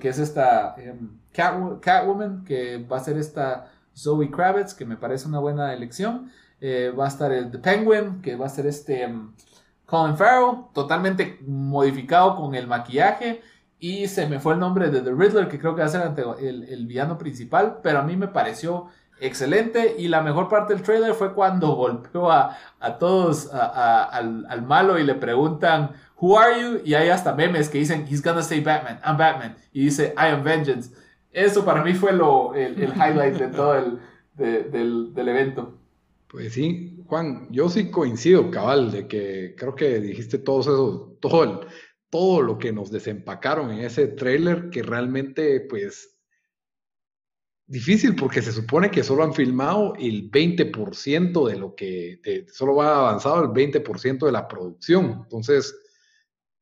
que 0.00 0.08
es 0.08 0.18
esta 0.18 0.74
em, 0.76 1.18
Catwoman 1.32 2.44
que 2.44 2.78
va 2.78 2.98
a 2.98 3.00
ser 3.00 3.18
esta 3.18 3.70
Zoe 3.96 4.30
Kravitz 4.30 4.74
que 4.74 4.84
me 4.84 4.96
parece 4.96 5.28
una 5.28 5.38
buena 5.38 5.72
elección. 5.72 6.30
Eh, 6.60 6.92
va 6.98 7.04
a 7.06 7.08
estar 7.08 7.32
el 7.32 7.50
The 7.50 7.58
Penguin 7.58 8.22
que 8.22 8.36
va 8.36 8.46
a 8.46 8.48
ser 8.48 8.66
este 8.66 9.02
em, 9.02 9.32
Colin 9.86 10.16
Farrell, 10.16 10.64
totalmente 10.72 11.38
modificado 11.46 12.36
con 12.36 12.54
el 12.54 12.66
maquillaje. 12.66 13.42
Y 13.78 14.08
se 14.08 14.26
me 14.26 14.40
fue 14.40 14.54
el 14.54 14.60
nombre 14.60 14.90
de 14.90 15.02
The 15.02 15.12
Riddler, 15.12 15.48
que 15.48 15.58
creo 15.58 15.74
que 15.74 15.82
va 15.82 15.86
a 15.86 15.90
ser 15.90 16.12
el, 16.40 16.62
el 16.64 16.86
villano 16.86 17.18
principal, 17.18 17.80
pero 17.82 17.98
a 17.98 18.02
mí 18.02 18.16
me 18.16 18.28
pareció 18.28 18.86
excelente. 19.20 19.96
Y 19.98 20.08
la 20.08 20.22
mejor 20.22 20.48
parte 20.48 20.74
del 20.74 20.82
trailer 20.82 21.14
fue 21.14 21.34
cuando 21.34 21.68
golpeó 21.74 22.30
a, 22.30 22.56
a 22.80 22.98
todos, 22.98 23.52
al, 23.52 24.46
al, 24.48 24.62
malo 24.62 24.98
y 24.98 25.04
le 25.04 25.14
preguntan, 25.14 25.92
Who 26.20 26.38
are 26.38 26.60
you? 26.60 26.80
Y 26.84 26.94
hay 26.94 27.08
hasta 27.08 27.34
memes 27.34 27.68
que 27.68 27.78
dicen, 27.78 28.06
He's 28.08 28.22
gonna 28.22 28.42
say 28.42 28.60
Batman, 28.60 29.00
I'm 29.04 29.16
Batman. 29.16 29.56
Y 29.72 29.84
dice, 29.84 30.14
I 30.16 30.28
am 30.28 30.42
Vengeance. 30.42 30.94
Eso 31.32 31.64
para 31.64 31.82
mí 31.82 31.94
fue 31.94 32.12
lo, 32.12 32.54
el, 32.54 32.80
el 32.80 32.92
highlight 32.94 33.36
de 33.36 33.48
todo 33.48 33.74
el 33.74 33.98
del, 34.34 35.12
del 35.14 35.28
evento. 35.28 35.74
Pues 36.28 36.54
sí, 36.54 36.93
Juan, 37.06 37.48
yo 37.50 37.68
sí 37.68 37.90
coincido, 37.90 38.50
cabal, 38.50 38.90
de 38.90 39.06
que 39.06 39.54
creo 39.56 39.74
que 39.74 40.00
dijiste 40.00 40.38
todo 40.38 40.60
eso, 40.60 41.18
todo, 41.20 41.66
todo 42.10 42.42
lo 42.42 42.58
que 42.58 42.72
nos 42.72 42.90
desempacaron 42.90 43.70
en 43.70 43.80
ese 43.80 44.06
trailer, 44.08 44.70
que 44.70 44.82
realmente, 44.82 45.60
pues, 45.60 46.18
difícil 47.66 48.14
porque 48.14 48.42
se 48.42 48.52
supone 48.52 48.90
que 48.90 49.02
solo 49.02 49.24
han 49.24 49.34
filmado 49.34 49.94
el 49.98 50.30
20% 50.30 51.48
de 51.48 51.56
lo 51.58 51.74
que, 51.74 52.20
solo 52.52 52.76
va 52.76 53.08
avanzado 53.08 53.42
el 53.44 53.50
20% 53.50 54.26
de 54.26 54.32
la 54.32 54.48
producción. 54.48 55.20
Entonces, 55.24 55.74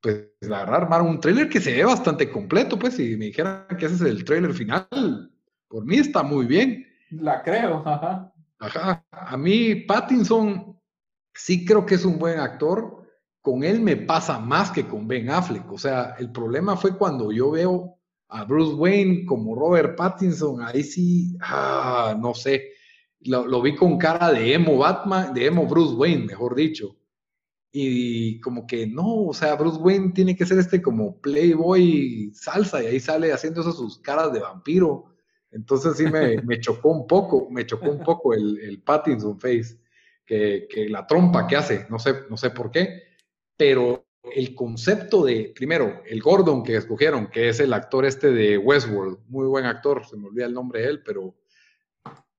pues, 0.00 0.28
la 0.40 0.60
verdad, 0.60 0.82
armaron 0.82 1.08
un 1.08 1.20
trailer 1.20 1.48
que 1.48 1.60
se 1.60 1.72
ve 1.72 1.84
bastante 1.84 2.30
completo, 2.30 2.78
pues, 2.78 2.94
si 2.94 3.16
me 3.16 3.26
dijeran 3.26 3.66
que 3.78 3.86
ese 3.86 3.94
es 3.94 4.00
el 4.00 4.24
trailer 4.24 4.52
final, 4.52 5.30
por 5.68 5.84
mí 5.84 5.96
está 5.98 6.22
muy 6.22 6.46
bien. 6.46 6.86
La 7.10 7.42
creo, 7.42 7.82
ajá. 7.86 8.31
Ajá. 8.62 9.04
A 9.10 9.36
mí 9.36 9.74
Pattinson 9.74 10.78
sí 11.34 11.64
creo 11.64 11.84
que 11.84 11.96
es 11.96 12.04
un 12.04 12.18
buen 12.18 12.38
actor. 12.38 13.02
Con 13.40 13.64
él 13.64 13.80
me 13.80 13.96
pasa 13.96 14.38
más 14.38 14.70
que 14.70 14.86
con 14.86 15.08
Ben 15.08 15.30
Affleck. 15.30 15.70
O 15.72 15.78
sea, 15.78 16.14
el 16.18 16.30
problema 16.30 16.76
fue 16.76 16.96
cuando 16.96 17.32
yo 17.32 17.50
veo 17.50 17.98
a 18.28 18.44
Bruce 18.44 18.74
Wayne 18.74 19.26
como 19.26 19.56
Robert 19.56 19.96
Pattinson. 19.96 20.62
Ahí 20.62 20.84
sí, 20.84 21.36
ah, 21.40 22.16
no 22.20 22.34
sé. 22.34 22.70
Lo, 23.22 23.60
vi 23.62 23.74
con 23.74 23.98
cara 23.98 24.32
de 24.32 24.54
emo 24.54 24.78
Batman, 24.78 25.34
de 25.34 25.46
emo 25.46 25.66
Bruce 25.66 25.94
Wayne, 25.94 26.26
mejor 26.26 26.54
dicho. 26.54 26.96
Y 27.72 28.40
como 28.40 28.66
que 28.66 28.86
no, 28.86 29.24
o 29.24 29.34
sea, 29.34 29.56
Bruce 29.56 29.78
Wayne 29.78 30.12
tiene 30.12 30.36
que 30.36 30.46
ser 30.46 30.58
este 30.58 30.80
como 30.80 31.20
Playboy 31.20 32.30
salsa 32.34 32.82
y 32.82 32.86
ahí 32.86 33.00
sale 33.00 33.32
haciendo 33.32 33.62
sus 33.62 33.98
caras 33.98 34.32
de 34.32 34.40
vampiro 34.40 35.11
entonces 35.52 35.96
sí 35.96 36.04
me, 36.06 36.60
chocó 36.60 36.90
un 36.90 37.06
poco, 37.06 37.48
me 37.50 37.66
chocó 37.66 37.90
un 37.90 38.02
poco 38.02 38.34
el, 38.34 38.58
el 38.58 38.82
Pattinson 38.82 39.38
Face, 39.38 39.78
que, 40.26 40.86
la 40.88 41.06
trompa 41.06 41.46
que 41.46 41.56
hace, 41.56 41.86
no 41.90 41.98
sé, 41.98 42.14
no 42.30 42.36
sé 42.36 42.50
por 42.50 42.70
qué, 42.70 43.02
pero 43.56 44.06
el 44.34 44.54
concepto 44.54 45.24
de, 45.24 45.52
primero, 45.54 46.02
el 46.06 46.22
Gordon 46.22 46.62
que 46.62 46.76
escogieron, 46.76 47.28
que 47.28 47.50
es 47.50 47.60
el 47.60 47.72
actor 47.72 48.06
este 48.06 48.30
de 48.30 48.56
Westworld, 48.56 49.18
muy 49.28 49.46
buen 49.46 49.66
actor, 49.66 50.06
se 50.06 50.16
me 50.16 50.28
olvida 50.28 50.46
el 50.46 50.54
nombre 50.54 50.80
de 50.80 50.88
él, 50.88 51.02
pero 51.04 51.34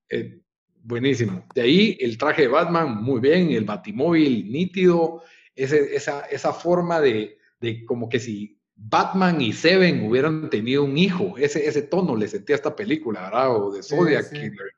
eh, 0.08 0.40
buenísimo. 0.82 1.46
De 1.54 1.62
ahí 1.62 1.96
el 2.00 2.18
traje 2.18 2.42
de 2.42 2.48
Batman, 2.48 3.02
muy 3.02 3.20
bien, 3.20 3.50
el 3.52 3.64
batimóvil 3.64 4.50
nítido, 4.50 5.22
esa, 5.54 6.20
esa 6.22 6.52
forma 6.52 7.00
de, 7.00 7.38
de 7.60 7.84
como 7.84 8.08
que 8.08 8.18
si 8.18 8.58
Batman 8.76 9.40
y 9.40 9.52
Seven 9.52 10.06
hubieran 10.06 10.50
tenido 10.50 10.84
un 10.84 10.98
hijo. 10.98 11.34
Ese, 11.38 11.66
ese 11.66 11.82
tono 11.82 12.16
le 12.16 12.28
sentía 12.28 12.54
a 12.54 12.58
esta 12.58 12.76
película, 12.76 13.22
¿verdad? 13.22 13.56
O 13.56 13.72
de 13.72 13.82
Zodiac 13.82 14.30
Killer. 14.30 14.72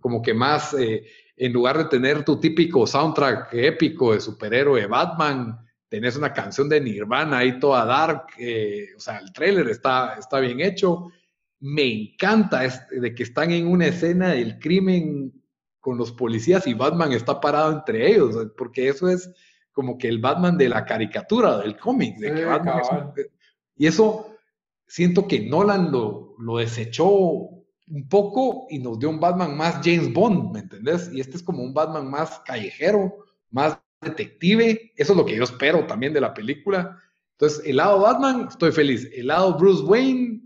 Como 0.00 0.20
que 0.22 0.34
más, 0.34 0.74
eh, 0.74 1.04
en 1.36 1.52
lugar 1.52 1.78
de 1.78 1.84
tener 1.86 2.24
tu 2.24 2.38
típico 2.38 2.86
soundtrack 2.86 3.54
épico 3.54 4.12
de 4.12 4.20
superhéroe 4.20 4.86
Batman, 4.86 5.58
tenés 5.88 6.16
una 6.16 6.32
canción 6.32 6.68
de 6.68 6.80
Nirvana 6.80 7.38
ahí 7.38 7.58
toda 7.58 7.84
dark. 7.84 8.26
Eh, 8.38 8.88
o 8.96 9.00
sea, 9.00 9.18
el 9.18 9.32
trailer 9.32 9.68
está, 9.68 10.16
está 10.18 10.40
bien 10.40 10.60
hecho. 10.60 11.10
Me 11.60 11.84
encanta 11.84 12.64
este, 12.64 13.00
de 13.00 13.14
que 13.14 13.22
están 13.22 13.50
en 13.52 13.66
una 13.66 13.86
escena 13.86 14.30
del 14.30 14.58
crimen 14.58 15.32
con 15.80 15.96
los 15.96 16.12
policías 16.12 16.66
y 16.66 16.74
Batman 16.74 17.12
está 17.12 17.40
parado 17.40 17.72
entre 17.72 18.10
ellos, 18.10 18.48
porque 18.56 18.88
eso 18.88 19.08
es 19.08 19.30
como 19.72 19.96
que 19.96 20.08
el 20.08 20.18
Batman 20.18 20.58
de 20.58 20.68
la 20.68 20.84
caricatura, 20.84 21.58
del 21.58 21.76
cómic, 21.76 22.16
de 22.16 22.34
que 22.34 22.44
Batman 22.44 23.12
y 23.76 23.86
eso 23.86 24.36
siento 24.86 25.26
que 25.26 25.40
Nolan 25.40 25.92
lo, 25.92 26.34
lo 26.38 26.58
desechó 26.58 27.56
un 27.88 28.08
poco 28.08 28.66
y 28.70 28.78
nos 28.78 28.98
dio 28.98 29.10
un 29.10 29.20
Batman 29.20 29.56
más 29.56 29.80
James 29.84 30.12
Bond, 30.12 30.52
¿me 30.52 30.60
entendés? 30.60 31.10
Y 31.12 31.20
este 31.20 31.36
es 31.36 31.42
como 31.42 31.62
un 31.62 31.74
Batman 31.74 32.10
más 32.10 32.40
callejero, 32.40 33.24
más 33.50 33.78
detective. 34.00 34.92
Eso 34.96 35.12
es 35.12 35.16
lo 35.16 35.24
que 35.24 35.36
yo 35.36 35.44
espero 35.44 35.86
también 35.86 36.12
de 36.12 36.20
la 36.20 36.34
película. 36.34 37.00
Entonces, 37.32 37.62
el 37.66 37.76
lado 37.76 38.00
Batman, 38.00 38.48
estoy 38.50 38.72
feliz. 38.72 39.08
El 39.12 39.28
lado 39.28 39.56
Bruce 39.56 39.84
Wayne, 39.84 40.40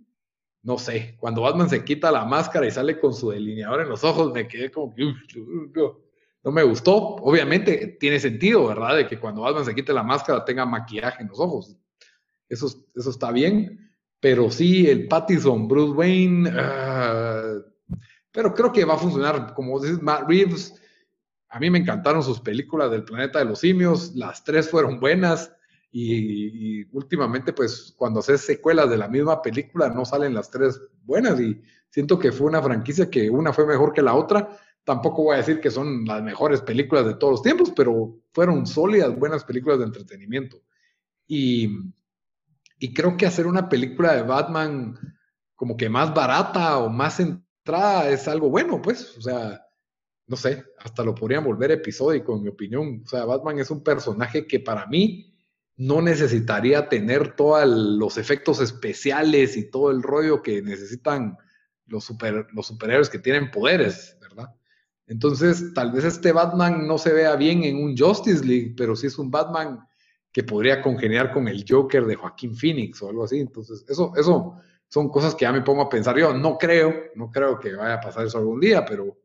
no 0.62 0.78
sé. 0.78 1.16
Cuando 1.18 1.42
Batman 1.42 1.70
se 1.70 1.84
quita 1.84 2.10
la 2.10 2.24
máscara 2.24 2.66
y 2.66 2.70
sale 2.70 2.98
con 2.98 3.14
su 3.14 3.30
delineador 3.30 3.82
en 3.82 3.88
los 3.88 4.04
ojos, 4.04 4.32
me 4.32 4.46
quedé 4.46 4.70
como 4.70 4.94
que 4.94 5.04
no 6.42 6.52
me 6.52 6.62
gustó. 6.62 7.16
Obviamente 7.16 7.96
tiene 8.00 8.18
sentido, 8.20 8.66
¿verdad? 8.66 8.96
De 8.96 9.06
que 9.06 9.18
cuando 9.18 9.42
Batman 9.42 9.64
se 9.64 9.74
quite 9.74 9.92
la 9.92 10.02
máscara 10.02 10.44
tenga 10.44 10.66
maquillaje 10.66 11.22
en 11.22 11.28
los 11.28 11.40
ojos 11.40 11.76
eso, 12.50 12.84
eso 12.94 13.10
está 13.10 13.32
bien, 13.32 13.90
pero 14.20 14.50
sí, 14.50 14.88
el 14.88 15.08
Pattison, 15.08 15.66
Bruce 15.66 15.92
Wayne, 15.92 16.50
ah, 16.54 17.54
pero 18.32 18.52
creo 18.52 18.72
que 18.72 18.84
va 18.84 18.94
a 18.94 18.98
funcionar, 18.98 19.54
como 19.54 19.80
dices, 19.80 20.02
Matt 20.02 20.28
Reeves, 20.28 20.74
a 21.48 21.58
mí 21.58 21.70
me 21.70 21.78
encantaron 21.78 22.22
sus 22.22 22.40
películas 22.40 22.90
del 22.90 23.04
planeta 23.04 23.38
de 23.38 23.46
los 23.46 23.60
simios, 23.60 24.14
las 24.14 24.44
tres 24.44 24.68
fueron 24.70 25.00
buenas 25.00 25.52
y, 25.92 26.84
últimamente 26.94 27.52
pues 27.52 27.92
cuando 27.96 28.20
haces 28.20 28.42
secuelas 28.42 28.88
de 28.88 28.98
la 28.98 29.08
misma 29.08 29.42
película 29.42 29.88
no 29.88 30.04
salen 30.04 30.34
las 30.34 30.50
tres 30.50 30.80
buenas 31.02 31.40
y 31.40 31.60
siento 31.88 32.18
que 32.18 32.30
fue 32.30 32.46
una 32.46 32.62
franquicia 32.62 33.10
que 33.10 33.28
una 33.28 33.52
fue 33.52 33.66
mejor 33.66 33.92
que 33.92 34.02
la 34.02 34.14
otra. 34.14 34.56
Tampoco 34.84 35.24
voy 35.24 35.34
a 35.34 35.38
decir 35.38 35.60
que 35.60 35.70
son 35.70 36.04
las 36.04 36.22
mejores 36.22 36.62
películas 36.62 37.06
de 37.06 37.14
todos 37.14 37.32
los 37.32 37.42
tiempos, 37.42 37.72
pero 37.74 38.16
fueron 38.32 38.66
sólidas, 38.66 39.18
buenas 39.18 39.44
películas 39.44 39.80
de 39.80 39.86
entretenimiento. 39.86 40.62
Y, 41.26 41.92
y 42.80 42.94
creo 42.94 43.16
que 43.16 43.26
hacer 43.26 43.46
una 43.46 43.68
película 43.68 44.16
de 44.16 44.22
Batman 44.22 44.98
como 45.54 45.76
que 45.76 45.90
más 45.90 46.12
barata 46.14 46.78
o 46.78 46.88
más 46.88 47.16
centrada 47.16 48.08
es 48.08 48.26
algo 48.26 48.48
bueno, 48.48 48.80
pues, 48.80 49.16
o 49.18 49.20
sea, 49.20 49.62
no 50.26 50.36
sé, 50.36 50.64
hasta 50.78 51.04
lo 51.04 51.14
podrían 51.14 51.44
volver 51.44 51.70
episódico, 51.72 52.34
en 52.34 52.42
mi 52.42 52.48
opinión. 52.48 53.02
O 53.04 53.08
sea, 53.08 53.26
Batman 53.26 53.58
es 53.58 53.70
un 53.70 53.84
personaje 53.84 54.46
que 54.46 54.60
para 54.60 54.86
mí 54.86 55.36
no 55.76 56.00
necesitaría 56.00 56.88
tener 56.88 57.36
todos 57.36 57.68
los 57.68 58.16
efectos 58.16 58.60
especiales 58.62 59.58
y 59.58 59.70
todo 59.70 59.90
el 59.90 60.02
rollo 60.02 60.42
que 60.42 60.62
necesitan 60.62 61.36
los, 61.86 62.04
super, 62.04 62.46
los 62.52 62.66
superhéroes 62.66 63.10
que 63.10 63.18
tienen 63.18 63.50
poderes, 63.50 64.16
¿verdad? 64.22 64.54
Entonces, 65.06 65.74
tal 65.74 65.92
vez 65.92 66.04
este 66.04 66.32
Batman 66.32 66.86
no 66.86 66.96
se 66.96 67.12
vea 67.12 67.36
bien 67.36 67.64
en 67.64 67.76
un 67.76 67.94
Justice 67.94 68.42
League, 68.42 68.72
pero 68.74 68.96
sí 68.96 69.08
es 69.08 69.18
un 69.18 69.30
Batman 69.30 69.80
que 70.32 70.44
podría 70.44 70.80
congeniar 70.80 71.32
con 71.32 71.48
el 71.48 71.64
Joker 71.68 72.06
de 72.06 72.14
Joaquín 72.14 72.54
Phoenix 72.54 73.02
o 73.02 73.08
algo 73.08 73.24
así. 73.24 73.40
Entonces, 73.40 73.84
eso, 73.88 74.12
eso 74.16 74.54
son 74.88 75.08
cosas 75.08 75.34
que 75.34 75.44
ya 75.44 75.52
me 75.52 75.62
pongo 75.62 75.82
a 75.82 75.88
pensar 75.88 76.16
yo. 76.16 76.32
No 76.34 76.56
creo, 76.56 76.94
no 77.14 77.30
creo 77.30 77.58
que 77.58 77.74
vaya 77.74 77.94
a 77.94 78.00
pasar 78.00 78.26
eso 78.26 78.38
algún 78.38 78.60
día, 78.60 78.84
pero, 78.84 79.18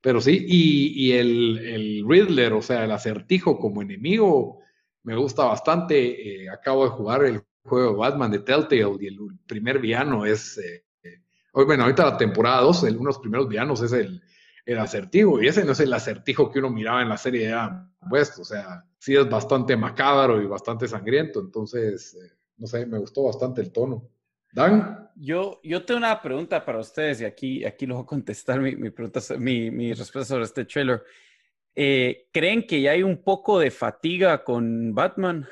pero 0.00 0.20
sí. 0.20 0.44
Y, 0.46 1.12
el, 1.12 1.58
el, 1.58 2.04
Riddler, 2.08 2.52
o 2.52 2.62
sea, 2.62 2.84
el 2.84 2.92
acertijo 2.92 3.58
como 3.58 3.82
enemigo, 3.82 4.60
me 5.02 5.16
gusta 5.16 5.44
bastante. 5.44 6.44
Eh, 6.44 6.48
acabo 6.48 6.84
de 6.84 6.90
jugar 6.90 7.24
el 7.24 7.42
juego 7.64 7.96
Batman 7.96 8.30
de 8.30 8.40
Telltale 8.40 8.96
y 9.00 9.06
el 9.06 9.18
primer 9.46 9.78
villano 9.80 10.24
es, 10.24 10.58
eh, 10.58 10.84
bueno, 11.52 11.82
ahorita 11.84 12.04
la 12.04 12.16
temporada 12.16 12.62
2, 12.62 12.82
uno 12.82 12.98
de 12.98 13.04
los 13.04 13.18
primeros 13.18 13.48
villanos 13.48 13.82
es 13.82 13.92
el, 13.92 14.22
el 14.64 14.78
acertijo, 14.78 15.42
y 15.42 15.48
ese 15.48 15.64
no 15.64 15.72
es 15.72 15.80
el 15.80 15.92
acertijo 15.92 16.50
que 16.50 16.58
uno 16.58 16.70
miraba 16.70 17.02
en 17.02 17.08
la 17.08 17.16
serie 17.16 17.46
de 17.46 17.52
Adam 17.52 17.92
West, 18.10 18.38
o 18.38 18.44
sea, 18.44 18.84
sí 18.98 19.14
es 19.14 19.28
bastante 19.28 19.76
macabro 19.76 20.40
y 20.40 20.46
bastante 20.46 20.86
sangriento, 20.86 21.40
entonces, 21.40 22.14
eh, 22.14 22.36
no 22.56 22.66
sé, 22.66 22.86
me 22.86 22.98
gustó 22.98 23.24
bastante 23.24 23.60
el 23.60 23.72
tono. 23.72 24.08
Dan. 24.52 25.08
Yo, 25.14 25.60
yo 25.62 25.84
tengo 25.84 25.98
una 25.98 26.20
pregunta 26.20 26.64
para 26.64 26.78
ustedes 26.78 27.20
y 27.20 27.24
aquí, 27.24 27.64
aquí 27.64 27.86
lo 27.86 27.94
voy 27.94 28.02
a 28.02 28.06
contestar 28.06 28.60
mi, 28.60 28.74
mi, 28.74 28.90
pregunta, 28.90 29.20
mi, 29.38 29.70
mi 29.70 29.92
respuesta 29.92 30.34
sobre 30.34 30.44
este 30.44 30.64
trailer. 30.64 31.02
Eh, 31.74 32.28
¿Creen 32.32 32.66
que 32.66 32.80
ya 32.80 32.92
hay 32.92 33.02
un 33.02 33.22
poco 33.22 33.60
de 33.60 33.70
fatiga 33.70 34.42
con 34.42 34.92
Batman? 34.92 35.48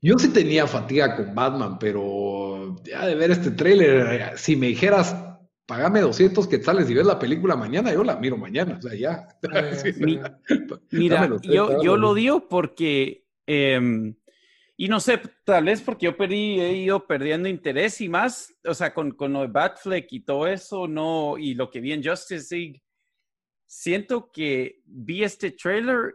Yo 0.00 0.16
sí 0.18 0.28
tenía 0.28 0.66
fatiga 0.68 1.16
con 1.16 1.34
Batman, 1.34 1.78
pero 1.80 2.76
ya 2.84 3.06
de 3.06 3.16
ver 3.16 3.32
este 3.32 3.50
tráiler, 3.50 4.38
si 4.38 4.54
me 4.54 4.68
dijeras, 4.68 5.16
pagame 5.66 6.00
200 6.00 6.46
quetzales 6.46 6.88
y 6.88 6.94
ves 6.94 7.06
la 7.06 7.18
película 7.18 7.56
mañana, 7.56 7.92
yo 7.92 8.04
la 8.04 8.16
miro 8.16 8.36
mañana, 8.36 8.78
o 8.78 8.82
sea, 8.82 8.94
ya. 8.94 9.28
mira, 10.92 11.28
yo, 11.42 11.82
yo 11.82 11.96
lo 11.96 12.14
digo 12.14 12.48
porque, 12.48 13.26
em, 13.46 14.14
y 14.76 14.88
no 14.88 15.00
sé, 15.00 15.20
tal 15.44 15.64
vez 15.64 15.82
porque 15.82 16.06
yo 16.06 16.16
perdí, 16.16 16.60
he 16.60 16.72
ido 16.74 17.06
perdiendo 17.06 17.48
interés 17.48 18.00
y 18.00 18.08
más, 18.08 18.54
o 18.64 18.74
sea, 18.74 18.94
con, 18.94 19.10
con 19.12 19.32
lo 19.32 19.40
de 19.40 19.48
Batfleck 19.48 20.12
y 20.12 20.20
todo 20.20 20.46
eso, 20.46 20.86
no, 20.86 21.36
y 21.36 21.54
lo 21.54 21.68
que 21.68 21.80
vi 21.80 21.92
en 21.92 22.04
Justice 22.04 22.54
League, 22.54 22.82
siento 23.66 24.30
que 24.30 24.80
vi 24.84 25.24
este 25.24 25.50
trailer 25.50 26.14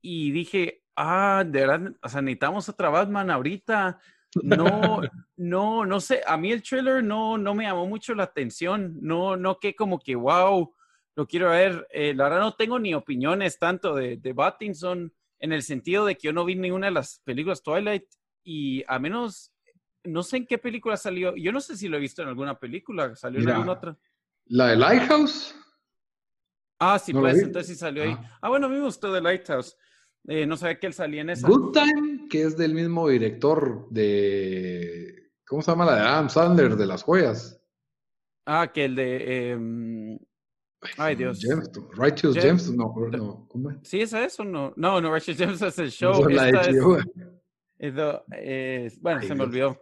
y 0.00 0.30
dije, 0.30 0.84
ah, 0.96 1.44
de 1.46 1.60
verdad, 1.60 1.92
o 2.02 2.08
sea, 2.08 2.22
necesitamos 2.22 2.68
otra 2.68 2.88
Batman 2.88 3.30
ahorita. 3.30 4.00
No, 4.42 5.00
no, 5.36 5.86
no 5.86 6.00
sé, 6.00 6.22
a 6.26 6.36
mí 6.36 6.52
el 6.52 6.62
trailer 6.62 7.02
no, 7.02 7.36
no 7.38 7.54
me 7.54 7.64
llamó 7.64 7.86
mucho 7.86 8.14
la 8.14 8.24
atención, 8.24 8.98
no, 9.00 9.36
no 9.36 9.58
que 9.58 9.74
como 9.74 9.98
que, 9.98 10.14
wow, 10.14 10.72
lo 11.16 11.26
quiero 11.26 11.50
ver. 11.50 11.86
Eh, 11.90 12.14
la 12.14 12.24
verdad 12.24 12.40
no 12.40 12.54
tengo 12.54 12.78
ni 12.78 12.94
opiniones 12.94 13.58
tanto 13.58 13.94
de, 13.94 14.16
de 14.16 14.32
Battinson 14.32 15.12
en 15.38 15.52
el 15.52 15.62
sentido 15.62 16.04
de 16.04 16.16
que 16.16 16.28
yo 16.28 16.32
no 16.32 16.44
vi 16.44 16.54
ninguna 16.54 16.86
de 16.86 16.92
las 16.92 17.20
películas 17.24 17.62
Twilight 17.62 18.04
y 18.44 18.84
a 18.86 18.98
menos, 18.98 19.52
no 20.04 20.22
sé 20.22 20.38
en 20.38 20.46
qué 20.46 20.58
película 20.58 20.96
salió, 20.96 21.34
yo 21.36 21.52
no 21.52 21.60
sé 21.60 21.76
si 21.76 21.88
lo 21.88 21.96
he 21.96 22.00
visto 22.00 22.22
en 22.22 22.28
alguna 22.28 22.58
película, 22.58 23.14
salió 23.16 23.40
en 23.40 23.50
alguna 23.50 23.72
otra. 23.72 23.98
La 24.46 24.68
de 24.68 24.76
Lighthouse. 24.76 25.54
Ah, 26.78 26.98
sí, 26.98 27.12
pues, 27.12 27.38
entonces 27.38 27.74
sí 27.74 27.78
salió 27.78 28.02
ahí. 28.02 28.16
Ah. 28.18 28.38
ah, 28.42 28.48
bueno, 28.48 28.66
a 28.66 28.68
mí 28.70 28.76
me 28.76 28.84
gustó 28.84 29.12
The 29.12 29.20
Lighthouse. 29.20 29.76
Eh, 30.26 30.46
no 30.46 30.56
sabía 30.56 30.78
que 30.78 30.86
él 30.86 30.94
salía 30.94 31.20
en 31.20 31.30
esa. 31.30 31.46
Good 31.46 31.72
Time, 31.72 32.19
que 32.30 32.42
es 32.42 32.56
del 32.56 32.74
mismo 32.74 33.08
director 33.08 33.86
de. 33.90 35.32
¿Cómo 35.46 35.60
se 35.60 35.70
llama 35.70 35.84
la 35.84 35.96
de 35.96 36.00
Adam 36.00 36.30
Sandler 36.30 36.76
de 36.76 36.86
las 36.86 37.02
joyas? 37.02 37.60
Ah, 38.46 38.70
que 38.72 38.86
el 38.86 38.94
de. 38.94 39.50
Em, 39.50 40.18
ay, 40.96 41.16
Dios. 41.16 41.40
Righteous 41.96 42.36
James, 42.36 42.70
no, 42.70 42.94
no, 43.10 43.46
¿cómo 43.48 43.70
es? 43.70 43.76
Sí, 43.82 44.00
¿es 44.00 44.12
eso? 44.14 44.44
No, 44.44 44.72
no, 44.76 45.00
no 45.00 45.12
Righteous 45.12 45.36
James 45.36 45.60
es 45.60 45.78
el 45.78 45.90
show. 45.90 46.22
No, 46.22 46.28
la 46.28 46.48
es, 48.38 49.00
bueno, 49.00 49.22
se 49.22 49.34
me 49.34 49.44
olvidó. 49.44 49.78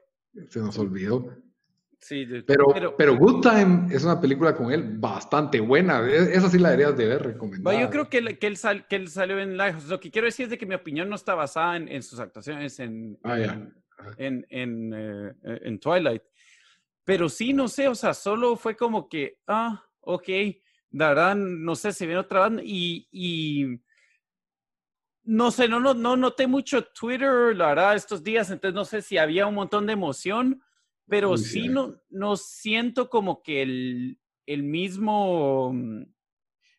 Se 0.49 0.61
nos 0.61 0.79
olvidó. 0.79 1.37
Sí, 2.01 2.27
pero, 2.47 2.95
pero, 2.97 3.17
Good 3.17 3.41
Time 3.43 3.95
es 3.95 4.05
una 4.05 4.21
película 4.21 4.55
con 4.55 4.73
él 4.73 4.99
bastante 4.99 5.59
buena. 5.59 6.09
Esa 6.09 6.49
sí 6.49 6.59
la 6.59 6.71
deberías 6.71 6.97
de 6.97 7.07
ver 7.07 7.23
recomendada. 7.23 7.81
yo 7.81 7.91
creo 7.91 8.09
que, 8.09 8.19
él, 8.19 8.39
que, 8.39 8.47
él 8.47 8.59
que 8.89 8.97
él 8.97 9.09
salió 9.09 9.39
en 9.41 9.57
Lighthouse. 9.57 9.89
Lo 9.89 9.99
que 9.99 10.11
quiero 10.11 10.27
decir 10.27 10.45
es 10.45 10.51
de 10.51 10.59
que 10.59 10.67
mi 10.67 10.77
opinión 10.77 11.09
no 11.09 11.17
está 11.17 11.35
basada 11.35 11.77
en, 11.77 11.89
en 11.89 12.03
sus 12.03 12.21
actuaciones 12.21 12.79
en, 12.79 13.19
ah, 13.25 13.37
en, 14.17 14.47
en, 14.49 14.93
eh, 14.95 15.33
en, 15.43 15.81
Twilight. 15.81 16.23
Pero 17.05 17.29
sí, 17.29 17.53
no 17.53 17.67
sé, 17.67 17.89
o 17.89 17.97
sea, 17.97 18.15
solo 18.15 18.55
fue 18.55 18.77
como 18.77 19.09
que, 19.09 19.41
ah, 19.49 19.85
ok, 20.01 20.29
la 20.93 21.35
no 21.35 21.75
sé, 21.75 21.93
se 21.93 22.07
viene 22.07 22.21
otra 22.21 22.41
banda 22.41 22.63
y, 22.65 23.09
y 23.11 23.81
no 25.25 25.51
sé, 25.51 25.69
no, 25.69 25.81
no, 25.81 25.95
no 25.95 26.17
noté 26.17 26.47
mucho 26.47 26.85
Twitter, 26.85 27.57
la 27.57 27.69
verdad, 27.69 27.97
estos 27.97 28.23
días, 28.23 28.51
entonces 28.51 28.75
no 28.75 28.85
sé 28.85 29.03
si 29.03 29.19
había 29.19 29.47
un 29.47 29.57
montón 29.57 29.87
de 29.87 29.95
emoción 29.95 30.63
pero 31.09 31.37
sí 31.37 31.69
no, 31.69 32.01
no 32.11 32.37
siento 32.37 33.09
como 33.09 33.43
que 33.43 33.63
el, 33.63 34.19
el 34.47 34.63
mismo, 34.63 35.73
mm, 35.73 36.03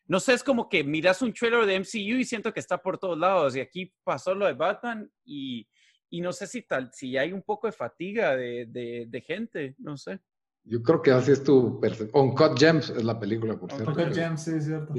no 0.06 0.20
sé, 0.20 0.34
es 0.34 0.44
como 0.44 0.68
que 0.68 0.84
miras 0.84 1.22
un 1.22 1.32
trailer 1.32 1.66
de 1.66 1.80
MCU 1.80 2.18
y 2.18 2.24
siento 2.24 2.52
que 2.52 2.60
está 2.60 2.78
por 2.78 2.98
todos 2.98 3.18
lados. 3.18 3.56
Y 3.56 3.60
aquí 3.60 3.92
pasó 4.04 4.34
lo 4.34 4.46
de 4.46 4.54
Batman 4.54 5.10
y, 5.24 5.68
y 6.10 6.20
no 6.20 6.32
sé 6.32 6.46
si 6.46 6.62
tal, 6.62 6.90
si 6.92 7.16
hay 7.16 7.32
un 7.32 7.42
poco 7.42 7.66
de 7.66 7.72
fatiga 7.72 8.36
de, 8.36 8.66
de, 9.08 9.20
gente, 9.20 9.74
no 9.78 9.96
sé. 9.96 10.20
Yo 10.64 10.82
creo 10.82 11.00
que 11.00 11.10
así 11.10 11.32
es 11.32 11.42
tu 11.42 11.80
percepción. 11.80 12.28
Uncut 12.28 12.58
Gems 12.58 12.90
es 12.90 13.04
la 13.04 13.18
película, 13.18 13.58
por 13.58 13.70
cierto. 13.72 13.90
Uncut 13.90 14.14
Gems, 14.14 14.44
sí, 14.44 14.52
es 14.56 14.66
cierto. 14.66 14.92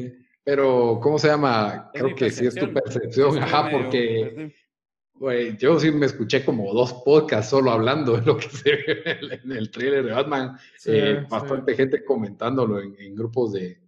Pero, 0.44 1.00
¿cómo 1.02 1.20
se 1.20 1.28
llama? 1.28 1.92
creo 1.94 2.16
que 2.16 2.32
sí 2.32 2.48
es 2.48 2.56
tu 2.56 2.74
percepción, 2.74 3.38
ajá, 3.38 3.70
porque 3.70 4.52
yo 5.58 5.80
sí 5.80 5.92
me 5.92 6.08
escuché 6.08 6.44
como 6.44 6.74
dos 6.74 6.94
podcasts 7.06 7.52
solo 7.52 7.72
hablando 7.72 8.18
de 8.18 8.26
lo 8.26 8.38
que 8.38 8.50
se 8.50 8.72
ve 8.72 9.40
en 9.44 9.52
el 9.52 9.70
trailer 9.70 10.06
de 10.06 10.12
Batman. 10.14 10.58
Eh, 10.86 11.26
bastante 11.30 11.76
gente 11.76 12.04
comentándolo 12.04 12.82
en, 12.82 13.16
grupos 13.16 13.54
de, 13.54 13.80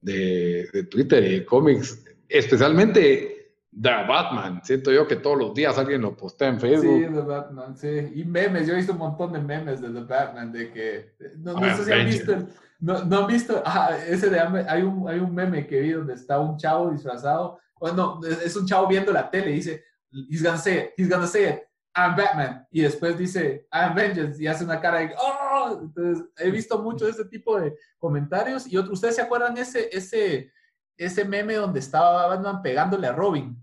de, 0.00 0.86
Twitter 0.90 1.24
y 1.24 1.38
de 1.38 1.44
cómics, 1.46 2.04
especialmente 2.28 3.56
de 3.70 3.90
Batman. 3.90 4.60
Siento 4.62 4.92
yo 4.92 5.06
que 5.06 5.16
todos 5.16 5.38
los 5.38 5.54
días 5.54 5.78
alguien 5.78 6.02
lo 6.02 6.14
postea 6.14 6.48
en 6.48 6.60
Facebook. 6.60 7.06
Sí, 7.06 7.14
de 7.14 7.22
Batman, 7.22 7.76
sí. 7.76 8.12
Y 8.14 8.24
memes, 8.24 8.66
yo 8.66 8.74
he 8.74 8.76
visto 8.76 8.92
un 8.92 8.98
montón 8.98 9.32
de 9.32 9.40
memes 9.40 9.80
de 9.80 9.88
The 9.88 10.00
Batman, 10.00 10.52
de 10.52 10.70
que... 10.70 11.14
No, 11.38 11.54
no 11.54 11.76
sé 11.76 11.84
si 11.84 11.92
han 11.92 12.06
visto... 12.06 12.36
no, 12.80 13.04
no 13.04 13.18
han 13.20 13.26
visto... 13.26 13.62
Ah, 13.64 13.96
ese 14.06 14.28
de... 14.28 14.38
Hay 14.38 14.82
un, 14.82 15.08
hay 15.08 15.18
un 15.18 15.34
meme 15.34 15.66
que 15.66 15.80
vi 15.80 15.92
donde 15.92 16.12
está 16.12 16.38
un 16.38 16.58
chavo 16.58 16.90
disfrazado. 16.90 17.58
Bueno, 17.80 18.20
es 18.44 18.54
un 18.54 18.66
chavo 18.66 18.86
viendo 18.86 19.10
la 19.12 19.30
tele 19.30 19.50
y 19.50 19.54
dice 19.54 19.91
he's 20.28 20.42
gonna 20.42 20.58
say 20.58 20.78
it, 20.78 20.94
he's 20.96 21.08
gonna 21.08 21.26
say 21.26 21.48
it, 21.48 21.62
I'm 21.94 22.16
Batman. 22.16 22.66
Y 22.70 22.82
después 22.82 23.18
dice, 23.18 23.66
I'm 23.72 23.94
Vengeance, 23.94 24.42
y 24.42 24.46
hace 24.46 24.64
una 24.64 24.80
cara 24.80 25.00
de, 25.00 25.14
oh, 25.18 25.78
entonces 25.82 26.24
he 26.38 26.50
visto 26.50 26.78
mucho 26.78 27.04
de 27.04 27.10
ese 27.10 27.24
tipo 27.26 27.58
de 27.60 27.76
comentarios. 27.98 28.66
Y 28.66 28.76
otro, 28.76 28.92
¿ustedes 28.92 29.16
se 29.16 29.22
acuerdan 29.22 29.56
ese, 29.56 29.88
ese, 29.92 30.50
ese 30.96 31.24
meme 31.24 31.54
donde 31.54 31.80
estaba 31.80 32.26
Batman 32.28 32.62
pegándole 32.62 33.06
a 33.06 33.12
Robin? 33.12 33.56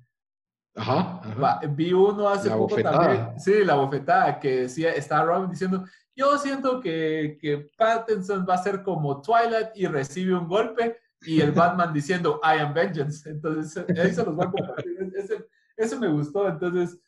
Ajá. 0.76 1.22
Vi 1.70 1.92
uno 1.92 2.30
hace 2.30 2.50
poco 2.50 2.82
también. 2.82 3.40
Sí, 3.40 3.64
la 3.64 3.76
bofetada 3.76 4.40
que 4.40 4.62
decía, 4.62 4.94
estaba 4.94 5.26
Robin 5.26 5.50
diciendo, 5.50 5.84
yo 6.16 6.38
siento 6.38 6.80
que, 6.80 7.38
que 7.42 7.70
Pattinson 7.78 8.46
va 8.48 8.56
a 8.56 8.64
ser 8.64 8.84
como 8.84 9.22
Twilight 9.22 9.70
y 9.76 9.88
recibe 9.88 10.36
un 10.36 10.48
golpe 10.48 10.98
y 11.22 11.42
el 11.42 11.52
Batman 11.52 11.92
diciendo, 11.94 12.40
I 12.44 12.60
am 12.60 12.74
vengeance. 12.74 13.30
Entonces, 13.30 13.86
ahí 13.98 14.14
se 14.14 14.24
los 14.24 14.38
va 14.38 14.46
a 14.46 14.52
compartir. 14.52 15.50
Eso 15.80 16.00
me 16.00 16.08
gustó. 16.08 16.48
Entonces, 16.48 17.00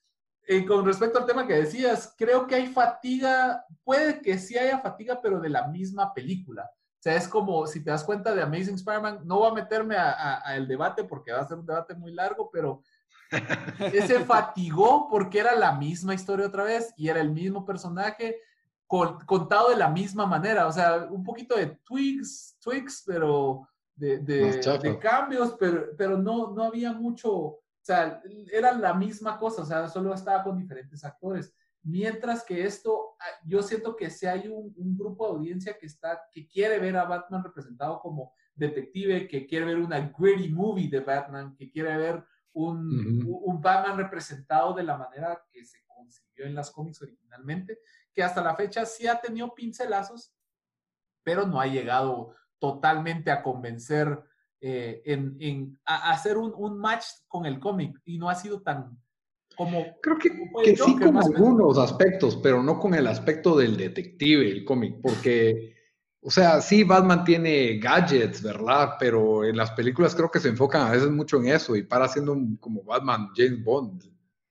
eh, 0.48 0.66
con 0.66 0.86
respecto 0.86 1.20
al 1.20 1.26
tema 1.26 1.46
que 1.46 1.54
decías, 1.54 2.16
creo 2.18 2.48
que 2.48 2.56
hay 2.56 2.68
fatiga, 2.68 3.64
puede 3.84 4.22
que 4.22 4.38
sí 4.40 4.58
haya 4.58 4.80
fatiga, 4.80 5.20
pero 5.22 5.40
de 5.40 5.50
la 5.50 5.68
misma 5.68 6.14
película. 6.14 6.64
O 6.64 7.04
sea, 7.04 7.16
es 7.16 7.28
como, 7.28 7.66
si 7.68 7.84
te 7.84 7.90
das 7.90 8.04
cuenta 8.04 8.34
de 8.34 8.42
Amazing 8.42 8.76
Spider-Man, 8.76 9.22
no 9.26 9.40
voy 9.40 9.52
a 9.52 9.54
meterme 9.54 9.96
a, 9.98 10.42
el 10.56 10.68
debate 10.68 11.04
porque 11.04 11.32
va 11.32 11.40
a 11.40 11.48
ser 11.48 11.58
un 11.58 11.66
debate 11.66 11.96
muy 11.96 12.14
largo, 12.14 12.50
pero 12.52 12.84
ese 13.80 14.20
fatigó 14.20 15.08
porque 15.10 15.40
era 15.40 15.56
la 15.56 15.74
misma 15.74 16.14
historia 16.14 16.48
otra 16.48 16.64
vez 16.64 16.94
y 16.98 17.10
era 17.10 17.20
el 17.20 17.32
mismo 17.32 17.66
personaje 17.66 18.38
contado 18.88 19.70
de 19.70 19.78
la 19.78 19.90
misma 19.90 20.26
manera. 20.26 20.68
O 20.68 20.72
sea, 20.72 21.08
un 21.10 21.24
poquito 21.24 21.56
de 21.56 21.68
tweaks, 21.86 22.58
tweaks, 22.62 23.04
pero 23.06 23.68
de, 23.96 24.20
de, 24.20 25.00
cambios, 25.00 25.56
pero, 25.60 25.88
pero 25.98 26.18
no, 26.18 26.52
no 26.52 26.64
había 26.64 26.92
mucho, 26.92 27.60
o 27.82 27.84
sea, 27.84 28.22
era 28.52 28.74
la 28.74 28.94
misma 28.94 29.40
cosa, 29.40 29.64
o 29.64 29.66
sea, 29.66 29.88
solo 29.88 30.14
estaba 30.14 30.44
con 30.44 30.58
diferentes 30.58 31.04
actores. 31.04 31.52
Mientras 31.82 32.44
que 32.44 32.64
esto, 32.64 33.16
ah, 33.20 33.42
yo 33.44 33.64
siento 33.64 33.96
que 33.96 34.12
si 34.12 34.28
hay 34.28 34.48
un, 34.48 34.72
grupo 34.96 35.26
de 35.26 35.34
audiencia 35.34 35.78
que 35.80 35.88
está, 35.88 36.22
que 36.32 36.48
quiere 36.48 36.78
ver 36.78 36.96
a 36.96 37.06
Batman 37.06 37.44
representado 37.44 38.00
como 38.00 38.34
detective, 38.54 39.28
que 39.28 39.48
quiere 39.48 39.66
ver 39.66 39.78
una 39.80 40.14
gritty 40.16 40.50
movie 40.50 40.90
de 40.90 41.00
Batman, 41.00 41.56
que 41.56 41.72
quiere 41.72 41.98
ver 41.98 42.24
un, 42.54 43.26
un 43.26 43.62
Batman 43.62 43.98
representado 43.98 44.76
de 44.76 44.84
la 44.84 44.98
manera 44.98 45.44
que 45.52 45.66
se 45.66 45.80
concibió 45.88 46.46
en 46.46 46.54
las 46.54 46.70
cómics 46.70 47.02
originalmente, 47.02 47.80
que 48.14 48.22
hasta 48.22 48.44
la 48.44 48.56
fecha 48.56 48.86
sí 48.86 49.08
ha 49.08 49.20
tenido 49.20 49.56
pincelazos, 49.56 50.36
pero 51.24 51.48
no 51.48 51.60
ha 51.60 51.66
llegado 51.66 52.36
totalmente 52.60 53.32
a 53.32 53.42
convencer 53.42 54.22
eh, 54.62 55.02
en, 55.06 55.80
hacer 55.86 56.38
un, 56.38 56.80
match 56.80 57.06
con 57.28 57.46
el 57.46 57.60
cómic 57.60 58.00
y 58.06 58.18
no 58.18 58.30
ha 58.30 58.36
sido 58.36 58.62
tan 58.62 58.98
como... 59.58 59.86
Creo 60.02 60.18
que, 60.18 60.30
que 60.64 60.76
sí 60.76 60.98
con 60.98 61.18
algunos 61.18 61.78
aspectos, 61.78 62.38
pero 62.38 62.64
no 62.64 62.80
con 62.80 62.94
el 62.94 63.08
aspecto 63.08 63.58
del 63.58 63.76
detective, 63.76 64.50
el 64.50 64.64
cómic, 64.64 65.00
porque, 65.02 65.76
o 66.22 66.32
sea, 66.32 66.62
sí, 66.62 66.84
Batman 66.84 67.24
tiene 67.24 67.80
gadgets, 67.80 68.42
¿verdad? 68.42 68.92
Pero 69.00 69.44
en 69.44 69.58
las 69.58 69.72
películas 69.72 70.16
creo 70.16 70.32
que 70.32 70.40
se 70.40 70.50
enfocan 70.50 70.88
a 70.88 70.92
veces 70.92 71.10
mucho 71.10 71.38
en 71.38 71.48
eso 71.48 71.76
y 71.76 71.84
para 71.84 72.08
siendo 72.08 72.34
un, 72.34 72.56
como 72.58 72.84
Batman 72.84 73.30
James 73.36 73.64
Bond. 73.64 74.04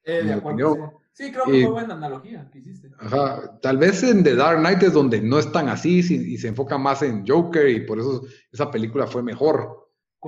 Eh, 0.05 0.25
de 0.25 0.33
acuerdo, 0.33 1.01
Sí, 1.13 1.31
creo 1.31 1.45
que 1.45 1.63
fue 1.63 1.73
buena 1.73 1.95
analogía 1.95 2.49
que 2.51 2.61
hiciste. 2.61 2.91
Ajá, 2.99 3.59
tal 3.61 3.77
vez 3.77 4.03
en 4.03 4.25
The 4.25 4.37
Dark 4.37 4.61
Knight 4.61 4.83
es 4.85 4.95
donde 4.95 5.21
no 5.21 5.39
es 5.39 5.53
tan 5.53 5.69
así 5.69 5.99
y 5.99 6.39
se 6.39 6.49
enfoca 6.49 6.79
más 6.79 7.03
en 7.03 7.27
Joker 7.27 7.69
y 7.69 7.81
por 7.81 7.99
eso 7.99 8.23
esa 8.51 8.71
película 8.71 9.07
fue 9.07 9.23
mejor. 9.23 9.80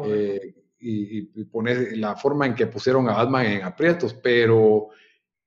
Eh, 0.07 0.55
y, 0.79 1.41
y, 1.41 1.45
poner 1.45 1.97
la 1.97 2.17
forma 2.17 2.47
en 2.47 2.55
que 2.55 2.67
pusieron 2.67 3.09
a 3.09 3.13
Batman 3.13 3.47
en 3.47 3.63
aprietos, 3.63 4.15
pero 4.15 4.89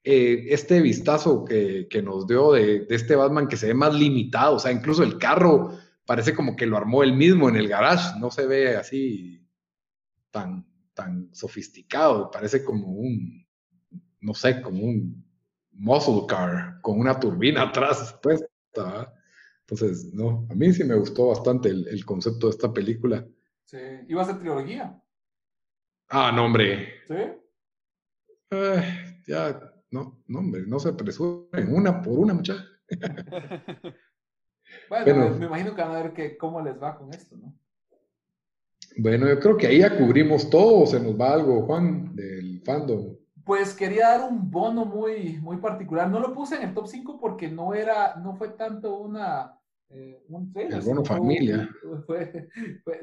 eh, 0.02 0.46
este 0.50 0.80
vistazo 0.82 1.44
que, 1.44 1.88
que 1.90 2.02
nos 2.02 2.26
dio 2.26 2.54
de, 2.54 2.86
de, 2.86 2.96
este 2.96 3.16
Batman 3.16 3.48
que 3.48 3.58
se 3.58 3.68
ve 3.68 3.74
más 3.74 3.94
limitado, 3.94 4.56
o 4.56 4.60
sea, 4.60 4.72
incluso 4.72 5.04
el 5.04 5.18
carro 5.18 5.78
parece 6.06 6.34
como 6.34 6.56
que 6.56 6.66
lo 6.66 6.78
armó 6.78 7.04
él 7.04 7.14
mismo 7.14 7.50
en 7.50 7.58
el 7.58 7.68
garage, 7.68 8.18
no 8.20 8.32
se 8.32 8.46
ve 8.46 8.78
así 8.78 9.46
tan, 10.32 10.66
tan 10.94 11.30
sofisticado, 11.34 12.30
parece 12.32 12.64
como 12.64 12.88
un, 12.88 13.46
no 14.22 14.34
sé, 14.34 14.62
como 14.62 14.84
un 14.84 15.26
muscle 15.72 16.26
car 16.28 16.80
con 16.82 17.00
una 17.00 17.20
turbina 17.20 17.64
atrás 17.70 18.18
puesta. 18.22 19.14
Entonces, 19.62 20.14
no, 20.14 20.46
a 20.50 20.56
mí 20.56 20.72
sí 20.74 20.84
me 20.84 20.96
gustó 20.96 21.28
bastante 21.28 21.70
el, 21.70 22.06
concepto 22.06 22.48
de 22.48 22.52
esta 22.52 22.72
película. 22.72 23.26
Sí, 23.66 23.78
iba 24.08 24.22
a 24.22 24.26
ser 24.26 24.40
trilogía. 24.40 25.02
Ah, 26.10 26.32
no, 26.34 26.46
hombre. 26.46 27.02
¿Sí? 27.08 27.16
Eh, 28.52 29.22
ya, 29.28 29.60
no, 29.90 30.22
no, 30.28 30.40
hombre, 30.40 30.64
no 30.68 30.80
se 30.80 30.90
apresuren 30.90 31.74
una 31.74 32.02
por 32.02 32.20
una, 32.20 32.34
muchacha. 32.34 32.64
bueno, 34.90 35.30
me 35.32 35.48
imagino 35.48 35.76
que 35.76 35.82
van 35.82 35.92
a 35.92 36.04
ver 36.04 36.14
que, 36.14 36.38
cómo 36.38 36.62
les 36.62 36.82
va 36.82 36.96
con 36.96 37.12
esto, 37.12 37.36
¿no? 37.38 37.54
Bueno, 38.98 39.28
yo 39.28 39.40
creo 39.40 39.58
que 39.58 39.68
ahí 39.68 39.80
ya 39.80 39.98
cubrimos 39.98 40.50
todo, 40.50 40.86
se 40.86 41.00
nos 41.00 41.20
va 41.20 41.34
algo, 41.34 41.64
Juan, 41.64 42.16
del 42.16 42.62
fandom. 42.64 43.16
Pues 43.44 43.74
quería 43.74 44.10
dar 44.10 44.30
un 44.30 44.50
bono 44.50 44.86
muy, 44.86 45.38
muy 45.40 45.58
particular. 45.58 46.10
No 46.10 46.20
lo 46.20 46.34
puse 46.34 46.56
en 46.56 46.70
el 46.70 46.74
top 46.74 46.88
5 46.88 47.20
porque 47.20 47.50
no 47.50 47.74
era, 47.74 48.16
no 48.16 48.36
fue 48.36 48.50
tanto 48.50 48.96
una, 48.98 49.55
eh, 49.90 50.24
un 50.30 50.52
trailer. 50.52 50.80
El 50.80 50.86
bono 50.86 51.04
familia. 51.04 51.70
Fue, 52.06 52.50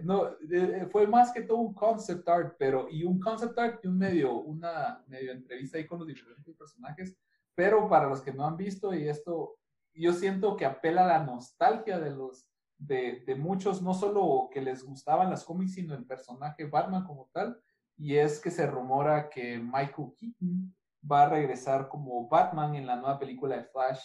no, 0.02 0.28
eh, 0.50 0.86
fue, 0.90 1.06
más 1.06 1.32
que 1.32 1.42
todo 1.42 1.58
un 1.58 1.74
concept 1.74 2.28
art, 2.28 2.56
pero, 2.58 2.88
y 2.90 3.04
un 3.04 3.18
concept 3.18 3.58
art 3.58 3.80
y 3.84 3.88
un 3.88 3.98
medio, 3.98 4.34
una 4.34 5.02
medio 5.06 5.32
entrevista 5.32 5.78
ahí 5.78 5.86
con 5.86 5.98
los 5.98 6.08
diferentes 6.08 6.54
personajes. 6.56 7.16
Pero 7.54 7.88
para 7.88 8.08
los 8.08 8.20
que 8.20 8.32
no 8.32 8.46
han 8.46 8.56
visto, 8.56 8.94
y 8.94 9.08
esto, 9.08 9.58
yo 9.94 10.12
siento 10.12 10.56
que 10.56 10.64
apela 10.64 11.04
a 11.04 11.18
la 11.18 11.24
nostalgia 11.24 11.98
de 11.98 12.10
los, 12.10 12.48
de, 12.78 13.22
de 13.26 13.34
muchos, 13.34 13.82
no 13.82 13.94
solo 13.94 14.48
que 14.52 14.60
les 14.60 14.84
gustaban 14.84 15.30
las 15.30 15.44
cómics, 15.44 15.74
sino 15.74 15.94
el 15.94 16.06
personaje 16.06 16.64
Batman 16.66 17.04
como 17.04 17.28
tal 17.32 17.60
y 17.96 18.16
es 18.16 18.40
que 18.40 18.50
se 18.50 18.66
rumora 18.66 19.28
que 19.28 19.58
Michael 19.58 20.12
Keaton 20.18 20.74
va 21.10 21.22
a 21.22 21.28
regresar 21.28 21.88
como 21.88 22.28
Batman 22.28 22.74
en 22.74 22.86
la 22.86 22.96
nueva 22.96 23.18
película 23.18 23.56
de 23.56 23.64
Flash, 23.64 24.00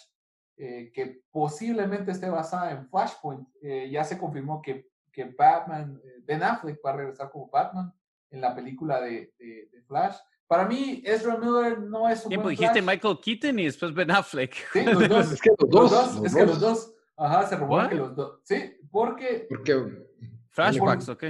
eh, 0.60 0.92
que 0.92 1.22
posiblemente 1.30 2.12
esté 2.12 2.30
basada 2.30 2.72
en 2.72 2.90
Flashpoint. 2.90 3.48
Eh, 3.62 3.90
ya 3.92 4.04
se 4.04 4.18
confirmó 4.18 4.60
que, 4.60 4.90
que 5.12 5.26
Batman, 5.26 6.02
eh, 6.04 6.22
Ben 6.26 6.42
Affleck 6.42 6.80
va 6.84 6.92
a 6.92 6.96
regresar 6.96 7.30
como 7.30 7.48
Batman 7.48 7.94
en 8.32 8.42
la 8.42 8.56
película 8.56 9.00
de, 9.00 9.34
de, 9.38 9.82
Flash. 9.88 10.16
Para 10.48 10.66
mí, 10.66 11.04
Ezra 11.06 11.38
Miller 11.38 11.80
no 11.80 12.10
es 12.10 12.24
un 12.24 12.30
Tiempo, 12.30 12.50
dijiste 12.50 12.82
Michael 12.82 13.20
Keaton 13.24 13.60
y 13.60 13.66
después 13.66 13.94
Ben 13.94 14.10
Affleck. 14.10 14.56
Sí, 14.74 14.84
los 14.84 15.08
dos. 15.10 15.32
es 15.32 15.42
que 15.42 15.52
los 15.60 15.70
dos. 15.70 16.26
es 16.26 16.36
que 16.36 16.46
los 16.46 16.60
dos. 16.60 16.94
Ajá, 17.16 17.48
se 17.48 17.56
rumora 17.56 17.88
que 17.88 17.96
los 17.96 18.16
dos. 18.16 18.40
Sí, 18.44 18.78
porque... 18.90 19.46
Porque... 19.48 20.08
Flashbacks, 20.50 21.10
ok. 21.10 21.24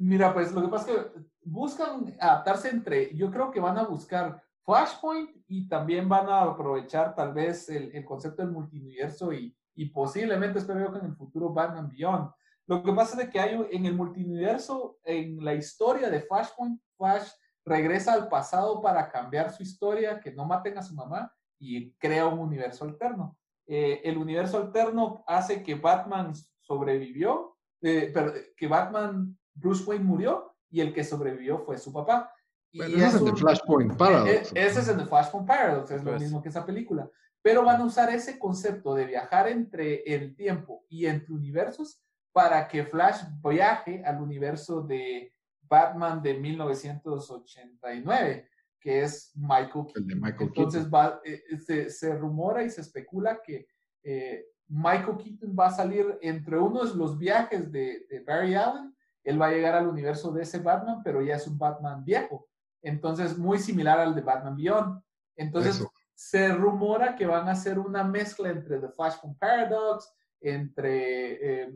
Mira, 0.00 0.34
pues 0.34 0.52
lo 0.52 0.62
que 0.62 0.68
pasa 0.68 0.90
es 0.90 0.96
que 0.96 1.20
buscan 1.44 2.16
adaptarse 2.18 2.68
entre, 2.68 3.14
yo 3.14 3.30
creo 3.30 3.52
que 3.52 3.60
van 3.60 3.78
a 3.78 3.84
buscar 3.84 4.42
Flashpoint 4.64 5.30
y 5.48 5.68
también 5.68 6.08
van 6.08 6.28
a 6.28 6.42
aprovechar 6.42 7.14
tal 7.14 7.32
vez 7.32 7.68
el, 7.68 8.04
concepto 8.04 8.42
del 8.42 8.52
multiverso 8.52 9.32
y, 9.32 9.56
posiblemente 9.92 10.58
espero 10.58 10.92
que 10.92 10.98
en 10.98 11.06
el 11.06 11.16
futuro 11.16 11.52
Batman 11.52 11.88
Beyond. 11.88 12.30
Lo 12.66 12.82
que 12.82 12.92
pasa 12.92 13.20
es 13.20 13.28
que 13.30 13.40
hay 13.40 13.60
en 13.72 13.86
el 13.86 13.94
multiverso, 13.94 14.98
en 15.04 15.44
la 15.44 15.54
historia 15.54 16.08
de 16.08 16.20
Flashpoint, 16.20 16.80
Flash 16.96 17.28
regresa 17.64 18.12
al 18.12 18.28
pasado 18.28 18.80
para 18.80 19.10
cambiar 19.10 19.52
su 19.52 19.62
historia, 19.62 20.20
que 20.20 20.32
no 20.32 20.44
maten 20.44 20.78
a 20.78 20.82
su 20.82 20.94
mamá 20.94 21.32
y 21.58 21.92
crea 21.94 22.26
un 22.26 22.38
universo 22.38 22.84
alterno. 22.84 23.36
Eh, 23.66 24.00
el 24.04 24.18
universo 24.18 24.58
alterno 24.58 25.24
hace 25.26 25.62
que 25.62 25.74
Batman 25.74 26.32
sobrevivió, 26.60 27.56
eh, 27.80 28.12
que 28.56 28.66
Batman, 28.66 29.36
Bruce 29.54 29.84
Wayne 29.84 30.04
murió 30.04 30.54
y 30.70 30.80
el 30.80 30.92
que 30.92 31.04
sobrevivió 31.04 31.58
fue 31.58 31.78
su 31.78 31.92
papá. 31.92 32.32
Y 32.72 32.80
ese 32.80 33.06
es, 33.06 33.14
en 33.16 33.28
el 33.28 33.36
Flashpoint 33.36 33.96
Paradox. 33.96 34.52
E, 34.52 34.60
e, 34.60 34.66
ese 34.66 34.80
es 34.80 34.88
en 34.88 35.00
el 35.00 35.06
Flashpoint 35.06 35.46
Paradox, 35.46 35.90
es 35.90 36.02
lo 36.02 36.10
pues. 36.10 36.22
mismo 36.22 36.42
que 36.42 36.48
esa 36.48 36.64
película. 36.64 37.08
Pero 37.42 37.64
van 37.64 37.80
a 37.80 37.84
usar 37.84 38.08
ese 38.10 38.38
concepto 38.38 38.94
de 38.94 39.04
viajar 39.04 39.48
entre 39.48 40.02
el 40.04 40.34
tiempo 40.34 40.84
y 40.88 41.06
entre 41.06 41.34
universos 41.34 42.00
para 42.32 42.66
que 42.68 42.84
Flash 42.84 43.24
viaje 43.42 44.02
al 44.04 44.22
universo 44.22 44.80
de 44.80 45.34
Batman 45.60 46.22
de 46.22 46.34
1989, 46.34 48.48
que 48.80 49.02
es 49.02 49.32
Michael 49.34 49.86
Keaton. 49.92 50.34
Entonces 50.40 50.88
Va, 50.88 51.20
eh, 51.24 51.42
se, 51.58 51.90
se, 51.90 52.14
rumora 52.14 52.62
y 52.62 52.70
se 52.70 52.80
especula 52.80 53.40
que 53.42 53.66
eh, 54.02 54.46
Michael 54.68 55.18
Keaton 55.18 55.54
va 55.58 55.66
a 55.66 55.72
salir 55.72 56.18
entre 56.22 56.58
unos 56.58 56.94
los 56.94 57.18
viajes 57.18 57.70
de, 57.70 58.06
de 58.08 58.20
Barry 58.20 58.54
Allen 58.54 58.94
él 59.24 59.40
va 59.40 59.46
a 59.46 59.52
llegar 59.52 59.74
al 59.74 59.88
universo 59.88 60.32
de 60.32 60.42
ese 60.42 60.58
Batman, 60.58 61.02
pero 61.02 61.22
ya 61.22 61.36
es 61.36 61.46
un 61.46 61.58
Batman 61.58 62.04
viejo. 62.04 62.48
Entonces, 62.82 63.38
muy 63.38 63.58
similar 63.58 63.98
al 64.00 64.14
de 64.14 64.20
Batman 64.20 64.56
Beyond. 64.56 65.02
Entonces, 65.36 65.86
se 66.14 66.52
rumora 66.52 67.16
que 67.16 67.26
van 67.26 67.48
a 67.48 67.52
hacer 67.52 67.78
una 67.78 68.04
mezcla 68.04 68.50
entre 68.50 68.78
The 68.78 68.88
Flashpoint 68.88 69.38
Paradox, 69.38 70.12
entre 70.40 71.62
eh, 71.62 71.74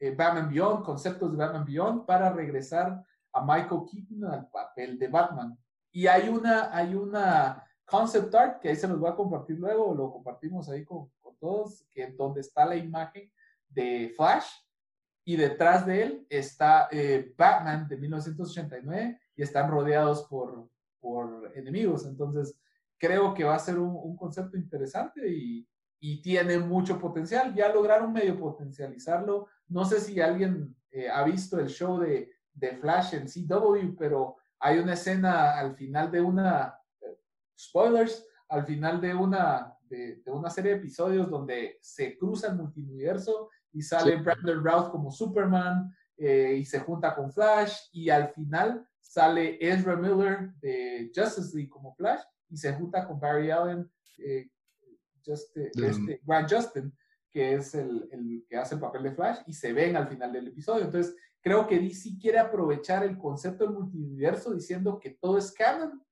eh, 0.00 0.14
Batman 0.14 0.48
Beyond, 0.48 0.84
conceptos 0.84 1.30
de 1.32 1.36
Batman 1.36 1.64
Beyond, 1.64 2.06
para 2.06 2.32
regresar 2.32 3.04
a 3.32 3.44
Michael 3.44 3.82
Keaton 3.90 4.24
al 4.24 4.48
papel 4.48 4.98
de 4.98 5.08
Batman. 5.08 5.58
Y 5.90 6.06
hay 6.06 6.28
una, 6.28 6.74
hay 6.74 6.94
una 6.94 7.64
concept 7.84 8.34
art 8.34 8.60
que 8.60 8.68
ahí 8.68 8.76
se 8.76 8.88
los 8.88 8.98
voy 8.98 9.10
a 9.10 9.16
compartir 9.16 9.58
luego, 9.58 9.94
lo 9.94 10.12
compartimos 10.12 10.68
ahí 10.68 10.84
con, 10.84 11.10
con 11.20 11.36
todos, 11.38 11.84
que 11.92 12.06
donde 12.12 12.40
está 12.40 12.64
la 12.64 12.76
imagen 12.76 13.30
de 13.68 14.12
Flash 14.16 14.46
y 15.24 15.36
detrás 15.36 15.86
de 15.86 16.02
él 16.02 16.26
está 16.28 16.88
eh, 16.90 17.32
Batman 17.36 17.88
de 17.88 17.96
1989 17.96 19.20
y 19.36 19.42
están 19.42 19.70
rodeados 19.70 20.24
por, 20.24 20.68
por 21.00 21.50
enemigos. 21.54 22.04
Entonces, 22.04 22.58
creo 22.98 23.32
que 23.32 23.44
va 23.44 23.54
a 23.54 23.58
ser 23.58 23.78
un, 23.78 24.16
concepto 24.16 24.56
interesante 24.56 25.26
y, 25.26 25.66
y, 25.98 26.20
tiene 26.20 26.58
mucho 26.58 26.98
potencial. 26.98 27.54
Ya 27.54 27.72
lograron 27.72 28.12
medio 28.12 28.38
potencializarlo. 28.38 29.48
No 29.68 29.86
sé 29.86 30.00
si 30.00 30.20
alguien 30.20 30.76
eh, 30.90 31.08
ha 31.08 31.24
visto 31.24 31.58
el 31.58 31.68
show 31.68 31.98
de, 31.98 32.30
de, 32.52 32.76
Flash 32.76 33.14
en 33.14 33.26
CW, 33.26 33.96
pero 33.98 34.36
hay 34.60 34.78
una 34.78 34.92
escena 34.92 35.58
al 35.58 35.74
final 35.74 36.10
de 36.10 36.20
una, 36.20 36.78
spoilers, 37.58 38.26
al 38.48 38.66
final 38.66 39.00
de 39.00 39.14
una, 39.14 39.74
de, 39.88 40.16
de 40.16 40.30
una 40.30 40.50
serie 40.50 40.72
de 40.72 40.78
episodios 40.78 41.30
donde 41.30 41.78
se 41.80 42.18
cruza 42.18 42.48
el 42.48 42.56
multiverso 42.56 43.48
y 43.74 43.82
sale 43.82 44.16
Brandon 44.16 44.64
Routh 44.64 44.90
como 44.90 45.10
Superman 45.10 45.94
eh, 46.16 46.56
y 46.60 46.64
se 46.64 46.80
junta 46.80 47.14
con 47.14 47.32
Flash 47.32 47.76
y 47.92 48.08
al 48.08 48.28
final 48.28 48.88
sale 49.00 49.58
Ezra 49.60 49.96
Miller 49.96 50.52
de 50.60 51.10
Justice 51.14 51.54
League 51.54 51.68
como 51.68 51.94
Flash 51.94 52.22
y 52.48 52.56
se 52.56 52.72
junta 52.72 53.06
con 53.06 53.18
Barry 53.18 53.50
Allen, 53.50 53.90
eh, 54.18 54.48
este, 55.26 56.20
Grant 56.24 56.52
Justin, 56.52 56.96
que 57.30 57.54
es 57.54 57.74
el, 57.74 58.08
el, 58.12 58.46
que 58.48 58.56
hace 58.56 58.76
el 58.76 58.80
papel 58.80 59.02
de 59.02 59.12
Flash 59.12 59.38
y 59.46 59.52
se 59.52 59.72
ven 59.72 59.96
al 59.96 60.08
final 60.08 60.32
del 60.32 60.48
episodio. 60.48 60.84
Entonces, 60.84 61.16
creo 61.40 61.66
que 61.66 61.80
DC 61.80 62.16
quiere 62.20 62.38
aprovechar 62.38 63.02
el 63.02 63.18
concepto 63.18 63.64
del 63.64 63.74
multiverso 63.74 64.54
diciendo 64.54 65.00
que 65.00 65.10
todo 65.10 65.36
es 65.36 65.50
canon 65.52 66.02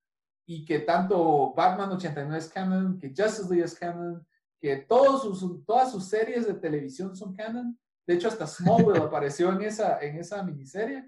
y 0.45 0.65
que 0.65 0.81
tanto 0.81 1.55
Batman 1.55 1.93
89 1.93 2.39
es 2.39 2.49
canon, 2.49 2.99
que 2.99 3.09
Justice 3.09 3.49
League 3.49 3.65
es 3.65 3.79
canon, 3.79 4.27
que 4.63 4.77
todos 4.77 5.23
sus, 5.23 5.67
todas 5.67 5.91
sus 5.91 6.09
series 6.09 6.47
de 6.47 6.55
televisión 6.55 7.17
son 7.17 7.35
canon. 7.35 7.77
De 8.07 8.15
hecho, 8.15 8.29
hasta 8.29 8.47
Smallville 8.47 8.99
apareció 9.03 9.53
en 9.53 9.63
esa, 9.63 10.01
en 10.01 10.19
esa 10.19 10.41
miniserie. 10.45 11.05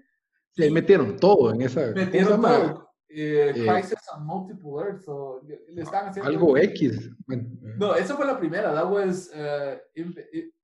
Sí, 0.51 0.69
metieron 0.69 1.17
todo 1.17 1.53
en 1.53 1.61
esa. 1.61 1.87
Metieron 1.91 2.41
todo. 2.41 2.91
Eh, 3.07 3.53
eh, 3.55 3.65
Crisis 3.65 3.99
on 4.13 4.25
Multiple 4.25 4.71
Earths. 4.77 5.07
algo 6.21 6.57
X. 6.57 7.09
No, 7.77 7.95
esa 7.95 8.15
fue 8.15 8.25
la 8.25 8.37
primera. 8.37 8.73
That 8.73 8.91
was 8.91 9.31
uh, 9.33 9.77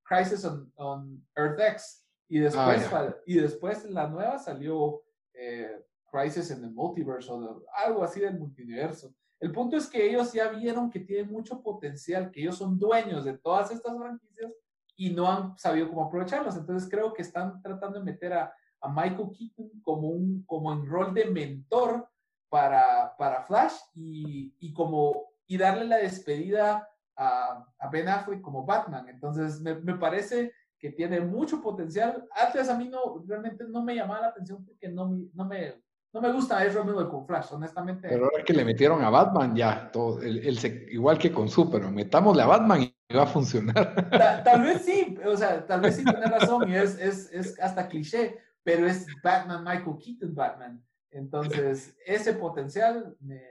Crisis 0.04 0.44
on, 0.44 0.70
on, 0.76 1.26
Earth 1.38 1.60
X. 1.60 2.04
Y 2.28 2.40
después, 2.40 2.88
ah, 2.92 3.16
y 3.26 3.36
después 3.36 3.86
la 3.90 4.08
nueva 4.08 4.38
salió 4.38 5.02
eh, 5.34 5.82
Crisis 6.12 6.52
in 6.52 6.62
the 6.62 6.68
Multiverse 6.68 7.30
o 7.32 7.64
algo 7.74 8.04
así 8.04 8.20
del 8.20 8.38
multiverso. 8.38 9.14
El 9.42 9.52
punto 9.52 9.76
es 9.76 9.88
que 9.88 10.08
ellos 10.08 10.32
ya 10.32 10.50
vieron 10.50 10.92
que 10.92 11.00
tienen 11.00 11.32
mucho 11.32 11.64
potencial, 11.64 12.30
que 12.30 12.42
ellos 12.42 12.60
son 12.60 12.78
dueños 12.78 13.26
de 13.26 13.40
todas 13.40 13.72
estas 13.72 13.98
franquicias 13.98 14.54
y 14.96 15.10
no 15.10 15.28
han 15.28 15.58
sabido 15.58 15.90
cómo 15.90 16.06
aprovecharlas. 16.06 16.56
Entonces 16.58 16.88
creo 16.88 17.12
que 17.12 17.24
están 17.24 17.60
tratando 17.62 17.98
de 18.00 18.06
meter 18.06 18.34
a, 18.34 18.54
Michael 18.84 19.30
Keaton 19.38 19.80
como, 19.84 20.08
un, 20.08 20.44
como 20.48 20.74
en 20.74 20.88
rol 20.88 21.14
de 21.14 21.26
mentor 21.26 22.10
para, 22.50 23.16
para 23.16 23.44
Flash 23.44 23.76
y, 23.94 24.74
como 24.74 25.34
y 25.46 25.56
darle 25.56 25.86
la 25.86 25.98
despedida 25.98 26.90
a, 27.16 27.64
a 27.78 27.90
Ben 27.90 28.10
Affleck 28.10 28.42
como 28.42 28.66
Batman. 28.66 29.08
Entonces, 29.08 29.62
me, 29.62 29.76
me, 29.76 29.96
parece 29.98 30.52
que 30.80 30.90
tiene 30.90 31.20
mucho 31.20 31.62
potencial. 31.62 32.28
Antes 32.36 32.70
a 32.70 32.76
mí 32.76 32.90
no, 32.90 33.24
realmente 33.28 33.66
no 33.68 33.84
me 33.84 33.94
llamaba 33.94 34.22
la 34.22 34.28
atención 34.30 34.66
porque 34.66 34.90
no, 34.90 35.16
no 35.32 35.46
me 35.46 35.76
no 36.14 36.22
me 36.22 36.32
gusta 36.32 36.66
Ezra 36.66 36.84
Miller 36.84 37.08
con 37.08 37.26
Flash, 37.26 37.48
honestamente. 37.52 38.10
Pero 38.10 38.26
ahora 38.26 38.44
que 38.44 38.54
le 38.54 38.66
metieron 38.66 39.04
a 39.04 39.10
Batman, 39.10 39.56
ya, 39.56 39.90
todo, 39.92 40.20
igual 40.24 41.18
que 41.18 41.32
con 41.32 41.48
Superman, 41.48 41.96
metámosle 41.96 42.44
a 42.44 42.48
Batman 42.48 42.82
y 42.82 42.94
va 43.16 43.24
a 43.24 43.28
funcionar. 43.28 44.10
tal 44.44 44.62
vez 44.62 44.82
sí, 44.84 45.18
o 45.26 45.38
sea, 45.38 45.66
tal 45.66 45.82
vez 45.82 45.96
sí 45.96 46.04
tiene 46.04 46.26
razón 46.26 46.70
y 46.70 46.76
es, 46.76 47.00
es, 47.00 47.32
es 47.32 47.60
hasta 47.60 47.88
cliché, 47.88 48.38
pero 48.64 48.88
es 48.88 49.08
Batman, 49.24 49.64
Michael 49.64 49.98
Keaton 50.04 50.36
Batman. 50.36 50.84
Entonces, 51.12 51.96
ese 52.06 52.34
potencial 52.34 53.16
me, 53.20 53.42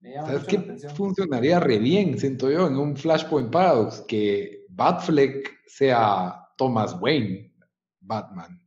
me 0.00 0.14
llama 0.14 0.28
¿Sabes 0.28 0.42
mucho 0.42 0.56
la 0.56 0.62
atención. 0.62 0.96
Funcionaría 0.96 1.60
re 1.60 1.78
bien, 1.78 2.18
siento 2.18 2.50
yo, 2.50 2.66
en 2.66 2.76
un 2.76 2.96
Flashpoint 2.96 3.50
Paradox, 3.50 4.00
que 4.08 4.66
Batfleck 4.68 5.60
sea 5.66 6.48
Thomas 6.56 6.96
Wayne, 7.00 7.52
Batman. 8.00 8.59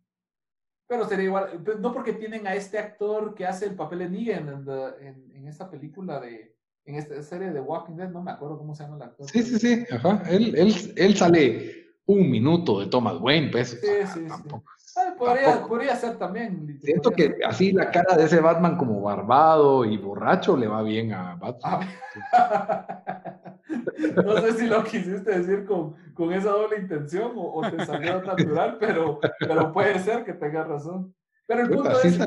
Pero 0.88 1.08
sería 1.08 1.26
igual, 1.26 1.64
no 1.80 1.94
porque 1.94 2.14
tienen 2.14 2.46
a 2.46 2.56
este 2.56 2.78
actor 2.78 3.34
que 3.34 3.46
hace 3.46 3.66
el 3.66 3.76
papel 3.76 4.00
de 4.00 4.10
Negan 4.10 4.66
en, 5.02 5.32
en, 5.36 5.48
esta 5.48 5.70
película 5.70 6.20
de, 6.20 6.56
en 6.86 6.96
esta 6.96 7.22
serie 7.24 7.52
de 7.52 7.62
Walking 7.62 7.96
Dead, 7.96 8.10
no 8.10 8.22
me 8.22 8.32
acuerdo 8.32 8.58
cómo 8.58 8.76
se 8.76 8.84
llama 8.84 8.98
el 8.98 9.04
actor. 9.04 9.28
Sí, 9.30 9.44
sí, 9.44 9.60
sí, 9.60 9.86
ajá. 9.92 10.22
Él, 10.30 10.54
él, 10.58 10.94
él 10.96 11.16
sale 11.16 11.84
un 12.06 12.30
minuto 12.30 12.80
de 12.80 12.88
Thomas 12.88 13.16
Wayne, 13.20 13.50
pues. 13.50 13.80
Sí, 13.82 13.88
sí, 14.14 14.26
tampoco, 14.28 14.66
sí. 14.78 15.00
podría, 15.18 15.66
podría, 15.66 15.96
ser 15.96 16.18
también. 16.18 16.80
Siento 16.82 17.12
que 17.12 17.38
así 17.46 17.72
la 17.72 17.90
cara 17.90 18.16
de 18.18 18.26
ese 18.26 18.42
Batman 18.42 18.78
como 18.78 19.02
barbado 19.02 19.86
y 19.86 19.98
borracho 19.98 20.58
le 20.58 20.68
va 20.68 20.84
bien 20.84 21.14
a 21.14 21.36
Batman. 21.36 21.88
Ah. 22.34 23.13
no 24.26 24.38
sé 24.38 24.54
si 24.54 24.68
lo 24.68 24.84
quisiste 24.84 25.40
decir 25.40 25.66
con, 25.66 25.96
con 26.14 26.32
esa 26.34 26.50
doble 26.50 26.80
intención 26.80 27.32
o, 27.36 27.62
te 27.70 27.86
salió 27.86 28.22
natural, 28.24 28.78
pero, 28.80 29.20
pero 29.40 29.72
puede 29.72 30.00
ser 30.00 30.24
que 30.24 30.34
tengas 30.34 30.68
razón. 30.68 31.16
Pero 31.46 31.64
el 31.64 31.70
punto 31.70 31.92
es... 32.02 32.20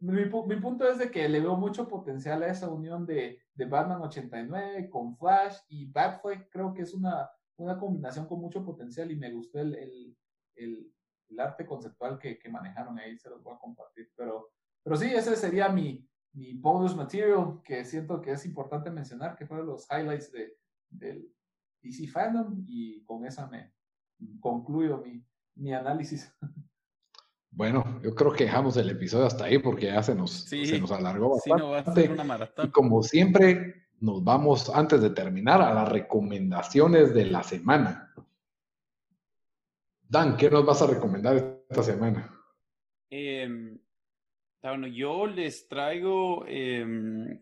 Mi, 0.00 0.24
mi, 0.24 0.56
punto 0.60 0.88
es 0.88 0.98
de 0.98 1.10
que 1.10 1.28
le 1.28 1.40
veo 1.40 1.56
mucho 1.56 1.86
potencial 1.86 2.42
a 2.42 2.48
esa 2.48 2.68
unión 2.68 3.04
de, 3.04 3.38
de 3.54 3.66
Batman 3.66 4.00
89 4.02 4.88
con 4.88 5.16
Flash 5.16 5.58
y 5.68 5.86
Batfleck. 5.86 6.48
Creo 6.50 6.72
que 6.72 6.82
es 6.82 6.94
una, 6.94 7.30
una 7.56 7.78
combinación 7.78 8.26
con 8.26 8.40
mucho 8.40 8.64
potencial 8.64 9.10
y 9.10 9.16
me 9.16 9.30
gustó 9.30 9.60
el, 9.60 9.74
el, 9.74 10.16
el, 10.56 10.92
el 11.28 11.40
arte 11.40 11.66
conceptual 11.66 12.18
que, 12.18 12.38
que, 12.38 12.48
manejaron 12.48 12.98
ahí. 12.98 13.18
Se 13.18 13.28
los 13.28 13.42
voy 13.42 13.54
a 13.54 13.58
compartir. 13.58 14.10
Pero, 14.16 14.50
pero 14.82 14.96
sí, 14.96 15.12
ese 15.12 15.36
sería 15.36 15.68
mi, 15.68 16.08
mi 16.34 16.52
bonus 16.54 16.96
material 16.96 17.60
que 17.64 17.84
siento 17.84 18.20
que 18.20 18.32
es 18.32 18.44
importante 18.44 18.90
mencionar, 18.90 19.36
que 19.36 19.46
fueron 19.46 19.66
los 19.66 19.86
highlights 19.90 20.32
de, 20.32 20.56
del 20.90 21.32
DC 21.82 22.08
Fandom 22.08 22.64
y 22.66 23.02
con 23.04 23.24
eso 23.24 23.48
me 23.48 23.72
concluyo 24.40 24.98
mi, 24.98 25.24
mi 25.54 25.72
análisis. 25.72 26.32
Bueno, 27.50 28.00
yo 28.02 28.14
creo 28.16 28.32
que 28.32 28.44
dejamos 28.44 28.76
el 28.76 28.90
episodio 28.90 29.26
hasta 29.26 29.44
ahí 29.44 29.58
porque 29.58 29.86
ya 29.86 30.02
se 30.02 30.14
nos, 30.14 30.32
se 30.32 30.80
nos 30.80 30.90
alargó 30.90 31.30
bastante. 31.30 32.10
Y 32.64 32.68
como 32.70 33.00
siempre, 33.04 33.86
nos 34.00 34.24
vamos 34.24 34.68
antes 34.70 35.00
de 35.00 35.10
terminar 35.10 35.62
a 35.62 35.72
las 35.72 35.88
recomendaciones 35.88 37.14
de 37.14 37.26
la 37.26 37.44
semana. 37.44 38.12
Dan, 40.08 40.36
¿qué 40.36 40.50
nos 40.50 40.66
vas 40.66 40.82
a 40.82 40.88
recomendar 40.88 41.62
esta 41.68 41.82
semana? 41.84 42.28
Eh, 43.08 43.78
bueno, 44.70 44.86
yo 44.86 45.26
les 45.26 45.68
traigo, 45.68 46.44
em, 46.46 47.38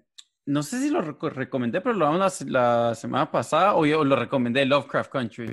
no 0.46 0.62
sé 0.62 0.80
si 0.80 0.90
lo 0.90 1.00
recomendé, 1.00 1.80
pero 1.80 1.94
lo 1.94 2.06
hablamos 2.06 2.40
la, 2.42 2.94
semana 2.94 3.30
pasada 3.30 3.76
o 3.76 3.86
yo 3.86 4.04
lo 4.04 4.16
recomendé, 4.16 4.64
Lovecraft 4.66 5.10
Country. 5.10 5.52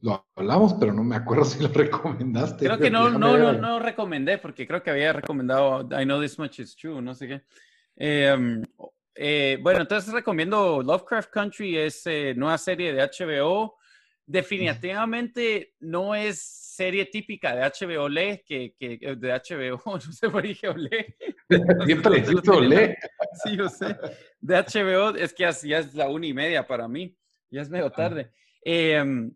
Lo 0.00 0.26
hablamos, 0.34 0.74
pero 0.74 0.92
no 0.92 1.02
me 1.02 1.16
acuerdo 1.16 1.44
si 1.46 1.62
lo 1.62 1.68
recomendaste. 1.68 2.66
Creo 2.66 2.78
que 2.78 2.90
no, 2.90 3.08
no, 3.10 3.38
no, 3.38 3.52
no, 3.52 3.78
recomendé 3.78 4.38
porque 4.38 4.66
creo 4.66 4.82
que 4.82 4.90
había 4.90 5.12
recomendado 5.12 5.88
I 5.98 6.04
Know 6.04 6.20
This 6.20 6.38
Much 6.38 6.58
Is 6.58 6.76
True, 6.76 7.00
no 7.00 7.14
sé 7.14 7.28
qué. 7.28 7.42
Em, 7.96 8.62
eh, 9.14 9.58
bueno, 9.62 9.80
entonces 9.80 10.12
recomiendo 10.12 10.82
Lovecraft 10.82 11.30
Country, 11.30 11.78
es 11.78 12.06
eh, 12.06 12.34
nueva 12.36 12.58
serie 12.58 12.92
de 12.92 13.02
HBO. 13.02 13.76
Definitivamente 14.26 15.74
no 15.80 16.14
es 16.14 16.61
serie 16.72 17.06
típica 17.06 17.54
de 17.54 17.62
HBO 17.62 18.08
Le, 18.08 18.42
que, 18.46 18.74
que 18.78 18.98
de 19.16 19.32
HBO, 19.32 19.82
no 19.86 20.00
sé 20.00 20.30
por 20.30 20.42
qué 20.42 20.48
dije 20.48 20.68
Olé. 20.68 21.16
Siempre 21.86 22.20
dijiste 22.20 22.50
Olé. 22.50 22.98
Sí, 23.44 23.56
yo 23.56 23.68
sé. 23.68 23.96
De 24.40 24.56
HBO 24.56 25.14
es 25.14 25.34
que 25.34 25.42
ya, 25.42 25.78
es 25.78 25.94
la 25.94 26.08
una 26.08 26.26
y 26.26 26.32
media 26.32 26.66
para 26.66 26.88
mí, 26.88 27.14
ya 27.50 27.60
es 27.60 27.68
medio 27.68 27.90
tarde. 27.90 28.32
Em, 28.62 29.34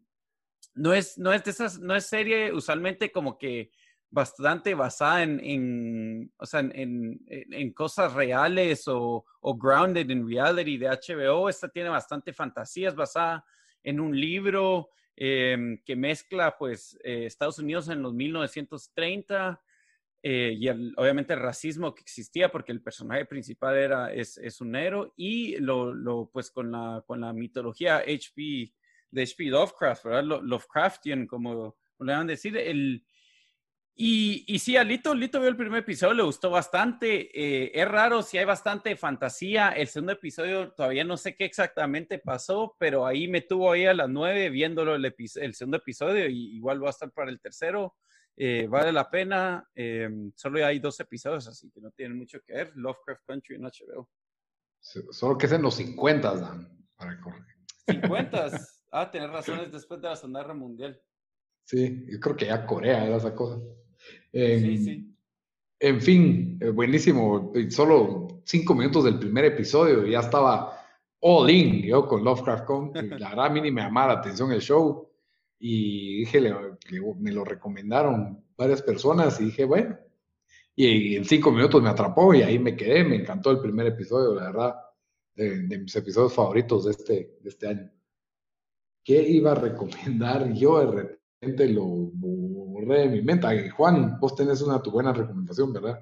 no 0.74 0.94
es, 0.94 1.18
no 1.18 1.32
es 1.32 1.44
de 1.44 1.50
esas, 1.50 1.78
no 1.78 1.94
es 1.94 2.06
serie 2.06 2.52
usualmente 2.52 3.12
como 3.12 3.36
que 3.36 3.70
bastante 4.08 4.74
basada 4.74 5.22
en, 5.22 5.40
en 5.42 6.32
o 6.38 6.46
sea, 6.46 6.60
en, 6.60 7.20
en, 7.26 7.72
cosas 7.72 8.14
reales 8.14 8.86
o, 8.88 9.26
o, 9.40 9.56
grounded 9.56 10.08
in 10.08 10.26
reality 10.26 10.78
de 10.78 10.88
HBO. 10.88 11.48
Esta 11.48 11.68
tiene 11.68 11.90
bastante 11.90 12.32
fantasías 12.32 12.94
basada 12.94 13.44
en 13.82 14.00
un 14.00 14.18
libro 14.18 14.90
Em, 15.18 15.78
que 15.78 15.96
mezcla 15.96 16.58
pues 16.58 16.98
eh, 17.02 17.24
Estados 17.24 17.58
Unidos 17.58 17.88
en 17.88 18.02
los 18.02 18.12
1930 18.12 19.62
eh, 20.22 20.54
y 20.58 20.68
obviamente 20.68 21.32
el 21.32 21.40
racismo 21.40 21.94
que 21.94 22.02
existía 22.02 22.52
porque 22.52 22.72
el 22.72 22.82
personaje 22.82 23.24
principal 23.24 23.76
era, 23.76 24.12
es, 24.12 24.60
un 24.60 24.72
negro 24.72 25.14
y 25.16 25.56
lo, 25.56 25.94
lo, 25.94 26.28
pues 26.30 26.50
con 26.50 26.70
la, 26.70 27.02
con 27.06 27.22
la 27.22 27.32
mitología 27.32 27.98
HP, 27.98 28.74
de 29.10 29.22
HP 29.22 29.44
Lovecraft, 29.44 30.04
¿verdad? 30.04 30.42
Lovecraftian, 30.42 31.26
como 31.26 31.78
le 32.00 32.12
van 32.12 32.28
a 32.28 32.32
decir, 32.32 32.54
el, 32.58 33.02
y, 33.98 34.44
y 34.46 34.58
sí, 34.58 34.76
a 34.76 34.84
Lito, 34.84 35.14
Lito 35.14 35.40
vio 35.40 35.48
el 35.48 35.56
primer 35.56 35.80
episodio, 35.80 36.12
le 36.12 36.22
gustó 36.22 36.50
bastante. 36.50 37.30
Eh, 37.32 37.72
es 37.74 37.88
raro, 37.88 38.22
si 38.22 38.36
hay 38.36 38.44
bastante 38.44 38.94
fantasía. 38.94 39.70
El 39.70 39.88
segundo 39.88 40.12
episodio 40.12 40.72
todavía 40.72 41.02
no 41.02 41.16
sé 41.16 41.34
qué 41.34 41.46
exactamente 41.46 42.18
pasó, 42.18 42.76
pero 42.78 43.06
ahí 43.06 43.26
me 43.26 43.40
tuvo 43.40 43.72
ahí 43.72 43.86
a 43.86 43.94
las 43.94 44.10
nueve 44.10 44.50
viéndolo 44.50 44.96
el, 44.96 45.04
el 45.06 45.54
segundo 45.54 45.78
episodio 45.78 46.28
y 46.28 46.56
igual 46.56 46.82
va 46.82 46.88
a 46.88 46.90
estar 46.90 47.10
para 47.10 47.30
el 47.30 47.40
tercero. 47.40 47.96
Eh, 48.36 48.66
vale 48.68 48.92
la 48.92 49.08
pena. 49.08 49.66
Eh, 49.74 50.10
solo 50.34 50.64
hay 50.66 50.78
dos 50.78 51.00
episodios, 51.00 51.48
así 51.48 51.70
que 51.70 51.80
no 51.80 51.90
tienen 51.90 52.18
mucho 52.18 52.40
que 52.42 52.52
ver. 52.52 52.72
Lovecraft 52.76 53.24
Country 53.26 53.56
en 53.56 53.62
HBO. 53.62 54.10
Solo 54.78 55.38
que 55.38 55.46
es 55.46 55.52
en 55.52 55.62
los 55.62 55.74
50, 55.74 56.36
Dan, 56.36 56.86
para 56.96 57.18
correr. 57.18 57.42
50, 57.88 58.50
ah, 58.92 59.10
tener 59.10 59.30
razones 59.30 59.72
después 59.72 60.02
de 60.02 60.08
la 60.08 60.16
Segunda 60.16 60.42
Guerra 60.42 60.54
Mundial. 60.54 61.00
Sí, 61.64 62.04
yo 62.10 62.20
creo 62.20 62.36
que 62.36 62.46
ya 62.46 62.66
Corea 62.66 63.06
era 63.06 63.16
esa 63.16 63.34
cosa. 63.34 63.58
En 64.32 66.00
fin, 66.00 66.58
eh, 66.60 66.70
buenísimo. 66.70 67.52
Solo 67.70 68.42
cinco 68.44 68.74
minutos 68.74 69.04
del 69.04 69.18
primer 69.18 69.44
episodio 69.46 70.06
y 70.06 70.12
ya 70.12 70.20
estaba 70.20 70.72
all 71.20 71.50
in 71.50 71.82
yo 71.82 72.06
con 72.06 72.24
Lovecraft 72.24 72.66
Country. 72.66 73.08
La 73.18 73.30
verdad 73.30 73.46
a 73.46 73.50
mí 73.50 73.60
ni 73.60 73.70
me 73.70 73.82
llamaba 73.82 74.14
la 74.14 74.20
atención 74.20 74.52
el 74.52 74.60
show 74.60 75.08
y 75.58 76.18
dije, 76.20 76.40
me 77.18 77.32
lo 77.32 77.44
recomendaron 77.44 78.44
varias 78.56 78.82
personas 78.82 79.40
y 79.40 79.46
dije, 79.46 79.64
bueno. 79.64 79.98
Y, 80.78 81.16
en 81.16 81.24
cinco 81.24 81.50
minutos 81.50 81.82
me 81.82 81.88
atrapó 81.88 82.34
y 82.34 82.42
ahí 82.42 82.58
me 82.58 82.76
quedé. 82.76 83.02
Me 83.04 83.16
encantó 83.16 83.50
el 83.50 83.60
primer 83.60 83.86
episodio, 83.86 84.34
la 84.34 84.44
verdad, 84.44 84.74
de, 85.34 85.78
mis 85.78 85.96
episodios 85.96 86.34
favoritos 86.34 86.84
de 86.84 86.90
este, 86.90 87.38
de 87.40 87.48
este 87.48 87.68
año. 87.68 87.90
¿Qué 89.02 89.22
iba 89.22 89.52
a 89.52 89.54
recomendar 89.54 90.52
yo 90.52 90.78
de 90.80 91.18
repente? 91.40 91.68
Lo 91.68 91.84
de 92.94 93.08
mi 93.08 93.22
mente. 93.22 93.70
Juan, 93.70 94.18
vos 94.20 94.34
tenés 94.34 94.60
una 94.62 94.82
tu 94.82 94.90
buena 94.90 95.12
recomendación, 95.12 95.72
¿verdad? 95.72 96.00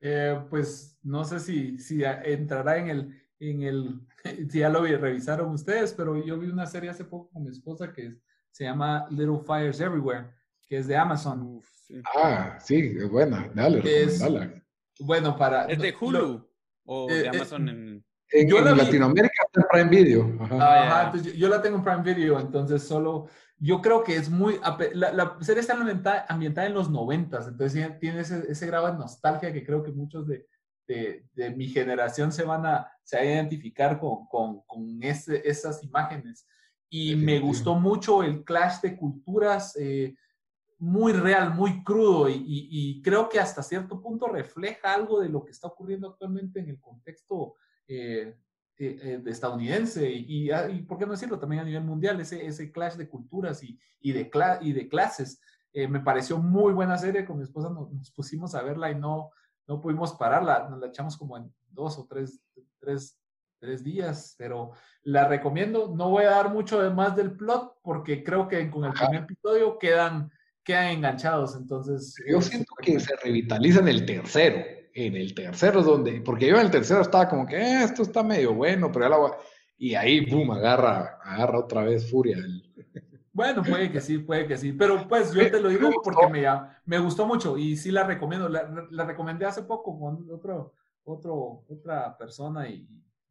Eh, 0.00 0.38
pues 0.50 0.98
no 1.02 1.24
sé 1.24 1.40
si, 1.40 1.78
si 1.78 2.02
entrará 2.04 2.76
en 2.78 2.88
el, 2.88 3.22
en 3.40 3.62
el, 3.62 4.00
si 4.50 4.58
ya 4.58 4.68
lo 4.68 4.84
revisaron 4.84 5.50
ustedes, 5.50 5.92
pero 5.92 6.22
yo 6.24 6.38
vi 6.38 6.48
una 6.48 6.66
serie 6.66 6.90
hace 6.90 7.04
poco 7.04 7.30
con 7.30 7.44
mi 7.44 7.50
esposa 7.50 7.92
que 7.92 8.16
se 8.50 8.64
llama 8.64 9.06
Little 9.10 9.40
Fires 9.46 9.80
Everywhere, 9.80 10.30
que 10.66 10.78
es 10.78 10.86
de 10.86 10.96
Amazon. 10.96 11.60
Ah, 12.16 12.58
sí, 12.60 12.96
es 12.98 13.08
buena, 13.08 13.50
dale, 13.54 13.82
es, 13.84 14.22
Bueno, 15.00 15.36
para... 15.36 15.66
¿Es 15.66 15.78
de 15.78 15.94
Hulu 15.98 16.48
o 16.84 17.06
de 17.08 17.24
eh, 17.24 17.28
Amazon 17.28 17.68
en...? 17.68 18.04
En, 18.32 18.48
yo 18.48 18.58
en 18.58 18.76
Latinoamérica 18.76 19.44
está 19.46 19.60
en 19.60 19.66
Prime 19.70 19.90
Video. 19.90 20.36
Ajá. 20.40 21.12
yo, 21.14 21.30
yo, 21.30 21.48
la 21.48 21.62
tengo 21.62 21.76
en 21.76 21.84
Prime 21.84 22.02
Video, 22.02 22.40
entonces 22.40 22.82
solo 22.82 23.28
yo 23.58 23.80
creo 23.80 24.04
que 24.04 24.16
es 24.16 24.28
muy, 24.28 24.60
la, 24.92 25.38
serie 25.40 25.60
está 25.60 25.74
ambientada, 26.28 26.66
en 26.66 26.74
los 26.74 26.90
noventas, 26.90 27.48
entonces 27.48 27.98
tiene 27.98 28.20
ese, 28.20 28.50
ese, 28.50 28.66
grado 28.66 28.86
de 28.88 28.98
nostalgia 28.98 29.52
que 29.52 29.64
creo 29.64 29.82
que 29.82 29.92
muchos 29.92 30.26
de, 30.26 30.46
de, 30.86 31.50
mi 31.56 31.68
generación 31.68 32.32
se 32.32 32.44
van 32.44 32.66
a, 32.66 32.90
se 33.02 33.16
a 33.16 33.24
identificar 33.24 33.98
con, 33.98 34.26
con, 34.26 34.60
con 34.62 35.02
ese, 35.02 35.42
esas 35.48 35.82
imágenes. 35.82 36.46
Y 36.88 37.16
me 37.16 37.40
gustó 37.40 37.74
mucho 37.74 38.22
el 38.22 38.44
clash 38.44 38.80
de 38.80 38.96
culturas, 38.96 39.74
eh, 39.76 40.14
muy 40.78 41.12
real, 41.12 41.54
muy 41.54 41.82
crudo, 41.82 42.28
y, 42.28 42.44
y, 42.46 43.02
creo 43.02 43.28
que 43.28 43.40
hasta 43.40 43.62
cierto 43.62 44.00
punto 44.00 44.28
refleja 44.28 44.92
algo 44.92 45.20
de 45.20 45.30
lo 45.30 45.42
que 45.44 45.50
está 45.50 45.68
ocurriendo 45.68 46.10
actualmente 46.10 46.60
en 46.60 46.68
el 46.68 46.80
contexto 46.80 47.54
eh, 47.88 48.36
eh, 48.78 49.22
estadounidense 49.26 50.10
y, 50.10 50.50
y, 50.50 50.82
¿por 50.82 50.98
qué 50.98 51.06
no 51.06 51.12
decirlo? 51.12 51.38
También 51.38 51.62
a 51.62 51.64
nivel 51.64 51.84
mundial, 51.84 52.20
ese, 52.20 52.44
ese 52.46 52.70
clash 52.70 52.94
de 52.94 53.08
culturas 53.08 53.62
y, 53.62 53.78
y, 54.00 54.12
de, 54.12 54.30
y 54.60 54.72
de 54.72 54.88
clases. 54.88 55.40
me 55.72 56.00
pareció 56.00 56.38
muy 56.38 56.72
buena 56.72 56.98
serie, 56.98 57.24
con 57.24 57.38
mi 57.38 57.44
esposa 57.44 57.70
nos, 57.70 58.10
pusimos 58.10 58.54
a 58.54 58.62
verla 58.62 58.90
y 58.90 58.94
no, 58.94 59.30
no 59.66 59.80
pudimos 59.80 60.12
pararla, 60.14 60.68
nos 60.68 60.78
la 60.80 60.88
echamos 60.88 61.16
como 61.16 61.36
en 61.36 61.52
dos 61.70 61.98
o 61.98 62.06
tres, 62.06 62.40
tres, 62.78 63.18
tres 63.58 63.82
días, 63.82 64.34
pero 64.38 64.72
la 65.02 65.26
recomiendo. 65.26 65.94
No 65.94 66.10
voy 66.10 66.24
a 66.24 66.30
dar 66.30 66.52
mucho 66.52 66.90
más 66.92 67.16
del 67.16 67.32
plot 67.32 67.78
porque 67.82 68.22
creo 68.22 68.48
que 68.48 68.70
con 68.70 68.84
el 68.84 68.92
primer 68.92 69.22
episodio 69.22 69.78
quedan, 69.78 70.30
quedan 70.62 70.88
enganchados, 70.88 71.56
entonces... 71.56 72.14
Yo 72.28 72.40
siento 72.40 72.74
que 72.82 73.00
se 73.00 73.16
revitaliza 73.16 73.80
en 73.80 73.88
el 73.88 74.04
tercero 74.04 74.76
en 74.96 75.14
el 75.14 75.34
tercero 75.34 75.80
es 75.80 75.86
donde, 75.86 76.22
porque 76.22 76.46
yo 76.48 76.56
en 76.56 76.62
el 76.62 76.70
tercero 76.70 77.02
estaba 77.02 77.28
como 77.28 77.46
que 77.46 77.56
eh, 77.56 77.84
esto 77.84 78.02
está 78.02 78.22
medio 78.22 78.54
bueno, 78.54 78.90
pero 78.90 79.04
ya 79.04 79.08
la 79.10 79.36
y 79.78 79.94
ahí, 79.94 80.24
boom, 80.24 80.52
agarra, 80.52 81.18
agarra 81.22 81.58
otra 81.58 81.82
vez 81.82 82.10
furia. 82.10 82.38
Bueno, 83.36 83.62
puede 83.62 83.92
que 83.92 84.00
sí, 84.00 84.16
puede 84.16 84.46
que 84.46 84.56
sí, 84.56 84.72
pero 84.72 85.06
pues 85.06 85.30
yo 85.34 85.50
te 85.50 85.60
lo 85.60 85.68
digo 85.68 85.90
porque 86.02 86.26
me, 86.28 86.46
me 86.86 86.98
gustó 86.98 87.26
mucho 87.26 87.58
y 87.58 87.76
sí 87.76 87.90
la 87.90 88.02
recomiendo, 88.04 88.48
la, 88.48 88.86
la 88.90 89.04
recomendé 89.04 89.44
hace 89.44 89.64
poco 89.64 90.00
con 90.00 90.26
otro, 90.30 90.72
otro, 91.04 91.62
otra 91.68 92.16
persona 92.16 92.66
y 92.66 92.88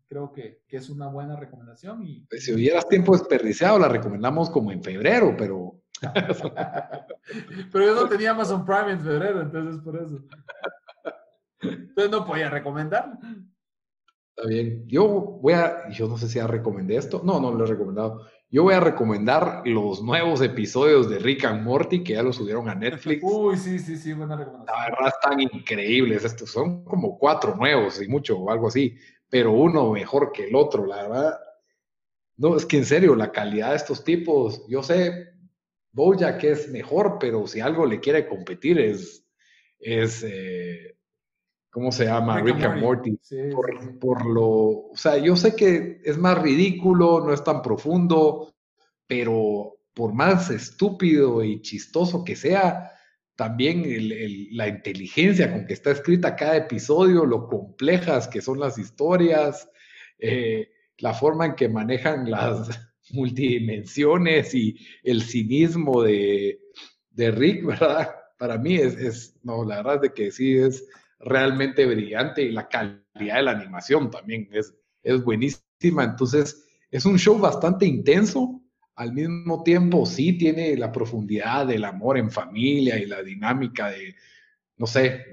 creo 0.08 0.32
que, 0.32 0.62
que 0.68 0.78
es 0.78 0.92
una 0.92 1.08
buena 1.08 1.36
recomendación. 1.36 2.04
Y... 2.04 2.28
Pues 2.30 2.46
si 2.46 2.54
hubieras 2.54 2.88
tiempo 2.88 3.14
desperdiciado, 3.14 3.80
la 3.80 3.88
recomendamos 3.88 4.52
como 4.52 4.72
en 4.72 4.84
febrero, 4.84 5.36
pero... 5.36 5.82
pero 7.72 7.86
yo 7.86 7.96
no 7.96 8.08
tenía 8.08 8.30
Amazon 8.30 8.64
Prime 8.64 8.92
en 8.92 9.02
febrero, 9.02 9.42
entonces 9.42 9.82
por 9.82 9.96
eso. 9.96 10.24
Entonces 11.62 12.12
no 12.12 12.26
podía 12.26 12.50
recomendar. 12.50 13.18
Está 14.36 14.50
bien. 14.50 14.84
Yo 14.88 15.08
voy 15.08 15.54
a, 15.54 15.90
yo 15.90 16.08
no 16.08 16.18
sé 16.18 16.28
si 16.28 16.36
ya 16.36 16.48
recomendé 16.48 16.98
esto. 16.98 17.22
No, 17.24 17.40
no 17.40 17.52
lo 17.52 17.64
he 17.66 17.68
recomendado. 17.68 18.28
Yo 18.50 18.64
voy 18.64 18.74
a 18.74 18.80
recomendar 18.80 19.64
los 19.66 20.02
nuevos 20.02 20.42
episodios 20.42 21.10
de 21.10 21.20
Rick 21.20 21.46
and 21.46 21.64
Morty 21.64 22.04
que 22.04 22.14
ya 22.14 22.24
los 22.24 22.36
subieron 22.36 22.70
a 22.70 22.76
Netflix. 22.76 23.22
Uy, 23.24 23.58
sí, 23.58 23.80
sí, 23.80 23.98
sí, 23.98 24.14
buena 24.14 24.36
recomendación. 24.36 24.78
La 24.78 24.90
verdad 24.90 25.14
están 25.14 25.40
increíbles 25.40 26.24
estos. 26.24 26.52
Son 26.52 26.84
como 26.84 27.18
cuatro 27.18 27.56
nuevos 27.56 28.02
y 28.02 28.08
mucho 28.08 28.38
o 28.38 28.52
algo 28.52 28.68
así, 28.68 28.96
pero 29.30 29.52
uno 29.52 29.92
mejor 29.92 30.32
que 30.32 30.48
el 30.48 30.56
otro, 30.56 30.86
la 30.86 31.04
verdad. 31.04 31.40
No, 32.38 32.56
es 32.58 32.66
que 32.66 32.78
en 32.78 32.86
serio, 32.86 33.16
la 33.16 33.32
calidad 33.32 33.70
de 33.70 33.78
estos 33.78 34.04
tipos, 34.04 34.66
yo 34.68 34.84
sé, 34.84 35.30
Bojack 35.92 36.44
es 36.44 36.70
mejor, 36.70 37.18
pero 37.20 37.48
si 37.48 37.62
algo 37.62 37.86
le 37.86 38.02
quiere 38.02 38.28
competir 38.28 38.80
es, 38.80 39.26
es 39.80 40.24
eh, 40.24 40.98
¿cómo 41.76 41.92
se 41.92 42.06
llama? 42.06 42.40
Rick, 42.40 42.64
and 42.64 42.82
Morty. 42.82 43.20
por, 44.00 44.26
lo, 44.26 44.48
o 44.48 44.96
sea, 44.96 45.18
yo 45.18 45.36
sé 45.36 45.58
que 45.58 46.00
es 46.06 46.18
más 46.18 46.42
ridículo, 46.42 47.20
no 47.20 47.34
es 47.34 47.44
tan 47.44 47.62
profundo, 47.62 48.56
pero 49.06 49.80
por 49.94 50.14
más 50.14 50.50
estúpido 50.52 51.44
y 51.44 51.62
chistoso 51.62 52.24
que 52.24 52.38
sea, 52.38 52.94
también 53.36 53.84
la 54.52 54.70
inteligencia 54.70 55.52
con 55.52 55.68
que 55.68 55.74
está 55.74 55.92
escrita 55.92 56.38
cada 56.38 56.56
episodio, 56.56 57.26
lo 57.26 57.46
complejas 57.46 58.30
que 58.30 58.40
son 58.40 58.58
las 58.58 58.78
historias, 58.78 59.70
eh, 60.18 60.70
la 61.00 61.14
forma 61.14 61.46
en 61.46 61.56
que 61.56 61.68
manejan 61.68 62.32
las 62.32 62.70
multidimensiones 63.12 64.56
y 64.56 64.78
el 65.04 65.24
cinismo 65.24 66.04
de, 66.04 66.58
Rick, 67.18 67.66
¿verdad? 67.66 68.16
Para 68.38 68.58
mí 68.58 68.78
es, 68.78 68.96
es, 68.96 69.36
no, 69.44 69.66
la 69.66 69.78
verdad 69.78 69.96
es 69.96 70.02
de 70.04 70.14
que 70.14 70.32
sí 70.32 70.58
es 70.58 70.86
realmente 71.26 71.86
brillante 71.86 72.44
y 72.44 72.52
la 72.52 72.70
calidad 72.70 73.02
de 73.16 73.42
la 73.42 73.52
animación 73.52 74.12
también 74.12 74.48
es, 74.52 74.74
es 75.02 75.24
buenísima. 75.24 76.04
Entonces, 76.04 76.66
es 76.92 77.06
un 77.06 77.18
show 77.18 77.38
bastante 77.38 77.86
intenso. 77.86 78.62
Al 78.96 79.12
mismo 79.12 79.64
tiempo, 79.64 80.06
sí 80.06 80.38
tiene 80.38 80.78
la 80.78 80.92
profundidad 80.92 81.68
del 81.68 81.84
amor 81.84 82.18
en 82.18 82.32
familia 82.32 82.98
y 82.98 83.06
la 83.06 83.22
dinámica 83.22 83.90
de, 83.90 84.16
no 84.78 84.86
sé, 84.86 85.26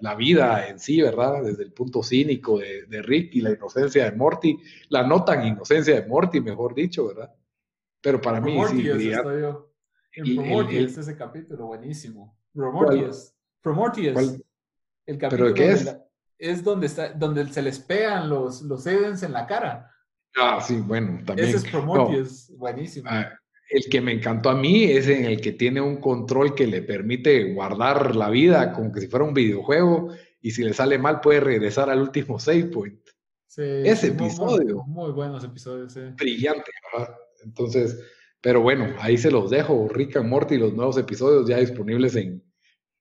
la, 0.00 0.14
vida 0.14 0.68
en 0.68 0.78
sí, 0.78 1.02
¿verdad? 1.02 1.42
Desde 1.42 1.64
el 1.64 1.72
punto 1.72 2.02
cínico 2.02 2.58
de, 2.58 3.02
Rick 3.02 3.34
y 3.34 3.40
la 3.40 3.50
inocencia 3.50 4.10
de 4.10 4.16
Morty, 4.16 4.58
la 4.88 5.06
no 5.06 5.24
tan 5.24 5.46
inocencia 5.46 6.00
de 6.00 6.06
Morty, 6.06 6.40
mejor 6.40 6.74
dicho, 6.74 7.08
¿verdad? 7.08 7.34
Pero 8.00 8.20
para 8.20 8.40
mí 8.40 8.56
sí, 8.70 8.88
En 8.88 10.70
es 10.70 10.96
ese 10.96 11.16
capítulo, 11.16 11.66
buenísimo. 11.66 12.38
Promortius. 12.54 13.34
Promortius. 13.60 14.40
El 15.06 15.18
capítulo 15.18 15.52
¿Pero 15.52 15.54
qué 15.54 15.72
es? 15.72 15.96
es 16.38 16.64
donde, 16.64 16.86
está, 16.86 17.12
donde 17.12 17.46
se 17.48 17.62
les 17.62 17.78
pegan 17.78 18.28
los, 18.28 18.62
los 18.62 18.86
Edens 18.86 19.22
en 19.22 19.32
la 19.32 19.46
cara. 19.46 19.90
Ah, 20.36 20.60
sí, 20.60 20.76
bueno, 20.76 21.22
también. 21.24 21.48
Ese 21.48 21.58
es 21.58 21.64
Prometheus, 21.64 22.50
buenísimo. 22.56 23.08
Ah, 23.10 23.32
el 23.70 23.84
que 23.90 24.00
me 24.00 24.12
encantó 24.12 24.50
a 24.50 24.54
mí 24.54 24.84
es 24.84 25.08
en 25.08 25.24
el 25.24 25.40
que 25.40 25.52
tiene 25.52 25.80
un 25.80 25.96
control 25.96 26.54
que 26.54 26.66
le 26.66 26.82
permite 26.82 27.52
guardar 27.54 28.14
la 28.14 28.30
vida 28.30 28.72
como 28.72 28.92
que 28.92 29.00
si 29.00 29.08
fuera 29.08 29.24
un 29.24 29.34
videojuego 29.34 30.10
y 30.40 30.50
si 30.50 30.62
le 30.62 30.74
sale 30.74 30.98
mal 30.98 31.20
puede 31.20 31.40
regresar 31.40 31.88
al 31.88 32.02
último 32.02 32.38
save 32.38 32.66
point. 32.66 33.00
Sí, 33.46 33.62
Ese 33.62 34.08
episodio. 34.08 34.82
Muy, 34.86 35.12
buenos 35.12 35.44
episodios, 35.44 35.92
sí. 35.92 36.00
Brillante, 36.16 36.70
¿verdad? 36.92 37.14
Entonces, 37.44 38.00
pero 38.40 38.60
bueno, 38.60 38.92
ahí 38.98 39.16
se 39.16 39.30
los 39.30 39.50
dejo. 39.50 39.88
Rick 39.88 40.16
and 40.16 40.28
Morty, 40.28 40.58
los 40.58 40.74
nuevos 40.74 40.98
episodios 40.98 41.48
ya 41.48 41.58
disponibles 41.58 42.16
en, 42.16 42.42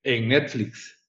en 0.03 0.27
Netflix. 0.27 1.02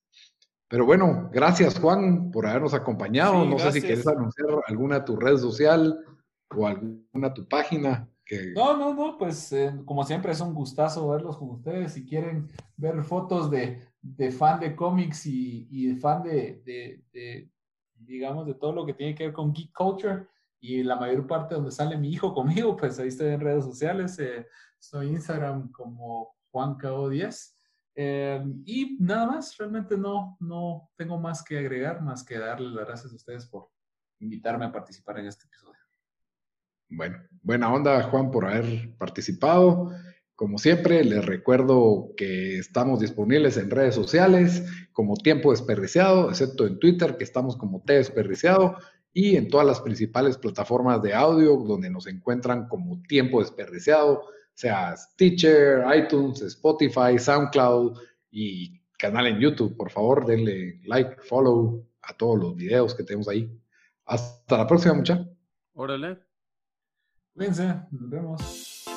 Pero 0.69 0.86
bueno, 0.86 1.31
gracias 1.32 1.78
Juan 1.78 2.31
por 2.31 2.47
habernos 2.47 2.74
acompañado. 2.74 3.45
no 3.45 3.59
sé 3.59 3.73
si 3.73 3.81
quieres 3.81 4.07
anunciar 4.07 4.49
alguna 4.66 5.05
tu 5.05 5.16
red 5.16 5.36
social 5.36 6.05
o 6.51 6.66
alguna 6.66 7.35
tu 7.35 7.47
página. 7.47 8.09
Que... 8.24 8.53
No, 8.55 8.77
no, 8.77 8.95
no, 8.95 9.19
pues 9.19 9.53
eh, 9.53 9.73
como 9.85 10.05
siempre 10.05 10.32
es 10.32 10.41
un 10.41 10.55
gustazo 10.55 11.09
verlos 11.09 11.36
con 11.36 11.51
ustedes. 11.51 11.93
Si 11.93 12.07
quieren 12.07 12.49
ver 12.77 13.03
fotos 13.03 13.51
de, 13.51 13.86
fan 14.32 14.61
de 14.61 14.74
cómics 14.74 15.27
y, 15.27 15.86
de 15.86 15.97
fan 16.01 16.23
de, 16.23 17.51
digamos, 17.95 18.47
de 18.47 18.55
todo 18.55 18.73
lo 18.73 18.86
que 18.86 18.95
tiene 18.95 19.15
que 19.15 19.24
ver 19.24 19.32
con 19.35 19.53
geek 19.53 19.73
culture 19.73 20.27
y 20.61 20.82
la 20.82 20.97
mayor 20.97 21.27
parte 21.27 21.55
donde 21.55 21.70
sale 21.70 21.99
mi 21.99 22.09
hijo 22.11 22.32
conmigo, 22.32 22.74
pues 22.77 22.99
ahí 22.99 23.09
estoy 23.09 23.28
en 23.28 23.41
redes 23.41 23.65
sociales. 23.65 24.19
Eh, 24.19 24.47
soy 24.78 25.09
Instagram 25.09 25.70
como 25.70 26.35
JuanCao10 26.53 27.54
Em, 27.95 28.62
y 28.65 28.97
nada 28.99 29.27
más, 29.27 29.57
realmente 29.57 29.97
no, 29.97 30.37
no 30.41 30.91
tengo 30.97 31.19
más 31.19 31.43
que 31.45 31.59
agregar, 31.59 32.03
más 32.03 32.25
que 32.25 32.39
darle 32.39 32.71
las 32.71 32.87
gracias 32.87 33.12
a 33.12 33.16
ustedes 33.16 33.47
por 33.47 33.71
invitarme 34.19 34.65
a 34.65 34.73
participar 34.73 35.19
en 35.19 35.27
este 35.27 35.47
episodio. 35.47 35.79
Bueno, 36.89 37.19
buena 37.43 37.73
onda 37.73 38.03
Juan 38.03 38.31
por 38.31 38.47
haber 38.47 38.95
participado. 38.99 39.93
Como 40.37 40.59
siempre, 40.59 41.05
les 41.05 41.25
recuerdo 41.25 42.11
que 42.16 42.59
estamos 42.59 43.01
disponibles 43.01 43.57
en 43.57 43.71
redes 43.71 43.95
sociales 43.95 44.65
como 44.93 45.15
Tiempo 45.15 45.53
Desperdiciado, 45.53 46.31
excepto 46.31 46.66
en 46.66 46.79
Twitter, 46.81 47.16
que 47.16 47.25
estamos 47.25 47.57
como 47.57 47.83
T 47.83 47.93
Desperdiciado, 47.95 48.77
y 49.12 49.37
en 49.37 49.49
todas 49.49 49.66
las 49.66 49.81
principales 49.81 50.37
plataformas 50.37 51.01
de 51.03 51.15
audio 51.15 51.57
donde 51.57 51.89
nos 51.89 52.09
encuentran 52.09 52.66
como 52.66 53.01
Tiempo 53.03 53.41
Desperdiciado 53.41 54.25
sea 54.55 54.97
Stitcher, 54.97 55.85
iTunes, 55.95 56.43
Spotify, 56.43 57.19
SoundCloud 57.19 57.99
y 58.31 58.81
canal 58.99 59.27
en 59.27 59.41
YouTube. 59.41 59.77
Por 59.77 59.91
favor, 59.91 60.25
denle 60.25 60.81
like, 60.85 61.17
follow 61.23 61.87
a 62.03 62.17
todos 62.17 62.39
los 62.39 62.57
videos 62.57 62.95
que 62.95 63.05
tenemos 63.05 63.29
ahí. 63.29 63.51
Hasta 64.07 64.59
la 64.59 64.67
próxima, 64.67 64.95
muchachos. 64.95 65.29
Órale. 65.75 66.19
Cuídense, 67.35 67.67
nos 67.91 68.11
vemos. 68.11 68.94